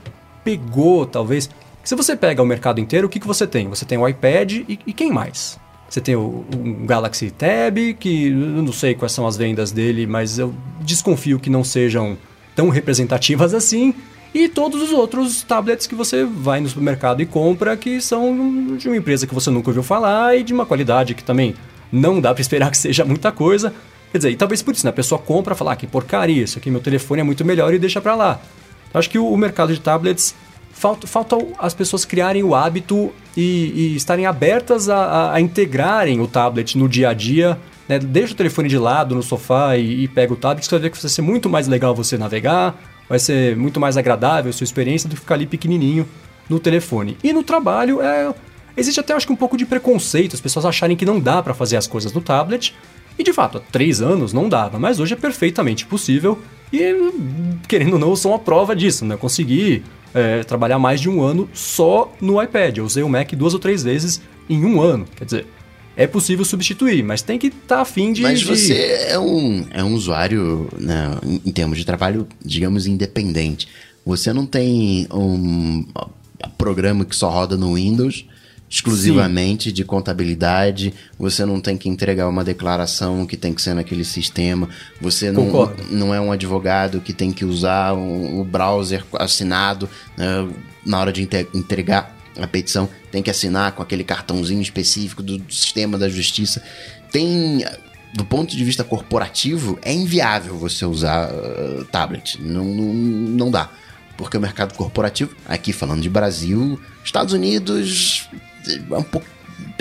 pegou, 0.43 1.07
talvez. 1.07 1.51
Se 1.83 1.95
você 1.95 2.17
pega 2.17 2.43
o 2.43 2.47
mercado 2.47 2.81
inteiro, 2.81 3.07
o 3.07 3.11
que, 3.11 3.21
que 3.21 3.27
você 3.27 3.47
tem? 3.47 3.69
Você 3.69 3.85
tem 3.85 3.99
o 3.99 4.09
iPad 4.09 4.53
e, 4.53 4.79
e 4.87 4.93
quem 4.93 5.13
mais? 5.13 5.59
Você 5.89 6.01
tem 6.01 6.17
o, 6.17 6.45
o, 6.53 6.87
Galaxy 6.87 7.31
Tab, 7.31 7.77
que 8.01 8.29
eu 8.29 8.63
não 8.63 8.73
sei 8.73 8.95
quais 8.95 9.13
são 9.13 9.27
as 9.27 9.37
vendas 9.37 9.71
dele, 9.71 10.07
mas 10.07 10.39
eu 10.39 10.55
desconfio 10.81 11.39
que 11.39 11.51
não 11.51 11.63
sejam 11.63 12.17
tão 12.57 12.69
representativas 12.69 13.53
assim 13.53 13.95
e 14.35 14.49
todos 14.49 14.83
os 14.83 14.91
outros 14.91 15.43
tablets 15.43 15.87
que 15.87 15.95
você 15.95 16.25
vai 16.25 16.61
no 16.61 16.69
supermercado 16.69 17.23
e 17.23 17.27
compra, 17.27 17.77
que 17.77 18.01
são 18.01 18.77
de 18.77 18.89
uma 18.89 18.97
empresa 18.97 19.29
que 19.29 19.35
você 19.35 19.49
nunca 19.49 19.71
ouviu 19.71 19.83
falar 19.85 20.37
e 20.37 20.43
de 20.43 20.53
uma 20.53 20.67
qualidade 20.67 21.15
que 21.15 21.23
também 21.23 21.55
não 21.93 22.21
dá 22.21 22.35
para 22.35 22.41
esperar 22.41 22.69
que 22.69 22.77
seja 22.77 23.05
muita 23.05 23.31
coisa. 23.31 23.73
Quer 24.11 24.19
dizer, 24.19 24.31
e 24.31 24.37
talvez 24.37 24.61
por 24.61 24.75
isso, 24.75 24.85
né? 24.85 24.91
A 24.91 24.93
pessoa 24.93 25.21
compra 25.21 25.55
e 25.55 25.57
fala, 25.57 25.73
ah, 25.73 25.77
que 25.77 25.87
porcaria, 25.87 26.43
isso 26.43 26.59
aqui 26.59 26.69
meu 26.69 26.81
telefone 26.81 27.21
é 27.21 27.25
muito 27.25 27.45
melhor 27.45 27.73
e 27.73 27.79
deixa 27.79 28.01
para 28.01 28.17
lá. 28.17 28.41
Então, 28.89 28.99
acho 28.99 29.09
que 29.09 29.19
o, 29.19 29.37
mercado 29.37 29.73
de 29.73 29.81
tablets 29.81 30.35
falta, 30.73 31.07
falta 31.07 31.37
as 31.59 31.73
pessoas 31.73 32.05
criarem 32.05 32.43
o 32.43 32.57
hábito 32.57 33.13
e, 33.37 33.73
e 33.75 33.97
estarem 33.97 34.27
abertas 34.27 34.89
a, 34.89 34.97
a, 34.97 35.35
a, 35.35 35.41
integrarem 35.41 36.21
o 36.21 36.27
tablet 36.27 36.77
no 36.77 36.89
dia 36.89 37.11
a 37.11 37.13
dia. 37.13 37.57
Né? 37.89 38.01
Deixa 38.01 38.35
o 38.35 38.37
telefone 38.37 38.69
de 38.69 38.79
lado 38.79 39.15
no 39.15 39.23
sofá 39.23 39.77
e, 39.77 40.05
e 40.05 40.09
pega 40.09 40.33
o 40.33 40.37
tablet, 40.37 40.65
você 40.65 40.71
vai 40.73 40.81
ver 40.81 40.91
que 40.91 41.01
vai 41.01 41.11
ser 41.11 41.23
muito 41.23 41.49
mais 41.49 41.69
legal 41.69 41.95
você 41.95 42.19
navegar, 42.19 42.75
vai 43.09 43.19
ser 43.19 43.57
muito 43.57 43.81
mais 43.81 43.97
agradável 43.97 44.51
a 44.51 44.53
sua 44.53 44.65
experiência 44.65 45.09
do 45.09 45.15
que 45.15 45.21
ficar 45.21 45.35
ali 45.35 45.47
pequenininho 45.47 46.09
no 46.49 46.59
telefone. 46.59 47.17
E 47.23 47.33
no 47.33 47.43
trabalho, 47.43 48.01
é, 48.01 48.35
existe 48.77 49.01
até 49.01 49.13
acho 49.13 49.27
que 49.27 49.33
um 49.33 49.37
pouco 49.37 49.57
de 49.57 49.67
preconceito, 49.67 50.35
as 50.35 50.41
pessoas 50.41 50.65
acharem 50.65 50.97
que 50.97 51.05
não 51.05 51.21
dá 51.21 51.43
para 51.43 51.55
fazer 51.55 51.77
as 51.77 51.87
coisas 51.87 52.13
no 52.13 52.21
tablet. 52.21 52.75
E 53.19 53.23
de 53.23 53.33
fato, 53.33 53.59
há 53.59 53.61
três 53.61 54.03
anos 54.03 54.33
não 54.33 54.49
dava, 54.49 54.79
mas 54.79 54.99
hoje 54.99 55.15
é 55.15 55.17
perfeitamente 55.17 55.87
possível. 55.87 56.39
E 56.73 56.93
querendo 57.69 57.95
ou 57.95 57.99
não, 57.99 58.17
sou 58.17 58.33
uma 58.33 58.39
prova 58.39 58.75
disso, 58.75 59.05
né? 59.05 59.17
Consegui 59.17 59.85
é, 60.13 60.43
trabalhar 60.43 60.79
mais 60.79 61.01
de 61.01 61.09
um 61.09 61.23
ano 61.23 61.49
só 61.53 62.13
no 62.21 62.43
iPad. 62.43 62.79
Eu 62.79 62.85
usei 62.85 63.03
o 63.03 63.09
Mac 63.09 63.33
duas 63.33 63.55
ou 63.55 63.61
três 63.61 63.85
vezes 63.85 64.21
em 64.49 64.65
um 64.65 64.81
ano. 64.81 65.07
Quer 65.17 65.25
dizer, 65.25 65.47
é 65.97 66.07
possível 66.07 66.45
substituir, 66.45 67.03
mas 67.03 67.23
tem 67.23 67.39
que 67.39 67.49
estar 67.49 67.77
tá 67.77 67.81
afim 67.81 68.13
de. 68.13 68.23
Mas 68.23 68.41
de... 68.41 68.47
você 68.47 69.07
é 69.09 69.19
um, 69.19 69.67
é 69.71 69.83
um 69.83 69.95
usuário, 69.95 70.69
né, 70.79 71.17
em 71.45 71.53
termos 71.53 71.79
de 71.79 71.85
trabalho, 71.85 72.27
digamos, 72.45 72.87
independente. 72.87 73.69
Você 74.05 74.33
não 74.33 74.45
tem 74.45 75.07
um 75.13 75.87
programa 76.59 77.05
que 77.05 77.17
só 77.17 77.31
roda 77.31 77.57
no 77.57 77.75
Windows 77.75 78.27
exclusivamente 78.75 79.69
Sim. 79.69 79.75
de 79.75 79.85
contabilidade, 79.85 80.93
você 81.17 81.45
não 81.45 81.61
tem 81.61 81.77
que 81.77 81.89
entregar 81.89 82.29
uma 82.29 82.43
declaração 82.43 83.25
que 83.25 83.37
tem 83.37 83.55
que 83.55 83.63
ser 83.63 83.73
naquele 83.73 84.05
sistema, 84.05 84.69
você 85.01 85.31
não, 85.31 85.73
não 85.91 86.13
é 86.13 86.21
um 86.21 86.33
advogado 86.33 87.01
que 87.01 87.13
tem 87.13 87.31
que 87.31 87.45
usar 87.45 87.93
o, 87.93 88.41
o 88.41 88.45
browser 88.45 89.05
assinado 89.13 89.89
né, 90.17 90.49
na 90.85 90.99
hora 90.99 91.13
de 91.13 91.23
entregar 91.55 92.14
a 92.39 92.47
petição, 92.47 92.89
tem 93.11 93.23
que 93.23 93.31
assinar 93.31 93.73
com 93.73 93.83
aquele 93.83 94.05
cartãozinho 94.05 94.61
específico 94.61 95.23
do, 95.23 95.43
sistema 95.53 95.97
da 95.97 96.09
justiça. 96.09 96.63
Tem 97.11 97.65
do 98.13 98.25
ponto 98.25 98.57
de 98.57 98.65
vista 98.65 98.85
corporativo, 98.85 99.77
é 99.83 99.93
inviável 99.93 100.57
você 100.57 100.87
usar 100.87 101.33
uh, 101.33 101.85
tablet. 101.87 102.41
Não, 102.41 102.65
não, 102.65 102.95
não 102.95 103.51
dá. 103.51 103.69
Porque 104.17 104.37
o 104.37 104.41
mercado 104.41 104.75
corporativo, 104.75 105.35
aqui 105.47 105.73
falando 105.73 106.01
de 106.01 106.09
Brasil, 106.09 106.81
Estados 107.05 107.35
Unidos 107.35 108.29
é 108.69 108.97
um, 108.97 109.03
po 109.03 109.21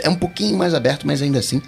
é 0.01 0.09
um 0.09 0.15
pouquinho 0.15 0.57
mais 0.57 0.73
aberto, 0.73 1.05
mas 1.05 1.21
ainda 1.21 1.37
assim, 1.37 1.61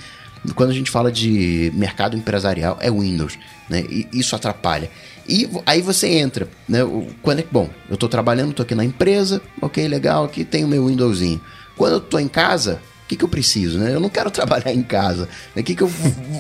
quando 0.56 0.72
a 0.72 0.74
gente 0.74 0.90
fala 0.90 1.12
de 1.12 1.72
mercado 1.76 2.18
empresarial, 2.18 2.78
é 2.82 2.90
Windows. 2.90 3.38
Né? 3.70 3.84
E 3.88 4.08
isso 4.12 4.36
atrapalha. 4.36 4.90
E 5.28 5.50
aí 5.66 5.82
você 5.82 6.08
entra, 6.08 6.48
né? 6.68 6.80
Quando 7.22 7.40
é 7.40 7.46
bom, 7.52 7.70
eu 7.90 7.98
tô 7.98 8.08
trabalhando, 8.08 8.54
tô 8.54 8.62
aqui 8.62 8.76
na 8.76 8.86
empresa, 8.86 9.42
ok, 9.62 9.88
legal, 9.88 10.26
aqui 10.26 10.46
tem 10.46 10.64
o 10.64 10.68
meu 10.68 10.86
Windowsinho. 10.86 11.42
Quando 11.76 11.94
eu 11.94 12.00
tô 12.00 12.20
em 12.20 12.28
casa, 12.28 12.80
o 13.04 13.08
que, 13.08 13.16
que 13.16 13.24
eu 13.24 13.30
preciso, 13.30 13.80
né? 13.80 13.94
Eu 13.94 14.00
não 14.00 14.10
quero 14.10 14.30
trabalhar 14.32 14.72
em 14.72 14.84
casa. 14.84 15.28
O 15.56 15.64
que, 15.64 15.76
que 15.76 15.84
eu 15.84 15.92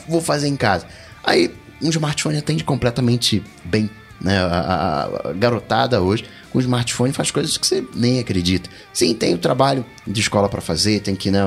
vou 0.08 0.22
fazer 0.22 0.48
em 0.48 0.56
casa? 0.56 0.86
Aí 1.24 1.52
um 1.82 1.90
smartphone 1.90 2.38
atende 2.38 2.64
completamente 2.64 3.44
bem. 3.64 3.90
Né? 4.26 4.40
A, 4.40 4.48
a, 4.48 5.30
a 5.30 5.34
garotada 5.34 6.02
hoje 6.02 6.26
com 6.52 6.60
smartphone 6.60 7.14
faz 7.14 7.30
coisas 7.30 7.60
que 7.60 7.68
você 7.68 7.86
nem 7.94 8.20
acredita. 8.20 8.68
Sim, 8.92 9.14
tem 9.14 9.36
o 9.36 9.38
trabalho 9.38 9.86
de 10.08 10.20
escola 10.20 10.50
para 10.50 10.62
fazer, 10.62 11.00
tem 11.00 11.16
que 11.16 11.30
né, 11.30 11.42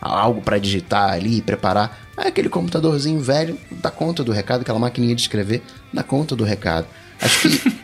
algo 0.00 0.40
para 0.40 0.56
digitar 0.56 1.12
ali, 1.12 1.42
preparar. 1.42 2.00
Aí 2.16 2.28
aquele 2.28 2.48
computadorzinho 2.48 3.20
velho 3.20 3.58
dá 3.70 3.90
conta 3.90 4.24
do 4.24 4.32
recado, 4.32 4.62
aquela 4.62 4.78
maquininha 4.78 5.14
de 5.14 5.20
escrever 5.20 5.62
dá 5.92 6.02
conta 6.02 6.34
do 6.34 6.44
recado. 6.44 6.86
Acho 7.20 7.40
que 7.42 7.78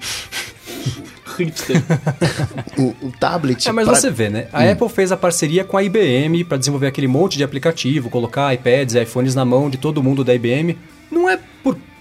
o, 2.80 2.94
o, 3.08 3.12
tablet. 3.20 3.68
É, 3.68 3.72
mas 3.72 3.86
pra... 3.86 3.94
você 3.94 4.10
vê, 4.10 4.30
né? 4.30 4.46
A 4.50 4.62
hum. 4.62 4.72
Apple 4.72 4.88
fez 4.88 5.12
a 5.12 5.18
parceria 5.18 5.64
com 5.64 5.76
a 5.76 5.82
IBM 5.82 6.44
para 6.44 6.56
desenvolver 6.56 6.86
aquele 6.86 7.08
monte 7.08 7.36
de 7.36 7.44
aplicativo, 7.44 8.08
colocar 8.08 8.54
iPads 8.54 8.94
e 8.94 9.02
iPhones 9.02 9.34
na 9.34 9.44
mão 9.44 9.68
de 9.68 9.76
todo 9.76 10.02
mundo 10.02 10.24
da 10.24 10.34
IBM. 10.34 10.78
Não 11.10 11.28
é 11.28 11.38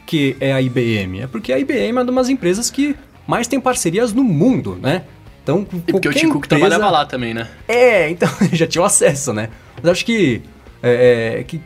porque 0.04 0.36
é 0.40 0.52
a 0.54 0.62
IBM, 0.62 1.22
é 1.22 1.28
porque 1.28 1.52
a 1.52 1.58
IBM 1.58 1.98
é 1.98 2.02
uma 2.02 2.06
das 2.06 2.30
empresas 2.30 2.70
que 2.70 2.96
mais 3.26 3.48
tem 3.48 3.60
parcerias 3.60 4.14
no 4.14 4.24
mundo, 4.24 4.78
né? 4.82 5.04
Então, 5.42 5.66
e 5.88 5.92
porque 5.92 6.08
o 6.08 6.14
Tim 6.14 6.30
Cook 6.30 6.46
empresa... 6.46 6.62
trabalhava 6.62 6.92
lá 6.92 7.06
também, 7.06 7.34
né? 7.34 7.50
É, 7.68 8.10
então 8.10 8.30
já 8.52 8.68
tinha 8.68 8.86
acesso, 8.86 9.34
né? 9.34 9.50
Mas 9.82 9.92
acho 9.92 10.06
que, 10.06 10.42
é, 10.82 11.38
é, 11.40 11.44
que 11.44 11.60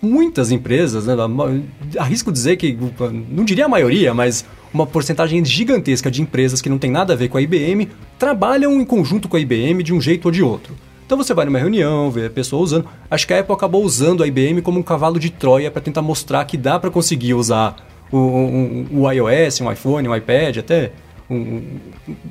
muitas 0.00 0.50
empresas, 0.50 1.06
né, 1.06 1.14
arrisco 1.98 2.32
dizer 2.32 2.56
que, 2.56 2.76
não 3.28 3.44
diria 3.44 3.66
a 3.66 3.68
maioria, 3.68 4.12
mas 4.14 4.44
uma 4.72 4.86
porcentagem 4.86 5.44
gigantesca 5.44 6.10
de 6.10 6.22
empresas 6.22 6.60
que 6.62 6.68
não 6.68 6.78
tem 6.78 6.90
nada 6.90 7.12
a 7.12 7.16
ver 7.16 7.28
com 7.28 7.38
a 7.38 7.42
IBM 7.42 7.88
trabalham 8.18 8.80
em 8.80 8.84
conjunto 8.84 9.28
com 9.28 9.36
a 9.36 9.40
IBM 9.40 9.82
de 9.82 9.92
um 9.92 10.00
jeito 10.00 10.26
ou 10.26 10.32
de 10.32 10.42
outro. 10.42 10.74
Então 11.10 11.18
você 11.18 11.34
vai 11.34 11.44
numa 11.44 11.58
reunião, 11.58 12.08
vê 12.08 12.26
a 12.26 12.30
pessoa 12.30 12.62
usando. 12.62 12.88
Acho 13.10 13.26
que 13.26 13.34
a 13.34 13.40
Apple 13.40 13.52
acabou 13.52 13.82
usando 13.82 14.22
a 14.22 14.28
IBM 14.28 14.62
como 14.62 14.78
um 14.78 14.82
cavalo 14.84 15.18
de 15.18 15.28
Troia 15.28 15.68
para 15.68 15.82
tentar 15.82 16.02
mostrar 16.02 16.44
que 16.44 16.56
dá 16.56 16.78
para 16.78 16.88
conseguir 16.88 17.34
usar 17.34 17.74
o, 18.12 18.86
o, 18.92 19.10
iOS, 19.10 19.60
um 19.60 19.72
iPhone, 19.72 20.06
um 20.06 20.14
iPad, 20.14 20.58
até. 20.58 20.92
Um, 21.28 21.80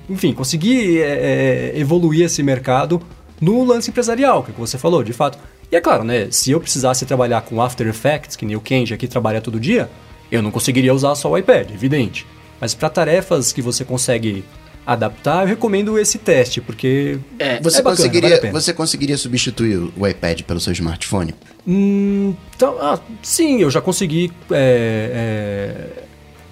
enfim, 0.10 0.32
conseguir 0.32 1.02
é, 1.02 1.74
é, 1.74 1.78
evoluir 1.78 2.24
esse 2.24 2.42
mercado 2.42 3.02
no 3.42 3.66
lance 3.66 3.90
empresarial, 3.90 4.44
que, 4.44 4.52
é 4.52 4.54
que 4.54 4.60
você 4.62 4.78
falou, 4.78 5.04
de 5.04 5.12
fato. 5.12 5.38
E 5.70 5.76
é 5.76 5.82
claro, 5.82 6.06
né? 6.06 6.30
Se 6.32 6.52
eu 6.52 6.62
precisasse 6.62 7.06
trabalhar 7.06 7.42
com 7.42 7.62
After 7.62 7.86
Effects, 7.86 8.38
que 8.38 8.46
nem 8.46 8.56
o 8.56 8.62
Kenji 8.62 8.94
aqui 8.94 9.10
trabalha 9.10 9.42
todo 9.42 9.60
dia, 9.60 9.90
eu 10.32 10.42
não 10.42 10.52
conseguiria 10.52 10.94
usar 10.94 11.16
só 11.16 11.30
o 11.30 11.38
iPad, 11.38 11.70
evidente. 11.72 12.26
Mas 12.62 12.74
para 12.74 12.90
tarefas 12.90 13.52
que 13.52 13.62
você 13.62 13.84
consegue 13.84 14.46
adaptar, 14.86 15.44
eu 15.44 15.48
recomendo 15.48 16.00
esse 16.00 16.18
teste, 16.18 16.62
porque 16.62 17.20
é, 17.38 17.60
você 17.62 17.80
é 17.80 17.82
bacana, 17.82 17.98
conseguiria 17.98 18.38
vale 18.38 18.52
você 18.52 18.74
conseguiria 18.74 19.18
substituir 19.18 19.92
o 19.96 20.08
iPad 20.08 20.42
pelo 20.42 20.60
seu 20.60 20.74
smartphone? 20.74 21.36
Hum, 21.68 22.34
então, 22.56 22.76
ah, 22.82 23.00
sim, 23.22 23.62
eu 23.62 23.70
já 23.70 23.82
consegui. 23.82 24.32
É, 24.52 25.92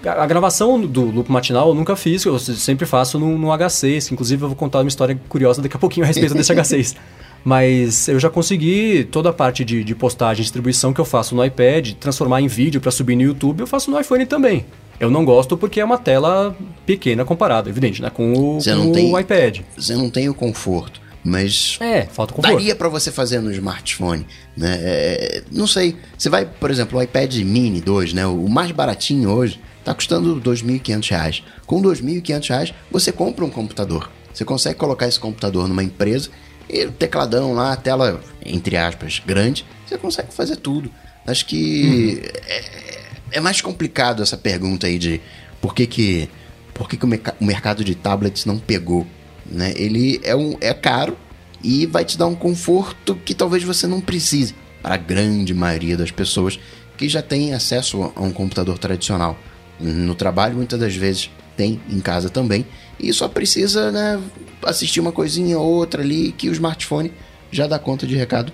é, 0.06 0.10
a 0.10 0.26
gravação 0.26 0.80
do 0.80 1.06
loop 1.06 1.32
matinal 1.32 1.70
eu 1.70 1.74
nunca 1.74 1.96
fiz, 1.96 2.24
eu 2.24 2.38
sempre 2.38 2.86
faço 2.86 3.20
no, 3.20 3.38
no 3.38 3.48
H6. 3.48 4.12
Inclusive, 4.12 4.44
eu 4.44 4.48
vou 4.50 4.56
contar 4.56 4.80
uma 4.80 4.88
história 4.88 5.20
curiosa 5.28 5.62
daqui 5.62 5.76
a 5.76 5.80
pouquinho 5.80 6.06
a 6.06 6.08
respeito 6.08 6.36
desse 6.36 6.54
H6. 6.56 6.96
Mas 7.44 8.08
eu 8.08 8.20
já 8.20 8.30
consegui 8.30 9.08
toda 9.12 9.30
a 9.30 9.34
parte 9.34 9.64
de, 9.64 9.84
de 9.84 9.96
postagem 9.96 10.42
e 10.42 10.44
distribuição 10.44 10.94
que 10.94 11.00
eu 11.00 11.06
faço 11.06 11.36
no 11.36 11.44
iPad, 11.44 11.94
transformar 11.94 12.42
em 12.42 12.48
vídeo 12.48 12.82
para 12.82 12.92
subir 12.92 13.16
no 13.16 13.22
YouTube, 13.22 13.62
eu 13.62 13.68
faço 13.68 13.90
no 13.90 14.00
iPhone 14.00 14.26
também. 14.26 14.66
Eu 15.00 15.12
não 15.12 15.24
gosto 15.24 15.58
porque 15.58 15.80
é 15.80 15.86
uma 15.86 15.98
tela 15.98 16.56
pequena 16.86 17.24
comparada, 17.24 17.70
evidente, 17.70 18.02
né? 18.02 18.10
Com 18.10 18.34
o, 18.34 18.58
com 18.58 18.92
tem, 18.92 19.14
o 19.14 19.20
iPad. 19.20 19.60
Você 19.76 19.96
não 19.96 20.10
tem 20.10 20.28
o 20.28 20.34
conforto. 20.34 21.02
Mas. 21.24 21.78
É, 21.82 22.06
falta 22.06 22.34
conforto. 22.34 22.56
Daria 22.56 22.76
para 22.76 22.88
você 22.90 23.12
fazer 23.12 23.40
no 23.42 23.52
smartphone, 23.52 24.26
né? 24.56 24.78
É, 24.80 25.44
não 25.52 25.68
sei. 25.68 25.96
Você 26.18 26.30
vai, 26.30 26.46
por 26.46 26.72
exemplo, 26.72 26.98
o 26.98 27.02
iPad 27.02 27.36
Mini 27.38 27.82
2, 27.82 28.14
né? 28.14 28.26
O 28.26 28.48
mais 28.48 28.72
baratinho 28.72 29.30
hoje 29.30 29.60
tá 29.84 29.94
custando 29.94 30.36
R$ 30.36 30.42
2.500. 30.42 31.44
Com 31.66 31.82
R$ 31.82 31.90
2.500 31.90 32.74
você 32.90 33.12
compra 33.12 33.46
um 33.46 33.50
computador. 33.50 34.10
Você 34.34 34.46
consegue 34.46 34.80
colocar 34.80 35.08
esse 35.08 35.20
computador 35.20 35.68
numa 35.68 35.84
empresa 35.84 36.30
e 36.70 36.86
o 36.86 36.92
tecladão 36.92 37.54
lá, 37.54 37.74
a 37.74 37.76
tela, 37.76 38.22
entre 38.46 38.78
aspas, 38.78 39.22
grande, 39.26 39.66
você 39.86 39.98
consegue 39.98 40.34
fazer 40.34 40.58
tudo. 40.58 40.92
Acho 41.26 41.46
que 41.46 42.22
uhum. 42.24 42.42
é, 42.48 43.02
é, 43.32 43.40
mais 43.40 43.62
complicado 43.62 44.24
essa 44.24 44.38
pergunta 44.38 44.88
aí 44.88 44.98
de 44.98 45.22
por 45.62 45.74
que 45.74 45.86
que, 45.86 46.30
por 46.74 46.88
que, 46.88 46.98
que 46.98 47.06
o, 47.06 47.10
o 47.40 47.46
mercado 47.46 47.84
de 47.84 47.96
tablets 47.96 48.46
não 48.46 48.58
pegou. 48.58 49.06
Né? 49.46 49.74
Ele 49.76 50.20
é, 50.24 50.36
um, 50.36 50.58
é 50.62 50.74
caro 50.74 51.18
e 51.64 51.86
vai 51.86 52.06
te 52.06 52.18
dar 52.18 52.28
um 52.28 52.36
conforto 52.36 53.16
que 53.16 53.34
talvez 53.34 53.64
você 53.64 53.88
não 53.88 54.02
precise 54.02 54.56
para 54.82 54.96
a 54.96 54.98
grande 54.98 55.54
maioria 55.54 55.98
das 55.98 56.12
pessoas 56.12 56.60
que 56.96 57.08
já 57.08 57.22
têm 57.22 57.54
acesso 57.54 58.12
a 58.16 58.22
um 58.22 58.32
computador 58.32 58.78
tradicional. 58.78 59.38
No 59.80 60.16
trabalho, 60.16 60.56
muitas 60.56 60.80
das 60.80 60.96
vezes, 60.96 61.30
tem 61.56 61.80
em 61.90 62.00
casa 62.00 62.30
também. 62.30 62.66
E 63.00 63.14
só 63.14 63.28
precisa 63.28 63.92
né, 63.92 64.20
assistir 64.64 65.00
uma 65.00 65.12
coisinha 65.12 65.60
ou 65.60 65.68
outra 65.68 66.02
ali 66.02 66.32
que 66.32 66.50
o 66.50 66.52
smartphone 66.52 67.14
já 67.52 67.68
dá 67.68 67.78
conta 67.78 68.08
de 68.08 68.16
recado 68.16 68.52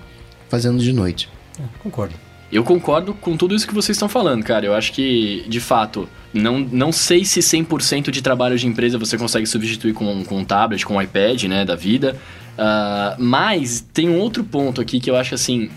fazendo 0.49 0.79
de 0.83 0.91
noite. 0.91 1.29
É, 1.59 1.63
concordo. 1.81 2.15
Eu 2.53 2.63
concordo 2.63 3.15
com 3.15 3.35
tudo 3.35 3.55
isso 3.55 3.67
que 3.67 3.73
vocês 3.73 3.95
estão 3.95 4.07
falando, 4.07 4.43
cara. 4.43 4.63
Eu 4.63 4.75
acho 4.75 4.93
que, 4.93 5.43
de 5.47 5.59
fato, 5.59 6.07
não, 6.31 6.59
não 6.59 6.91
sei 6.91 7.25
se 7.25 7.39
100% 7.39 8.11
de 8.11 8.21
trabalho 8.21 8.55
de 8.59 8.67
empresa 8.67 8.95
você 8.97 9.17
consegue 9.17 9.47
substituir 9.47 9.93
com, 9.93 10.23
com 10.23 10.37
um 10.37 10.45
tablet, 10.45 10.85
com 10.85 10.95
um 10.95 11.01
iPad, 11.01 11.45
né, 11.45 11.65
da 11.65 11.75
vida. 11.75 12.15
Uh, 12.53 13.15
mas 13.17 13.81
tem 13.81 14.07
um 14.07 14.19
outro 14.19 14.43
ponto 14.43 14.79
aqui 14.79 14.99
que 14.99 15.09
eu 15.09 15.15
acho 15.15 15.33
assim. 15.33 15.71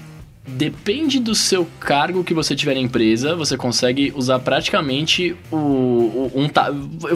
Depende 0.46 1.18
do 1.18 1.34
seu 1.34 1.66
cargo 1.80 2.22
que 2.22 2.34
você 2.34 2.54
tiver 2.54 2.74
na 2.74 2.80
empresa, 2.80 3.34
você 3.34 3.56
consegue 3.56 4.12
usar 4.14 4.38
praticamente 4.38 5.34
o, 5.50 5.56
o 5.56 6.32
um 6.36 6.48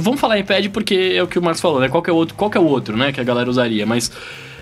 Vamos 0.01 0.19
falar 0.19 0.39
iPad 0.39 0.69
porque 0.71 1.13
é 1.15 1.23
o 1.23 1.29
que 1.29 1.39
o 1.39 1.43
Marcos 1.43 1.61
falou, 1.61 1.81
né? 1.81 1.89
Qual 1.89 2.03
é 2.05 2.11
o 2.11 2.17
outro, 2.17 2.35
qual 2.35 2.51
é 2.53 2.59
o 2.59 2.65
outro, 2.65 2.97
né, 2.97 3.13
que 3.13 3.21
a 3.21 3.25
galera 3.25 3.49
usaria, 3.49 3.87
mas 3.87 4.11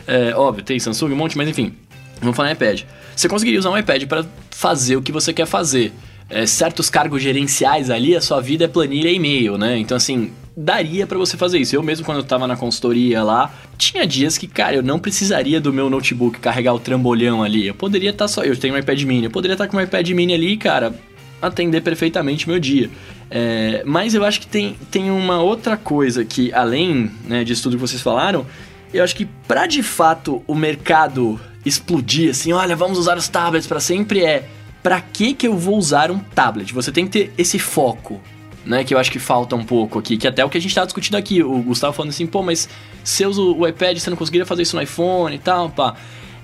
é, 0.07 0.35
óbvio, 0.35 0.65
tem 0.65 0.79
Samsung, 0.79 1.13
um 1.13 1.17
monte, 1.17 1.37
mas 1.37 1.49
enfim. 1.49 1.75
Vamos 2.21 2.37
falar 2.37 2.53
iPad. 2.53 2.83
Você 3.15 3.29
conseguiria 3.29 3.59
usar 3.59 3.71
um 3.71 3.79
iPad 3.79 4.05
para 4.05 4.25
fazer 4.51 4.97
o 4.97 5.03
que 5.03 5.13
você 5.13 5.33
quer 5.33 5.47
fazer. 5.47 5.93
É, 6.31 6.47
certos 6.47 6.91
cargos 6.91 7.23
gerenciais 7.23 7.91
ali, 7.91 8.15
a 8.15 8.21
sua 8.21 8.41
vida 8.41 8.65
é 8.65 8.69
planilha 8.69 9.09
e 9.09 9.15
e-mail, 9.15 9.57
né? 9.57 9.79
Então, 9.79 9.97
assim, 9.97 10.31
daria 10.57 11.07
para 11.07 11.17
você 11.17 11.37
fazer 11.37 11.59
isso. 11.59 11.75
Eu 11.75 11.83
mesmo, 11.83 12.05
quando 12.05 12.19
eu 12.19 12.25
tava 12.25 12.47
na 12.47 12.57
consultoria 12.57 13.23
lá, 13.23 13.55
tinha 13.79 14.07
dias 14.07 14.37
que, 14.37 14.47
cara, 14.47 14.77
eu 14.77 14.83
não 14.83 14.99
precisaria 14.99 15.61
do 15.61 15.73
meu 15.73 15.89
notebook 15.89 16.39
carregar 16.41 16.75
o 16.75 16.81
trambolhão 16.81 17.43
ali. 17.43 17.67
Eu 17.67 17.75
poderia 17.75 18.11
estar 18.11 18.25
tá 18.25 18.29
só. 18.29 18.43
Eu 18.43 18.57
tenho 18.57 18.75
um 18.75 18.79
iPad 18.79 19.01
mini, 19.05 19.25
eu 19.25 19.31
poderia 19.31 19.55
estar 19.55 19.67
tá 19.67 19.71
com 19.71 19.77
um 19.77 19.81
iPad 19.81 20.11
mini 20.11 20.35
ali, 20.35 20.57
cara, 20.57 20.93
atender 21.41 21.81
perfeitamente 21.81 22.49
meu 22.49 22.59
dia. 22.59 22.91
É, 23.31 23.83
mas 23.87 24.15
eu 24.15 24.25
acho 24.25 24.41
que 24.41 24.47
tem, 24.47 24.77
tem 24.91 25.11
uma 25.11 25.41
outra 25.41 25.77
coisa 25.77 26.25
que, 26.25 26.53
além 26.53 27.11
né, 27.25 27.45
disso 27.45 27.63
tudo 27.63 27.77
que 27.77 27.81
vocês 27.81 28.03
falaram, 28.03 28.45
eu 28.93 29.05
acho 29.05 29.15
que 29.15 29.27
para 29.47 29.67
de 29.67 29.83
fato 29.83 30.43
o 30.47 30.55
mercado 30.55 31.41
explodir 31.65 32.31
assim, 32.31 32.53
olha, 32.53 32.75
vamos 32.77 32.99
usar 32.99 33.17
os 33.17 33.29
tablets 33.29 33.67
para 33.67 33.81
sempre 33.81 34.25
é 34.25 34.49
para 34.83 35.01
que 35.01 35.35
que 35.35 35.47
eu 35.47 35.57
vou 35.57 35.77
usar 35.77 36.11
um 36.11 36.19
tablet? 36.19 36.73
Você 36.73 36.93
tem 36.93 37.07
que 37.07 37.11
ter 37.11 37.33
esse 37.37 37.59
foco, 37.59 38.21
né? 38.65 38.85
Que 38.85 38.95
eu 38.95 38.99
acho 38.99 39.11
que 39.11 39.19
falta 39.19 39.57
um 39.57 39.65
pouco 39.65 39.99
aqui, 39.99 40.17
que 40.17 40.27
até 40.27 40.43
é 40.43 40.45
o 40.45 40.49
que 40.49 40.59
a 40.59 40.61
gente 40.61 40.75
tá 40.75 40.85
discutindo 40.85 41.17
aqui. 41.17 41.43
O 41.43 41.61
Gustavo 41.63 41.93
falando 41.93 42.11
assim, 42.11 42.27
pô, 42.27 42.43
mas 42.43 42.69
se 43.03 43.23
eu 43.23 43.31
uso 43.31 43.57
o 43.57 43.67
iPad, 43.67 43.99
você 43.99 44.09
não 44.09 44.17
conseguiria 44.17 44.47
fazer 44.47 44.63
isso 44.63 44.77
no 44.77 44.83
iPhone 44.83 45.35
e 45.35 45.39
tal, 45.39 45.69
pá. 45.71 45.95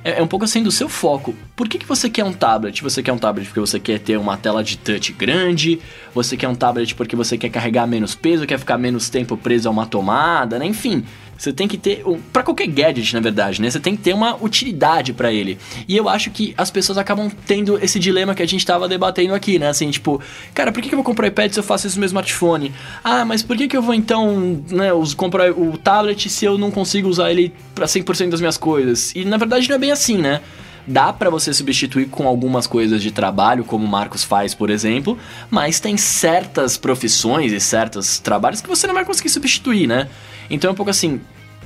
É, 0.04 0.18
é 0.18 0.22
um 0.22 0.26
pouco 0.26 0.44
assim 0.44 0.62
do 0.62 0.70
seu 0.70 0.88
foco. 0.88 1.34
Por 1.56 1.68
que, 1.68 1.78
que 1.78 1.86
você 1.86 2.10
quer 2.10 2.24
um 2.24 2.32
tablet? 2.32 2.82
Você 2.82 3.02
quer 3.02 3.12
um 3.12 3.18
tablet 3.18 3.46
porque 3.46 3.60
você 3.60 3.80
quer 3.80 3.98
ter 3.98 4.18
uma 4.18 4.36
tela 4.36 4.62
de 4.62 4.76
touch 4.76 5.12
grande? 5.12 5.80
Você 6.14 6.36
quer 6.36 6.48
um 6.48 6.54
tablet 6.54 6.94
porque 6.94 7.16
você 7.16 7.38
quer 7.38 7.48
carregar 7.48 7.86
menos 7.86 8.14
peso, 8.14 8.46
quer 8.46 8.58
ficar 8.58 8.76
menos 8.76 9.08
tempo 9.08 9.36
preso 9.36 9.68
a 9.68 9.72
uma 9.72 9.86
tomada, 9.86 10.58
né? 10.58 10.66
Enfim, 10.66 11.04
você 11.44 11.52
tem 11.52 11.68
que 11.68 11.76
ter, 11.76 12.02
para 12.32 12.42
qualquer 12.42 12.66
gadget, 12.66 13.14
na 13.14 13.20
verdade, 13.20 13.60
né? 13.60 13.70
Você 13.70 13.78
tem 13.78 13.94
que 13.96 14.02
ter 14.02 14.14
uma 14.14 14.36
utilidade 14.42 15.12
para 15.12 15.32
ele. 15.32 15.58
E 15.86 15.96
eu 15.96 16.08
acho 16.08 16.30
que 16.30 16.54
as 16.56 16.70
pessoas 16.70 16.98
acabam 16.98 17.30
tendo 17.46 17.78
esse 17.82 17.98
dilema 17.98 18.34
que 18.34 18.42
a 18.42 18.46
gente 18.46 18.64
tava 18.64 18.88
debatendo 18.88 19.34
aqui, 19.34 19.58
né? 19.58 19.68
Assim, 19.68 19.90
tipo, 19.90 20.20
cara, 20.54 20.72
por 20.72 20.82
que, 20.82 20.92
eu 20.92 20.96
vou 20.96 21.04
comprar 21.04 21.26
iPad 21.26 21.52
se 21.52 21.58
eu 21.58 21.64
faço 21.64 21.86
isso 21.86 21.96
no 21.96 22.00
meu 22.00 22.06
smartphone? 22.06 22.72
Ah, 23.02 23.24
mas 23.24 23.42
por 23.42 23.56
que, 23.56 23.68
que 23.68 23.76
eu 23.76 23.82
vou 23.82 23.94
então, 23.94 24.62
né, 24.70 24.88
comprar 25.16 25.52
o 25.52 25.76
tablet 25.76 26.28
se 26.28 26.44
eu 26.44 26.56
não 26.56 26.70
consigo 26.70 27.08
usar 27.08 27.30
ele 27.30 27.52
para 27.74 27.86
100% 27.86 28.30
das 28.30 28.40
minhas 28.40 28.56
coisas? 28.56 29.12
E 29.14 29.24
na 29.24 29.36
verdade 29.36 29.68
não 29.68 29.76
é 29.76 29.78
bem 29.78 29.92
assim, 29.92 30.16
né? 30.16 30.40
Dá 30.86 31.12
para 31.12 31.30
você 31.30 31.52
substituir 31.54 32.06
com 32.06 32.28
algumas 32.28 32.66
coisas 32.66 33.02
de 33.02 33.10
trabalho, 33.10 33.64
como 33.64 33.86
o 33.86 33.88
Marcos 33.88 34.22
faz, 34.22 34.54
por 34.54 34.68
exemplo, 34.68 35.18
mas 35.50 35.80
tem 35.80 35.96
certas 35.96 36.76
profissões 36.76 37.52
e 37.52 37.60
certos 37.60 38.18
trabalhos 38.18 38.60
que 38.60 38.68
você 38.68 38.86
não 38.86 38.94
vai 38.94 39.04
conseguir 39.04 39.30
substituir, 39.30 39.86
né? 39.86 40.08
Então 40.50 40.68
é 40.68 40.72
um 40.72 40.76
pouco 40.76 40.90
assim, 40.90 41.20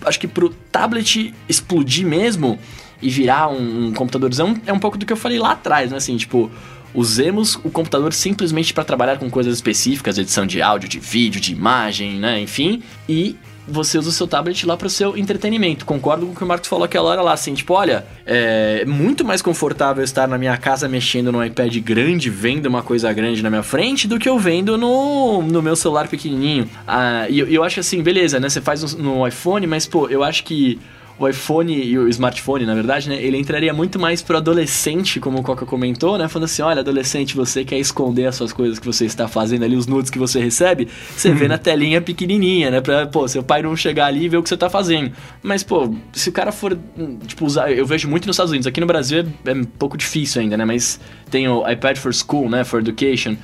acho 0.04 0.20
que 0.20 0.26
pro 0.26 0.50
tablet 0.50 1.34
explodir 1.48 2.06
mesmo 2.06 2.58
e 3.00 3.08
virar 3.08 3.48
um, 3.48 3.86
um 3.86 3.92
computadorzão 3.92 4.60
é 4.66 4.72
um 4.72 4.78
pouco 4.78 4.98
do 4.98 5.06
que 5.06 5.12
eu 5.12 5.16
falei 5.16 5.38
lá 5.38 5.52
atrás, 5.52 5.90
né? 5.90 5.96
Assim, 5.96 6.16
tipo, 6.16 6.50
usemos 6.94 7.56
o 7.56 7.70
computador 7.70 8.12
simplesmente 8.12 8.72
para 8.72 8.84
trabalhar 8.84 9.18
com 9.18 9.30
coisas 9.30 9.54
específicas, 9.54 10.18
edição 10.18 10.46
de 10.46 10.60
áudio, 10.62 10.88
de 10.88 10.98
vídeo, 10.98 11.40
de 11.40 11.52
imagem, 11.52 12.18
né, 12.18 12.40
enfim, 12.40 12.82
e 13.08 13.36
você 13.68 13.98
usa 13.98 14.08
o 14.08 14.12
seu 14.12 14.26
tablet 14.26 14.66
lá 14.66 14.76
para 14.76 14.86
o 14.86 14.90
seu 14.90 15.16
entretenimento. 15.16 15.84
Concordo 15.84 16.26
com 16.26 16.32
o 16.32 16.34
que 16.34 16.44
o 16.44 16.46
Marcos 16.46 16.68
falou 16.68 16.84
aquela 16.84 17.08
hora 17.08 17.22
lá, 17.22 17.32
assim, 17.32 17.54
tipo, 17.54 17.74
olha, 17.74 18.06
é 18.26 18.84
muito 18.84 19.24
mais 19.24 19.42
confortável 19.42 20.02
estar 20.02 20.26
na 20.26 20.38
minha 20.38 20.56
casa 20.56 20.88
mexendo 20.88 21.30
no 21.30 21.44
iPad 21.44 21.76
grande, 21.78 22.30
vendo 22.30 22.66
uma 22.66 22.82
coisa 22.82 23.12
grande 23.12 23.42
na 23.42 23.50
minha 23.50 23.62
frente, 23.62 24.08
do 24.08 24.18
que 24.18 24.28
eu 24.28 24.38
vendo 24.38 24.76
no, 24.76 25.42
no 25.42 25.62
meu 25.62 25.76
celular 25.76 26.08
pequenininho. 26.08 26.68
Ah, 26.86 27.26
e 27.28 27.38
eu, 27.38 27.46
eu 27.46 27.64
acho 27.64 27.80
assim, 27.80 28.02
beleza, 28.02 28.40
né? 28.40 28.48
Você 28.48 28.60
faz 28.60 28.94
no, 28.94 29.02
no 29.02 29.28
iPhone, 29.28 29.66
mas, 29.66 29.86
pô, 29.86 30.08
eu 30.08 30.22
acho 30.24 30.44
que 30.44 30.78
o 31.18 31.28
iPhone 31.28 31.74
e 31.74 31.98
o 31.98 32.08
smartphone, 32.08 32.64
na 32.64 32.74
verdade, 32.74 33.08
né? 33.08 33.20
Ele 33.20 33.36
entraria 33.36 33.72
muito 33.74 33.98
mais 33.98 34.22
pro 34.22 34.36
adolescente, 34.36 35.18
como 35.18 35.38
o 35.38 35.42
Coca 35.42 35.66
comentou, 35.66 36.16
né? 36.16 36.28
Falando 36.28 36.44
assim, 36.44 36.62
olha, 36.62 36.80
adolescente, 36.80 37.34
você 37.34 37.64
quer 37.64 37.78
esconder 37.78 38.26
as 38.26 38.36
suas 38.36 38.52
coisas 38.52 38.78
que 38.78 38.86
você 38.86 39.04
está 39.04 39.26
fazendo 39.26 39.64
ali, 39.64 39.74
os 39.74 39.86
nudes 39.86 40.10
que 40.10 40.18
você 40.18 40.40
recebe, 40.40 40.88
você 41.16 41.32
vê 41.32 41.48
na 41.48 41.58
telinha 41.58 42.00
pequenininha, 42.00 42.70
né? 42.70 42.80
Pra, 42.80 43.06
pô, 43.06 43.26
seu 43.26 43.42
pai 43.42 43.62
não 43.62 43.74
chegar 43.74 44.06
ali 44.06 44.24
e 44.24 44.28
ver 44.28 44.36
o 44.36 44.42
que 44.42 44.48
você 44.48 44.56
tá 44.56 44.70
fazendo. 44.70 45.12
Mas, 45.42 45.64
pô, 45.64 45.92
se 46.12 46.28
o 46.28 46.32
cara 46.32 46.52
for, 46.52 46.78
tipo, 47.26 47.44
usar... 47.44 47.72
Eu 47.72 47.84
vejo 47.84 48.08
muito 48.08 48.26
nos 48.26 48.34
Estados 48.34 48.52
Unidos. 48.52 48.66
Aqui 48.66 48.80
no 48.80 48.86
Brasil 48.86 49.26
é, 49.44 49.50
é 49.50 49.54
um 49.54 49.64
pouco 49.64 49.96
difícil 49.96 50.40
ainda, 50.40 50.56
né? 50.56 50.64
Mas 50.64 51.00
tem 51.30 51.48
o 51.48 51.68
iPad 51.68 51.96
for 51.96 52.14
School, 52.14 52.48
né? 52.48 52.62
For 52.62 52.80
Education 52.80 53.36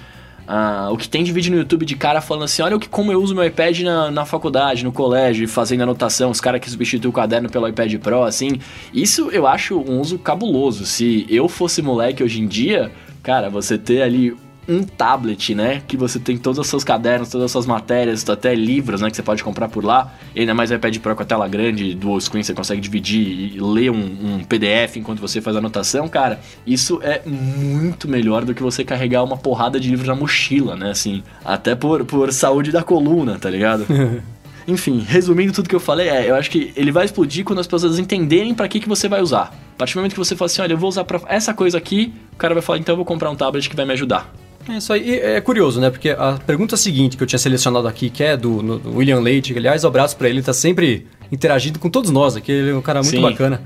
Uh, 0.46 0.92
o 0.92 0.96
que 0.98 1.08
tem 1.08 1.24
de 1.24 1.32
vídeo 1.32 1.50
no 1.50 1.58
YouTube 1.58 1.86
de 1.86 1.96
cara 1.96 2.20
falando 2.20 2.44
assim: 2.44 2.62
olha 2.62 2.76
o 2.76 2.80
que, 2.80 2.88
como 2.88 3.10
eu 3.10 3.22
uso 3.22 3.34
meu 3.34 3.44
iPad 3.44 3.80
na, 3.80 4.10
na 4.10 4.24
faculdade, 4.26 4.84
no 4.84 4.92
colégio, 4.92 5.48
fazendo 5.48 5.82
anotação, 5.82 6.30
os 6.30 6.40
caras 6.40 6.60
que 6.60 6.70
substituem 6.70 7.10
o 7.10 7.12
caderno 7.12 7.48
pelo 7.48 7.66
iPad 7.66 7.94
Pro, 7.98 8.24
assim. 8.24 8.60
Isso 8.92 9.30
eu 9.30 9.46
acho 9.46 9.78
um 9.78 10.00
uso 10.00 10.18
cabuloso. 10.18 10.84
Se 10.84 11.26
eu 11.28 11.48
fosse 11.48 11.80
moleque 11.80 12.22
hoje 12.22 12.40
em 12.40 12.46
dia, 12.46 12.92
cara, 13.22 13.48
você 13.48 13.78
ter 13.78 14.02
ali 14.02 14.36
um 14.68 14.82
tablet, 14.82 15.54
né? 15.54 15.82
Que 15.86 15.96
você 15.96 16.18
tem 16.18 16.36
todos 16.36 16.58
os 16.58 16.66
seus 16.66 16.84
cadernos, 16.84 17.28
todas 17.28 17.46
as 17.46 17.52
suas 17.52 17.66
matérias, 17.66 18.28
até 18.28 18.54
livros, 18.54 19.00
né? 19.00 19.10
Que 19.10 19.16
você 19.16 19.22
pode 19.22 19.42
comprar 19.44 19.68
por 19.68 19.84
lá. 19.84 20.12
E 20.34 20.40
ainda 20.40 20.54
mais 20.54 20.70
o 20.70 20.74
iPad 20.74 20.98
Pro 20.98 21.14
com 21.14 21.22
a 21.22 21.26
tela 21.26 21.46
grande, 21.48 21.94
dual 21.94 22.20
screen, 22.20 22.42
você 22.42 22.54
consegue 22.54 22.80
dividir 22.80 23.56
e 23.56 23.60
ler 23.60 23.90
um, 23.90 23.96
um, 23.96 24.44
PDF 24.44 24.96
enquanto 24.96 25.20
você 25.20 25.40
faz 25.40 25.56
a 25.56 25.58
anotação, 25.58 26.08
cara. 26.08 26.40
Isso 26.66 27.00
é 27.02 27.22
muito 27.26 28.08
melhor 28.08 28.44
do 28.44 28.54
que 28.54 28.62
você 28.62 28.84
carregar 28.84 29.22
uma 29.22 29.36
porrada 29.36 29.78
de 29.78 29.88
livros 29.88 30.08
na 30.08 30.14
mochila, 30.14 30.76
né? 30.76 30.90
Assim, 30.90 31.22
até 31.44 31.74
por, 31.74 32.04
por 32.04 32.32
saúde 32.32 32.72
da 32.72 32.82
coluna, 32.82 33.38
tá 33.38 33.50
ligado? 33.50 33.86
Enfim, 34.66 35.04
resumindo 35.06 35.52
tudo 35.52 35.68
que 35.68 35.74
eu 35.74 35.80
falei, 35.80 36.08
é, 36.08 36.30
eu 36.30 36.34
acho 36.34 36.50
que 36.50 36.72
ele 36.74 36.90
vai 36.90 37.04
explodir 37.04 37.44
quando 37.44 37.58
as 37.58 37.66
pessoas 37.66 37.98
entenderem 37.98 38.54
para 38.54 38.66
que, 38.66 38.80
que 38.80 38.88
você 38.88 39.08
vai 39.08 39.20
usar. 39.20 39.54
A 39.74 39.76
partir 39.76 39.92
do 39.94 39.98
momento 39.98 40.12
que 40.12 40.18
você 40.18 40.34
fala 40.34 40.46
assim, 40.46 40.62
olha, 40.62 40.72
eu 40.72 40.78
vou 40.78 40.88
usar 40.88 41.04
pra 41.04 41.20
essa 41.26 41.52
coisa 41.52 41.76
aqui, 41.76 42.14
o 42.32 42.36
cara 42.36 42.54
vai 42.54 42.62
falar, 42.62 42.78
então 42.78 42.94
eu 42.94 42.96
vou 42.96 43.04
comprar 43.04 43.30
um 43.30 43.36
tablet 43.36 43.68
que 43.68 43.76
vai 43.76 43.84
me 43.84 43.92
ajudar. 43.92 44.32
É 44.68 44.78
isso 44.78 44.92
aí. 44.92 45.08
E 45.08 45.20
é 45.20 45.40
curioso, 45.40 45.80
né? 45.80 45.90
Porque 45.90 46.10
a 46.10 46.38
pergunta 46.46 46.76
seguinte 46.76 47.16
que 47.16 47.22
eu 47.22 47.26
tinha 47.26 47.38
selecionado 47.38 47.86
aqui, 47.86 48.08
que 48.10 48.22
é 48.22 48.36
do, 48.36 48.62
no, 48.62 48.78
do 48.78 48.96
William 48.96 49.20
Leite, 49.20 49.52
que, 49.52 49.58
aliás, 49.58 49.84
um 49.84 49.88
abraço 49.88 50.16
para 50.16 50.28
ele, 50.28 50.38
ele 50.38 50.46
tá 50.46 50.52
sempre 50.52 51.06
interagindo 51.30 51.78
com 51.78 51.90
todos 51.90 52.10
nós 52.10 52.36
aqui, 52.36 52.52
ele 52.52 52.70
é 52.70 52.74
um 52.74 52.82
cara 52.82 53.00
muito 53.00 53.16
Sim. 53.16 53.22
bacana. 53.22 53.62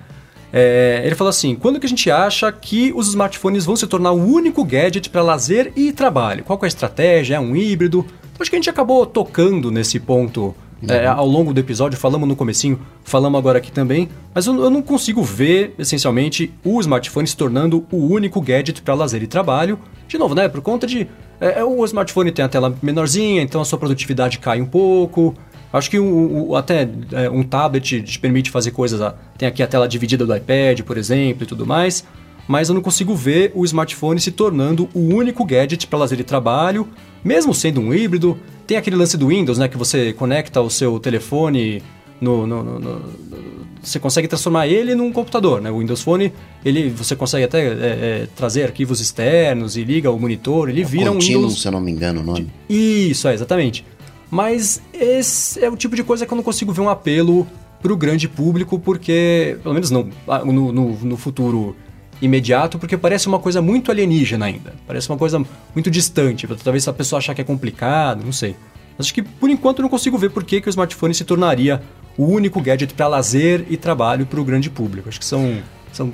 É, 0.52 1.02
ele 1.04 1.14
falou 1.14 1.28
assim: 1.28 1.54
quando 1.54 1.78
que 1.78 1.86
a 1.86 1.88
gente 1.88 2.10
acha 2.10 2.50
que 2.50 2.92
os 2.94 3.08
smartphones 3.08 3.64
vão 3.64 3.76
se 3.76 3.86
tornar 3.86 4.12
o 4.12 4.24
único 4.24 4.64
gadget 4.64 5.10
para 5.10 5.22
lazer 5.22 5.72
e 5.76 5.92
trabalho? 5.92 6.42
Qual 6.44 6.58
é 6.62 6.64
a 6.64 6.68
estratégia? 6.68 7.36
É 7.36 7.40
um 7.40 7.54
híbrido? 7.54 8.04
Acho 8.38 8.50
que 8.50 8.56
a 8.56 8.58
gente 8.58 8.70
acabou 8.70 9.04
tocando 9.04 9.70
nesse 9.70 9.98
ponto 9.98 10.54
é, 10.86 11.06
ao 11.06 11.26
longo 11.26 11.52
do 11.52 11.58
episódio, 11.58 11.98
falamos 11.98 12.28
no 12.28 12.36
comecinho, 12.36 12.78
falamos 13.02 13.38
agora 13.38 13.58
aqui 13.58 13.72
também, 13.72 14.08
mas 14.32 14.46
eu, 14.46 14.54
eu 14.62 14.70
não 14.70 14.80
consigo 14.80 15.22
ver, 15.22 15.74
essencialmente, 15.78 16.52
o 16.64 16.78
smartphone 16.80 17.26
se 17.26 17.36
tornando 17.36 17.84
o 17.90 17.96
único 17.96 18.40
gadget 18.40 18.80
para 18.82 18.94
lazer 18.94 19.22
e 19.22 19.26
trabalho. 19.26 19.78
De 20.06 20.16
novo, 20.16 20.34
né? 20.34 20.48
Por 20.48 20.60
conta 20.60 20.86
de. 20.86 21.08
É, 21.40 21.60
é, 21.60 21.64
o 21.64 21.84
smartphone 21.84 22.30
tem 22.30 22.44
a 22.44 22.48
tela 22.48 22.76
menorzinha, 22.82 23.42
então 23.42 23.60
a 23.60 23.64
sua 23.64 23.78
produtividade 23.78 24.38
cai 24.38 24.60
um 24.60 24.66
pouco. 24.66 25.34
Acho 25.72 25.90
que 25.90 25.98
o, 25.98 26.48
o, 26.48 26.56
até 26.56 26.88
é, 27.12 27.28
um 27.28 27.42
tablet 27.42 28.02
te 28.02 28.18
permite 28.18 28.50
fazer 28.50 28.70
coisas. 28.70 29.00
Tem 29.36 29.48
aqui 29.48 29.62
a 29.62 29.66
tela 29.66 29.86
dividida 29.86 30.24
do 30.24 30.34
iPad, 30.34 30.80
por 30.82 30.96
exemplo, 30.96 31.42
e 31.42 31.46
tudo 31.46 31.66
mais. 31.66 32.04
Mas 32.46 32.70
eu 32.70 32.74
não 32.74 32.80
consigo 32.80 33.14
ver 33.14 33.52
o 33.54 33.64
smartphone 33.66 34.18
se 34.18 34.32
tornando 34.32 34.88
o 34.94 35.00
único 35.00 35.44
gadget 35.44 35.86
para 35.86 35.98
lazer 35.98 36.18
e 36.18 36.24
trabalho, 36.24 36.88
mesmo 37.24 37.54
sendo 37.54 37.80
um 37.80 37.92
híbrido. 37.92 38.38
Tem 38.66 38.76
aquele 38.76 38.96
lance 38.96 39.16
do 39.16 39.28
Windows, 39.28 39.58
né? 39.58 39.68
Que 39.68 39.76
você 39.76 40.12
conecta 40.12 40.60
o 40.60 40.68
seu 40.68 40.98
telefone 41.00 41.82
no, 42.20 42.46
no, 42.46 42.62
no, 42.62 42.78
no, 42.80 43.02
você 43.82 43.98
consegue 43.98 44.28
transformar 44.28 44.66
ele 44.66 44.94
num 44.94 45.12
computador, 45.12 45.60
né? 45.60 45.70
O 45.70 45.78
Windows 45.78 46.02
Phone, 46.02 46.32
ele, 46.64 46.90
você 46.90 47.14
consegue 47.14 47.44
até 47.44 47.66
é, 47.66 47.70
é, 47.70 48.28
trazer 48.34 48.64
arquivos 48.64 49.00
externos 49.00 49.76
e 49.76 49.84
liga 49.84 50.10
o 50.10 50.18
monitor, 50.18 50.68
ele 50.68 50.82
é 50.82 50.84
vira 50.84 51.10
um 51.10 51.18
Windows... 51.18 51.60
se 51.60 51.68
eu 51.68 51.72
não 51.72 51.80
me 51.80 51.90
engano 51.90 52.20
o 52.20 52.24
nome. 52.24 52.50
Isso, 52.68 53.28
é, 53.28 53.34
exatamente. 53.34 53.84
Mas 54.30 54.82
esse 54.92 55.64
é 55.64 55.70
o 55.70 55.76
tipo 55.76 55.96
de 55.96 56.02
coisa 56.02 56.26
que 56.26 56.32
eu 56.32 56.36
não 56.36 56.42
consigo 56.42 56.72
ver 56.72 56.80
um 56.80 56.88
apelo 56.88 57.46
para 57.80 57.92
o 57.92 57.96
grande 57.96 58.28
público, 58.28 58.78
porque, 58.78 59.56
pelo 59.62 59.74
menos 59.74 59.90
não, 59.90 60.08
no, 60.44 60.72
no, 60.72 60.92
no 60.92 61.16
futuro 61.16 61.76
imediato, 62.20 62.78
porque 62.78 62.96
parece 62.96 63.26
uma 63.28 63.38
coisa 63.38 63.62
muito 63.62 63.90
alienígena 63.90 64.46
ainda. 64.46 64.74
Parece 64.86 65.08
uma 65.08 65.18
coisa 65.18 65.44
muito 65.74 65.90
distante. 65.90 66.46
Talvez 66.62 66.86
a 66.88 66.92
pessoa 66.92 67.18
achar 67.18 67.34
que 67.34 67.40
é 67.40 67.44
complicado, 67.44 68.24
não 68.24 68.32
sei. 68.32 68.56
Acho 68.98 69.14
que 69.14 69.22
por 69.22 69.48
enquanto 69.48 69.80
não 69.80 69.88
consigo 69.88 70.18
ver 70.18 70.30
por 70.30 70.42
que, 70.42 70.60
que 70.60 70.68
o 70.68 70.70
smartphone 70.70 71.14
se 71.14 71.24
tornaria 71.24 71.80
o 72.16 72.24
único 72.24 72.60
gadget 72.60 72.92
para 72.94 73.06
lazer 73.06 73.64
e 73.70 73.76
trabalho 73.76 74.26
para 74.26 74.40
o 74.40 74.44
grande 74.44 74.68
público. 74.68 75.08
Acho 75.08 75.20
que 75.20 75.24
são, 75.24 75.62
são, 75.92 76.12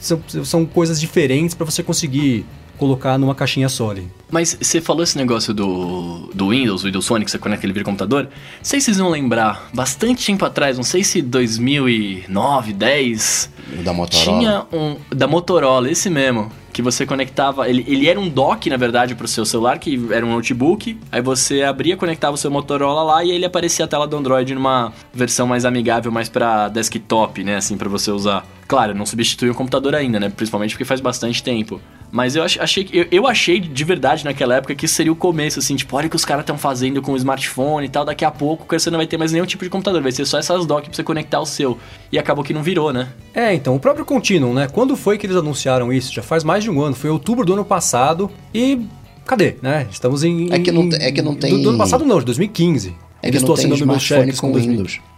são, 0.00 0.22
são 0.44 0.64
coisas 0.64 0.98
diferentes 0.98 1.54
para 1.54 1.66
você 1.66 1.82
conseguir 1.82 2.46
colocar 2.78 3.18
numa 3.18 3.34
caixinha 3.34 3.68
só 3.68 3.90
ali. 3.90 4.08
Mas 4.30 4.56
você 4.60 4.80
falou 4.80 5.02
esse 5.02 5.16
negócio 5.16 5.52
do, 5.52 6.30
do 6.34 6.48
Windows, 6.48 6.82
o 6.82 6.86
Windows 6.86 7.06
Phone, 7.06 7.24
que 7.24 7.30
você 7.30 7.38
conecta 7.38 7.66
ele 7.66 7.72
vira 7.72 7.84
computador. 7.84 8.24
Não 8.24 8.30
sei 8.62 8.80
se 8.80 8.86
vocês 8.86 8.98
vão 8.98 9.10
lembrar, 9.10 9.68
bastante 9.74 10.24
tempo 10.24 10.44
atrás, 10.44 10.76
não 10.76 10.84
sei 10.84 11.04
se 11.04 11.20
2009, 11.20 12.72
10... 12.72 13.50
Da 13.84 13.92
Motorola. 13.92 14.38
Tinha 14.38 14.66
um... 14.72 14.96
Da 15.14 15.26
Motorola, 15.26 15.90
esse 15.90 16.08
mesmo 16.08 16.50
que 16.72 16.80
você 16.80 17.04
conectava. 17.04 17.68
Ele, 17.68 17.84
ele 17.86 18.08
era 18.08 18.18
um 18.18 18.28
dock, 18.28 18.68
na 18.70 18.76
verdade, 18.76 19.14
para 19.14 19.26
o 19.26 19.28
seu 19.28 19.44
celular, 19.44 19.78
que 19.78 20.00
era 20.10 20.24
um 20.24 20.32
notebook. 20.32 20.98
Aí 21.10 21.20
você 21.20 21.62
abria, 21.62 21.96
conectava 21.96 22.34
o 22.34 22.38
seu 22.38 22.50
Motorola 22.50 23.02
lá 23.02 23.24
e 23.24 23.30
ele 23.30 23.44
aparecia 23.44 23.84
a 23.84 23.88
tela 23.88 24.06
do 24.06 24.16
Android 24.16 24.54
numa 24.54 24.92
versão 25.12 25.46
mais 25.46 25.64
amigável, 25.64 26.10
mais 26.10 26.28
para 26.28 26.68
desktop, 26.68 27.44
né? 27.44 27.56
Assim, 27.56 27.76
para 27.76 27.88
você 27.88 28.10
usar. 28.10 28.46
Claro, 28.66 28.94
não 28.94 29.04
substitui 29.04 29.50
o 29.50 29.54
computador 29.54 29.94
ainda, 29.94 30.18
né? 30.18 30.30
Principalmente 30.30 30.70
porque 30.70 30.84
faz 30.84 31.00
bastante 31.00 31.42
tempo. 31.42 31.80
Mas 32.12 32.36
eu 32.36 32.42
achei, 32.42 32.86
eu, 32.92 33.06
eu 33.10 33.26
achei 33.26 33.58
de 33.58 33.84
verdade 33.84 34.22
naquela 34.22 34.56
época 34.56 34.74
que 34.74 34.84
isso 34.84 34.94
seria 34.94 35.10
o 35.10 35.16
começo, 35.16 35.58
assim, 35.58 35.74
tipo, 35.74 35.96
olha 35.96 36.08
o 36.08 36.10
que 36.10 36.16
os 36.16 36.26
caras 36.26 36.42
estão 36.42 36.58
fazendo 36.58 37.00
com 37.00 37.12
o 37.12 37.16
smartphone 37.16 37.86
e 37.86 37.88
tal, 37.88 38.04
daqui 38.04 38.22
a 38.22 38.30
pouco 38.30 38.66
você 38.78 38.90
não 38.90 38.98
vai 38.98 39.06
ter 39.06 39.16
mais 39.16 39.32
nenhum 39.32 39.46
tipo 39.46 39.64
de 39.64 39.70
computador, 39.70 40.02
vai 40.02 40.12
ser 40.12 40.26
só 40.26 40.38
essas 40.38 40.66
docks 40.66 40.88
pra 40.88 40.96
você 40.96 41.02
conectar 41.02 41.40
o 41.40 41.46
seu. 41.46 41.78
E 42.12 42.18
acabou 42.18 42.44
que 42.44 42.52
não 42.52 42.62
virou, 42.62 42.92
né? 42.92 43.08
É, 43.32 43.54
então, 43.54 43.74
o 43.74 43.80
próprio 43.80 44.04
Continuum, 44.04 44.52
né? 44.52 44.68
Quando 44.70 44.94
foi 44.94 45.16
que 45.16 45.24
eles 45.24 45.36
anunciaram 45.36 45.90
isso? 45.90 46.12
Já 46.12 46.22
faz 46.22 46.44
mais 46.44 46.62
de 46.62 46.70
um 46.70 46.82
ano, 46.82 46.94
foi 46.94 47.08
outubro 47.08 47.46
do 47.46 47.54
ano 47.54 47.64
passado 47.64 48.30
e. 48.54 48.86
Cadê, 49.24 49.56
né? 49.62 49.86
Estamos 49.90 50.22
em. 50.22 50.52
É 50.52 50.58
que 50.58 50.70
não, 50.70 50.90
é 50.92 51.10
que 51.10 51.22
não 51.22 51.34
tem. 51.34 51.56
Do, 51.56 51.62
do 51.62 51.68
ano 51.70 51.78
passado 51.78 52.04
não, 52.04 52.18
de 52.18 52.26
2015. 52.26 52.94
É 53.22 53.30
que 53.30 53.38
não 53.38 53.54
tem 53.54 53.72
smartphone 53.72 54.36
com 54.36 54.52
Windows. 54.52 55.00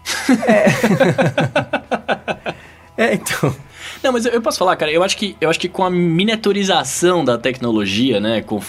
É. 0.46 0.66
é, 3.10 3.14
então. 3.14 3.54
Não, 4.04 4.12
mas 4.12 4.26
eu, 4.26 4.42
posso 4.42 4.58
falar, 4.58 4.76
cara, 4.76 4.92
eu 4.92 5.02
acho 5.02 5.16
que 5.16 5.34
eu 5.40 5.48
acho 5.48 5.58
que 5.58 5.66
com 5.66 5.82
a 5.82 5.88
miniaturização 5.88 7.24
da 7.24 7.38
tecnologia, 7.38 8.20
né, 8.20 8.42
com 8.42 8.56
o 8.58 8.62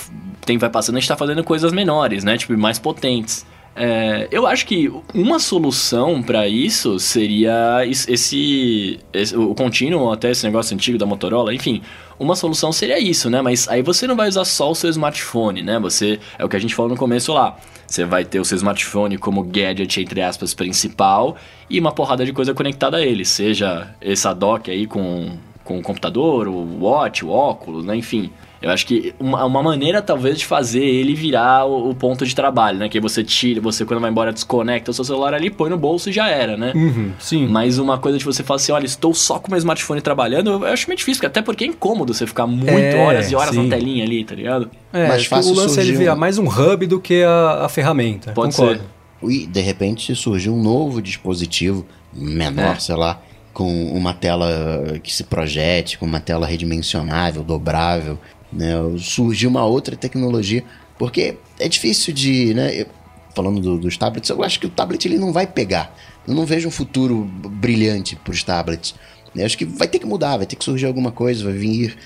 tempo 0.46 0.62
vai 0.62 0.70
passando, 0.70 0.96
a 0.96 1.00
gente 1.02 1.10
tá 1.10 1.18
fazendo 1.18 1.44
coisas 1.44 1.74
menores, 1.74 2.24
né, 2.24 2.38
tipo, 2.38 2.58
mais 2.58 2.80
potentes. 2.80 3.46
É, 3.76 4.30
eu 4.32 4.48
acho 4.48 4.66
que 4.66 4.90
uma 5.14 5.38
solução 5.38 6.24
para 6.24 6.48
isso 6.48 6.98
seria 6.98 7.86
esse, 7.86 8.98
esse, 9.12 9.36
o 9.36 9.54
contínuo, 9.54 10.10
até 10.10 10.32
esse 10.32 10.46
negócio 10.46 10.74
antigo 10.74 10.98
da 10.98 11.06
Motorola, 11.06 11.54
enfim, 11.54 11.82
uma 12.20 12.36
solução 12.36 12.72
seria 12.72 12.99
isso, 12.99 13.30
né? 13.30 13.41
Mas 13.41 13.68
aí 13.68 13.82
você 13.82 14.07
não 14.07 14.16
vai 14.16 14.28
usar 14.28 14.45
só 14.45 14.72
o 14.72 14.76
seu 14.76 14.89
smartphone, 14.89 15.61
né? 15.61 15.80
Você 15.80 16.20
é 16.38 16.45
o 16.45 16.49
que 16.49 16.55
a 16.55 16.59
gente 16.59 16.76
falou 16.76 16.89
no 16.89 16.97
começo 16.97 17.34
lá. 17.34 17.57
Você 17.88 18.03
vai 18.03 18.26
ter 18.26 18.39
o 18.39 18.45
seu 18.45 18.55
smartphone 18.55 19.18
como 19.18 19.43
gadget 19.43 20.01
entre 20.01 20.22
aspas 20.22 20.53
principal 20.53 21.36
e 21.70 21.80
uma 21.80 21.91
porrada 21.91 22.26
de 22.26 22.34
coisa 22.34 22.53
conectada 22.53 22.97
a 22.97 23.05
ele, 23.05 23.24
seja 23.24 23.95
essa 24.01 24.34
dock 24.34 24.70
aí 24.72 24.88
com 24.88 25.38
com 25.66 25.80
o 25.80 25.82
computador, 25.82 26.47
o 26.47 26.80
watch, 26.80 27.26
o 27.26 27.30
óculos, 27.30 27.84
né? 27.84 27.95
Enfim, 27.95 28.32
eu 28.62 28.70
acho 28.72 28.86
que 28.86 29.14
uma, 29.20 29.43
uma 29.45 29.62
maneira, 29.62 30.01
talvez, 30.01 30.39
de 30.39 30.45
fazer 30.45 30.84
ele 30.84 31.14
virar 31.14 31.66
o, 31.66 31.89
o, 31.89 31.95
ponto 31.95 32.26
de 32.26 32.36
trabalho, 32.36 32.80
né? 32.80 32.89
Que 32.89 32.99
você 32.99 33.24
tira, 33.24 33.62
você 33.62 33.86
quando 33.86 33.99
vai 33.99 34.10
embora 34.10 34.32
desconecta 34.32 34.91
o 34.91 34.93
seu 34.93 35.03
celular 35.03 35.34
ali, 35.34 35.49
põe 35.49 35.70
no 35.70 35.78
bolso 35.78 36.10
e 36.10 36.14
já 36.14 36.28
era, 36.28 36.58
né? 36.58 36.72
Uhum, 36.76 37.12
sim. 37.20 37.47
Mas 37.47 37.78
uma 37.78 37.97
coisa 37.97 38.18
de 38.18 38.26
você 38.26 38.43
falar 38.43 38.56
assim, 38.56 38.72
olha, 38.72 38.86
estou 38.86 39.14
só 39.14 39.39
com 39.39 39.51
meu 39.51 39.58
smartphone 39.58 40.01
trabalhando, 40.01 40.51
eu 40.51 40.66
acho 40.66 40.88
meio 40.88 40.97
difícil, 40.97 41.26
até 41.26 41.41
porque 41.41 41.64
é 41.64 41.68
incômodo 41.68 42.14
você 42.14 42.26
ficar 42.26 42.47
muito 42.47 42.70
é, 42.70 42.95
horas 42.95 43.32
e 43.32 43.36
horas 43.36 43.56
sim. 43.56 43.68
na 43.68 43.76
telinha 43.76 44.03
ali, 44.03 44.24
tá 44.24 44.36
ligado? 44.36 44.70
É, 44.91 45.08
Mas 45.08 45.26
fácil 45.26 45.51
o 45.51 45.56
lance 45.56 45.80
é 45.80 45.84
ele 45.84 45.93
virar 45.93 46.16
mais 46.16 46.38
um 46.38 46.47
hub 46.47 46.88
do 46.88 46.99
que 46.99 47.24
a, 47.24 47.66
a 47.66 47.70
ferramenta. 47.70 48.32
Pode 48.32 48.56
Concordo. 48.56 48.82
ser. 48.82 48.95
E, 49.30 49.45
de 49.47 49.62
repente, 49.62 50.16
surgiu 50.16 50.53
um 50.53 50.62
novo 50.62 51.01
dispositivo, 51.01 51.86
menor, 52.14 52.76
é. 52.76 52.80
sei 52.80 52.95
lá, 52.95 53.22
com 53.53 53.88
uma 53.93 54.14
tela 54.14 54.99
que 55.01 55.14
se 55.14 55.24
projete, 55.24 55.97
com 55.97 56.06
uma 56.06 56.20
tela 56.20 56.45
redimensionável, 56.45 57.41
dobrável, 57.41 58.20
né? 58.56 58.74
Surgiu 58.97 59.49
uma 59.49 59.66
outra 59.66 59.95
tecnologia, 59.95 60.64
porque 60.97 61.38
é 61.60 61.68
difícil 61.68 62.14
de, 62.14 62.53
né? 62.53 62.82
Eu, 62.82 62.88
falando 63.36 63.60
do, 63.60 63.78
dos 63.78 63.97
tablets, 63.97 64.30
eu 64.30 64.41
acho 64.43 64.60
que 64.60 64.66
o 64.66 64.70
tablet 64.70 65.06
ele 65.06 65.18
não 65.18 65.34
vai 65.34 65.45
pegar. 65.45 65.95
Eu 66.26 66.34
não 66.34 66.45
vejo 66.45 66.68
um 66.68 66.72
futuro 66.72 67.30
brilhante 67.49 68.16
para 68.16 68.32
os 68.32 68.41
tablets. 68.41 68.95
Eu 69.36 69.45
acho 69.45 69.58
que 69.58 69.66
vai 69.66 69.88
ter 69.88 69.99
que 69.99 70.06
mudar, 70.06 70.38
vai 70.38 70.45
ter 70.45 70.56
que 70.56 70.64
surgir 70.64 70.86
alguma 70.86 71.12
coisa, 71.12 71.43
vai 71.43 71.53
vir 71.53 71.97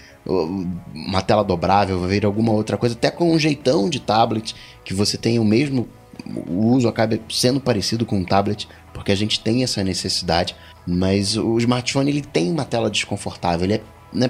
uma 0.94 1.22
tela 1.22 1.44
dobrável, 1.44 2.00
vai 2.00 2.10
vir 2.10 2.26
alguma 2.26 2.52
outra 2.52 2.78
coisa, 2.78 2.96
até 2.96 3.10
com 3.10 3.32
um 3.32 3.40
jeitão 3.40 3.90
de 3.90 4.00
tablet, 4.00 4.56
que 4.84 4.94
você 4.94 5.18
tenha 5.18 5.42
o 5.42 5.46
mesmo 5.46 5.88
o 6.26 6.68
uso 6.74 6.88
acabe 6.88 7.22
sendo 7.30 7.60
parecido 7.60 8.06
com 8.06 8.18
um 8.18 8.26
tablet, 8.26 8.68
porque 8.94 9.12
a 9.12 9.16
gente 9.16 9.40
tem 9.40 9.64
essa 9.64 9.84
necessidade, 9.84 10.56
mas 10.86 11.38
o 11.38 11.58
smartphone 11.58 12.10
ele 12.10 12.22
tem 12.22 12.52
uma 12.52 12.66
tela 12.66 12.90
desconfortável, 12.90 13.66
ele 13.66 13.76
é, 13.76 13.82
né, 14.14 14.30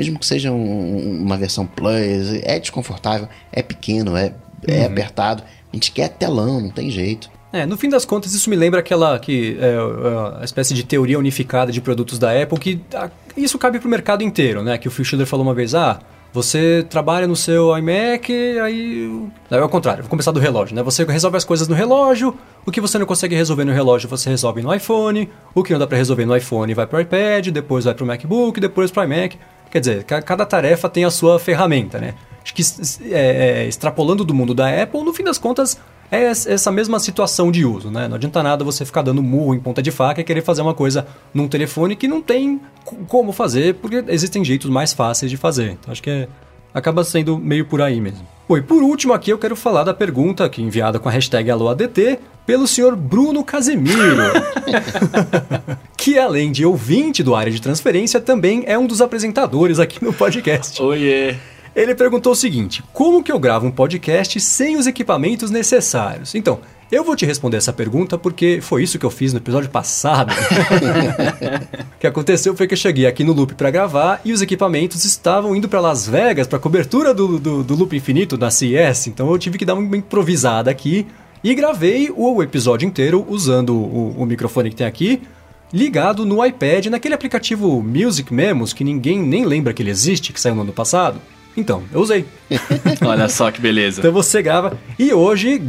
mesmo 0.00 0.18
que 0.18 0.24
seja 0.24 0.50
um, 0.50 1.22
uma 1.22 1.36
versão 1.36 1.66
Plus, 1.66 2.32
é 2.42 2.58
desconfortável, 2.58 3.28
é 3.52 3.62
pequeno, 3.62 4.16
é, 4.16 4.32
é 4.66 4.80
uhum. 4.80 4.86
apertado, 4.86 5.42
a 5.42 5.76
gente 5.76 5.92
quer 5.92 6.08
telão, 6.08 6.60
não 6.60 6.70
tem 6.70 6.90
jeito. 6.90 7.30
É, 7.52 7.66
no 7.66 7.76
fim 7.76 7.88
das 7.88 8.04
contas, 8.04 8.32
isso 8.32 8.48
me 8.48 8.56
lembra 8.56 8.80
aquela 8.80 9.18
que 9.18 9.58
é, 9.60 9.74
é 9.74 10.40
a 10.40 10.44
espécie 10.44 10.72
de 10.72 10.84
teoria 10.84 11.18
unificada 11.18 11.70
de 11.70 11.80
produtos 11.80 12.18
da 12.18 12.30
Apple, 12.40 12.58
que 12.58 12.80
a, 12.94 13.10
isso 13.36 13.58
cabe 13.58 13.78
para 13.78 13.86
o 13.86 13.90
mercado 13.90 14.22
inteiro, 14.22 14.62
né? 14.62 14.78
Que 14.78 14.88
o 14.88 14.90
Phil 14.90 15.04
Schiller 15.04 15.26
falou 15.26 15.44
uma 15.44 15.54
vez, 15.54 15.74
ah, 15.74 15.98
você 16.32 16.86
trabalha 16.88 17.26
no 17.26 17.34
seu 17.34 17.76
iMac, 17.76 18.32
aí. 18.60 19.28
Não, 19.50 19.58
é 19.58 19.64
o 19.64 19.68
contrário, 19.68 20.04
vou 20.04 20.10
começar 20.10 20.30
do 20.30 20.38
relógio, 20.38 20.76
né? 20.76 20.82
Você 20.82 21.04
resolve 21.04 21.36
as 21.36 21.44
coisas 21.44 21.66
no 21.66 21.74
relógio, 21.74 22.36
o 22.64 22.70
que 22.70 22.80
você 22.80 22.98
não 22.98 23.06
consegue 23.06 23.34
resolver 23.34 23.64
no 23.64 23.72
relógio 23.72 24.08
você 24.08 24.30
resolve 24.30 24.62
no 24.62 24.72
iPhone, 24.72 25.28
o 25.54 25.62
que 25.64 25.72
não 25.72 25.80
dá 25.80 25.86
para 25.86 25.98
resolver 25.98 26.24
no 26.24 26.36
iPhone 26.36 26.72
vai 26.72 26.86
para 26.86 26.98
o 26.98 27.00
iPad, 27.00 27.48
depois 27.48 27.84
vai 27.84 27.94
para 27.94 28.04
o 28.04 28.06
MacBook, 28.06 28.60
depois 28.60 28.90
para 28.90 29.02
o 29.02 29.04
iMac. 29.04 29.38
Quer 29.70 29.80
dizer, 29.80 30.04
cada 30.04 30.44
tarefa 30.44 30.88
tem 30.88 31.04
a 31.04 31.10
sua 31.10 31.38
ferramenta, 31.38 31.98
né? 31.98 32.14
Acho 32.42 32.54
que 32.54 32.62
é, 33.12 33.62
é, 33.62 33.68
extrapolando 33.68 34.24
do 34.24 34.34
mundo 34.34 34.54
da 34.54 34.82
Apple, 34.82 35.02
no 35.02 35.12
fim 35.12 35.22
das 35.22 35.38
contas, 35.38 35.78
é 36.10 36.24
essa 36.24 36.72
mesma 36.72 36.98
situação 36.98 37.52
de 37.52 37.64
uso, 37.64 37.90
né? 37.90 38.08
Não 38.08 38.16
adianta 38.16 38.42
nada 38.42 38.64
você 38.64 38.84
ficar 38.84 39.02
dando 39.02 39.22
murro 39.22 39.54
em 39.54 39.60
ponta 39.60 39.80
de 39.80 39.90
faca 39.90 40.20
e 40.20 40.24
querer 40.24 40.42
fazer 40.42 40.62
uma 40.62 40.74
coisa 40.74 41.06
num 41.32 41.46
telefone 41.46 41.94
que 41.94 42.08
não 42.08 42.20
tem 42.20 42.60
como 43.06 43.30
fazer, 43.32 43.76
porque 43.76 44.04
existem 44.08 44.44
jeitos 44.44 44.68
mais 44.68 44.92
fáceis 44.92 45.30
de 45.30 45.36
fazer. 45.36 45.72
Então 45.72 45.92
acho 45.92 46.02
que 46.02 46.10
é, 46.10 46.28
acaba 46.74 47.04
sendo 47.04 47.38
meio 47.38 47.64
por 47.64 47.80
aí 47.80 48.00
mesmo. 48.00 48.26
Bom, 48.50 48.58
e 48.58 48.62
por 48.62 48.82
último 48.82 49.12
aqui 49.12 49.30
eu 49.30 49.38
quero 49.38 49.54
falar 49.54 49.84
da 49.84 49.94
pergunta 49.94 50.48
que 50.48 50.60
enviada 50.60 50.98
com 50.98 51.08
a 51.08 51.12
hashtag 51.12 51.48
AloADT 51.52 52.18
pelo 52.44 52.66
senhor 52.66 52.96
Bruno 52.96 53.44
Casemiro, 53.44 54.24
que 55.96 56.18
além 56.18 56.50
de 56.50 56.66
ouvinte 56.66 57.22
do 57.22 57.36
área 57.36 57.52
de 57.52 57.62
transferência, 57.62 58.20
também 58.20 58.64
é 58.66 58.76
um 58.76 58.88
dos 58.88 59.00
apresentadores 59.00 59.78
aqui 59.78 60.04
no 60.04 60.12
podcast. 60.12 60.82
Oiê! 60.82 61.36
Ele 61.76 61.94
perguntou 61.94 62.32
o 62.32 62.34
seguinte: 62.34 62.82
como 62.92 63.22
que 63.22 63.30
eu 63.30 63.38
gravo 63.38 63.68
um 63.68 63.70
podcast 63.70 64.40
sem 64.40 64.76
os 64.76 64.88
equipamentos 64.88 65.52
necessários? 65.52 66.34
Então, 66.34 66.58
eu 66.90 67.04
vou 67.04 67.14
te 67.14 67.24
responder 67.24 67.56
essa 67.56 67.72
pergunta 67.72 68.18
porque 68.18 68.60
foi 68.60 68.82
isso 68.82 68.98
que 68.98 69.06
eu 69.06 69.10
fiz 69.10 69.32
no 69.32 69.38
episódio 69.38 69.70
passado. 69.70 70.32
o 71.96 71.98
que 72.00 72.06
aconteceu 72.06 72.56
foi 72.56 72.66
que 72.66 72.74
eu 72.74 72.78
cheguei 72.78 73.06
aqui 73.06 73.22
no 73.22 73.32
Loop 73.32 73.54
para 73.54 73.70
gravar 73.70 74.20
e 74.24 74.32
os 74.32 74.42
equipamentos 74.42 75.04
estavam 75.04 75.54
indo 75.54 75.68
para 75.68 75.80
Las 75.80 76.08
Vegas 76.08 76.46
para 76.46 76.58
cobertura 76.58 77.14
do, 77.14 77.38
do, 77.38 77.62
do, 77.62 77.74
Loop 77.76 77.96
Infinito 77.96 78.36
da 78.36 78.50
CES, 78.50 79.06
então 79.06 79.30
eu 79.30 79.38
tive 79.38 79.56
que 79.56 79.64
dar 79.64 79.74
uma 79.74 79.96
improvisada 79.96 80.70
aqui 80.70 81.06
e 81.44 81.54
gravei 81.54 82.12
o 82.14 82.42
episódio 82.42 82.86
inteiro 82.86 83.24
usando 83.28 83.74
o, 83.74 84.14
o 84.18 84.26
microfone 84.26 84.70
que 84.70 84.76
tem 84.76 84.86
aqui 84.86 85.22
ligado 85.72 86.26
no 86.26 86.44
iPad, 86.44 86.86
naquele 86.86 87.14
aplicativo 87.14 87.80
Music 87.82 88.34
Memos 88.34 88.72
que 88.72 88.82
ninguém 88.82 89.22
nem 89.22 89.44
lembra 89.44 89.72
que 89.72 89.82
ele 89.82 89.90
existe, 89.90 90.32
que 90.32 90.40
saiu 90.40 90.54
no 90.54 90.62
ano 90.62 90.72
passado. 90.72 91.20
Então, 91.56 91.82
eu 91.92 92.00
usei. 92.00 92.24
Olha 93.04 93.28
só 93.28 93.50
que 93.50 93.60
beleza. 93.60 94.00
Então 94.00 94.12
você 94.12 94.40
grava. 94.42 94.78
E 94.98 95.12
hoje, 95.12 95.60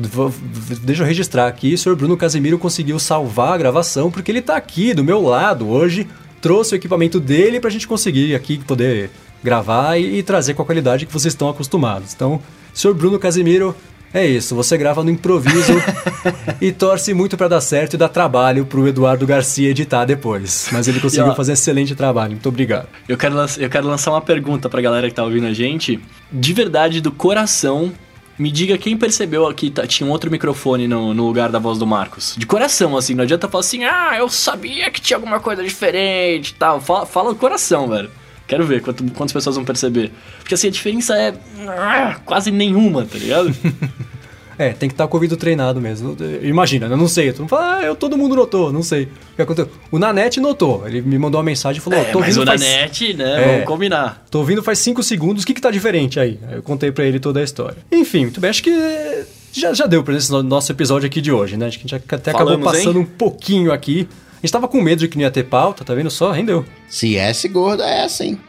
deixa 0.83 1.03
eu 1.03 1.07
registrar 1.07 1.47
aqui, 1.47 1.73
o 1.73 1.77
senhor 1.77 1.95
Bruno 1.95 2.15
Casemiro 2.15 2.57
conseguiu 2.57 2.99
salvar 2.99 3.53
a 3.53 3.57
gravação, 3.57 4.11
porque 4.11 4.31
ele 4.31 4.39
está 4.39 4.55
aqui 4.55 4.93
do 4.93 5.03
meu 5.03 5.21
lado 5.21 5.67
hoje, 5.67 6.07
trouxe 6.39 6.73
o 6.73 6.77
equipamento 6.77 7.19
dele 7.19 7.59
para 7.59 7.69
a 7.69 7.71
gente 7.71 7.87
conseguir 7.87 8.35
aqui 8.35 8.57
poder 8.59 9.09
gravar 9.43 9.97
e, 9.97 10.19
e, 10.19 10.23
trazer 10.23 10.53
com 10.53 10.61
a 10.61 10.65
qualidade 10.65 11.05
que 11.05 11.13
vocês 11.13 11.33
estão 11.33 11.49
acostumados. 11.49 12.13
Então, 12.13 12.41
senhor 12.73 12.93
Bruno 12.93 13.17
Casemiro, 13.17 13.75
é 14.13 14.25
isso, 14.25 14.55
você 14.55 14.77
grava 14.77 15.03
no 15.03 15.09
improviso 15.09 15.73
e 16.59 16.71
torce 16.71 17.13
muito 17.13 17.37
para 17.37 17.47
dar 17.47 17.61
certo 17.61 17.93
e 17.93 17.97
dá 17.97 18.09
trabalho 18.09 18.65
pro 18.65 18.87
Eduardo 18.87 19.25
Garcia 19.25 19.69
editar 19.69 20.05
depois. 20.05 20.67
Mas 20.71 20.87
ele 20.87 20.99
conseguiu 21.01 21.31
ó, 21.31 21.35
fazer 21.35 21.51
um 21.51 21.53
excelente 21.53 21.95
trabalho. 21.95 22.31
Muito 22.31 22.49
obrigado. 22.49 22.87
Eu 23.07 23.17
quero, 23.17 23.35
eu 23.57 23.69
quero 23.69 23.87
lançar 23.87 24.11
uma 24.11 24.21
pergunta 24.21 24.69
pra 24.69 24.81
galera 24.81 25.09
que 25.09 25.15
tá 25.15 25.23
ouvindo 25.23 25.47
a 25.47 25.53
gente. 25.53 25.99
De 26.31 26.53
verdade, 26.53 26.99
do 26.99 27.11
coração, 27.11 27.93
me 28.37 28.51
diga 28.51 28.77
quem 28.77 28.97
percebeu 28.97 29.51
que 29.53 29.69
tá, 29.69 29.87
tinha 29.87 30.07
um 30.07 30.11
outro 30.11 30.31
microfone 30.31 30.87
no, 30.87 31.13
no, 31.13 31.27
lugar 31.27 31.49
da 31.49 31.59
voz 31.59 31.77
do 31.77 31.87
Marcos. 31.87 32.35
De 32.37 32.45
coração, 32.45 32.97
assim. 32.97 33.13
Não 33.13 33.23
adianta 33.23 33.47
falar 33.47 33.61
assim, 33.61 33.83
ah, 33.83 34.15
eu 34.17 34.27
sabia 34.29 34.89
que 34.91 34.99
tinha 34.99 35.17
alguma 35.17 35.39
coisa 35.39 35.63
diferente 35.63 36.49
e 36.49 36.53
tal. 36.55 36.81
Fala, 36.81 37.05
fala 37.05 37.29
do 37.33 37.39
coração, 37.39 37.87
velho. 37.87 38.09
Quero 38.51 38.65
ver 38.65 38.81
quanto, 38.81 39.01
quantas 39.13 39.31
pessoas 39.31 39.55
vão 39.55 39.63
perceber. 39.63 40.11
Porque 40.39 40.55
assim, 40.55 40.67
a 40.67 40.71
diferença 40.71 41.15
é 41.15 41.33
ah, 41.69 42.19
quase 42.25 42.51
nenhuma, 42.51 43.05
tá 43.05 43.17
ligado? 43.17 43.55
É, 44.57 44.73
tem 44.73 44.87
que 44.87 44.93
estar 44.93 45.07
com 45.07 45.15
o 45.15 45.17
ouvido 45.17 45.35
treinado 45.35 45.81
mesmo. 45.81 46.15
Imagina, 46.43 46.85
eu 46.85 46.95
não 46.95 47.07
sei. 47.07 47.33
Tu 47.33 47.47
fala, 47.47 47.77
ah, 47.77 47.83
eu, 47.83 47.95
todo 47.95 48.15
mundo 48.15 48.35
notou, 48.35 48.71
não 48.71 48.83
sei. 48.83 49.05
O 49.05 49.35
que 49.37 49.41
aconteceu? 49.41 49.71
O 49.89 49.97
Nanete 49.97 50.39
notou. 50.39 50.87
Ele 50.87 51.01
me 51.01 51.17
mandou 51.17 51.39
uma 51.39 51.43
mensagem 51.43 51.79
e 51.79 51.83
falou: 51.83 51.97
é, 51.97 52.03
tô 52.11 52.19
mas 52.19 52.37
ouvindo. 52.37 52.43
o 52.43 52.45
faz... 52.45 52.61
Nanete, 52.61 53.13
né? 53.15 53.43
É, 53.43 53.51
vamos 53.53 53.65
combinar. 53.65 54.23
Tô 54.29 54.37
ouvindo 54.37 54.61
faz 54.61 54.77
5 54.77 55.01
segundos, 55.01 55.43
o 55.43 55.47
que, 55.47 55.55
que 55.55 55.61
tá 55.61 55.71
diferente 55.71 56.19
aí? 56.19 56.37
aí? 56.47 56.57
Eu 56.57 56.61
contei 56.61 56.91
pra 56.91 57.05
ele 57.05 57.19
toda 57.19 57.39
a 57.39 57.43
história. 57.43 57.77
Enfim, 57.91 58.23
muito 58.23 58.39
bem, 58.39 58.51
acho 58.51 58.61
que 58.61 59.25
já, 59.51 59.73
já 59.73 59.87
deu 59.87 60.03
pra 60.03 60.15
esse 60.15 60.31
nosso 60.31 60.71
episódio 60.71 61.07
aqui 61.07 61.21
de 61.21 61.31
hoje, 61.31 61.57
né? 61.57 61.65
Acho 61.65 61.79
que 61.79 61.87
a 61.87 61.97
gente 61.97 62.13
até 62.13 62.31
Falamos, 62.31 62.53
acabou 62.53 62.71
passando 62.71 62.99
hein? 62.99 63.03
um 63.03 63.17
pouquinho 63.17 63.71
aqui. 63.71 64.07
A 64.41 64.45
gente 64.45 64.51
tava 64.53 64.67
com 64.67 64.81
medo 64.81 64.99
de 64.99 65.07
que 65.07 65.17
não 65.17 65.23
ia 65.23 65.29
ter 65.29 65.43
pauta, 65.43 65.85
tá 65.85 65.93
vendo 65.93 66.09
só? 66.09 66.31
Rendeu. 66.31 66.65
Se 66.89 67.13
esse 67.13 67.47
gordo 67.47 67.83
é 67.83 68.05
essa, 68.05 68.25
hein? 68.25 68.39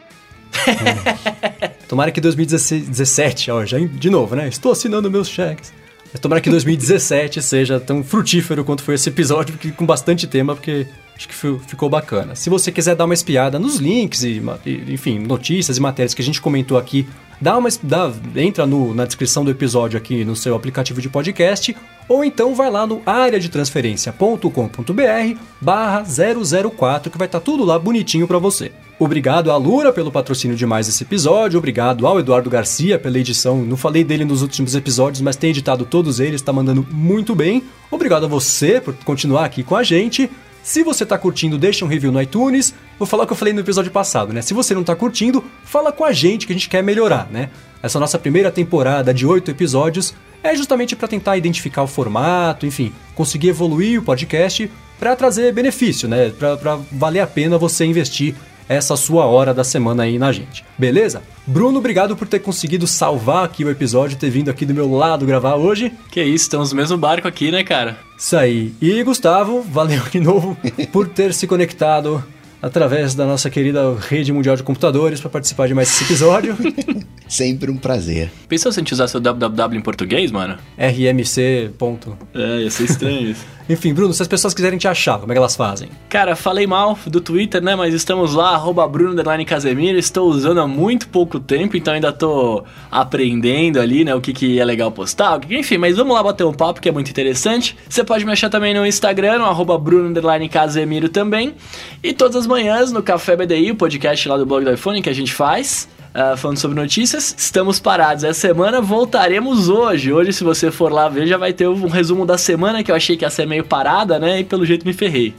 Tomara 1.87 2.11
que 2.11 2.19
2017, 2.19 3.51
ó, 3.51 3.63
já 3.63 3.77
de 3.77 4.09
novo, 4.09 4.35
né? 4.35 4.47
Estou 4.47 4.71
assinando 4.71 5.11
meus 5.11 5.29
cheques. 5.29 5.71
Mas 6.11 6.19
tomara 6.19 6.41
que 6.41 6.49
2017 6.49 7.41
seja 7.43 7.79
tão 7.79 8.03
frutífero 8.03 8.63
quanto 8.63 8.83
foi 8.83 8.95
esse 8.95 9.09
episódio, 9.09 9.53
porque, 9.53 9.71
com 9.71 9.85
bastante 9.85 10.25
tema, 10.27 10.55
porque 10.55 10.87
acho 11.15 11.27
que 11.27 11.35
ficou 11.67 11.89
bacana. 11.89 12.35
Se 12.35 12.49
você 12.49 12.71
quiser 12.71 12.95
dar 12.95 13.05
uma 13.05 13.13
espiada 13.13 13.59
nos 13.59 13.77
links 13.77 14.23
e, 14.23 14.41
enfim, 14.87 15.19
notícias 15.19 15.77
e 15.77 15.81
matérias 15.81 16.13
que 16.13 16.21
a 16.21 16.25
gente 16.25 16.41
comentou 16.41 16.77
aqui, 16.77 17.07
dá 17.43 17.57
uma 17.57 17.67
dá, 17.83 18.09
entra 18.37 18.65
no, 18.65 18.93
na 18.93 19.03
descrição 19.03 19.43
do 19.43 19.51
episódio 19.51 19.97
aqui 19.97 20.23
no 20.23 20.33
seu 20.33 20.55
aplicativo 20.55 21.01
de 21.01 21.09
podcast, 21.09 21.75
ou 22.07 22.23
então 22.23 22.55
vai 22.55 22.71
lá 22.71 22.87
no 22.87 23.01
areadetransferência.com.br 23.05 25.39
barra 25.59 26.05
004 26.05 27.11
que 27.11 27.17
vai 27.17 27.27
estar 27.27 27.41
tá 27.41 27.45
tudo 27.45 27.65
lá 27.65 27.77
bonitinho 27.77 28.25
para 28.25 28.37
você. 28.37 28.71
Obrigado 28.97 29.51
à 29.51 29.57
Lura 29.57 29.91
pelo 29.91 30.09
patrocínio 30.09 30.55
de 30.55 30.65
mais 30.65 30.87
esse 30.87 31.03
episódio. 31.03 31.57
Obrigado 31.57 32.07
ao 32.07 32.17
Eduardo 32.17 32.49
Garcia 32.49 32.97
pela 32.97 33.19
edição. 33.19 33.61
Não 33.61 33.75
falei 33.75 34.05
dele 34.05 34.23
nos 34.23 34.41
últimos 34.41 34.73
episódios, 34.73 35.19
mas 35.19 35.35
tem 35.35 35.49
editado 35.49 35.85
todos 35.85 36.21
eles, 36.21 36.35
está 36.35 36.53
mandando 36.53 36.87
muito 36.91 37.35
bem. 37.35 37.61
Obrigado 37.91 38.23
a 38.23 38.29
você 38.29 38.79
por 38.79 38.93
continuar 39.03 39.43
aqui 39.43 39.63
com 39.63 39.75
a 39.75 39.83
gente. 39.83 40.31
Se 40.63 40.81
você 40.81 41.03
está 41.03 41.17
curtindo, 41.17 41.57
deixa 41.57 41.83
um 41.83 41.89
review 41.89 42.09
no 42.09 42.21
iTunes. 42.21 42.73
Vou 43.03 43.07
falar 43.09 43.25
o 43.25 43.27
que 43.27 43.33
eu 43.33 43.37
falei 43.37 43.53
no 43.53 43.59
episódio 43.59 43.91
passado, 43.91 44.31
né? 44.31 44.41
Se 44.41 44.53
você 44.53 44.73
não 44.73 44.79
está 44.79 44.95
curtindo, 44.95 45.43
fala 45.65 45.91
com 45.91 46.05
a 46.05 46.13
gente 46.13 46.47
que 46.47 46.53
a 46.53 46.55
gente 46.55 46.69
quer 46.69 46.81
melhorar, 46.81 47.27
né? 47.29 47.49
Essa 47.81 47.99
nossa 47.99 48.17
primeira 48.17 48.49
temporada 48.49 49.13
de 49.13 49.27
oito 49.27 49.51
episódios 49.51 50.13
é 50.41 50.55
justamente 50.55 50.95
para 50.95 51.05
tentar 51.05 51.35
identificar 51.35 51.83
o 51.83 51.87
formato, 51.87 52.65
enfim, 52.65 52.93
conseguir 53.13 53.49
evoluir 53.49 53.99
o 53.99 54.03
podcast 54.03 54.71
para 54.97 55.17
trazer 55.17 55.51
benefício, 55.51 56.07
né? 56.07 56.29
Para 56.29 56.79
valer 56.93 57.19
a 57.19 57.27
pena 57.27 57.57
você 57.57 57.83
investir 57.83 58.35
essa 58.69 58.95
sua 58.95 59.25
hora 59.25 59.53
da 59.53 59.65
semana 59.65 60.03
aí 60.03 60.17
na 60.17 60.31
gente. 60.31 60.63
Beleza? 60.77 61.23
Bruno, 61.45 61.79
obrigado 61.79 62.15
por 62.15 62.25
ter 62.25 62.39
conseguido 62.39 62.87
salvar 62.87 63.43
aqui 63.43 63.65
o 63.65 63.69
episódio, 63.69 64.17
ter 64.17 64.29
vindo 64.29 64.49
aqui 64.49 64.65
do 64.65 64.73
meu 64.73 64.89
lado 64.89 65.25
gravar 65.25 65.55
hoje. 65.55 65.91
Que 66.09 66.23
isso, 66.23 66.45
estamos 66.45 66.71
no 66.71 66.77
mesmo 66.77 66.97
barco 66.97 67.27
aqui, 67.27 67.51
né, 67.51 67.65
cara? 67.65 67.97
Isso 68.17 68.37
aí. 68.37 68.73
E 68.81 69.03
Gustavo, 69.03 69.61
valeu 69.61 70.03
de 70.09 70.21
novo 70.21 70.57
por 70.93 71.09
ter 71.09 71.33
se 71.33 71.45
conectado 71.45 72.23
através 72.63 73.13
da 73.13 73.25
nossa 73.25 73.49
querida 73.49 73.93
rede 73.99 74.31
mundial 74.31 74.55
de 74.55 74.63
computadores 74.63 75.19
para 75.19 75.29
participar 75.29 75.67
de 75.67 75.73
mais 75.73 75.89
esse 75.89 76.05
episódio. 76.05 76.55
Sempre 77.27 77.69
um 77.69 77.75
prazer. 77.75 78.31
Pensou 78.47 78.71
se 78.71 78.79
a 78.79 78.81
gente 78.81 78.93
usasse 78.93 79.17
o 79.17 79.19
www 79.19 79.77
em 79.77 79.81
português, 79.81 80.31
mano? 80.31 80.57
RMC. 80.77 81.71
Ponto. 81.77 82.17
É, 82.33 82.61
ia 82.61 82.71
ser 82.71 82.85
estranho 82.85 83.31
isso. 83.31 83.45
Enfim, 83.69 83.93
Bruno, 83.93 84.13
se 84.13 84.21
as 84.21 84.27
pessoas 84.27 84.53
quiserem 84.53 84.77
te 84.77 84.87
achar, 84.87 85.17
como 85.19 85.31
é 85.31 85.35
que 85.35 85.39
elas 85.39 85.55
fazem? 85.55 85.89
Cara, 86.09 86.35
falei 86.35 86.67
mal 86.67 86.97
do 87.05 87.21
Twitter, 87.21 87.61
né? 87.61 87.75
Mas 87.75 87.93
estamos 87.93 88.33
lá, 88.33 88.49
arroba 88.49 88.87
Bruno 88.87 89.23
Casemiro. 89.45 89.97
Estou 89.97 90.29
usando 90.29 90.59
há 90.59 90.67
muito 90.67 91.07
pouco 91.07 91.39
tempo, 91.39 91.77
então 91.77 91.93
ainda 91.93 92.11
tô 92.11 92.63
aprendendo 92.91 93.79
ali, 93.79 94.03
né? 94.03 94.13
O 94.13 94.21
que, 94.21 94.33
que 94.33 94.59
é 94.59 94.65
legal 94.65 94.91
postar. 94.91 95.39
Enfim, 95.49 95.77
mas 95.77 95.95
vamos 95.95 96.13
lá 96.13 96.21
bater 96.21 96.43
um 96.43 96.53
papo 96.53 96.81
que 96.81 96.89
é 96.89 96.91
muito 96.91 97.09
interessante. 97.09 97.77
Você 97.87 98.03
pode 98.03 98.25
me 98.25 98.31
achar 98.31 98.49
também 98.49 98.73
no 98.73 98.85
Instagram, 98.85 99.39
no 99.39 99.45
arroba 99.45 99.77
Bruno 99.77 100.13
Casemiro 100.51 101.07
também. 101.07 101.55
E 102.03 102.13
todas 102.13 102.35
as 102.35 102.47
manhãs 102.47 102.91
no 102.91 103.01
Café 103.01 103.35
BDI, 103.35 103.71
o 103.71 103.75
podcast 103.75 104.27
lá 104.27 104.37
do 104.37 104.45
blog 104.45 104.65
do 104.65 104.73
iPhone 104.73 105.01
que 105.01 105.09
a 105.09 105.13
gente 105.13 105.33
faz. 105.33 105.87
Uh, 106.13 106.37
falando 106.37 106.57
sobre 106.57 106.79
notícias. 106.79 107.35
Estamos 107.37 107.79
parados 107.79 108.23
essa 108.23 108.39
semana, 108.39 108.81
voltaremos 108.81 109.69
hoje. 109.69 110.13
Hoje, 110.13 110.33
se 110.33 110.43
você 110.43 110.71
for 110.71 110.91
lá 110.91 111.09
ver, 111.09 111.27
já 111.27 111.37
vai 111.37 111.53
ter 111.53 111.67
um 111.67 111.87
resumo 111.87 112.25
da 112.25 112.37
semana 112.37 112.83
que 112.83 112.91
eu 112.91 112.95
achei 112.95 113.17
que 113.17 113.25
ia 113.25 113.29
ser 113.29 113.47
meio 113.47 113.63
parada, 113.63 114.19
né? 114.19 114.39
E 114.39 114.43
pelo 114.43 114.65
jeito 114.65 114.85
me 114.85 114.93
ferrei. 114.93 115.33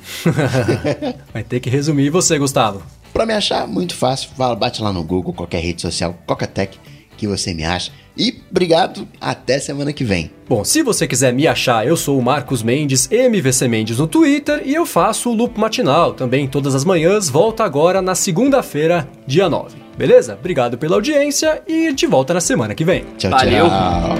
vai 1.32 1.42
ter 1.42 1.60
que 1.60 1.70
resumir. 1.70 2.06
E 2.06 2.10
você, 2.10 2.38
Gustavo? 2.38 2.82
Pra 3.12 3.24
me 3.24 3.32
achar, 3.32 3.66
muito 3.66 3.94
fácil. 3.94 4.30
Bate 4.58 4.82
lá 4.82 4.92
no 4.92 5.04
Google, 5.04 5.32
qualquer 5.32 5.60
rede 5.60 5.80
social, 5.80 6.18
Cocatec, 6.26 6.78
que 7.16 7.26
você 7.26 7.54
me 7.54 7.64
acha. 7.64 7.92
E 8.16 8.40
obrigado, 8.50 9.08
até 9.20 9.58
semana 9.58 9.92
que 9.92 10.04
vem. 10.04 10.30
Bom, 10.48 10.64
se 10.64 10.82
você 10.82 11.06
quiser 11.06 11.32
me 11.32 11.48
achar, 11.48 11.86
eu 11.86 11.96
sou 11.96 12.18
o 12.18 12.22
Marcos 12.22 12.62
Mendes, 12.62 13.08
MVC 13.10 13.66
Mendes 13.66 13.98
no 13.98 14.06
Twitter 14.06 14.62
e 14.64 14.74
eu 14.74 14.86
faço 14.86 15.30
o 15.30 15.34
Loop 15.34 15.58
Matinal 15.58 16.12
também 16.14 16.46
todas 16.46 16.74
as 16.74 16.84
manhãs. 16.84 17.28
Volta 17.28 17.64
agora 17.64 18.00
na 18.00 18.14
segunda-feira, 18.14 19.08
dia 19.26 19.48
9. 19.48 19.76
Beleza? 19.98 20.34
Obrigado 20.38 20.78
pela 20.78 20.94
audiência 20.94 21.62
e 21.66 21.92
de 21.92 22.06
volta 22.06 22.34
na 22.34 22.40
semana 22.40 22.74
que 22.74 22.84
vem. 22.84 23.04
Tchau, 23.18 23.30
Valeu. 23.30 23.66
tchau. 23.68 24.14